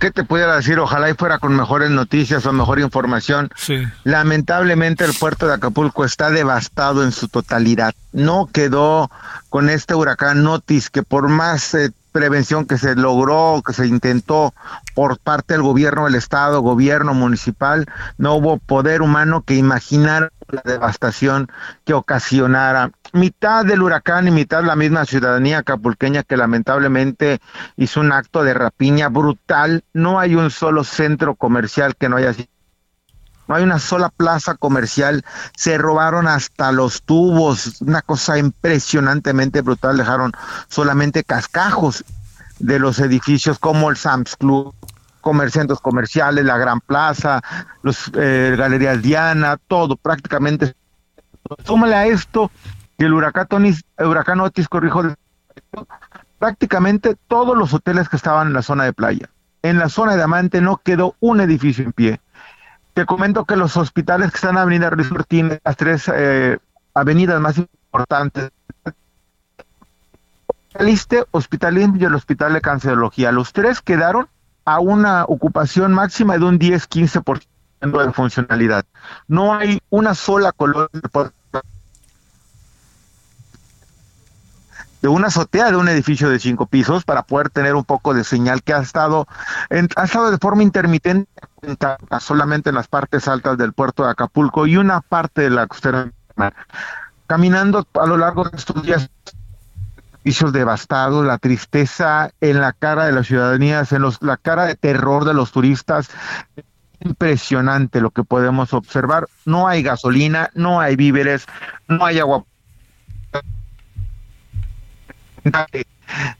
¿qué 0.00 0.10
te 0.10 0.24
pudiera 0.24 0.56
decir? 0.56 0.78
Ojalá 0.78 1.10
y 1.10 1.14
fuera 1.14 1.38
con 1.38 1.56
mejores 1.56 1.90
noticias 1.90 2.44
o 2.46 2.52
mejor 2.52 2.80
información. 2.80 3.50
Sí. 3.56 3.82
Lamentablemente 4.04 5.04
el 5.04 5.14
puerto 5.14 5.46
de 5.46 5.54
Acapulco 5.54 6.04
está 6.04 6.30
devastado 6.30 7.04
en 7.04 7.12
su 7.12 7.28
totalidad. 7.28 7.94
No 8.12 8.48
quedó 8.52 9.10
con 9.48 9.70
este 9.70 9.94
huracán 9.94 10.46
Otis 10.46 10.90
que 10.90 11.02
por 11.02 11.28
más 11.28 11.74
eh, 11.74 11.90
prevención 12.12 12.66
que 12.66 12.78
se 12.78 12.94
logró, 12.94 13.62
que 13.66 13.72
se 13.72 13.86
intentó 13.86 14.54
por 14.94 15.18
parte 15.18 15.54
del 15.54 15.62
gobierno 15.62 16.04
del 16.04 16.14
estado, 16.14 16.60
gobierno 16.60 17.14
municipal, 17.14 17.86
no 18.18 18.34
hubo 18.34 18.58
poder 18.58 19.02
humano 19.02 19.42
que 19.42 19.54
imaginara 19.54 20.30
la 20.48 20.62
devastación 20.64 21.48
que 21.84 21.94
ocasionara. 21.94 22.90
Mitad 23.12 23.64
del 23.64 23.82
huracán 23.82 24.28
y 24.28 24.30
mitad 24.30 24.62
la 24.62 24.76
misma 24.76 25.04
ciudadanía 25.04 25.58
acapulqueña 25.58 26.22
que 26.22 26.36
lamentablemente 26.36 27.40
hizo 27.76 28.00
un 28.00 28.12
acto 28.12 28.44
de 28.44 28.54
rapiña 28.54 29.08
brutal. 29.08 29.84
No 29.92 30.20
hay 30.20 30.34
un 30.34 30.50
solo 30.50 30.84
centro 30.84 31.34
comercial 31.34 31.96
que 31.96 32.08
no 32.08 32.16
haya 32.16 32.32
sido 32.34 32.51
no 33.52 33.58
hay 33.58 33.64
una 33.64 33.78
sola 33.78 34.08
plaza 34.08 34.54
comercial, 34.54 35.26
se 35.54 35.76
robaron 35.76 36.26
hasta 36.26 36.72
los 36.72 37.02
tubos, 37.02 37.82
una 37.82 38.00
cosa 38.00 38.38
impresionantemente 38.38 39.60
brutal, 39.60 39.98
dejaron 39.98 40.32
solamente 40.68 41.22
cascajos 41.22 42.02
de 42.58 42.78
los 42.78 42.98
edificios 42.98 43.58
como 43.58 43.90
el 43.90 43.98
Sam's 43.98 44.36
Club, 44.36 44.74
comerciantes 45.20 45.80
comerciales, 45.80 46.46
la 46.46 46.56
Gran 46.56 46.80
Plaza, 46.80 47.42
los 47.82 48.10
eh, 48.14 48.54
Galerías 48.56 49.02
Diana, 49.02 49.58
todo 49.68 49.96
prácticamente. 49.96 50.72
Súmale 51.62 51.94
a 51.94 52.06
esto 52.06 52.50
que 52.96 53.04
el 53.04 53.12
huracán, 53.12 53.48
Otis, 53.50 53.84
el 53.98 54.06
huracán 54.06 54.40
Otis 54.40 54.66
corrijo 54.66 55.02
prácticamente 56.38 57.16
todos 57.28 57.54
los 57.54 57.74
hoteles 57.74 58.08
que 58.08 58.16
estaban 58.16 58.46
en 58.46 58.54
la 58.54 58.62
zona 58.62 58.84
de 58.84 58.94
playa. 58.94 59.28
En 59.60 59.78
la 59.78 59.90
zona 59.90 60.16
de 60.16 60.22
Amante 60.22 60.62
no 60.62 60.78
quedó 60.78 61.16
un 61.20 61.42
edificio 61.42 61.84
en 61.84 61.92
pie. 61.92 62.20
Te 62.94 63.06
comento 63.06 63.44
que 63.44 63.56
los 63.56 63.76
hospitales 63.76 64.30
que 64.30 64.36
están 64.36 64.52
en 64.52 64.58
Avenida 64.58 64.90
Ruiz 64.90 65.08
Cortines, 65.08 65.60
las 65.64 65.76
tres 65.76 66.10
eh, 66.14 66.58
avenidas 66.94 67.40
más 67.40 67.56
importantes, 67.56 68.50
Liste, 70.78 71.24
Hospital 71.30 71.78
Indio 71.78 72.02
y 72.02 72.10
el 72.10 72.14
Hospital 72.14 72.54
de 72.54 72.60
Cancerología, 72.60 73.32
los 73.32 73.52
tres 73.52 73.80
quedaron 73.80 74.28
a 74.64 74.80
una 74.80 75.24
ocupación 75.24 75.92
máxima 75.92 76.38
de 76.38 76.44
un 76.44 76.58
10-15% 76.58 77.42
de 77.80 78.12
funcionalidad. 78.12 78.84
No 79.26 79.54
hay 79.54 79.80
una 79.90 80.14
sola 80.14 80.52
colonia 80.52 80.88
de 85.02 85.08
una 85.08 85.26
azotea 85.26 85.70
de 85.70 85.76
un 85.76 85.88
edificio 85.88 86.30
de 86.30 86.38
cinco 86.38 86.66
pisos 86.66 87.04
para 87.04 87.24
poder 87.24 87.50
tener 87.50 87.74
un 87.74 87.84
poco 87.84 88.14
de 88.14 88.22
señal 88.22 88.62
que 88.62 88.72
ha 88.72 88.78
estado, 88.78 89.26
en- 89.68 89.88
ha 89.96 90.04
estado 90.04 90.30
de 90.30 90.38
forma 90.38 90.62
intermitente 90.62 91.28
solamente 92.20 92.70
en 92.70 92.76
las 92.76 92.86
partes 92.88 93.26
altas 93.28 93.58
del 93.58 93.72
puerto 93.72 94.04
de 94.04 94.10
Acapulco 94.12 94.66
y 94.66 94.76
una 94.76 95.00
parte 95.00 95.42
de 95.42 95.50
la 95.50 95.66
costera. 95.66 96.10
Caminando 97.26 97.86
a 98.00 98.06
lo 98.06 98.16
largo 98.16 98.44
de 98.44 98.56
estos 98.56 98.80
días, 98.82 99.10
edificios 100.24 100.52
devastados, 100.52 101.26
la 101.26 101.38
tristeza 101.38 102.30
en 102.40 102.60
la 102.60 102.72
cara 102.72 103.06
de 103.06 103.12
las 103.12 103.26
ciudadanías, 103.26 103.90
en 103.92 104.02
los, 104.02 104.22
la 104.22 104.36
cara 104.36 104.66
de 104.66 104.76
terror 104.76 105.24
de 105.24 105.34
los 105.34 105.50
turistas, 105.50 106.10
impresionante 107.00 108.00
lo 108.00 108.10
que 108.10 108.22
podemos 108.22 108.72
observar. 108.72 109.26
No 109.44 109.66
hay 109.66 109.82
gasolina, 109.82 110.50
no 110.54 110.80
hay 110.80 110.94
víveres, 110.94 111.46
no 111.88 112.04
hay 112.04 112.20
agua 112.20 112.44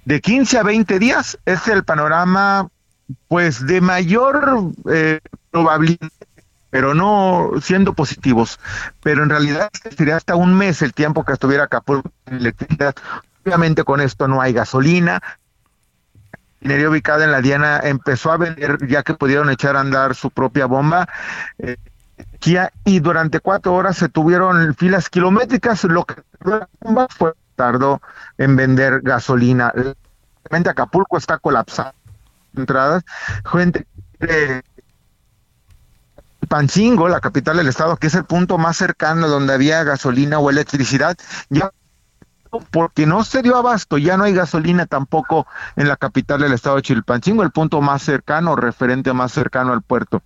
de 0.05 0.21
15 0.21 0.59
a 0.59 0.63
20 0.63 0.99
días 0.99 1.39
es 1.45 1.67
el 1.69 1.85
panorama 1.85 2.69
pues 3.29 3.67
de 3.67 3.81
mayor 3.81 4.73
eh, 4.91 5.21
probabilidad 5.51 6.11
pero 6.71 6.95
no 6.95 7.51
siendo 7.61 7.93
positivos 7.93 8.59
pero 9.03 9.23
en 9.23 9.31
realidad 9.31 9.71
sería 9.97 10.17
hasta 10.17 10.37
un 10.37 10.55
mes 10.55 10.83
el 10.83 10.95
tiempo 10.95 11.25
que 11.25 11.33
estuviera 11.33 11.65
Acapulco 11.65 12.11
sin 12.27 12.37
electricidad 12.37 12.95
obviamente 13.45 13.85
con 13.85 14.01
esto 14.01 14.29
no 14.29 14.41
hay 14.41 14.53
gasolina 14.53 15.21
refinería 16.63 16.91
ubicada 16.91 17.25
en 17.25 17.33
la 17.33 17.41
Diana 17.41 17.81
empezó 17.83 18.31
a 18.31 18.37
vender 18.37 18.87
ya 18.87 19.03
que 19.03 19.15
pudieron 19.15 19.51
echar 19.51 19.77
a 19.77 19.81
andar 19.81 20.15
su 20.15 20.31
propia 20.31 20.67
bomba. 20.67 21.09
Eh, 21.59 21.77
y 22.85 23.01
durante 23.01 23.41
cuatro 23.41 23.75
horas 23.75 23.97
se 23.97 24.09
tuvieron 24.09 24.75
filas 24.77 25.09
kilométricas, 25.11 25.85
lo 25.85 26.05
que 26.05 26.15
fue 27.09 27.33
tardó 27.63 28.03
en 28.39 28.57
vender 28.57 29.03
gasolina. 29.03 29.73
Realmente 30.45 30.69
Acapulco 30.69 31.17
está 31.17 31.39
colapsado. 31.39 31.95
Entradas, 32.57 33.05
gente 33.51 33.87
eh, 34.19 34.63
Pancingo, 36.49 37.09
la 37.09 37.21
capital 37.21 37.57
del 37.57 37.69
estado, 37.69 37.97
que 37.97 38.09
es 38.09 38.15
el 38.15 38.25
punto 38.25 38.59
más 38.59 38.77
cercano 38.77 39.29
donde 39.29 39.55
había 39.55 39.85
gasolina 39.85 40.41
o 40.41 40.51
electricidad, 40.51 41.17
ya 41.51 41.71
porque 42.71 43.07
no 43.07 43.25
se 43.25 43.43
dio 43.43 43.57
abasto, 43.57 43.97
ya 43.97 44.17
no 44.17 44.25
hay 44.25 44.35
gasolina 44.35 44.85
tampoco 44.85 45.47
en 45.77 45.89
la 45.89 45.97
capital 45.97 46.41
del 46.41 46.53
estado 46.53 46.77
de 46.77 46.83
Chilpancingo, 46.83 47.45
el 47.45 47.53
punto 47.53 47.81
más 47.81 48.03
cercano, 48.03 48.57
referente 48.57 49.13
más 49.15 49.33
cercano 49.33 49.73
al 49.73 49.83
puerto. 49.83 50.23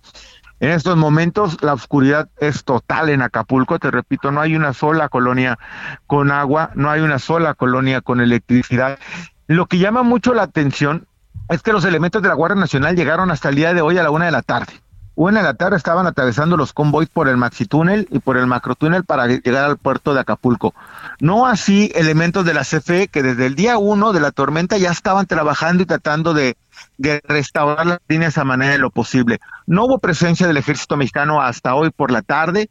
En 0.59 0.71
estos 0.71 0.97
momentos 0.97 1.61
la 1.61 1.73
oscuridad 1.73 2.29
es 2.39 2.63
total 2.63 3.09
en 3.09 3.21
Acapulco, 3.21 3.77
te 3.77 3.91
repito, 3.91 4.31
no 4.31 4.41
hay 4.41 4.55
una 4.55 4.73
sola 4.73 5.07
colonia 5.07 5.59
con 6.07 6.31
agua, 6.31 6.71
no 6.73 6.89
hay 6.89 7.01
una 7.01 7.19
sola 7.19 7.53
colonia 7.53 8.01
con 8.01 8.21
electricidad. 8.21 8.97
Lo 9.45 9.67
que 9.67 9.77
llama 9.77 10.01
mucho 10.01 10.33
la 10.33 10.43
atención 10.43 11.07
es 11.49 11.61
que 11.61 11.73
los 11.73 11.85
elementos 11.85 12.21
de 12.21 12.27
la 12.27 12.33
Guardia 12.33 12.59
Nacional 12.59 12.95
llegaron 12.95 13.29
hasta 13.29 13.49
el 13.49 13.55
día 13.55 13.73
de 13.73 13.81
hoy 13.81 13.97
a 13.97 14.03
la 14.03 14.09
una 14.09 14.25
de 14.25 14.31
la 14.31 14.41
tarde. 14.41 14.73
Una 15.17 15.39
de 15.39 15.45
la 15.45 15.55
tarde 15.55 15.77
estaban 15.77 16.05
atravesando 16.05 16.57
los 16.57 16.73
convoys 16.73 17.09
por 17.09 17.27
el 17.27 17.37
maxi 17.37 17.65
túnel 17.65 18.07
y 18.11 18.19
por 18.19 18.37
el 18.37 18.45
macrotúnel 18.45 19.03
para 19.03 19.25
llegar 19.25 19.65
al 19.65 19.77
puerto 19.77 20.13
de 20.13 20.19
Acapulco. 20.19 20.75
No 21.19 21.47
así 21.47 21.91
elementos 21.95 22.45
de 22.45 22.53
la 22.53 22.61
CFE 22.61 23.07
que 23.07 23.23
desde 23.23 23.47
el 23.47 23.55
día 23.55 23.79
uno 23.79 24.13
de 24.13 24.19
la 24.19 24.29
tormenta 24.29 24.77
ya 24.77 24.91
estaban 24.91 25.25
trabajando 25.25 25.81
y 25.81 25.87
tratando 25.87 26.35
de, 26.35 26.55
de 26.99 27.19
restaurar 27.27 27.87
las 27.87 27.99
líneas 28.07 28.37
a 28.37 28.43
manera 28.43 28.73
de 28.73 28.77
lo 28.77 28.91
posible. 28.91 29.39
No 29.65 29.85
hubo 29.85 29.97
presencia 29.97 30.45
del 30.45 30.57
ejército 30.57 30.97
mexicano 30.97 31.41
hasta 31.41 31.73
hoy 31.73 31.89
por 31.89 32.11
la 32.11 32.21
tarde 32.21 32.69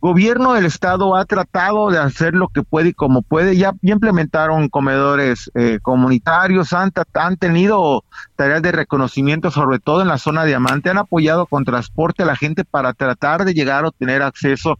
gobierno 0.00 0.54
del 0.54 0.64
estado 0.64 1.14
ha 1.14 1.24
tratado 1.24 1.90
de 1.90 1.98
hacer 1.98 2.34
lo 2.34 2.48
que 2.48 2.62
puede 2.62 2.90
y 2.90 2.94
como 2.94 3.22
puede. 3.22 3.56
Ya, 3.56 3.74
implementaron 3.82 4.68
comedores 4.68 5.50
eh, 5.54 5.78
comunitarios, 5.82 6.72
han, 6.72 6.92
han 7.14 7.36
tenido 7.36 8.04
tareas 8.36 8.62
de 8.62 8.72
reconocimiento, 8.72 9.50
sobre 9.50 9.78
todo 9.78 10.02
en 10.02 10.08
la 10.08 10.18
zona 10.18 10.44
diamante, 10.44 10.90
han 10.90 10.98
apoyado 10.98 11.46
con 11.46 11.64
transporte 11.64 12.22
a 12.22 12.26
la 12.26 12.36
gente 12.36 12.64
para 12.64 12.92
tratar 12.92 13.44
de 13.44 13.54
llegar 13.54 13.84
a 13.84 13.90
tener 13.90 14.22
acceso. 14.22 14.78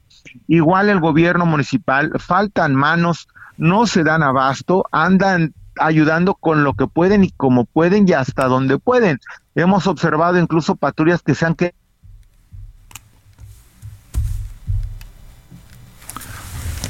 Igual 0.48 0.88
el 0.88 1.01
gobierno 1.01 1.47
municipal, 1.47 2.12
faltan 2.18 2.74
manos, 2.74 3.28
no 3.56 3.86
se 3.86 4.05
dan 4.05 4.22
abasto, 4.22 4.84
andan 4.90 5.55
ayudando 5.78 6.34
con 6.34 6.64
lo 6.64 6.74
que 6.74 6.86
pueden 6.86 7.24
y 7.24 7.30
como 7.30 7.64
pueden 7.64 8.09
y 8.09 8.12
hasta 8.12 8.47
donde 8.47 8.78
pueden. 8.78 9.18
Hemos 9.55 9.86
observado 9.86 10.38
incluso 10.38 10.76
patrullas 10.76 11.22
que 11.22 11.34
se 11.34 11.47
han 11.47 11.55
quedado 11.55 11.80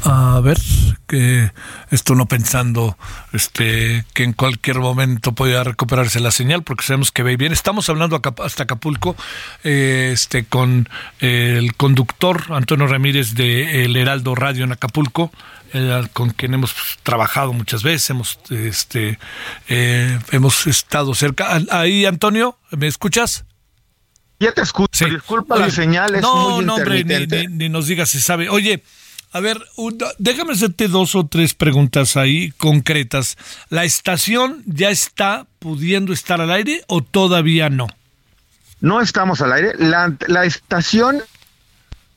a 0.05 0.41
ver 0.41 0.59
que 1.07 1.51
esto 1.91 2.15
no 2.15 2.27
pensando 2.27 2.97
este 3.33 4.05
que 4.15 4.25
en 4.25 4.33
cualquier 4.33 4.79
momento 4.79 5.33
pueda 5.33 5.65
recuperarse 5.65 6.21
la 6.21 6.31
señal 6.31 6.63
porque 6.63 6.85
sabemos 6.85 7.11
que 7.11 7.23
ve 7.23 7.37
bien 7.37 7.53
estamos 7.53 7.89
hablando 7.89 8.21
hasta 8.43 8.63
Acapulco 8.63 9.17
eh, 9.65 10.11
este 10.13 10.45
con 10.45 10.89
el 11.19 11.75
conductor 11.77 12.45
Antonio 12.51 12.87
Ramírez 12.87 13.35
de 13.35 13.85
El 13.85 13.97
Heraldo 13.97 14.35
Radio 14.35 14.65
en 14.65 14.73
Acapulco 14.73 15.31
con 16.13 16.31
quien 16.31 16.55
hemos 16.55 16.75
trabajado 17.03 17.53
muchas 17.53 17.83
veces 17.83 18.11
hemos 18.11 18.39
este 18.51 19.19
eh, 19.69 20.19
hemos 20.33 20.67
estado 20.67 21.15
cerca. 21.15 21.61
Ahí 21.71 22.07
Antonio 22.07 22.59
me 22.71 22.87
escuchas 22.87 23.45
ya 24.41 24.53
te 24.53 24.63
escucho 24.63 25.05
disculpa 25.05 25.59
la 25.59 25.71
señal 25.71 26.15
es 26.15 26.23
no 26.23 26.57
muy 26.57 26.65
no 26.65 26.77
hombre 26.77 27.05
ni, 27.05 27.47
ni 27.47 27.69
nos 27.69 27.87
digas 27.87 28.11
si 28.11 28.21
sabe. 28.21 28.49
Oye 28.49 28.83
a 29.33 29.41
ver, 29.41 29.59
déjame 30.19 30.53
hacerte 30.53 30.89
dos 30.89 31.15
o 31.15 31.27
tres 31.27 31.55
preguntas 31.55 32.17
ahí 32.17 32.51
concretas. 32.53 33.37
¿La 33.69 33.85
estación 33.85 34.63
ya 34.67 34.91
está 34.91 35.47
pudiendo 35.59 36.13
estar 36.13 36.41
al 36.41 36.51
aire 36.51 36.83
o 36.89 37.03
todavía 37.03 37.71
no? 37.71 37.87
No 38.81 39.01
estamos 39.01 39.41
al 39.41 39.53
aire. 39.53 39.73
La, 39.79 40.13
la 40.27 40.45
estación 40.45 41.23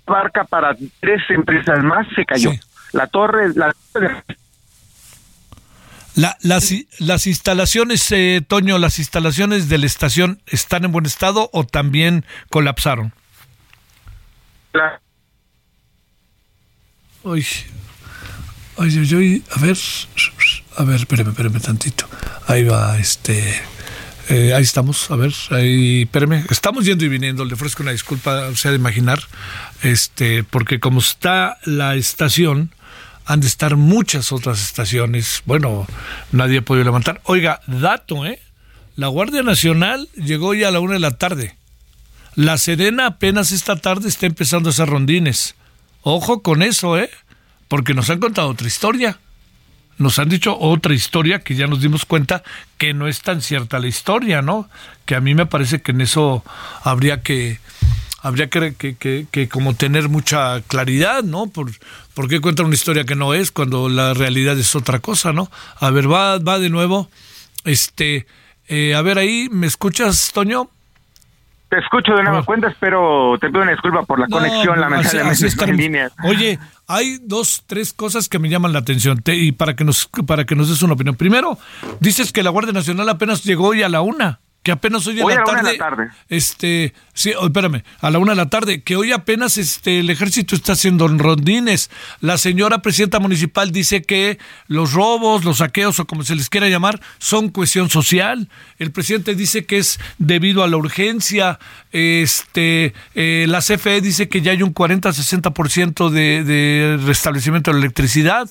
barca 0.06 0.44
para 0.46 0.76
tres 1.00 1.22
empresas 1.30 1.84
más 1.84 2.08
se 2.16 2.26
cayó. 2.26 2.52
La 2.94 3.08
torre, 3.08 3.54
la 3.56 3.74
las, 6.16 6.72
las, 7.00 7.26
instalaciones, 7.26 8.12
eh, 8.12 8.44
Toño, 8.48 8.78
las 8.78 9.00
instalaciones 9.00 9.68
de 9.68 9.80
la 9.80 9.88
estación 9.88 10.42
están 10.46 10.86
en 10.86 10.92
buen 10.92 11.08
estado 11.08 11.50
o 11.54 11.66
también 11.66 12.24
colapsaron? 12.52 13.14
La, 14.74 15.02
A 19.50 19.60
ver, 19.60 19.76
a 20.78 20.84
ver, 20.84 20.96
espérame, 20.98 21.30
espérame 21.30 21.62
tantito. 21.62 22.06
Ahí 22.48 22.66
va, 22.66 22.98
este, 23.00 23.62
eh, 24.30 24.54
ahí 24.54 24.64
estamos, 24.64 25.10
a 25.10 25.16
ver, 25.16 25.34
ahí, 25.52 26.02
espérame, 26.02 26.46
estamos 26.50 26.84
yendo 26.84 27.06
y 27.06 27.08
viniendo, 27.08 27.46
le 27.46 27.54
ofrezco 27.54 27.84
una 27.84 27.94
disculpa, 27.94 28.48
o 28.48 28.56
sea, 28.56 28.72
de 28.72 28.78
imaginar, 28.78 29.22
este, 29.84 30.44
porque 30.44 30.82
como 30.82 31.00
está 31.00 31.60
la 31.64 31.96
estación, 31.96 32.72
han 33.26 33.40
de 33.40 33.48
estar 33.48 33.78
muchas 33.78 34.34
otras 34.34 34.62
estaciones, 34.62 35.44
bueno, 35.46 35.88
nadie 36.34 36.58
ha 36.58 36.62
podido 36.62 36.84
levantar. 36.84 37.22
Oiga, 37.24 37.62
dato, 37.68 38.26
¿eh? 38.26 38.40
La 38.98 39.08
Guardia 39.08 39.44
Nacional 39.44 40.10
llegó 40.16 40.54
ya 40.54 40.68
a 40.68 40.72
la 40.72 40.82
una 40.82 40.96
de 40.96 41.00
la 41.00 41.18
tarde. 41.18 41.56
La 42.36 42.58
Serena 42.58 43.06
apenas 43.08 43.52
esta 43.52 43.78
tarde 43.78 44.10
está 44.10 44.26
empezando 44.26 44.70
a 44.70 44.72
hacer 44.72 44.90
rondines. 44.90 45.56
Ojo 46.04 46.42
con 46.42 46.62
eso, 46.62 46.98
¿eh? 46.98 47.10
Porque 47.68 47.94
nos 47.94 48.10
han 48.10 48.20
contado 48.20 48.50
otra 48.50 48.68
historia. 48.68 49.20
Nos 49.98 50.20
han 50.20 50.30
dicho 50.30 50.58
otra 50.60 50.94
historia 50.94 51.40
que 51.40 51.56
ya 51.56 51.68
nos 51.68 51.82
dimos 51.82 52.06
cuenta 52.06 52.44
que 52.78 52.94
no 52.94 53.08
es 53.08 53.22
tan 53.22 53.42
cierta 53.42 53.80
la 53.80 53.88
historia, 53.88 54.42
¿no? 54.42 54.70
Que 55.06 55.16
a 55.16 55.22
mí 55.22 55.34
me 55.34 55.46
parece 55.46 55.82
que 55.82 55.92
en 55.92 56.02
eso 56.02 56.44
habría 56.84 57.22
que 57.22 57.60
habría 58.22 58.50
que, 58.50 58.74
que, 58.74 59.28
que, 59.30 59.50
como 59.50 59.76
tener 59.76 60.10
mucha 60.10 60.62
claridad, 60.62 61.24
¿no? 61.24 61.48
Por, 61.48 61.72
¿Por 62.14 62.30
qué 62.30 62.40
cuentan 62.40 62.68
una 62.68 62.76
historia 62.76 63.04
que 63.04 63.16
no 63.16 63.34
es 63.34 63.52
cuando 63.52 63.90
la 63.90 64.14
realidad 64.14 64.58
es 64.58 64.76
otra 64.76 65.00
cosa, 65.00 65.34
¿no? 65.34 65.52
A 65.80 65.90
ver, 65.90 66.12
va, 66.12 66.40
va 66.40 66.58
de 66.58 66.70
nuevo. 66.70 67.10
Este, 67.66 68.26
eh, 68.68 68.96
a 68.96 69.02
ver 69.02 69.18
ahí, 69.18 69.50
¿me 69.52 69.68
escuchas, 69.68 70.32
Toño? 70.34 70.70
Te 71.74 71.80
escucho 71.80 72.14
de 72.14 72.22
nueva 72.22 72.44
cuenta, 72.44 72.68
espero 72.68 73.36
te 73.42 73.48
pido 73.48 73.64
una 73.64 73.72
disculpa 73.72 74.04
por 74.04 74.20
la 74.20 74.28
conexión, 74.28 74.80
lamentablemente 74.80 75.48
así, 75.48 75.58
en 75.64 75.76
línea. 75.76 76.12
Oye, 76.24 76.60
hay 76.86 77.18
dos, 77.24 77.64
tres 77.66 77.94
cosas 77.94 78.30
que 78.30 78.38
me 78.38 78.48
llaman 78.48 78.74
la 78.74 78.80
atención 78.80 79.24
y 79.26 79.54
para 79.54 79.76
que 79.76 79.84
nos 79.84 80.08
para 80.28 80.46
que 80.46 80.56
nos 80.56 80.70
des 80.70 80.84
una 80.84 80.94
opinión. 80.94 81.16
Primero, 81.16 81.58
dices 82.00 82.32
que 82.32 82.44
la 82.44 82.52
Guardia 82.52 82.74
Nacional 82.74 83.10
apenas 83.10 83.44
llegó 83.44 83.70
hoy 83.70 83.82
a 83.82 83.90
la 83.90 84.02
una 84.02 84.40
que 84.64 84.72
apenas 84.72 85.06
hoy, 85.08 85.20
en 85.20 85.28
la, 85.28 85.44
tarde, 85.44 85.78
tarde, 85.78 86.10
este, 86.30 86.94
sí, 87.14 87.34
oh, 87.38 87.48
espérame, 87.48 87.84
a 88.00 88.10
la 88.10 88.18
una 88.18 88.32
de 88.32 88.38
la 88.38 88.50
tarde, 88.50 88.82
que 88.82 88.96
hoy 88.96 89.12
apenas 89.12 89.58
este 89.58 90.00
el 90.00 90.10
ejército 90.10 90.56
está 90.56 90.72
haciendo 90.72 91.06
rondines. 91.10 91.92
La 92.22 92.38
señora 92.38 92.82
presidenta 92.82 93.20
municipal 93.20 93.74
dice 93.74 94.04
que 94.04 94.40
los 94.68 94.94
robos, 94.94 95.44
los 95.44 95.58
saqueos 95.58 96.00
o 96.00 96.06
como 96.06 96.24
se 96.24 96.36
les 96.36 96.50
quiera 96.50 96.70
llamar, 96.70 97.02
son 97.20 97.50
cuestión 97.50 97.90
social. 97.90 98.48
El 98.80 98.92
presidente 98.92 99.36
dice 99.36 99.66
que 99.66 99.80
es 99.80 100.00
debido 100.18 100.64
a 100.64 100.68
la 100.70 100.78
urgencia. 100.78 101.60
Este, 101.92 102.94
eh, 103.16 103.46
la 103.50 103.60
CFE 103.60 104.00
dice 104.00 104.30
que 104.30 104.42
ya 104.42 104.54
hay 104.54 104.64
un 104.64 104.74
40-60% 104.74 106.10
de, 106.10 106.44
de 106.46 107.00
restablecimiento 107.06 107.72
de 107.72 107.80
la 107.80 107.84
electricidad 107.84 108.50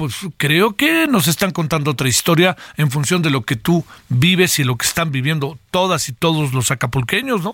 pues 0.00 0.26
creo 0.38 0.76
que 0.76 1.06
nos 1.06 1.28
están 1.28 1.50
contando 1.50 1.90
otra 1.90 2.08
historia 2.08 2.56
en 2.78 2.90
función 2.90 3.20
de 3.20 3.28
lo 3.28 3.42
que 3.42 3.54
tú 3.54 3.84
vives 4.08 4.58
y 4.58 4.64
lo 4.64 4.76
que 4.76 4.86
están 4.86 5.12
viviendo 5.12 5.58
todas 5.70 6.08
y 6.08 6.14
todos 6.14 6.54
los 6.54 6.70
acapulqueños, 6.70 7.44
¿no? 7.44 7.52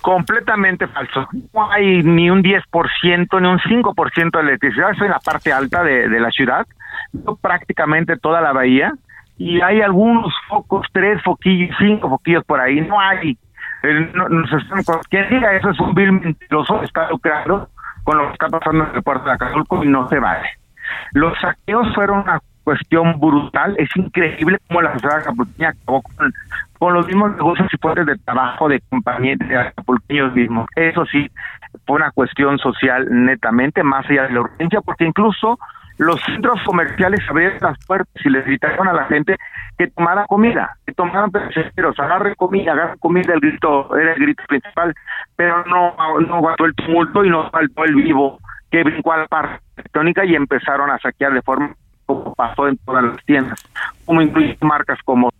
Completamente 0.00 0.88
falso. 0.88 1.28
No 1.54 1.70
hay 1.70 2.02
ni 2.02 2.30
un 2.30 2.42
10% 2.42 3.40
ni 3.40 3.46
un 3.46 3.60
5% 3.60 4.30
de 4.32 4.40
electricidad. 4.40 4.90
Estoy 4.90 5.06
en 5.06 5.12
la 5.12 5.20
parte 5.20 5.52
alta 5.52 5.84
de, 5.84 6.18
la 6.18 6.32
ciudad, 6.32 6.66
prácticamente 7.40 8.16
toda 8.16 8.40
la 8.40 8.52
bahía, 8.52 8.92
y 9.38 9.60
hay 9.60 9.82
algunos 9.82 10.34
focos, 10.48 10.84
tres 10.90 11.22
foquillos, 11.22 11.76
cinco 11.78 12.08
foquillos 12.08 12.44
por 12.44 12.58
ahí. 12.58 12.80
No 12.80 12.98
hay. 12.98 13.38
Eh, 13.84 14.10
no, 14.14 14.26
quien 15.08 15.28
diga 15.28 15.54
eso 15.54 15.70
es 15.70 15.78
un 15.78 15.94
vil 15.94 16.10
mentiroso, 16.10 16.82
está 16.82 17.08
lucrado 17.08 17.68
con 18.02 18.18
lo 18.18 18.26
que 18.26 18.32
está 18.32 18.48
pasando 18.48 18.88
en 18.90 18.96
el 18.96 19.02
puerto 19.04 19.26
de 19.26 19.32
Acapulco 19.32 19.84
y 19.84 19.86
no 19.86 20.08
se 20.08 20.18
vale. 20.18 20.48
Los 21.12 21.38
saqueos 21.40 21.94
fueron 21.94 22.20
una 22.20 22.40
cuestión 22.66 23.20
brutal, 23.20 23.76
es 23.78 23.88
increíble 23.94 24.58
cómo 24.66 24.82
la 24.82 24.92
sociedad 24.94 25.24
capuchina 25.24 25.68
acabó 25.68 26.02
con, 26.02 26.94
los 26.94 27.06
mismos 27.06 27.36
negocios 27.36 27.68
y 27.72 27.76
fuentes 27.76 28.06
de 28.06 28.16
trabajo 28.18 28.68
de 28.68 28.80
compañías 28.90 29.38
de 29.38 30.30
mismos. 30.34 30.66
Eso 30.74 31.06
sí, 31.06 31.30
fue 31.86 31.96
una 31.96 32.10
cuestión 32.10 32.58
social 32.58 33.06
netamente, 33.08 33.84
más 33.84 34.04
allá 34.10 34.24
de 34.24 34.32
la 34.32 34.40
urgencia, 34.40 34.80
porque 34.80 35.04
incluso 35.04 35.58
los 35.98 36.20
centros 36.22 36.60
comerciales 36.64 37.20
abrieron 37.30 37.58
las 37.60 37.78
puertas 37.86 38.26
y 38.26 38.30
les 38.30 38.44
gritaron 38.44 38.88
a 38.88 38.92
la 38.92 39.04
gente 39.04 39.36
que 39.78 39.86
tomara 39.86 40.26
comida, 40.26 40.76
que 40.84 40.92
tomaran 40.92 41.30
perecederos, 41.30 41.98
agarre 42.00 42.34
comida, 42.34 42.72
agarre 42.72 42.98
comida, 42.98 43.32
el 43.32 43.40
grito 43.40 43.96
era 43.96 44.12
el 44.12 44.20
grito 44.20 44.42
principal, 44.48 44.92
pero 45.36 45.64
no, 45.66 45.94
no 46.20 46.66
el 46.66 46.74
tumulto 46.74 47.24
y 47.24 47.30
no 47.30 47.48
faltó 47.50 47.84
el 47.84 47.94
vivo 47.94 48.40
que 48.70 48.82
brincó 48.82 49.12
a 49.12 49.18
la 49.18 49.26
parte 49.28 49.65
electrónica 49.76 50.24
y 50.24 50.34
empezaron 50.34 50.90
a 50.90 50.98
saquear 50.98 51.32
de 51.32 51.42
forma 51.42 51.74
como 52.06 52.34
pasó 52.34 52.68
en 52.68 52.78
todas 52.78 53.04
las 53.04 53.24
tiendas, 53.24 53.62
como 54.04 54.22
incluye 54.22 54.56
marcas 54.60 54.98
como 55.04 55.30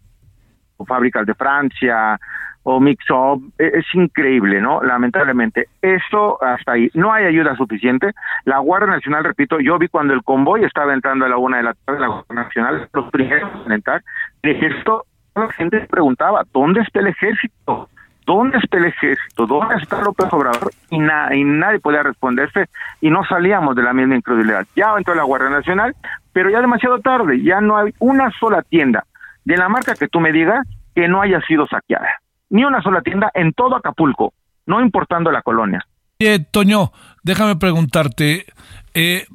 fábricas 0.87 1.25
de 1.27 1.35
Francia 1.35 2.19
o 2.65 2.81
Mix-Up, 2.81 3.53
e-, 3.59 3.79
es 3.79 3.87
increíble, 3.95 4.61
¿no? 4.61 4.83
Lamentablemente, 4.83 5.69
eso 5.81 6.43
hasta 6.43 6.73
ahí, 6.73 6.91
no 6.95 7.13
hay 7.13 7.27
ayuda 7.27 7.57
suficiente. 7.57 8.11
La 8.45 8.59
Guardia 8.59 8.89
Nacional, 8.89 9.23
repito, 9.23 9.61
yo 9.61 9.79
vi 9.79 9.87
cuando 9.87 10.13
el 10.15 10.25
convoy 10.25 10.65
estaba 10.65 10.93
entrando 10.93 11.25
a 11.25 11.29
la 11.29 11.37
una 11.37 11.59
de 11.59 11.63
la 11.63 11.75
tarde, 11.75 12.01
la 12.01 12.09
Guardia 12.09 12.35
Nacional, 12.35 12.89
los 12.93 13.11
primeros 13.13 13.67
en 13.67 13.73
entrar, 13.73 14.03
el 14.43 14.57
ejército, 14.57 15.05
la 15.37 15.49
gente 15.53 15.81
preguntaba, 15.89 16.43
¿dónde 16.53 16.81
está 16.81 16.99
el 16.99 17.07
ejército? 17.07 17.89
¿Dónde 18.27 18.59
está 18.59 18.77
el 18.78 18.86
ejército? 18.86 19.47
¿Dónde 19.47 19.77
está 19.77 20.03
López 20.03 20.27
Obrador? 20.32 20.73
Y, 20.90 20.97
y 20.97 21.44
nadie 21.44 21.78
podía 21.78 22.03
responderse 22.03 22.66
y 23.01 23.09
no 23.09 23.24
salíamos 23.24 23.77
de 23.77 23.82
la 23.82 23.93
misma 23.93 24.16
incredulidad. 24.16 24.66
Ya 24.74 24.93
entró 24.98 25.15
la 25.15 25.23
Guardia 25.23 25.48
Nacional, 25.48 25.94
pero 26.32 26.51
ya 26.51 26.61
demasiado 26.61 26.98
tarde, 26.98 27.40
ya 27.43 27.61
no 27.61 27.78
hay 27.78 27.94
una 28.01 28.32
sola 28.39 28.62
tienda 28.62 29.05
de 29.44 29.57
la 29.57 29.69
marca 29.69 29.94
que 29.94 30.09
tú 30.09 30.19
me 30.19 30.32
digas 30.32 30.66
que 30.94 31.07
no 31.07 31.23
haya 31.23 31.40
sido 31.43 31.66
saqueada. 31.66 32.20
Ni 32.51 32.65
una 32.65 32.82
sola 32.82 33.01
tienda 33.01 33.31
en 33.32 33.53
todo 33.53 33.77
Acapulco, 33.77 34.35
no 34.66 34.81
importando 34.81 35.31
la 35.31 35.43
colonia. 35.43 35.86
Eh, 36.19 36.40
Toño, 36.51 36.93
déjame 37.23 37.57
preguntarte, 37.57 38.47
eh, 38.94 39.27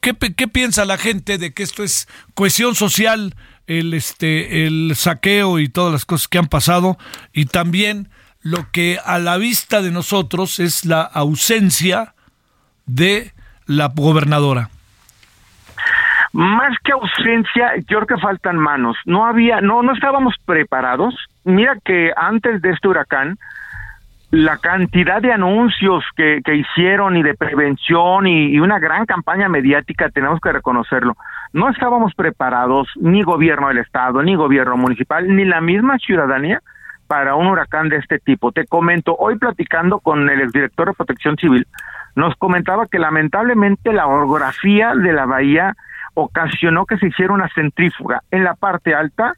¿qué, 0.00 0.14
¿qué, 0.14 0.48
piensa 0.48 0.84
la 0.84 0.96
gente 0.96 1.36
de 1.36 1.52
que 1.52 1.62
esto 1.62 1.82
es 1.82 2.08
cohesión 2.34 2.74
social, 2.74 3.34
el, 3.66 3.92
este, 3.92 4.66
el 4.66 4.92
saqueo 4.94 5.58
y 5.58 5.68
todas 5.68 5.92
las 5.92 6.06
cosas 6.06 6.28
que 6.28 6.38
han 6.38 6.46
pasado? 6.46 6.96
Y 7.32 7.46
también 7.46 8.08
lo 8.42 8.70
que 8.72 8.98
a 9.04 9.18
la 9.18 9.36
vista 9.36 9.82
de 9.82 9.90
nosotros 9.90 10.60
es 10.60 10.84
la 10.84 11.02
ausencia 11.02 12.14
de 12.86 13.32
la 13.66 13.88
gobernadora. 13.94 14.68
Más 16.32 16.76
que 16.84 16.92
ausencia, 16.92 17.72
yo 17.88 17.98
creo 17.98 18.06
que 18.06 18.18
faltan 18.18 18.56
manos. 18.56 18.96
No 19.04 19.26
había, 19.26 19.60
no, 19.60 19.82
no 19.82 19.92
estábamos 19.92 20.34
preparados. 20.44 21.14
Mira 21.44 21.76
que 21.84 22.12
antes 22.16 22.62
de 22.62 22.70
este 22.70 22.88
huracán, 22.88 23.36
la 24.30 24.58
cantidad 24.58 25.20
de 25.20 25.32
anuncios 25.32 26.04
que, 26.16 26.40
que 26.44 26.54
hicieron 26.54 27.16
y 27.16 27.24
de 27.24 27.34
prevención 27.34 28.28
y, 28.28 28.52
y, 28.52 28.60
una 28.60 28.78
gran 28.78 29.06
campaña 29.06 29.48
mediática, 29.48 30.08
tenemos 30.08 30.38
que 30.40 30.52
reconocerlo. 30.52 31.16
No 31.52 31.68
estábamos 31.68 32.14
preparados, 32.14 32.88
ni 32.94 33.22
gobierno 33.22 33.68
del 33.68 33.78
Estado, 33.78 34.22
ni 34.22 34.36
gobierno 34.36 34.76
municipal, 34.76 35.34
ni 35.34 35.44
la 35.44 35.60
misma 35.60 35.98
ciudadanía 35.98 36.62
para 37.10 37.34
un 37.34 37.48
huracán 37.48 37.88
de 37.88 37.96
este 37.96 38.20
tipo. 38.20 38.52
Te 38.52 38.66
comento, 38.66 39.16
hoy 39.18 39.36
platicando 39.36 39.98
con 39.98 40.30
el 40.30 40.42
exdirector 40.42 40.86
de 40.86 40.94
Protección 40.94 41.36
Civil, 41.36 41.66
nos 42.14 42.36
comentaba 42.36 42.86
que 42.86 43.00
lamentablemente 43.00 43.92
la 43.92 44.06
orografía 44.06 44.94
de 44.94 45.12
la 45.12 45.26
bahía 45.26 45.74
ocasionó 46.14 46.86
que 46.86 46.98
se 46.98 47.08
hiciera 47.08 47.34
una 47.34 47.48
centrífuga. 47.52 48.22
En 48.30 48.44
la 48.44 48.54
parte 48.54 48.94
alta, 48.94 49.32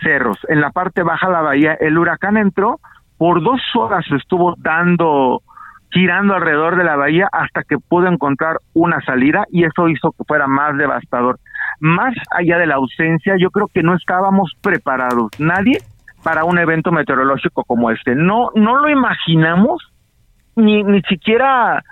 cerros, 0.00 0.38
en 0.48 0.60
la 0.60 0.70
parte 0.70 1.02
baja, 1.02 1.28
la 1.28 1.40
bahía, 1.40 1.74
el 1.74 1.98
huracán 1.98 2.36
entró, 2.36 2.78
por 3.18 3.42
dos 3.42 3.60
horas 3.74 4.06
estuvo 4.12 4.54
dando, 4.58 5.42
girando 5.90 6.32
alrededor 6.32 6.76
de 6.76 6.84
la 6.84 6.94
bahía 6.94 7.28
hasta 7.32 7.64
que 7.64 7.78
pudo 7.78 8.06
encontrar 8.06 8.58
una 8.72 9.00
salida 9.00 9.46
y 9.50 9.64
eso 9.64 9.88
hizo 9.88 10.12
que 10.12 10.22
fuera 10.28 10.46
más 10.46 10.76
devastador. 10.76 11.40
Más 11.80 12.14
allá 12.30 12.56
de 12.58 12.68
la 12.68 12.76
ausencia, 12.76 13.34
yo 13.36 13.50
creo 13.50 13.66
que 13.66 13.82
no 13.82 13.96
estábamos 13.96 14.52
preparados, 14.62 15.32
nadie 15.40 15.80
para 16.26 16.42
un 16.42 16.58
evento 16.58 16.90
meteorológico 16.90 17.62
como 17.62 17.92
este. 17.92 18.16
No, 18.16 18.50
no 18.56 18.80
lo 18.80 18.88
imaginamos, 18.88 19.92
ni, 20.56 20.82
ni 20.82 21.00
siquiera 21.02 21.84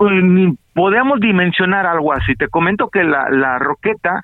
ni 0.00 0.52
podemos 0.74 1.18
dimensionar 1.18 1.86
algo 1.86 2.12
así. 2.12 2.34
Te 2.34 2.48
comento 2.48 2.90
que 2.90 3.04
la, 3.04 3.30
la 3.30 3.58
roqueta 3.58 4.20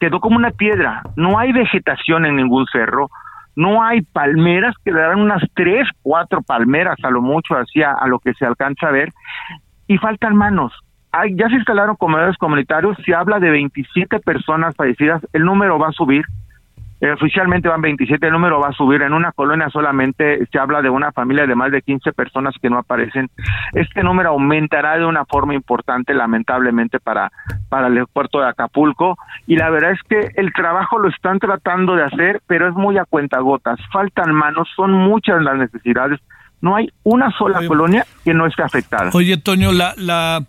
quedó 0.00 0.18
como 0.18 0.34
una 0.34 0.50
piedra, 0.50 1.04
no 1.14 1.38
hay 1.38 1.52
vegetación 1.52 2.26
en 2.26 2.34
ningún 2.34 2.66
cerro, 2.72 3.08
no 3.54 3.84
hay 3.84 4.02
palmeras, 4.02 4.74
quedarán 4.84 5.20
unas 5.20 5.44
tres, 5.54 5.88
cuatro 6.02 6.42
palmeras 6.42 6.96
a 7.04 7.10
lo 7.10 7.22
mucho, 7.22 7.54
hacia 7.54 7.92
a 7.92 8.08
lo 8.08 8.18
que 8.18 8.34
se 8.34 8.46
alcanza 8.46 8.88
a 8.88 8.90
ver, 8.90 9.12
y 9.86 9.96
faltan 9.98 10.34
manos. 10.34 10.72
Hay, 11.12 11.36
ya 11.36 11.48
se 11.48 11.54
instalaron 11.54 11.94
comedores 11.94 12.36
comunitarios, 12.36 12.98
se 13.06 13.14
habla 13.14 13.38
de 13.38 13.48
27 13.48 14.18
personas 14.18 14.74
fallecidas, 14.74 15.24
el 15.32 15.44
número 15.44 15.78
va 15.78 15.90
a 15.90 15.92
subir, 15.92 16.24
eh, 17.06 17.12
oficialmente 17.12 17.68
van 17.68 17.80
27, 17.80 18.26
el 18.26 18.32
número 18.32 18.58
va 18.58 18.68
a 18.68 18.72
subir. 18.72 19.02
En 19.02 19.12
una 19.12 19.30
colonia 19.30 19.68
solamente 19.70 20.44
se 20.50 20.58
habla 20.58 20.82
de 20.82 20.90
una 20.90 21.12
familia 21.12 21.46
de 21.46 21.54
más 21.54 21.70
de 21.70 21.82
15 21.82 22.12
personas 22.12 22.54
que 22.60 22.68
no 22.68 22.78
aparecen. 22.78 23.30
Este 23.72 24.02
número 24.02 24.30
aumentará 24.30 24.98
de 24.98 25.04
una 25.04 25.24
forma 25.24 25.54
importante, 25.54 26.14
lamentablemente, 26.14 26.98
para, 26.98 27.30
para 27.68 27.86
el 27.86 28.06
puerto 28.12 28.40
de 28.40 28.48
Acapulco. 28.48 29.16
Y 29.46 29.56
la 29.56 29.70
verdad 29.70 29.92
es 29.92 30.00
que 30.08 30.32
el 30.34 30.52
trabajo 30.52 30.98
lo 30.98 31.08
están 31.08 31.38
tratando 31.38 31.94
de 31.94 32.04
hacer, 32.04 32.42
pero 32.46 32.68
es 32.68 32.74
muy 32.74 32.98
a 32.98 33.04
cuentagotas. 33.04 33.78
Faltan 33.92 34.34
manos, 34.34 34.68
son 34.74 34.92
muchas 34.92 35.42
las 35.42 35.56
necesidades. 35.56 36.18
No 36.60 36.74
hay 36.74 36.90
una 37.04 37.30
sola 37.38 37.58
oye, 37.58 37.68
colonia 37.68 38.06
que 38.24 38.34
no 38.34 38.46
esté 38.46 38.62
afectada. 38.62 39.10
Oye, 39.14 39.36
Toño, 39.36 39.70
la, 39.70 39.94
la, 39.96 40.42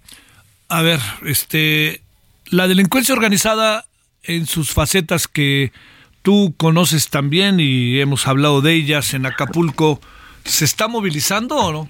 a 0.69 0.81
ver, 0.81 0.99
este, 1.23 2.01
la 2.49 2.67
delincuencia 2.67 3.13
organizada 3.13 3.85
en 4.23 4.47
sus 4.47 4.73
facetas 4.73 5.27
que 5.27 5.71
tú 6.27 6.53
conoces 6.57 7.09
también 7.09 7.61
y 7.61 8.01
hemos 8.01 8.27
hablado 8.27 8.59
de 8.59 8.73
ellas 8.73 9.13
en 9.13 9.25
Acapulco, 9.25 10.01
¿se 10.43 10.65
está 10.65 10.89
movilizando 10.89 11.55
o 11.55 11.71
no? 11.71 11.87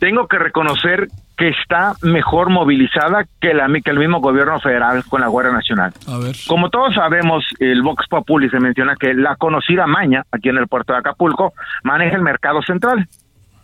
Tengo 0.00 0.28
que 0.28 0.38
reconocer 0.38 1.08
que 1.38 1.48
está 1.48 1.94
mejor 2.02 2.50
movilizada 2.50 3.24
que, 3.40 3.54
la, 3.54 3.68
que 3.82 3.90
el 3.90 3.98
mismo 3.98 4.20
gobierno 4.20 4.60
federal 4.60 5.02
con 5.08 5.22
la 5.22 5.28
Guardia 5.28 5.54
Nacional. 5.54 5.94
A 6.06 6.18
ver. 6.18 6.36
Como 6.46 6.68
todos 6.68 6.94
sabemos, 6.94 7.42
el 7.58 7.80
Vox 7.80 8.06
Populi 8.06 8.50
se 8.50 8.60
menciona 8.60 8.96
que 8.96 9.14
la 9.14 9.36
conocida 9.36 9.86
Maña, 9.86 10.24
aquí 10.30 10.50
en 10.50 10.58
el 10.58 10.68
puerto 10.68 10.92
de 10.92 10.98
Acapulco, 10.98 11.54
maneja 11.84 12.16
el 12.16 12.22
mercado 12.22 12.60
central. 12.60 13.08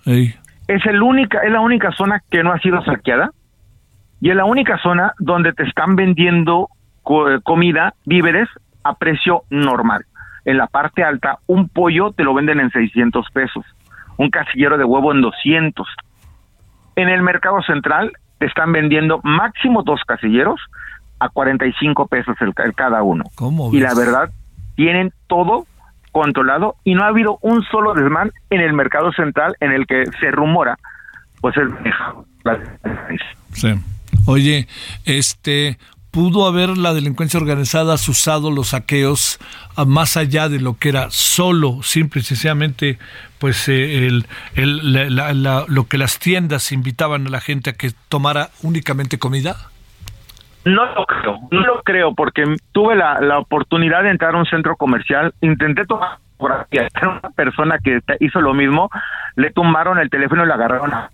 Ey. 0.07 0.35
Es, 0.67 0.87
el 0.87 1.03
única, 1.03 1.41
es 1.41 1.53
la 1.53 1.61
única 1.61 1.93
zona 1.93 2.23
que 2.31 2.43
no 2.43 2.55
ha 2.55 2.59
sido 2.61 2.83
saqueada 2.87 3.33
y 4.23 4.31
es 4.31 4.37
la 4.37 4.47
única 4.47 4.79
zona 4.79 5.13
donde 5.19 5.53
te 5.53 5.65
están 5.65 5.95
vendiendo 5.95 6.71
comida, 7.03 7.95
víveres 8.05 8.49
a 8.85 8.95
precio 8.95 9.45
normal. 9.51 10.05
En 10.45 10.57
la 10.57 10.67
parte 10.67 11.05
alta, 11.05 11.39
un 11.47 11.69
pollo 11.69 12.13
te 12.13 12.25
lo 12.25 12.35
venden 12.35 12.61
en 12.61 12.71
600 12.71 13.27
pesos, 13.33 13.65
un 14.17 14.31
casillero 14.31 14.77
de 14.77 14.85
huevo 14.85 15.13
en 15.13 15.21
200. 15.21 15.87
En 16.97 17.09
el 17.09 17.23
mercado 17.23 17.63
central 17.63 18.13
te 18.39 18.47
están 18.47 18.73
vendiendo 18.73 19.21
máximo 19.23 19.83
dos 19.83 20.01
casilleros 20.07 20.61
a 21.21 21.29
45 21.29 22.09
pesos 22.09 22.37
el, 22.41 22.53
el 22.65 22.75
cada 22.75 23.03
uno. 23.03 23.25
¿Cómo 23.37 23.73
y 23.73 23.81
la 23.81 23.95
verdad, 23.95 24.31
tienen 24.75 25.13
todo 25.29 25.67
controlado 26.11 26.77
y 26.85 26.95
no 26.95 27.05
ha 27.05 27.09
habido 27.09 27.39
un 27.41 27.63
solo 27.65 27.95
desmán 27.95 28.33
en 28.51 28.61
el 28.61 28.73
mercado 28.75 29.13
central 29.13 29.57
en 29.61 29.73
el 29.73 29.87
que 29.87 30.05
se 30.21 30.31
rumora, 30.31 30.77
pues 31.41 31.57
es 31.57 31.69
Sí. 33.53 33.75
Oye, 34.27 34.67
este, 35.05 35.79
pudo 36.13 36.47
haber 36.47 36.77
la 36.77 36.93
delincuencia 36.93 37.41
organizada 37.41 37.95
usado 37.95 38.51
los 38.51 38.69
saqueos 38.69 39.41
a 39.75 39.85
más 39.85 40.17
allá 40.17 40.49
de 40.49 40.61
lo 40.61 40.77
que 40.79 40.91
era 40.91 41.11
solo, 41.11 41.83
simple 41.83 42.21
y 42.21 42.25
sencillamente, 42.25 42.99
pues 43.39 43.69
eh, 43.69 44.07
el, 44.07 44.27
la, 45.15 45.33
la, 45.33 45.65
lo 45.67 45.89
que 45.89 45.99
las 45.99 46.19
tiendas 46.19 46.71
invitaban 46.71 47.27
a 47.27 47.31
la 47.31 47.41
gente 47.41 47.71
a 47.71 47.73
que 47.73 47.91
tomara 48.09 48.51
únicamente 48.63 49.19
comida? 49.19 49.57
No 50.65 50.85
lo 50.95 51.07
creo, 51.07 51.39
no 51.51 51.61
lo 51.61 51.83
creo, 51.83 52.15
porque 52.15 52.45
tuve 52.73 52.95
la, 52.95 53.21
la 53.21 53.39
oportunidad 53.39 54.03
de 54.03 54.11
entrar 54.11 54.35
a 54.35 54.39
un 54.39 54.47
centro 54.47 54.77
comercial, 54.77 55.33
intenté 55.41 55.87
tomar 55.87 56.19
fotografía, 56.37 56.89
una 57.03 57.31
persona 57.35 57.79
que 57.79 58.01
hizo 58.21 58.41
lo 58.41 58.53
mismo, 58.53 58.91
le 59.37 59.51
tumbaron 59.51 59.99
el 59.99 60.11
teléfono 60.11 60.45
y 60.45 60.47
le 60.47 60.53
agarraron 60.53 60.93
a 60.93 61.11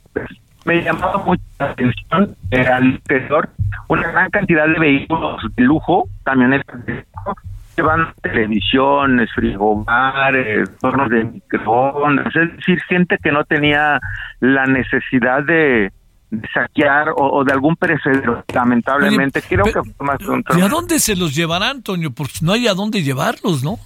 me 0.69 0.83
llamaba 0.83 1.25
mucho 1.25 1.43
la 1.59 1.71
atención 1.71 2.37
eh, 2.51 2.61
al 2.61 2.85
interior 2.85 3.49
una 3.89 4.11
gran 4.11 4.31
cantidad 4.31 4.67
de 4.67 4.79
vehículos 4.79 5.43
de 5.57 5.63
lujo, 5.63 6.09
camionetas 6.25 6.85
de 6.85 6.95
lujo, 6.95 7.37
llevan 7.75 8.13
televisiones, 8.21 9.31
frigobares, 9.35 10.71
hornos 10.83 11.09
de 11.09 11.25
microondas, 11.25 12.27
es 12.37 12.57
decir, 12.57 12.81
gente 12.87 13.17
que 13.23 13.33
no 13.33 13.45
tenía 13.45 13.99
la 14.41 14.67
necesidad 14.67 15.43
de, 15.43 15.91
de 16.31 16.49
saquear 16.53 17.09
o, 17.17 17.39
o, 17.39 17.45
de 17.45 17.53
algún 17.55 17.75
perecedero, 17.77 18.45
lamentablemente. 18.53 19.39
Oye, 19.39 19.49
Creo 19.49 19.65
pero, 19.65 19.83
que 19.83 19.91
fue 19.91 20.07
más 20.07 20.21
un 20.21 20.45
¿Y 20.55 20.61
a 20.61 20.69
dónde 20.69 20.99
se 20.99 21.17
los 21.17 21.35
llevarán, 21.35 21.77
Antonio? 21.79 22.11
Porque 22.11 22.41
no 22.43 22.53
hay 22.53 22.69
a 22.69 22.75
dónde 22.75 23.03
llevarlos, 23.03 23.65
¿no? 23.65 23.79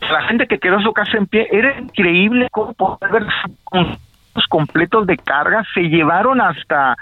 La 0.00 0.26
gente 0.26 0.48
que 0.48 0.58
quedó 0.58 0.80
su 0.80 0.92
casa 0.92 1.16
en 1.16 1.26
pie, 1.26 1.46
era 1.50 1.78
increíble 1.78 2.48
cómo 2.50 2.74
poder 2.74 3.12
ver 3.12 3.26
completos 4.48 5.06
de 5.06 5.16
carga, 5.16 5.64
se 5.74 5.82
llevaron 5.82 6.40
hasta 6.40 6.96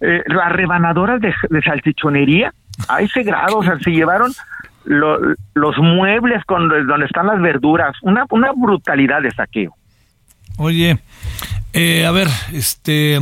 eh, 0.00 0.22
las 0.26 0.50
rebanadoras 0.52 1.20
de, 1.20 1.32
de 1.50 1.62
salchichonería 1.62 2.52
a 2.88 3.00
ese 3.02 3.22
grado, 3.22 3.58
o 3.58 3.62
sea, 3.62 3.78
se 3.78 3.90
llevaron 3.90 4.32
lo- 4.84 5.18
los 5.54 5.78
muebles 5.78 6.44
con 6.44 6.68
donde 6.68 7.06
están 7.06 7.26
las 7.26 7.40
verduras, 7.40 7.94
una, 8.02 8.24
una 8.30 8.50
brutalidad 8.56 9.22
de 9.22 9.30
saqueo. 9.30 9.74
Oye, 10.58 10.98
eh, 11.72 12.04
a 12.06 12.10
ver, 12.10 12.28
este... 12.52 13.18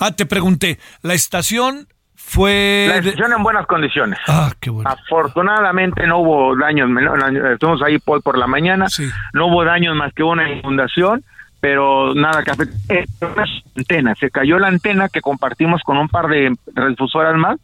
Ah, 0.00 0.10
te 0.12 0.26
pregunté, 0.26 0.78
la 1.02 1.14
estación 1.14 1.86
fue... 2.14 2.86
La 2.88 3.00
de- 3.00 3.08
estación 3.10 3.32
en 3.32 3.42
buenas 3.42 3.66
condiciones. 3.66 4.18
Ah, 4.28 4.52
qué 4.60 4.68
bueno. 4.68 4.90
Afortunadamente 4.90 6.06
no 6.06 6.18
hubo 6.18 6.56
daños, 6.56 6.90
estuvimos 7.54 7.82
ahí 7.82 7.98
por, 7.98 8.22
por 8.22 8.36
la 8.36 8.46
mañana, 8.46 8.86
no 9.32 9.46
hubo 9.46 9.64
daños 9.64 9.96
más 9.96 10.12
que 10.12 10.22
una 10.22 10.50
inundación, 10.50 11.24
pero 11.60 12.14
nada 12.14 12.42
que 12.42 12.50
afecte. 12.50 12.76
Eh, 12.88 13.06
una 13.20 13.44
antena, 13.76 14.14
se 14.14 14.30
cayó 14.30 14.58
la 14.58 14.68
antena 14.68 15.08
que 15.08 15.20
compartimos 15.20 15.82
con 15.82 15.96
un 15.96 16.08
par 16.08 16.28
de 16.28 16.54
refusoras 16.74 17.36
más 17.36 17.58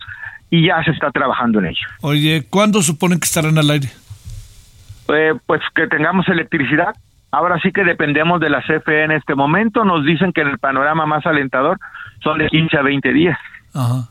y 0.51 0.67
ya 0.67 0.83
se 0.85 0.91
está 0.91 1.11
trabajando 1.11 1.59
en 1.61 1.67
ello. 1.67 1.87
Oye, 2.01 2.47
¿cuándo 2.49 2.83
suponen 2.83 3.21
que 3.21 3.27
estarán 3.27 3.59
al 3.59 3.71
aire? 3.71 3.89
Eh, 5.09 5.35
pues 5.47 5.61
que 5.75 5.87
tengamos 5.87 6.29
electricidad. 6.29 6.95
Ahora 7.31 7.59
sí 7.61 7.73
que 7.73 7.83
dependemos 7.83 8.41
de 8.41 8.51
la 8.51 8.63
CFE 8.63 9.05
en 9.05 9.11
este 9.13 9.35
momento. 9.35 9.85
Nos 9.85 10.05
dicen 10.05 10.33
que 10.33 10.43
el 10.43 10.59
panorama 10.59 11.07
más 11.07 11.27
alentador 11.27 11.79
son 12.23 12.39
de 12.39 12.49
15 12.49 12.77
a 12.77 12.83
20 12.83 13.13
días. 13.13 13.39
Ajá. 13.75 14.09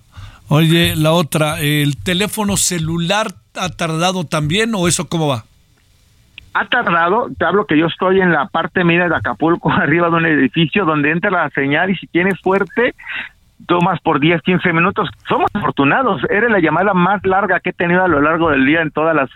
Oye, 0.50 0.96
la 0.96 1.14
otra, 1.14 1.60
¿el 1.62 1.98
teléfono 1.98 2.58
celular 2.58 3.28
ha 3.56 3.70
tardado 3.70 4.26
también 4.26 4.76
o 4.76 4.88
eso 4.88 5.08
cómo 5.08 5.28
va? 5.28 5.46
Ha 6.54 6.66
tardado, 6.66 7.30
te 7.38 7.46
hablo 7.46 7.66
que 7.66 7.78
yo 7.78 7.88
estoy 7.88 8.22
en 8.22 8.32
la 8.32 8.46
parte 8.46 8.84
media 8.84 9.10
de 9.10 9.16
Acapulco, 9.16 9.72
arriba 9.72 10.10
de 10.10 10.16
un 10.16 10.26
edificio 10.26 10.86
donde 10.86 11.12
entra 11.12 11.32
la 11.32 11.50
señal 11.50 11.90
y 11.90 11.96
si 11.96 12.08
tienes 12.08 12.40
fuerte, 12.42 12.94
tomas 13.68 14.00
por 14.02 14.20
10, 14.20 14.42
15 14.42 14.74
minutos. 14.74 15.10
Somos 15.28 15.50
afortunados, 15.54 16.22
era 16.30 16.50
la 16.50 16.60
llamada 16.60 16.94
más 16.94 17.26
larga 17.26 17.60
que 17.60 17.72
he 17.72 17.74
tenido 17.74 18.04
a 18.04 18.08
lo 18.08 18.22
largo 18.22 18.50
del 18.50 18.66
día 18.66 18.82
en 18.82 18.92
todas 18.92 19.16
las 19.16 19.30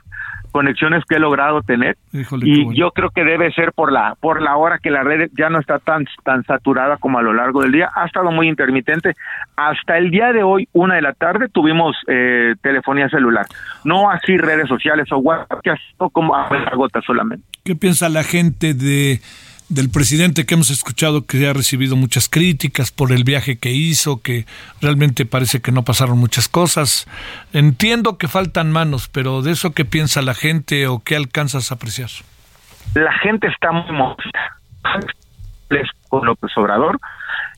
conexiones 0.58 1.04
que 1.08 1.18
he 1.18 1.20
logrado 1.20 1.62
tener. 1.62 1.98
Híjole, 2.12 2.50
y 2.50 2.64
bueno. 2.64 2.80
yo 2.80 2.90
creo 2.90 3.12
que 3.12 3.24
debe 3.24 3.54
ser 3.54 3.74
por 3.74 3.92
la 3.92 4.16
por 4.20 4.42
la 4.42 4.58
hora 4.58 4.80
que 4.80 4.90
la 4.90 5.04
red 5.04 5.30
ya 5.38 5.52
no 5.52 5.60
está 5.60 5.78
tan 5.78 6.06
tan 6.24 6.44
saturada 6.46 6.98
como 6.98 7.20
a 7.20 7.22
lo 7.22 7.32
largo 7.32 7.62
del 7.62 7.72
día. 7.74 7.92
Ha 7.94 8.08
estado 8.08 8.32
muy 8.32 8.48
intermitente. 8.48 9.14
Hasta 9.56 10.00
el 10.00 10.10
día 10.10 10.34
de 10.34 10.42
hoy 10.42 10.68
una 10.74 10.96
de 10.96 11.04
la 11.04 11.14
tarde 11.14 11.48
tuvimos 11.48 11.96
eh, 12.08 12.56
telefonía 12.64 13.08
celular. 13.10 13.46
No 13.84 14.10
así 14.10 14.36
redes 14.36 14.68
sociales 14.68 15.12
o 15.12 15.18
WhatsApp 15.18 15.60
que 15.64 15.70
ha 15.70 15.78
sido 15.78 16.10
como 16.10 16.36
a 16.36 16.50
gota 16.74 17.02
solamente. 17.02 17.46
¿Qué 17.64 17.76
piensa 17.76 18.10
la 18.10 18.24
gente 18.24 18.74
de 18.74 19.22
del 19.70 19.90
presidente 19.90 20.46
que 20.46 20.54
hemos 20.54 20.70
escuchado 20.70 21.26
que 21.26 21.48
ha 21.48 21.54
recibido 21.54 21.96
muchas 21.96 22.30
críticas 22.30 22.92
por 22.92 23.12
el 23.12 23.24
viaje 23.24 23.58
que 23.58 23.72
hizo, 23.72 24.22
que 24.22 24.46
realmente 24.82 25.26
parece 25.26 25.62
que 25.62 25.72
no 25.72 25.84
pasaron 25.84 26.18
muchas 26.18 26.48
cosas? 26.48 27.08
Entiendo 27.54 28.18
que 28.18 28.28
faltan 28.28 28.72
manos, 28.72 29.10
pero 29.10 29.42
de 29.42 29.52
eso 29.52 29.74
qué 29.74 29.86
piensa 29.86 30.22
la 30.22 30.34
gente 30.34 30.88
o 30.88 31.00
qué 31.00 31.16
alcanzas 31.16 31.72
a 31.72 31.76
apreciar? 31.76 32.10
la 32.94 33.14
gente 33.14 33.48
está 33.48 33.72
muy 33.72 33.92
molesta 33.92 34.58
con 36.10 36.26
López 36.26 36.52
Obrador 36.58 37.00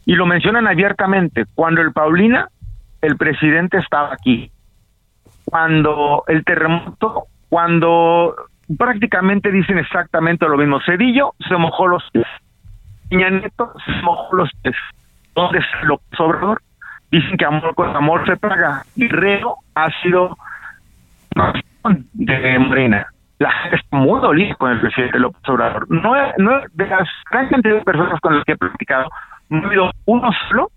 y 0.05 0.15
lo 0.15 0.25
mencionan 0.25 0.67
abiertamente. 0.67 1.45
Cuando 1.55 1.81
el 1.81 1.91
Paulina, 1.93 2.49
el 3.01 3.15
presidente 3.15 3.77
estaba 3.77 4.13
aquí. 4.13 4.51
Cuando 5.45 6.23
el 6.27 6.43
terremoto, 6.43 7.25
cuando 7.47 8.35
prácticamente 8.77 9.51
dicen 9.51 9.77
exactamente 9.77 10.47
lo 10.47 10.57
mismo. 10.57 10.79
Cedillo 10.85 11.33
se 11.47 11.55
mojó 11.57 11.87
los 11.87 12.03
pies. 12.11 12.27
Nieto 13.09 13.73
se 13.85 13.91
mojó 14.03 14.35
los 14.35 14.51
pies. 14.61 14.75
¿Dónde 15.35 15.59
está 15.59 15.83
López 15.83 16.19
Obrador? 16.19 16.61
Dicen 17.11 17.37
que 17.37 17.45
amor 17.45 17.73
con 17.73 17.95
amor 17.95 18.25
se 18.27 18.37
paga. 18.37 18.83
Guerrero 18.95 19.55
ha 19.73 19.89
sido 20.01 20.37
de 22.13 22.59
Morena. 22.59 23.07
La 23.39 23.51
gente 23.51 23.77
está 23.77 23.97
muy 23.97 24.19
dolida 24.19 24.53
con 24.55 24.71
el 24.71 24.81
presidente 24.81 25.17
López 25.17 25.41
Obrador. 25.47 25.87
De 25.87 26.85
las 26.87 27.07
gran 27.31 27.49
personas 27.83 28.19
con 28.19 28.35
las 28.35 28.43
que 28.43 28.51
he 28.51 28.57
platicado, 28.57 29.09
no 29.49 29.63
ha 29.63 29.65
habido 29.65 29.91
uno 30.05 30.29
solo 30.47 30.69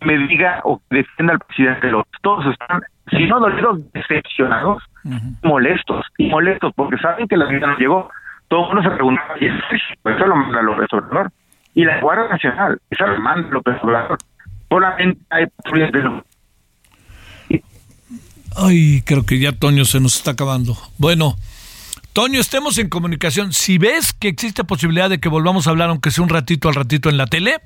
que 0.00 0.06
me 0.06 0.16
diga 0.28 0.60
o 0.64 0.78
que 0.78 0.98
defienda 0.98 1.34
al 1.34 1.40
presidente 1.40 1.90
López. 1.90 2.12
Todos 2.22 2.46
están, 2.46 2.80
si 3.10 3.26
no 3.26 3.40
dolidos, 3.40 3.80
decepcionados, 3.92 4.82
molestos 5.42 6.04
y 6.18 6.28
molestos 6.28 6.72
porque 6.74 6.98
saben 6.98 7.28
que 7.28 7.36
la 7.36 7.46
vida 7.46 7.66
no 7.66 7.78
llegó. 7.78 8.10
Todo 8.48 8.68
el 8.68 8.74
mundo 8.74 8.90
se 8.90 8.94
preguntaba, 8.94 9.34
y 9.40 9.46
eso 9.46 10.26
lo 10.26 10.36
manda 10.36 10.62
López 10.62 10.86
Obrador. 10.92 11.32
Y 11.74 11.84
la 11.84 12.00
Guardia 12.00 12.28
Nacional, 12.28 12.80
esa 12.90 13.06
lo 13.06 13.20
manda 13.20 13.48
López 13.50 13.76
Obrador. 13.82 14.18
Solamente 14.68 15.20
hay 15.30 15.46
patrullas 15.46 15.92
de 15.92 15.98
los 16.02 16.22
Ay, 18.58 19.02
creo 19.04 19.26
que 19.26 19.38
ya 19.38 19.52
Toño 19.52 19.84
se 19.84 20.00
nos 20.00 20.16
está 20.16 20.30
acabando. 20.30 20.76
Bueno, 20.96 21.36
Toño, 22.14 22.40
estemos 22.40 22.78
en 22.78 22.88
comunicación. 22.88 23.52
Si 23.52 23.76
ves 23.76 24.14
que 24.14 24.28
existe 24.28 24.64
posibilidad 24.64 25.10
de 25.10 25.20
que 25.20 25.28
volvamos 25.28 25.66
a 25.66 25.70
hablar, 25.70 25.90
aunque 25.90 26.10
sea 26.10 26.24
un 26.24 26.30
ratito 26.30 26.68
al 26.68 26.74
ratito 26.74 27.10
en 27.10 27.18
la 27.18 27.26
tele, 27.26 27.58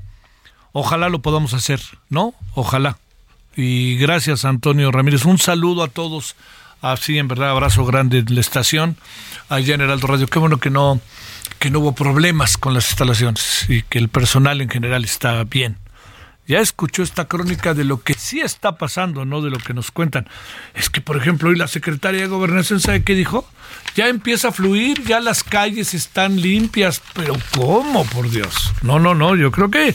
ojalá 0.72 1.08
lo 1.08 1.22
podamos 1.22 1.54
hacer, 1.54 1.80
¿no? 2.08 2.34
Ojalá. 2.54 2.96
Y 3.56 3.96
gracias, 3.96 4.44
Antonio 4.44 4.90
Ramírez. 4.90 5.24
Un 5.24 5.38
saludo 5.38 5.82
a 5.82 5.88
todos. 5.88 6.36
Así, 6.82 7.18
en 7.18 7.28
verdad, 7.28 7.50
abrazo 7.50 7.84
grande 7.84 8.22
de 8.22 8.34
la 8.34 8.40
estación, 8.40 8.96
allá 9.50 9.74
en 9.74 9.82
Heraldo 9.82 10.06
Radio. 10.06 10.26
Qué 10.26 10.38
bueno 10.38 10.58
que 10.58 10.70
no, 10.70 10.98
que 11.58 11.70
no 11.70 11.80
hubo 11.80 11.94
problemas 11.94 12.56
con 12.56 12.72
las 12.72 12.88
instalaciones 12.88 13.66
y 13.68 13.82
que 13.82 13.98
el 13.98 14.08
personal 14.08 14.62
en 14.62 14.70
general 14.70 15.04
está 15.04 15.44
bien. 15.44 15.76
Ya 16.50 16.58
escuchó 16.58 17.04
esta 17.04 17.26
crónica 17.26 17.74
de 17.74 17.84
lo 17.84 18.02
que 18.02 18.14
sí 18.14 18.40
está 18.40 18.76
pasando, 18.76 19.24
no 19.24 19.40
de 19.40 19.50
lo 19.50 19.58
que 19.58 19.72
nos 19.72 19.92
cuentan. 19.92 20.26
Es 20.74 20.90
que, 20.90 21.00
por 21.00 21.16
ejemplo, 21.16 21.50
hoy 21.50 21.56
la 21.56 21.68
secretaria 21.68 22.22
de 22.22 22.26
Gobernación, 22.26 22.80
¿sabe 22.80 23.04
qué 23.04 23.14
dijo? 23.14 23.48
Ya 23.94 24.08
empieza 24.08 24.48
a 24.48 24.52
fluir, 24.52 25.04
ya 25.04 25.20
las 25.20 25.44
calles 25.44 25.94
están 25.94 26.40
limpias, 26.40 27.02
pero 27.12 27.36
¿cómo, 27.54 28.04
por 28.06 28.28
Dios? 28.30 28.72
No, 28.82 28.98
no, 28.98 29.14
no, 29.14 29.36
yo 29.36 29.52
creo 29.52 29.70
que, 29.70 29.94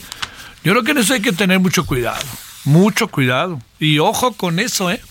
yo 0.63 0.71
creo 0.71 0.83
que 0.83 0.91
en 0.91 0.99
eso 0.99 1.13
hay 1.13 1.21
que 1.21 1.33
tener 1.33 1.59
mucho 1.59 1.85
cuidado, 1.85 2.23
mucho 2.65 3.07
cuidado. 3.07 3.61
Y 3.79 3.99
ojo 3.99 4.33
con 4.33 4.59
eso, 4.59 4.91
¿eh? 4.91 5.01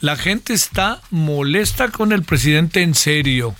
La 0.00 0.16
gente 0.16 0.52
está 0.52 1.00
molesta 1.10 1.88
con 1.88 2.12
el 2.12 2.24
presidente 2.24 2.82
en 2.82 2.94
serio. 2.94 3.54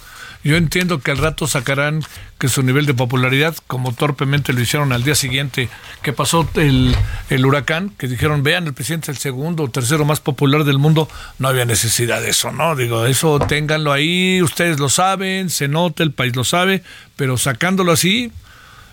Yo 0.44 0.56
entiendo 0.56 1.00
que 1.00 1.12
al 1.12 1.18
rato 1.18 1.46
sacarán 1.46 2.02
que 2.38 2.48
su 2.48 2.64
nivel 2.64 2.84
de 2.84 2.94
popularidad, 2.94 3.54
como 3.68 3.92
torpemente 3.92 4.52
lo 4.52 4.60
hicieron 4.60 4.92
al 4.92 5.04
día 5.04 5.14
siguiente 5.14 5.68
que 6.02 6.12
pasó 6.12 6.48
el, 6.56 6.96
el 7.30 7.46
huracán, 7.46 7.90
que 7.90 8.08
dijeron, 8.08 8.42
vean, 8.42 8.66
el 8.66 8.74
presidente 8.74 9.12
es 9.12 9.18
el 9.18 9.22
segundo 9.22 9.62
o 9.62 9.70
tercero 9.70 10.04
más 10.04 10.18
popular 10.18 10.64
del 10.64 10.78
mundo, 10.78 11.08
no 11.38 11.46
había 11.46 11.64
necesidad 11.64 12.20
de 12.20 12.30
eso, 12.30 12.50
¿no? 12.50 12.74
Digo, 12.74 13.06
eso 13.06 13.38
ténganlo 13.38 13.92
ahí, 13.92 14.42
ustedes 14.42 14.80
lo 14.80 14.88
saben, 14.88 15.48
se 15.48 15.68
nota, 15.68 16.02
el 16.02 16.10
país 16.10 16.34
lo 16.34 16.42
sabe, 16.42 16.82
pero 17.14 17.38
sacándolo 17.38 17.92
así, 17.92 18.32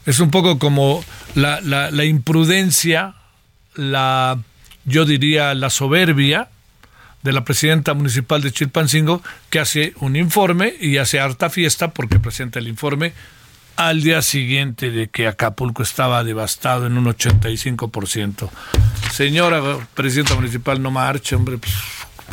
es 0.06 0.20
un 0.20 0.30
poco 0.30 0.60
como 0.60 1.04
la, 1.34 1.62
la, 1.62 1.90
la 1.90 2.06
imprudencia, 2.06 3.16
la, 3.74 4.38
yo 4.90 5.06
diría, 5.06 5.54
la 5.54 5.70
soberbia, 5.70 6.50
de 7.22 7.34
la 7.34 7.44
presidenta 7.44 7.94
municipal 7.94 8.42
de 8.42 8.52
Chilpancingo, 8.52 9.22
que 9.50 9.60
hace 9.60 9.94
un 10.00 10.16
informe 10.16 10.74
y 10.80 10.98
hace 10.98 11.20
harta 11.20 11.50
fiesta 11.50 11.90
porque 11.90 12.20
presenta 12.20 12.60
el 12.60 12.68
informe 12.68 13.14
al 13.76 14.02
día 14.02 14.22
siguiente 14.22 14.90
de 14.90 15.08
que 15.08 15.28
Acapulco 15.28 15.84
estaba 15.84 16.24
devastado 16.24 16.88
en 16.88 16.98
un 16.98 17.06
85%. 17.06 18.50
Señora 19.12 19.62
presidenta 19.94 20.36
municipal, 20.36 20.82
no 20.82 20.92
marche, 20.92 21.36
hombre, 21.36 21.58
pues, 21.58 21.74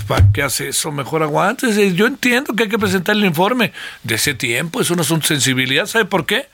¿para 0.06 0.30
qué 0.32 0.42
hace 0.42 0.68
eso? 0.68 0.90
Mejor 0.90 1.22
aguántese. 1.22 1.94
Yo 1.94 2.06
entiendo 2.06 2.54
que 2.54 2.64
hay 2.64 2.68
que 2.68 2.78
presentar 2.78 3.16
el 3.16 3.24
informe 3.24 3.72
de 4.02 4.14
ese 4.16 4.34
tiempo, 4.34 4.80
es 4.80 4.90
un 4.90 5.00
asunto 5.00 5.24
de 5.28 5.34
sensibilidad. 5.34 5.86
¿Sabe 5.86 6.04
por 6.04 6.26
qué? 6.26 6.48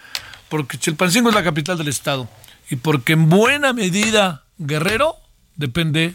Porque 0.49 0.79
Chilpancingo 0.79 1.29
es 1.29 1.35
la 1.35 1.45
capital 1.45 1.79
del 1.79 1.89
estado 1.89 2.29
y 2.71 2.77
porque 2.77 3.15
en 3.15 3.29
buena 3.29 3.73
medida 3.73 4.43
Guerrero 4.59 5.22
depende 5.57 6.15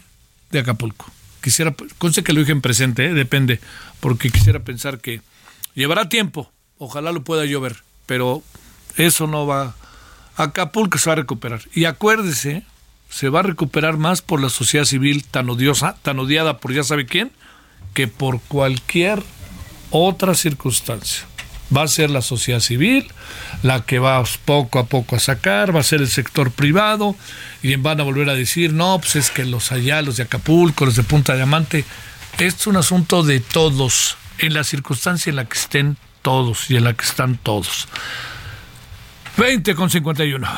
de 0.50 0.58
Acapulco 0.58 1.12
quisiera, 1.40 1.74
conste 1.98 2.22
que 2.22 2.32
lo 2.32 2.40
dije 2.40 2.52
en 2.52 2.60
presente, 2.60 3.06
¿eh? 3.06 3.14
depende, 3.14 3.60
porque 4.00 4.30
quisiera 4.30 4.60
pensar 4.60 5.00
que 5.00 5.20
llevará 5.74 6.08
tiempo, 6.08 6.50
ojalá 6.78 7.12
lo 7.12 7.22
pueda 7.22 7.44
llover, 7.44 7.82
pero 8.06 8.42
eso 8.96 9.26
no 9.26 9.46
va, 9.46 9.74
Acapulco 10.36 10.98
se 10.98 11.10
va 11.10 11.14
a 11.14 11.16
recuperar. 11.16 11.62
Y 11.74 11.84
acuérdese, 11.84 12.64
se 13.08 13.28
va 13.28 13.40
a 13.40 13.44
recuperar 13.44 13.96
más 13.96 14.22
por 14.22 14.40
la 14.40 14.50
sociedad 14.50 14.84
civil 14.84 15.24
tan 15.24 15.48
odiosa, 15.48 15.96
tan 16.02 16.18
odiada 16.18 16.58
por 16.58 16.72
ya 16.72 16.84
sabe 16.84 17.06
quién, 17.06 17.30
que 17.94 18.08
por 18.08 18.40
cualquier 18.42 19.22
otra 19.90 20.34
circunstancia. 20.34 21.26
Va 21.74 21.82
a 21.82 21.88
ser 21.88 22.10
la 22.10 22.22
sociedad 22.22 22.60
civil 22.60 23.06
la 23.62 23.84
que 23.84 23.98
va 23.98 24.22
poco 24.44 24.78
a 24.78 24.86
poco 24.86 25.16
a 25.16 25.18
sacar, 25.18 25.74
va 25.74 25.80
a 25.80 25.84
ser 25.84 26.00
el 26.00 26.08
sector 26.08 26.50
privado 26.50 27.16
y 27.62 27.76
van 27.76 28.00
a 28.00 28.04
volver 28.04 28.28
a 28.30 28.34
decir, 28.34 28.72
no, 28.72 28.98
pues 28.98 29.16
es 29.16 29.30
que 29.30 29.44
los 29.44 29.72
allá, 29.72 30.02
los 30.02 30.16
de 30.16 30.24
Acapulco, 30.24 30.84
los 30.84 30.96
de 30.96 31.02
Punta 31.02 31.34
Diamante, 31.34 31.84
es 32.38 32.66
un 32.66 32.76
asunto 32.76 33.22
de 33.22 33.40
todos, 33.40 34.16
en 34.38 34.54
la 34.54 34.64
circunstancia 34.64 35.30
en 35.30 35.36
la 35.36 35.44
que 35.44 35.58
estén 35.58 35.96
todos 36.22 36.70
y 36.70 36.76
en 36.76 36.84
la 36.84 36.92
que 36.92 37.04
están 37.04 37.36
todos. 37.36 37.88
20 39.36 39.74
con 39.74 39.90
51. 39.90 40.48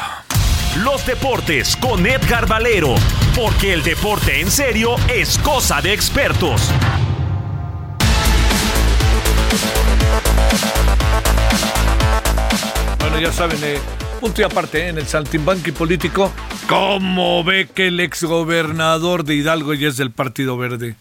los 0.85 1.05
deportes 1.05 1.77
con 1.77 2.07
Edgar 2.07 2.47
Valero, 2.47 2.95
porque 3.35 3.73
el 3.73 3.83
deporte 3.83 4.41
en 4.41 4.51
serio 4.51 4.97
es 5.09 5.39
cosa 5.39 5.81
de 5.81 5.93
expertos. 5.93 6.71
Bueno, 12.99 13.21
ya 13.21 13.33
saben, 13.33 13.59
eh, 13.63 13.79
punto 14.21 14.41
y 14.41 14.45
aparte, 14.45 14.81
eh, 14.81 14.89
en 14.89 14.99
el 14.99 15.07
saltimbanqui 15.07 15.73
político, 15.73 16.33
¿cómo 16.69 17.43
ve 17.45 17.69
que 17.75 17.89
el 17.89 18.01
exgobernador 18.01 19.25
de 19.25 19.35
Hidalgo 19.35 19.75
ya 19.75 19.89
es 19.89 19.97
del 19.97 20.11
Partido 20.11 20.57
Verde? 20.57 20.97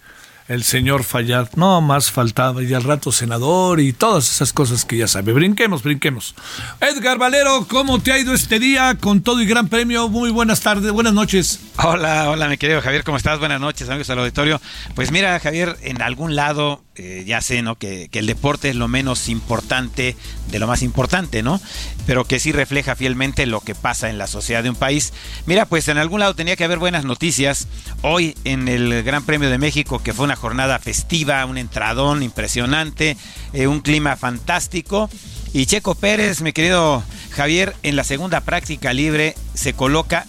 El 0.50 0.64
señor 0.64 1.04
Fallad. 1.04 1.48
No, 1.56 1.80
más 1.80 2.10
faltaba. 2.10 2.64
Y 2.64 2.74
al 2.74 2.84
rato 2.84 3.12
senador 3.12 3.80
y 3.80 3.94
todas 3.94 4.32
esas 4.32 4.52
cosas 4.52 4.84
que 4.84 4.98
ya 4.98 5.08
sabe. 5.08 5.32
Brinquemos, 5.32 5.84
brinquemos. 5.84 6.34
Edgar 6.82 7.20
Valero, 7.20 7.68
¿cómo 7.70 8.02
te 8.02 8.12
ha 8.12 8.18
ido 8.18 8.34
este 8.34 8.58
día 8.58 8.98
con 9.00 9.22
todo 9.22 9.44
y 9.44 9.46
gran 9.46 9.68
premio? 9.68 10.10
Muy 10.10 10.32
buenas 10.32 10.62
tardes, 10.62 10.92
buenas 10.92 11.14
noches. 11.14 11.60
Hola, 11.78 12.32
hola, 12.32 12.48
mi 12.48 12.58
querido 12.58 12.82
Javier, 12.82 13.04
¿cómo 13.04 13.18
estás? 13.18 13.38
Buenas 13.38 13.62
noches, 13.62 13.88
amigos 13.90 14.08
del 14.08 14.18
auditorio. 14.18 14.60
Pues 14.96 15.12
mira, 15.12 15.40
Javier, 15.40 15.78
en 15.84 16.02
algún 16.02 16.36
lado 16.36 16.84
eh, 17.02 17.24
ya 17.26 17.40
sé, 17.40 17.62
¿no? 17.62 17.78
Que, 17.78 18.10
el 18.12 18.26
deporte 18.26 18.70
es 18.70 18.76
lo 18.76 18.90
menos 18.90 19.30
importante 19.30 20.18
de 20.52 20.60
lo 20.60 20.68
más 20.68 20.82
importante, 20.82 21.42
¿no? 21.42 21.62
Pero 22.06 22.26
que 22.26 22.42
sí 22.42 22.52
refleja 22.52 22.98
fielmente 22.98 23.46
lo 23.46 23.62
que 23.62 23.74
pasa 23.74 24.10
en 24.10 24.18
la 24.18 24.28
sociedad 24.28 24.64
de 24.64 24.70
un 24.70 24.76
país. 24.76 25.14
Mira, 25.46 25.66
pues 25.66 25.88
en 25.88 25.98
algún 25.98 26.20
lado 26.20 26.34
tenía 26.34 26.58
que 26.58 26.66
haber 26.66 26.78
buenas 26.78 27.06
noticias. 27.06 27.70
Hoy 28.02 28.36
en 28.44 28.68
el 28.68 29.02
Gran 29.04 29.24
Premio 29.24 29.50
de 29.50 29.58
México, 29.58 30.04
que 30.04 30.12
fue 30.12 30.26
una 30.26 30.36
jornada 30.36 30.78
festiva, 30.78 31.46
un 31.46 31.58
entradón 31.58 32.22
impresionante, 32.22 33.16
eh, 33.54 33.68
un 33.68 33.80
clima 33.80 34.18
fantástico. 34.18 35.10
Y 35.54 35.68
Checo 35.68 35.96
Pérez, 35.96 36.42
mi 36.42 36.52
querido 36.52 37.02
Javier, 37.32 37.78
en 37.82 37.96
la 37.96 38.04
segunda 38.04 38.42
práctica 38.42 38.92
libre 38.92 39.36
se 39.54 39.72
coloca 39.72 40.28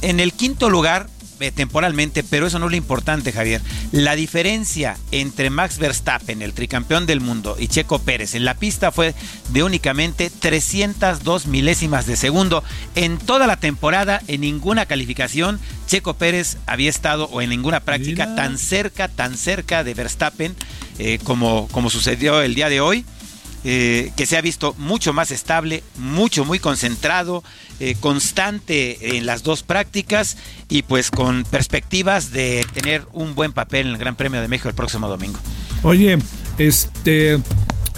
en 0.00 0.20
el 0.20 0.32
quinto 0.32 0.70
lugar 0.70 1.10
eh, 1.40 1.52
temporalmente, 1.52 2.22
pero 2.22 2.46
eso 2.46 2.58
no 2.58 2.66
es 2.66 2.72
lo 2.72 2.76
importante, 2.76 3.32
Javier. 3.32 3.60
La 3.92 4.16
diferencia 4.16 4.96
entre 5.10 5.50
Max 5.50 5.78
Verstappen, 5.78 6.42
el 6.42 6.52
tricampeón 6.52 7.06
del 7.06 7.20
mundo, 7.20 7.56
y 7.58 7.68
Checo 7.68 7.98
Pérez 7.98 8.34
en 8.34 8.44
la 8.44 8.54
pista 8.54 8.92
fue 8.92 9.14
de 9.50 9.62
únicamente 9.62 10.30
302 10.30 11.46
milésimas 11.46 12.06
de 12.06 12.16
segundo. 12.16 12.62
En 12.94 13.18
toda 13.18 13.46
la 13.46 13.56
temporada, 13.56 14.22
en 14.26 14.40
ninguna 14.40 14.86
calificación, 14.86 15.60
Checo 15.86 16.14
Pérez 16.14 16.58
había 16.66 16.90
estado, 16.90 17.28
o 17.30 17.40
en 17.40 17.50
ninguna 17.50 17.80
práctica, 17.80 18.26
Mira. 18.26 18.36
tan 18.36 18.58
cerca, 18.58 19.08
tan 19.08 19.36
cerca 19.36 19.84
de 19.84 19.94
Verstappen 19.94 20.54
eh, 20.98 21.18
como, 21.22 21.68
como 21.68 21.90
sucedió 21.90 22.42
el 22.42 22.54
día 22.54 22.68
de 22.68 22.80
hoy. 22.80 23.04
Eh, 23.70 24.12
que 24.16 24.24
se 24.24 24.38
ha 24.38 24.40
visto 24.40 24.74
mucho 24.78 25.12
más 25.12 25.30
estable, 25.30 25.82
mucho, 25.98 26.46
muy 26.46 26.58
concentrado, 26.58 27.44
eh, 27.80 27.96
constante 28.00 29.18
en 29.18 29.26
las 29.26 29.42
dos 29.42 29.62
prácticas 29.62 30.38
y 30.70 30.84
pues 30.84 31.10
con 31.10 31.44
perspectivas 31.44 32.30
de 32.30 32.64
tener 32.72 33.04
un 33.12 33.34
buen 33.34 33.52
papel 33.52 33.88
en 33.88 33.92
el 33.92 33.98
Gran 33.98 34.16
Premio 34.16 34.40
de 34.40 34.48
México 34.48 34.70
el 34.70 34.74
próximo 34.74 35.06
domingo. 35.06 35.38
Oye, 35.82 36.16
este, 36.56 37.40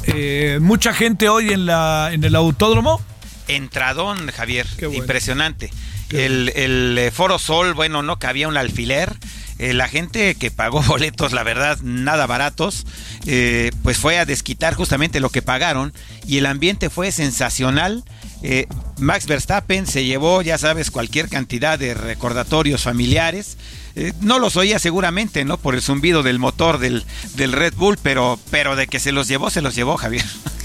eh, 0.07 0.59
mucha 0.61 0.93
gente 0.93 1.29
hoy 1.29 1.53
en, 1.53 1.67
la, 1.67 2.11
en 2.13 2.25
el 2.25 2.35
autódromo. 2.35 3.01
Entradón, 3.47 4.27
Javier, 4.33 4.67
bueno. 4.81 4.95
impresionante. 4.95 5.71
El, 6.09 6.49
el, 6.57 7.13
Foro 7.13 7.39
Sol, 7.39 7.75
bueno, 7.75 8.03
no 8.03 8.19
cabía 8.19 8.49
un 8.49 8.57
alfiler. 8.57 9.17
Eh, 9.61 9.75
la 9.75 9.89
gente 9.89 10.37
que 10.37 10.51
pagó 10.51 10.81
boletos, 10.89 11.33
la 11.33 11.43
verdad, 11.43 11.79
nada 11.83 12.27
baratos, 12.27 12.87
eh, 13.27 13.71
pues 13.83 13.99
fue 13.99 14.19
a 14.19 14.25
desquitar 14.25 14.73
justamente 14.73 15.21
lo 15.21 15.29
que 15.29 15.43
pagaron 15.43 15.93
y 16.27 16.39
el 16.39 16.47
ambiente 16.47 16.89
fue 16.89 17.13
sensacional. 17.13 18.03
Eh, 18.43 18.67
Max 18.99 19.27
Verstappen 19.27 19.87
se 19.87 20.07
llevó, 20.07 20.41
ya 20.41 20.57
sabes, 20.57 20.91
cualquier 20.91 21.29
cantidad 21.29 21.79
de 21.79 21.93
recordatorios 21.93 22.83
familiares. 22.83 23.59
No 24.21 24.39
los 24.39 24.57
oía 24.57 24.79
seguramente, 24.79 25.45
¿no? 25.45 25.59
Por 25.59 25.75
el 25.75 25.83
zumbido 25.83 26.23
del 26.23 26.39
motor 26.39 26.79
del, 26.79 27.05
del 27.35 27.53
Red 27.53 27.75
Bull, 27.75 27.99
pero, 28.03 28.39
pero 28.51 28.77
de 28.77 28.87
que 28.87 28.99
se 28.99 29.13
los 29.13 29.29
llevó, 29.29 29.51
se 29.51 29.61
los 29.61 29.75
llevó, 29.75 29.99
Javier. 29.99 30.25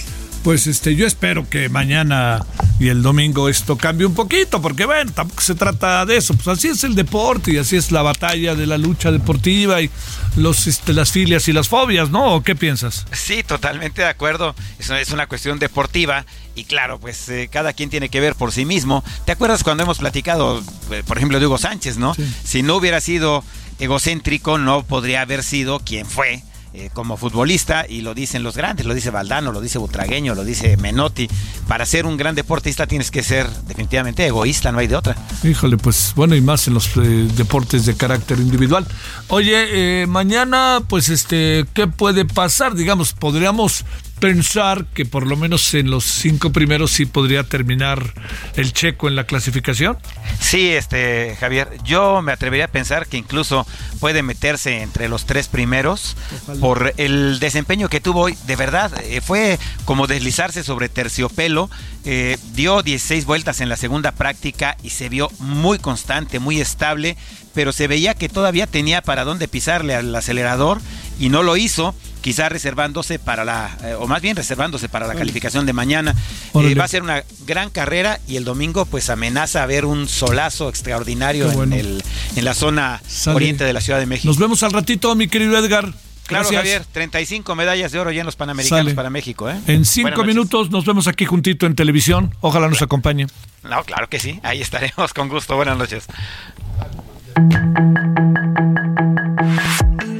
Pues 0.45 0.67
este, 0.67 0.95
yo 0.95 1.07
espero 1.07 1.49
que 1.49 1.69
mañana 1.69 2.45
y 2.79 2.89
el 2.89 3.01
domingo 3.01 3.49
esto 3.49 3.79
cambie 3.79 4.05
un 4.05 4.13
poquito, 4.13 4.61
porque 4.61 4.85
bueno, 4.85 5.11
tampoco 5.11 5.41
se 5.41 5.55
trata 5.55 6.05
de 6.05 6.17
eso, 6.17 6.35
pues 6.35 6.47
así 6.47 6.67
es 6.67 6.83
el 6.83 6.93
deporte 6.93 7.53
y 7.53 7.57
así 7.57 7.75
es 7.75 7.91
la 7.91 8.03
batalla 8.03 8.53
de 8.53 8.67
la 8.67 8.77
lucha 8.77 9.11
deportiva 9.11 9.81
y 9.81 9.89
los, 10.35 10.67
este, 10.67 10.93
las 10.93 11.11
filias 11.11 11.47
y 11.47 11.51
las 11.51 11.67
fobias, 11.67 12.11
¿no? 12.11 12.35
¿O 12.35 12.43
qué 12.43 12.55
piensas? 12.55 13.07
Sí, 13.11 13.41
totalmente 13.41 14.03
de 14.03 14.07
acuerdo, 14.07 14.53
eso 14.77 14.95
es 14.95 15.09
una 15.09 15.25
cuestión 15.25 15.57
deportiva 15.57 16.27
y 16.53 16.65
claro, 16.65 16.99
pues 16.99 17.27
eh, 17.29 17.49
cada 17.51 17.73
quien 17.73 17.89
tiene 17.89 18.09
que 18.09 18.19
ver 18.19 18.35
por 18.35 18.51
sí 18.51 18.65
mismo. 18.65 19.03
¿Te 19.25 19.31
acuerdas 19.31 19.63
cuando 19.63 19.81
hemos 19.81 19.97
platicado, 19.97 20.63
eh, 20.91 21.01
por 21.07 21.17
ejemplo, 21.17 21.39
de 21.39 21.47
Hugo 21.47 21.57
Sánchez, 21.57 21.97
¿no? 21.97 22.13
Sí. 22.13 22.31
Si 22.43 22.61
no 22.61 22.75
hubiera 22.75 23.01
sido 23.01 23.43
egocéntrico, 23.79 24.59
no 24.59 24.83
podría 24.83 25.21
haber 25.21 25.41
sido 25.41 25.79
quien 25.79 26.05
fue 26.05 26.43
eh, 26.77 26.89
como 26.91 27.15
futbolista, 27.15 27.85
y 27.87 28.01
lo 28.01 28.13
dicen 28.13 28.43
los 28.43 28.57
grandes, 28.57 28.85
lo 28.85 28.93
dice 28.93 29.09
Valdano, 29.09 29.53
lo 29.53 29.61
dice 29.61 29.77
Butragueño, 29.77 30.35
lo 30.35 30.43
dice 30.43 30.75
Menotti. 30.75 31.29
Para 31.69 31.85
ser 31.85 32.05
un 32.05 32.17
gran 32.17 32.35
deportista 32.35 32.85
tienes 32.85 33.11
que 33.11 33.23
ser 33.23 33.49
definitivamente 33.65 34.25
egoísta, 34.25 34.73
no 34.73 34.79
hay 34.79 34.87
de 34.87 34.97
otra. 34.97 35.15
Híjole, 35.43 35.77
pues 35.77 36.11
bueno, 36.17 36.35
y 36.35 36.41
más 36.41 36.67
en 36.67 36.73
los 36.73 36.87
eh, 36.97 37.29
deportes 37.37 37.85
de 37.85 37.95
carácter 37.95 38.39
individual. 38.39 38.85
Oye, 39.29 40.01
eh, 40.01 40.07
mañana, 40.07 40.81
pues 40.85 41.07
este, 41.07 41.65
¿qué 41.73 41.87
puede 41.87 42.25
pasar? 42.25 42.75
Digamos, 42.75 43.13
podríamos 43.13 43.85
pensar 44.19 44.85
que 44.93 45.05
por 45.05 45.27
lo 45.27 45.35
menos 45.35 45.73
en 45.73 45.89
los 45.89 46.05
cinco 46.05 46.51
primeros 46.51 46.91
sí 46.91 47.05
podría 47.05 47.43
terminar 47.43 48.13
el 48.55 48.73
checo 48.73 49.07
en 49.07 49.15
la 49.15 49.25
clasificación? 49.25 49.97
Sí, 50.39 50.69
este 50.69 51.35
Javier, 51.39 51.69
yo 51.83 52.21
me 52.21 52.31
atrevería 52.31 52.65
a 52.65 52.69
pensar 52.69 53.07
que 53.07 53.17
incluso 53.17 53.67
puede 53.99 54.23
meterse 54.23 54.81
entre 54.81 55.09
los 55.09 55.25
tres 55.25 55.47
primeros 55.47 56.15
Ojalá. 56.43 56.59
por 56.59 56.93
el 56.97 57.39
desempeño 57.39 57.89
que 57.89 58.01
tuvo 58.01 58.21
hoy. 58.21 58.37
De 58.47 58.55
verdad, 58.55 58.91
eh, 59.03 59.21
fue 59.21 59.59
como 59.85 60.07
deslizarse 60.07 60.63
sobre 60.63 60.89
terciopelo. 60.89 61.69
Eh, 62.05 62.37
dio 62.53 62.83
16 62.83 63.25
vueltas 63.25 63.61
en 63.61 63.69
la 63.69 63.77
segunda 63.77 64.11
práctica 64.11 64.77
y 64.83 64.91
se 64.91 65.09
vio 65.09 65.29
muy 65.39 65.79
constante, 65.79 66.39
muy 66.39 66.61
estable, 66.61 67.17
pero 67.53 67.71
se 67.71 67.87
veía 67.87 68.13
que 68.13 68.29
todavía 68.29 68.67
tenía 68.67 69.01
para 69.01 69.23
dónde 69.23 69.47
pisarle 69.47 69.95
al 69.95 70.15
acelerador 70.15 70.79
y 71.19 71.29
no 71.29 71.43
lo 71.43 71.57
hizo 71.57 71.95
quizá 72.25 72.49
reservándose 72.49 73.19
para 73.19 73.45
la, 73.45 73.77
eh, 73.83 73.93
o 73.99 74.07
más 74.07 74.19
bien 74.19 74.35
reservándose 74.35 74.89
para 74.89 75.05
la 75.05 75.13
calificación 75.13 75.67
de 75.67 75.73
mañana. 75.73 76.15
Eh, 76.55 76.73
va 76.73 76.85
a 76.85 76.87
ser 76.87 77.03
una 77.03 77.23
gran 77.45 77.69
carrera 77.69 78.19
y 78.27 78.37
el 78.37 78.43
domingo 78.45 78.85
pues 78.85 79.11
amenaza 79.11 79.61
a 79.61 79.67
ver 79.67 79.85
un 79.85 80.07
solazo 80.07 80.67
extraordinario 80.67 81.51
bueno. 81.51 81.75
en, 81.75 81.85
el, 81.85 82.03
en 82.35 82.43
la 82.43 82.55
zona 82.55 82.99
Sale. 83.07 83.35
oriente 83.35 83.63
de 83.63 83.73
la 83.73 83.79
Ciudad 83.79 83.99
de 83.99 84.07
México. 84.07 84.27
Nos 84.27 84.39
vemos 84.39 84.63
al 84.63 84.71
ratito, 84.71 85.13
mi 85.13 85.27
querido 85.27 85.55
Edgar. 85.55 85.93
Claro, 86.25 86.49
Gracias. 86.49 86.55
Javier, 86.55 86.85
35 86.91 87.53
medallas 87.53 87.91
de 87.91 87.99
oro 87.99 88.09
ya 88.11 88.21
en 88.21 88.25
los 88.25 88.35
Panamericanos 88.35 88.85
Sale. 88.85 88.95
para 88.95 89.11
México. 89.11 89.47
¿eh? 89.47 89.59
En 89.67 89.85
cinco 89.85 90.23
minutos 90.23 90.71
nos 90.71 90.83
vemos 90.83 91.05
aquí 91.07 91.25
juntito 91.25 91.67
en 91.67 91.75
televisión. 91.75 92.35
Ojalá 92.41 92.67
nos 92.67 92.81
acompañe. 92.81 93.27
No, 93.61 93.83
claro 93.83 94.09
que 94.09 94.19
sí. 94.19 94.39
Ahí 94.41 94.61
estaremos 94.61 95.13
con 95.13 95.29
gusto. 95.29 95.55
Buenas 95.57 95.77
noches. 95.77 96.07